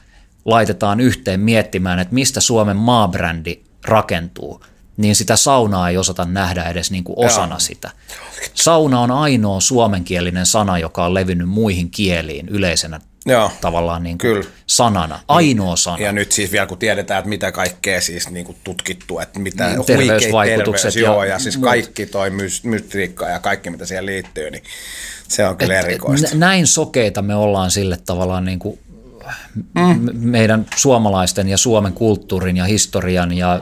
[0.45, 4.65] laitetaan yhteen miettimään, että mistä Suomen maabrändi rakentuu,
[4.97, 7.61] niin sitä saunaa ei osata nähdä edes niin kuin osana Joo.
[7.61, 7.91] sitä.
[8.55, 13.53] Sauna on ainoa suomenkielinen sana, joka on levinnyt muihin kieliin yleisenä Joo.
[13.61, 14.47] tavallaan niin kuin Kyllä.
[14.67, 15.21] sanana.
[15.29, 15.99] Ainoa sana.
[15.99, 19.67] Ja nyt siis vielä kun tiedetään, että mitä kaikkea siis niin kuin tutkittu, että mitä
[19.69, 21.65] Niin, terveysvaikutukset terveys, joo, ja ja siis muut.
[21.65, 24.63] kaikki toi mys- mystiikka ja kaikki mitä siihen liittyy, niin
[25.29, 26.29] se on kyllä erikoista.
[26.33, 28.79] Nä- Näin sokeita me ollaan sille tavallaan niin kuin
[29.75, 30.11] mm.
[30.13, 33.61] meidän suomalaisten ja Suomen kulttuurin ja historian ja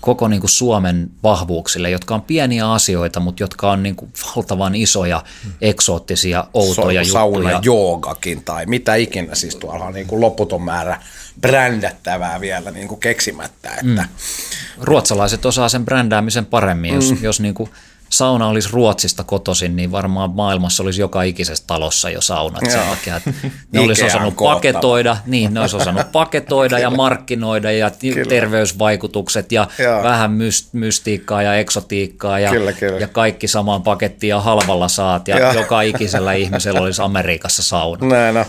[0.00, 4.74] koko niin kuin Suomen vahvuuksille, jotka on pieniä asioita, mutta jotka on niin kuin valtavan
[4.74, 5.22] isoja,
[5.60, 7.60] eksoottisia, outoja Sa- sauna juttuja.
[7.62, 11.00] joogakin tai mitä ikinä, siis tuolla on niin kuin loputon määrä
[11.40, 14.08] brändättävää vielä niin kuin keksimättä, että mm.
[14.80, 16.94] Ruotsalaiset osaa sen brändäämisen paremmin.
[16.94, 17.18] Jos, mm.
[17.22, 17.70] jos niin kuin
[18.10, 23.16] sauna olisi Ruotsista kotoisin, niin varmaan maailmassa olisi joka ikisessä talossa jo saunat sen takia,
[23.16, 23.32] että
[23.72, 28.28] ne olisi osannut paketoida, niin ne olisi osannut paketoida ja markkinoida ja Kyllä.
[28.28, 30.02] terveysvaikutukset ja Joo.
[30.02, 32.98] vähän myst- mystiikkaa ja eksotiikkaa ja, Kyllä, kyllä.
[32.98, 35.52] ja kaikki samaan pakettiin ja halvalla saat ja Joo.
[35.52, 38.06] joka ikisellä ihmisellä olisi Amerikassa sauna.
[38.16, 38.44] näin on.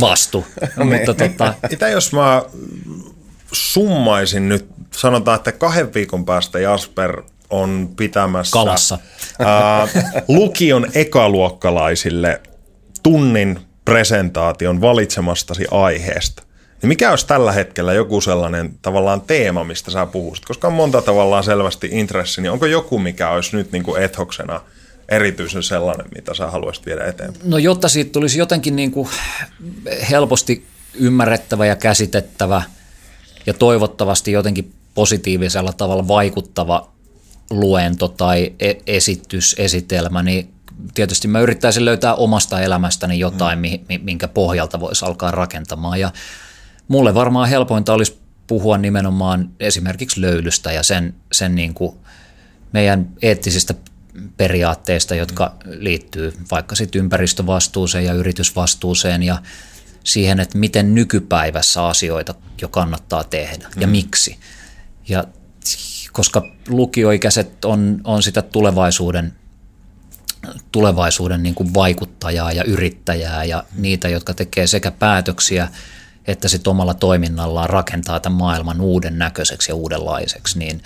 [0.00, 0.46] Vastu.
[0.98, 2.42] Mutta tota, Mitä jos mä
[3.52, 8.98] summaisin nyt, sanotaan, että kahden viikon päästä Jasper on pitämässä Kalassa.
[9.38, 9.88] Ää,
[10.28, 12.40] lukion ekaluokkalaisille
[13.02, 16.42] tunnin presentaation valitsemastasi aiheesta.
[16.82, 20.44] Niin mikä olisi tällä hetkellä joku sellainen tavallaan teema, mistä sä puhuisit?
[20.44, 24.60] Koska on monta tavallaan selvästi intressi, niin onko joku, mikä olisi nyt niin kuin ethoksena
[25.08, 27.50] erityisen sellainen, mitä sä haluaisit viedä eteenpäin?
[27.50, 29.08] No jotta siitä tulisi jotenkin niin kuin
[30.10, 32.62] helposti ymmärrettävä ja käsitettävä
[33.46, 36.90] ja toivottavasti jotenkin positiivisella tavalla vaikuttava
[37.50, 40.54] luento tai e- esitys, esitelmä, niin
[40.94, 44.00] tietysti mä yrittäisin löytää omasta elämästäni jotain, mm.
[44.02, 46.00] minkä pohjalta voisi alkaa rakentamaan.
[46.00, 46.12] Ja
[46.88, 51.96] mulle varmaan helpointa olisi puhua nimenomaan esimerkiksi löylystä ja sen, sen niin kuin
[52.72, 53.74] meidän eettisistä
[54.36, 59.42] periaatteista, jotka liittyy vaikka sitten ympäristövastuuseen ja yritysvastuuseen ja
[60.04, 63.90] siihen, että miten nykypäivässä asioita jo kannattaa tehdä ja mm.
[63.90, 64.38] miksi.
[65.08, 65.24] Ja
[66.12, 69.32] koska lukioikäiset on, on sitä tulevaisuuden,
[70.72, 75.68] tulevaisuuden niin kuin vaikuttajaa ja yrittäjää ja niitä, jotka tekee sekä päätöksiä
[76.26, 80.82] että sitten omalla toiminnallaan rakentaa tämän maailman uuden näköiseksi ja uudenlaiseksi, niin,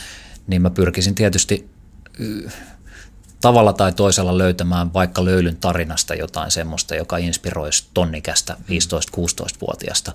[0.46, 1.70] niin mä pyrkisin tietysti
[3.40, 10.12] tavalla tai toisella löytämään vaikka löylyn tarinasta jotain semmoista, joka inspiroisi tonnikästä 15-16-vuotiaasta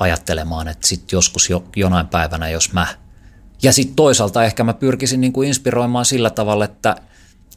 [0.00, 2.86] ajattelemaan, että sitten joskus jo, jonain päivänä, jos mä
[3.62, 6.96] ja sitten toisaalta ehkä mä pyrkisin niin kuin inspiroimaan sillä tavalla, että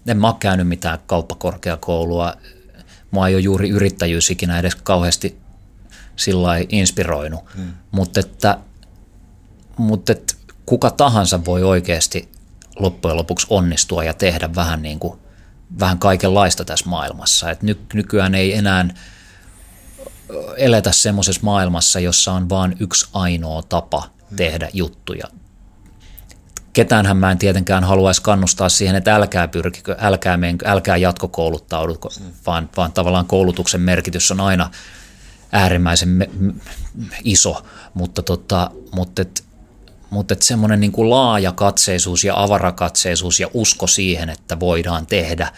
[0.07, 2.33] en mä ole käynyt mitään kauppakorkeakoulua.
[3.11, 5.37] Mua ei ole juuri yrittäjyys ikinä edes kauheasti
[6.15, 7.39] sillä inspiroinut.
[7.55, 7.73] Hmm.
[7.91, 8.57] Mutta että,
[9.77, 10.33] mutta että
[10.65, 12.29] kuka tahansa voi oikeasti
[12.79, 15.19] loppujen lopuksi onnistua ja tehdä vähän, niin kuin,
[15.79, 17.51] vähän kaikenlaista tässä maailmassa.
[17.51, 18.87] Et ny, nykyään ei enää
[20.57, 25.27] eletä semmoisessa maailmassa, jossa on vain yksi ainoa tapa tehdä juttuja
[26.77, 32.25] ketäänhän mä en tietenkään haluaisi kannustaa siihen, että älkää pyrkikö, älkää, menkö, älkää jatkokouluttaudutko, mm.
[32.45, 34.71] vaan, vaan tavallaan koulutuksen merkitys on aina
[35.51, 36.29] äärimmäisen me,
[37.23, 39.43] iso, mutta, tota, mutta, et,
[40.09, 45.51] mutta et semmoinen niin kuin laaja katseisuus ja avarakatseisuus ja usko siihen, että voidaan tehdä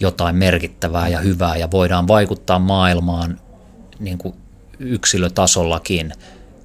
[0.00, 3.40] jotain merkittävää ja hyvää ja voidaan vaikuttaa maailmaan
[3.98, 4.34] niin kuin
[4.78, 6.12] yksilötasollakin,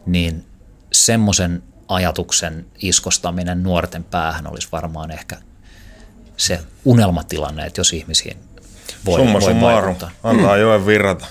[0.05, 0.45] niin
[0.91, 5.37] semmoisen ajatuksen iskostaminen nuorten päähän olisi varmaan ehkä
[6.37, 8.37] se unelmatilanne, että jos ihmisiin
[9.05, 10.11] voi, Summa voi vaikuttaa.
[10.23, 10.61] Antaa mm.
[10.61, 11.25] joen virrata.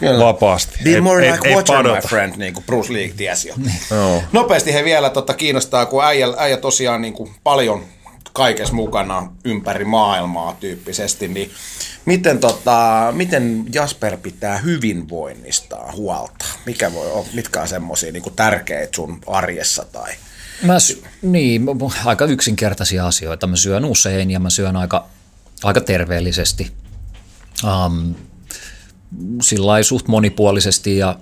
[0.00, 0.24] Kyllä.
[0.24, 0.78] Vapaasti.
[0.84, 3.54] Be ei, more like ei, Watcher, ei my friend, niin kuin Bruce Lee tiesi jo.
[3.90, 4.22] no.
[4.32, 7.84] Nopeasti he vielä totta, kiinnostaa, kun äijä, äijä tosiaan niin kuin paljon
[8.32, 11.50] kaikessa mukana ympäri maailmaa tyyppisesti, niin
[12.04, 16.44] miten, tota, miten Jasper pitää hyvinvoinnistaan huolta?
[16.66, 20.12] Mikä voi olla, mitkä on semmoisia niin tärkeitä sun arjessa tai–
[20.62, 20.76] Mä,
[21.22, 21.66] niin,
[22.04, 23.46] aika yksinkertaisia asioita.
[23.46, 25.06] Mä syön usein ja mä syön aika,
[25.62, 26.72] aika terveellisesti.
[27.64, 28.14] Um,
[29.42, 31.18] sillä suht monipuolisesti ja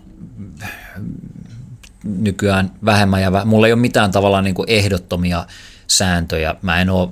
[2.05, 3.49] nykyään vähemmän ja vähemmän.
[3.49, 5.47] Mulla ei ole mitään tavalla niin kuin ehdottomia
[5.89, 6.55] sääntöjä.
[6.63, 7.09] Mä en ole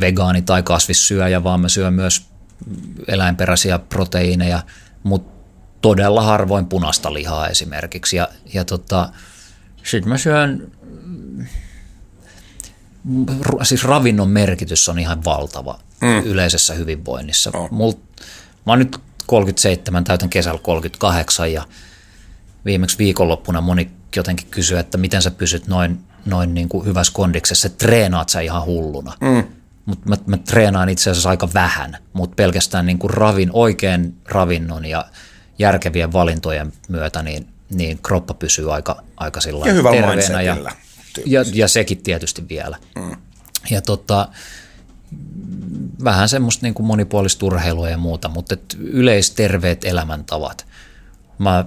[0.00, 2.26] vegaani tai kasvissyöjä, vaan mä syön myös
[3.08, 4.62] eläinperäisiä proteiineja,
[5.02, 5.40] mutta
[5.82, 8.16] todella harvoin punaista lihaa esimerkiksi.
[8.16, 9.08] Ja, ja tota,
[9.82, 10.72] sitten mä syön,
[13.62, 16.22] siis ravinnon merkitys on ihan valtava mm.
[16.24, 17.50] yleisessä hyvinvoinnissa.
[17.54, 17.70] Oh.
[17.70, 17.92] Mul,
[18.66, 21.64] mä oon nyt 37, täytän kesällä 38 ja
[22.64, 27.68] viimeksi viikonloppuna moni jotenkin kysyi, että miten sä pysyt noin, noin niin kuin hyvässä kondiksessa,
[27.68, 29.12] treenaat sä ihan hulluna.
[29.20, 29.44] Mm.
[29.86, 34.86] Mutta mä, mä treenaan itse asiassa aika vähän, mutta pelkästään niin kuin ravin, oikein ravinnon
[34.86, 35.04] ja
[35.58, 40.42] järkevien valintojen myötä niin, niin kroppa pysyy aika, aika sillä ja terveenä.
[40.42, 40.56] Ja,
[41.26, 42.76] ja, ja sekin tietysti vielä.
[42.96, 43.16] Mm.
[43.70, 44.28] Ja tota,
[46.04, 50.66] vähän semmoista niin kuin monipuolista urheilua ja muuta, mutta et yleisterveet elämäntavat.
[51.38, 51.64] Mä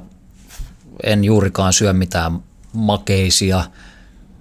[1.03, 2.39] en juurikaan syö mitään
[2.73, 3.63] makeisia,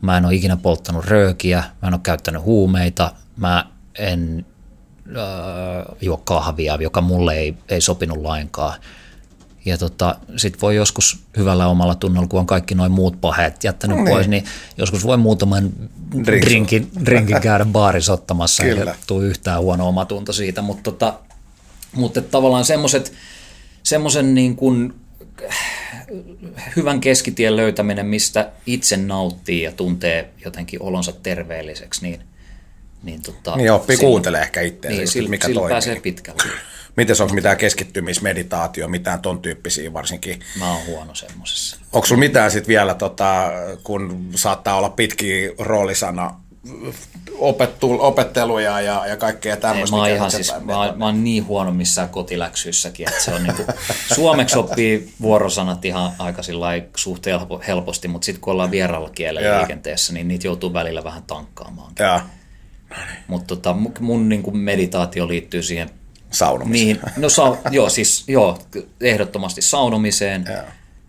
[0.03, 3.67] mä en ole ikinä polttanut röökiä, mä en ole käyttänyt huumeita, mä
[3.99, 4.47] en
[5.09, 8.81] äh, juo kahvia, joka mulle ei, ei sopinut lainkaan.
[9.65, 13.97] Ja tota, sit voi joskus hyvällä omalla tunnolla, kun on kaikki noin muut paheet jättänyt
[13.97, 14.15] no niin.
[14.15, 14.45] pois, niin
[14.77, 15.71] joskus voi muutaman
[16.27, 21.19] drinkin, drinkin käydä baarissa ottamassa, ja tuu yhtään huono omatunto siitä, mutta tota,
[21.93, 22.65] mutta tavallaan
[23.83, 24.95] semmoisen niin kuin
[26.77, 32.21] hyvän keskitien löytäminen, mistä itse nauttii ja tuntee jotenkin olonsa terveelliseksi, niin
[33.03, 35.73] niin, tota, niin oppii kuuntele ehkä itse, niin, sillä, mikä sillä toimii.
[35.73, 36.43] pääsee pitkälle.
[36.97, 40.41] Miten onko mitään keskittymismeditaatio, mitään ton tyyppisiä varsinkin?
[40.59, 41.77] Mä oon huono semmoisessa.
[41.93, 43.53] Onko sulla mitään sitten vielä, tota,
[43.83, 46.42] kun saattaa olla pitki roolisana
[47.39, 49.97] opettu, opetteluja ja, ja kaikkea tämmöistä.
[49.97, 53.63] mä, ihan siis, mä, oon- mä oon niin huono missään kotiläksyissäkin, että se on niinku,
[54.15, 56.43] suomeksi oppii vuorosanat ihan aika
[56.97, 59.59] suht helpo- helposti, mutta sitten kun ollaan vieraalla kielellä Joo.
[59.59, 61.93] liikenteessä, niin niitä joutuu välillä vähän tankkaamaan.
[63.27, 65.91] Mutta tota, mun, niinku meditaatio liittyy siihen
[66.31, 66.87] saunomiseen.
[66.87, 68.59] Niihin, no sa, joo, siis joo,
[69.01, 70.63] ehdottomasti saunomiseen, Joo.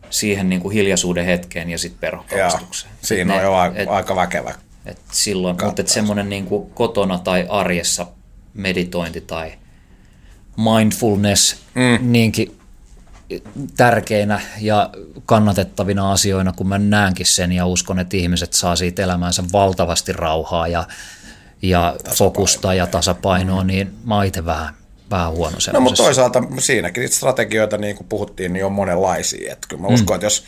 [0.10, 2.94] siihen niin kuin hiljaisuuden hetkeen ja sitten perhokalastukseen.
[3.02, 4.56] siinä on Ne- jo a- et, aika väkevä.
[4.86, 8.08] Et silloin, mutta et semmoinen niin kuin kotona tai arjessa
[8.54, 9.54] meditointi tai
[10.58, 12.12] mindfulness mm.
[12.12, 12.58] niinkin
[13.78, 14.90] tärkeinä ja
[15.26, 20.68] kannatettavina asioina, kun mä näenkin sen ja uskon, että ihmiset saa siitä elämäänsä valtavasti rauhaa
[20.68, 20.88] ja,
[21.62, 24.74] ja fokusta ja tasapainoa, niin mä itse vähän,
[25.10, 29.54] vähän huono No mutta toisaalta siinäkin strategioita, niin kuin puhuttiin, niin on monenlaisia.
[29.54, 30.44] Että kyllä mä uskon, että jos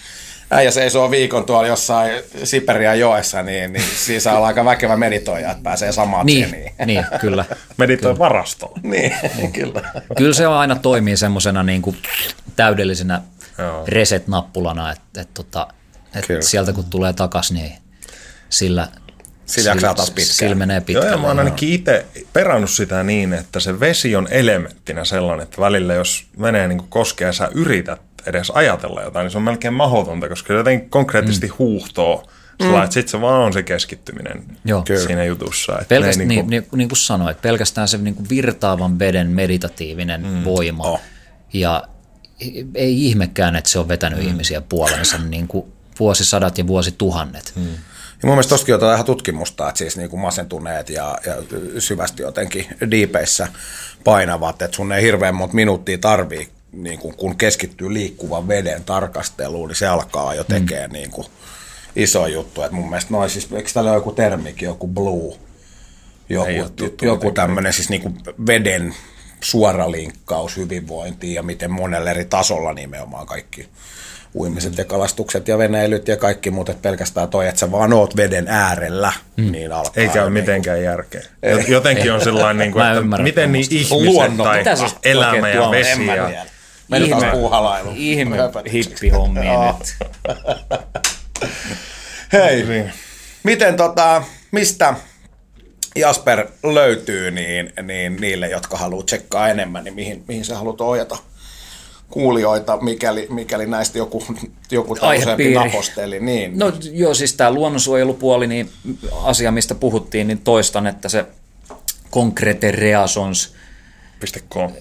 [0.51, 2.11] äijä seisoo viikon tuolla jossain
[2.43, 6.73] Siperian joessa, niin, niin siinä saa olla aika väkevä meditoija, että pääsee samaan Niin, tieniin.
[6.85, 7.45] niin, kyllä.
[7.77, 8.79] Meditoi varastolla.
[8.83, 9.13] Niin,
[9.59, 9.81] kyllä.
[10.17, 11.97] Kyllä se on aina toimii semmoisena niin kuin
[12.55, 13.21] täydellisenä
[13.57, 13.83] Joo.
[13.87, 15.67] reset-nappulana, että, että, tota,
[16.15, 16.41] että Kyllä.
[16.41, 17.71] sieltä kun tulee takas, niin
[18.49, 18.87] sillä,
[19.45, 20.35] Sillä jaksaa taas pitkään.
[20.35, 21.09] Sillä menee Joo, pitkälle.
[21.11, 25.61] ja mä oon ainakin itse perannut sitä niin, että se vesi on elementtinä sellainen, että
[25.61, 29.73] välillä jos menee niin koskea ja sä yrität edes ajatella jotain, niin se on melkein
[29.73, 31.53] mahdotonta, koska se jotenkin konkreettisesti mm.
[31.59, 32.23] huuhtoo.
[32.63, 32.75] Mm.
[32.75, 34.83] Että sitten se vaan on se keskittyminen Joo.
[35.07, 35.73] Siinä jutussa.
[35.73, 38.99] Että Pelkästään, ne ei niin, niinku- niin, niin kuin sanoit, pelkästään se niin kuin virtaavan
[38.99, 40.43] veden meditatiivinen mm.
[40.43, 40.83] voima.
[40.83, 41.01] Oh.
[41.53, 41.83] Ja
[42.75, 44.27] ei ihmekään, että se on vetänyt mm.
[44.27, 45.65] ihmisiä puolensa niin kuin
[45.99, 47.53] vuosisadat ja vuosituhannet.
[47.55, 47.67] Mm.
[48.25, 51.35] Ja mun mielestä tostakin otetaan ihan tutkimusta, että siis niin kuin masentuneet ja, ja
[51.79, 53.47] syvästi jotenkin diipeissä
[54.03, 59.67] painavat, että sun ei hirveän monta minuuttia tarvii, niin kuin, kun keskittyy liikkuvan veden tarkasteluun,
[59.67, 60.93] niin se alkaa jo tekemään mm.
[60.93, 61.27] niin kuin
[61.95, 62.61] iso juttu.
[62.61, 65.35] Että mun mielestä noin, siis, eikö täällä ole joku termikin, joku blue,
[66.29, 68.95] joku, ole tuttu joku tämmöinen siis niin kuin veden
[69.41, 73.69] suora linkkaus hyvinvointiin ja miten monella eri tasolla nimenomaan kaikki
[74.35, 78.17] uimiset ja kalastukset ja veneilyt ja kaikki muut, että pelkästään toi, että sä vaan oot
[78.17, 79.51] veden äärellä, mm.
[79.51, 79.93] niin alkaa.
[79.95, 81.21] ei käy jo mitenkään järkeä.
[81.67, 84.47] Jotenkin on sellainen, niin kuin, että miten niin ihmiset Luonnon.
[84.47, 84.63] tai
[85.03, 86.45] elämä ja vesi ja
[86.87, 87.91] Meni taas puuhalailu.
[87.95, 88.37] ihme
[89.45, 89.77] Joo.
[89.79, 90.09] nyt.
[92.33, 92.91] Hei, Niin.
[93.43, 94.93] miten tota, mistä
[95.95, 101.17] Jasper löytyy niin, niin niille, jotka haluaa tsekkaa enemmän, niin mihin, mihin sä haluat ohjata
[102.09, 104.23] kuulijoita, mikäli, mikäli näistä joku,
[104.71, 106.19] joku useampi naposteli.
[106.19, 108.69] Niin, No joo, siis tämä luonnonsuojelupuoli, niin
[109.23, 111.25] asia, mistä puhuttiin, niin toistan, että se
[112.11, 113.53] Concrete Reasons
[114.49, 114.71] .com.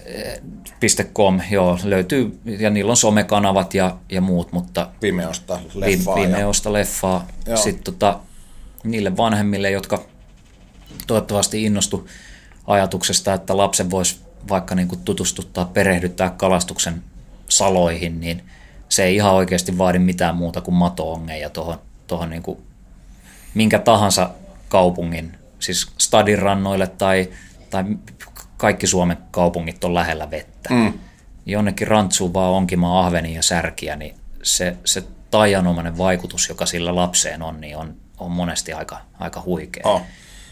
[1.13, 6.19] .com, joo, löytyy, ja niillä on somekanavat ja, ja muut, mutta Vimeosta vi- leffaa.
[6.19, 7.27] ja, Vimeosta leffaa.
[7.47, 7.57] Joo.
[7.57, 8.19] Sitten tota,
[8.83, 10.03] niille vanhemmille, jotka
[11.07, 12.07] toivottavasti innostu
[12.67, 17.03] ajatuksesta, että lapsen voisi vaikka niin kuin tutustuttaa, perehdyttää kalastuksen
[17.49, 18.43] saloihin, niin
[18.89, 22.57] se ei ihan oikeasti vaadi mitään muuta kuin mato-ongeja tuohon, tuohon niin kuin
[23.53, 24.29] minkä tahansa
[24.69, 27.29] kaupungin, siis stadin rannoille tai,
[27.69, 27.83] tai
[28.57, 30.69] kaikki Suomen kaupungit on lähellä vettä.
[30.69, 30.93] Mm.
[31.45, 37.41] Jonnekin rantsuun vaan onkimaan ahvenia ja särkiä, niin se, se taianomainen vaikutus, joka sillä lapseen
[37.41, 39.83] on, niin on, on monesti aika, aika huikea.
[39.85, 40.01] Oh.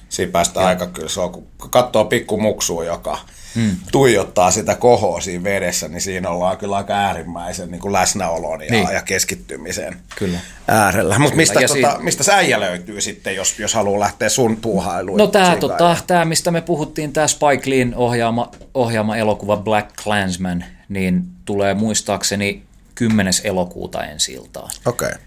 [0.09, 3.19] Siinä päästään aika kyllä, se on, kun katsoo pikku muksua, joka
[3.55, 3.75] hmm.
[3.91, 8.71] tuijottaa sitä kohoa siinä vedessä, niin siinä ollaan kyllä aika äärimmäisen niin kuin läsnäolon ja,
[8.71, 8.87] Niin.
[8.93, 10.39] ja keskittymisen Kyllä.
[10.67, 11.19] äärellä.
[11.19, 15.17] Mutta mistä, tota, siinä- mistä sä äijä löytyy sitten, jos, jos haluaa lähteä sun puuhailuun?
[15.17, 20.65] No tämä, tota, tää, mistä me puhuttiin, tämä Spike Leein ohjaama, ohjaama elokuva Black Klansman,
[20.89, 22.63] niin tulee muistaakseni
[22.95, 23.33] 10.
[23.43, 24.69] elokuuta ensi iltaan.
[24.85, 25.07] Okei.
[25.07, 25.19] Okay.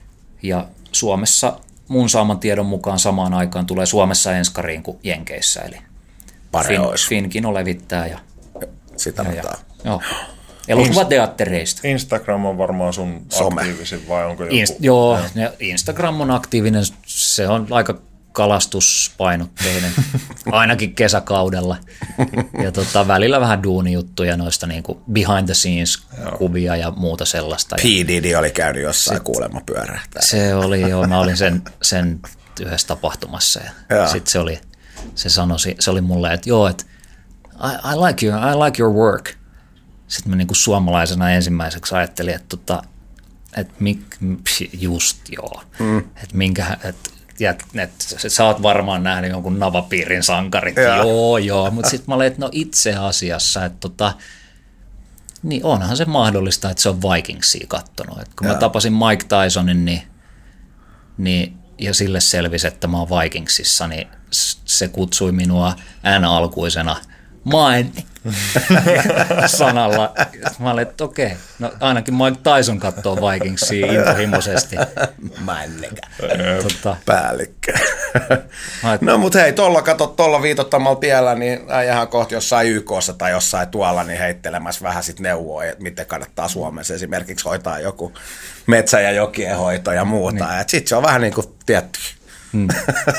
[0.42, 5.76] Ja Suomessa mun saaman tiedon mukaan samaan aikaan tulee Suomessa enskariin kuin Jenkeissä, eli
[6.56, 7.08] Pare fin, olisi.
[7.08, 8.18] Finkino levittää ja,
[8.96, 9.42] Sitä ja, ja
[9.84, 10.02] joo.
[10.68, 11.80] elokuvateattereista.
[11.84, 13.62] Instagram on varmaan sun Some.
[13.62, 14.54] aktiivisin vai onko joku?
[14.54, 17.98] Inst- joo, ja Instagram on aktiivinen, se on aika
[18.32, 19.92] kalastuspainotteinen,
[20.52, 21.76] ainakin kesäkaudella.
[22.62, 25.98] Ja tota, välillä vähän duunijuttuja noista niin kuin behind the scenes
[26.38, 27.76] kuvia ja muuta sellaista.
[27.76, 27.84] P.
[28.08, 30.22] Diddy oli käynyt jossain kuulemma pyörähtää.
[30.22, 32.20] se oli, joo, mä olin sen, sen
[32.60, 33.60] yhdessä tapahtumassa
[33.90, 34.60] ja sitten se oli,
[35.14, 36.84] se sanoi, se oli mulle, että joo, että
[37.54, 39.34] I, I, like you, I like your work.
[40.08, 42.82] Sitten mä niin kuin suomalaisena ensimmäiseksi ajattelin, että, tota,
[43.56, 44.16] että mik,
[44.72, 45.98] just joo, mm.
[45.98, 50.96] että minkä, että ja että sä oot varmaan nähnyt jonkun navapiirin sankarit, Joo.
[50.96, 54.12] joo joo, mutta sitten mä olin, että no itse asiassa, että tota,
[55.42, 58.20] niin onhan se mahdollista, että se on Vikingsia kattonut.
[58.20, 60.02] Et kun mä tapasin Mike Tysonin, niin,
[61.18, 64.06] niin, ja sille selvisi, että mä oon Vikingsissa, niin
[64.64, 65.74] se kutsui minua
[66.20, 66.96] N-alkuisena
[67.44, 67.92] main
[69.46, 70.14] sanalla.
[70.58, 74.76] Mä olin, että okei, no ainakin Mike Tyson katsoo Vikingsia intohimoisesti.
[75.44, 75.72] Mä en.
[76.62, 77.72] Tota, Päällikkö.
[79.00, 83.68] No mut hei, tuolla kato, tuolla viitottamalla tiellä, niin äijähän kohti jossain YKssa tai jossain
[83.68, 88.12] tuolla, niin heittelemässä vähän sit neuvoa, että miten kannattaa Suomessa esimerkiksi hoitaa joku
[88.66, 90.48] metsä- ja jokien hoito ja muuta.
[90.56, 90.64] Niin.
[90.66, 91.98] Sitten se on vähän niin kuin tietty.
[92.52, 92.68] Mm.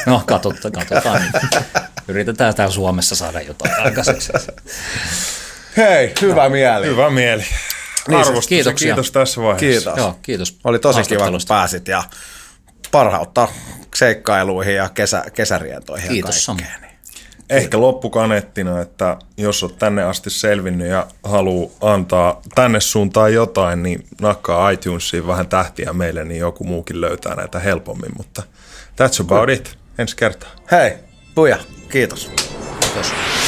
[0.05, 1.21] no katsotaan, katsotaan.
[2.07, 4.31] Yritetään täällä Suomessa saada jotain aikaiseksi.
[5.77, 6.49] Hei, hyvä no.
[6.49, 6.87] mieli.
[6.87, 7.43] Hyvä mieli.
[8.07, 8.87] Arvostus ja kiitoksia.
[8.87, 9.89] kiitos tässä vaiheessa.
[9.91, 9.97] Kiitos.
[9.97, 10.59] Joo, kiitos.
[10.63, 12.03] Oli tosi kiva, kun pääsit ja
[12.91, 13.47] parhautta
[13.95, 16.81] seikkailuihin ja kesä, kesärientoihin Kiitos, ja kaikkeen.
[16.81, 16.87] Niin.
[17.49, 24.07] Ehkä loppukaneettina, että jos olet tänne asti selvinnyt ja haluaa antaa tänne suuntaan jotain, niin
[24.21, 28.11] nakkaa iTunesiin vähän tähtiä meille, niin joku muukin löytää näitä helpommin.
[28.17, 28.43] Mutta
[28.97, 29.77] that's about it.
[29.97, 30.49] Ensi kertaa.
[30.71, 30.91] Hei,
[31.35, 31.57] puja,
[31.89, 32.31] kiitos.
[32.79, 33.46] Kiitos.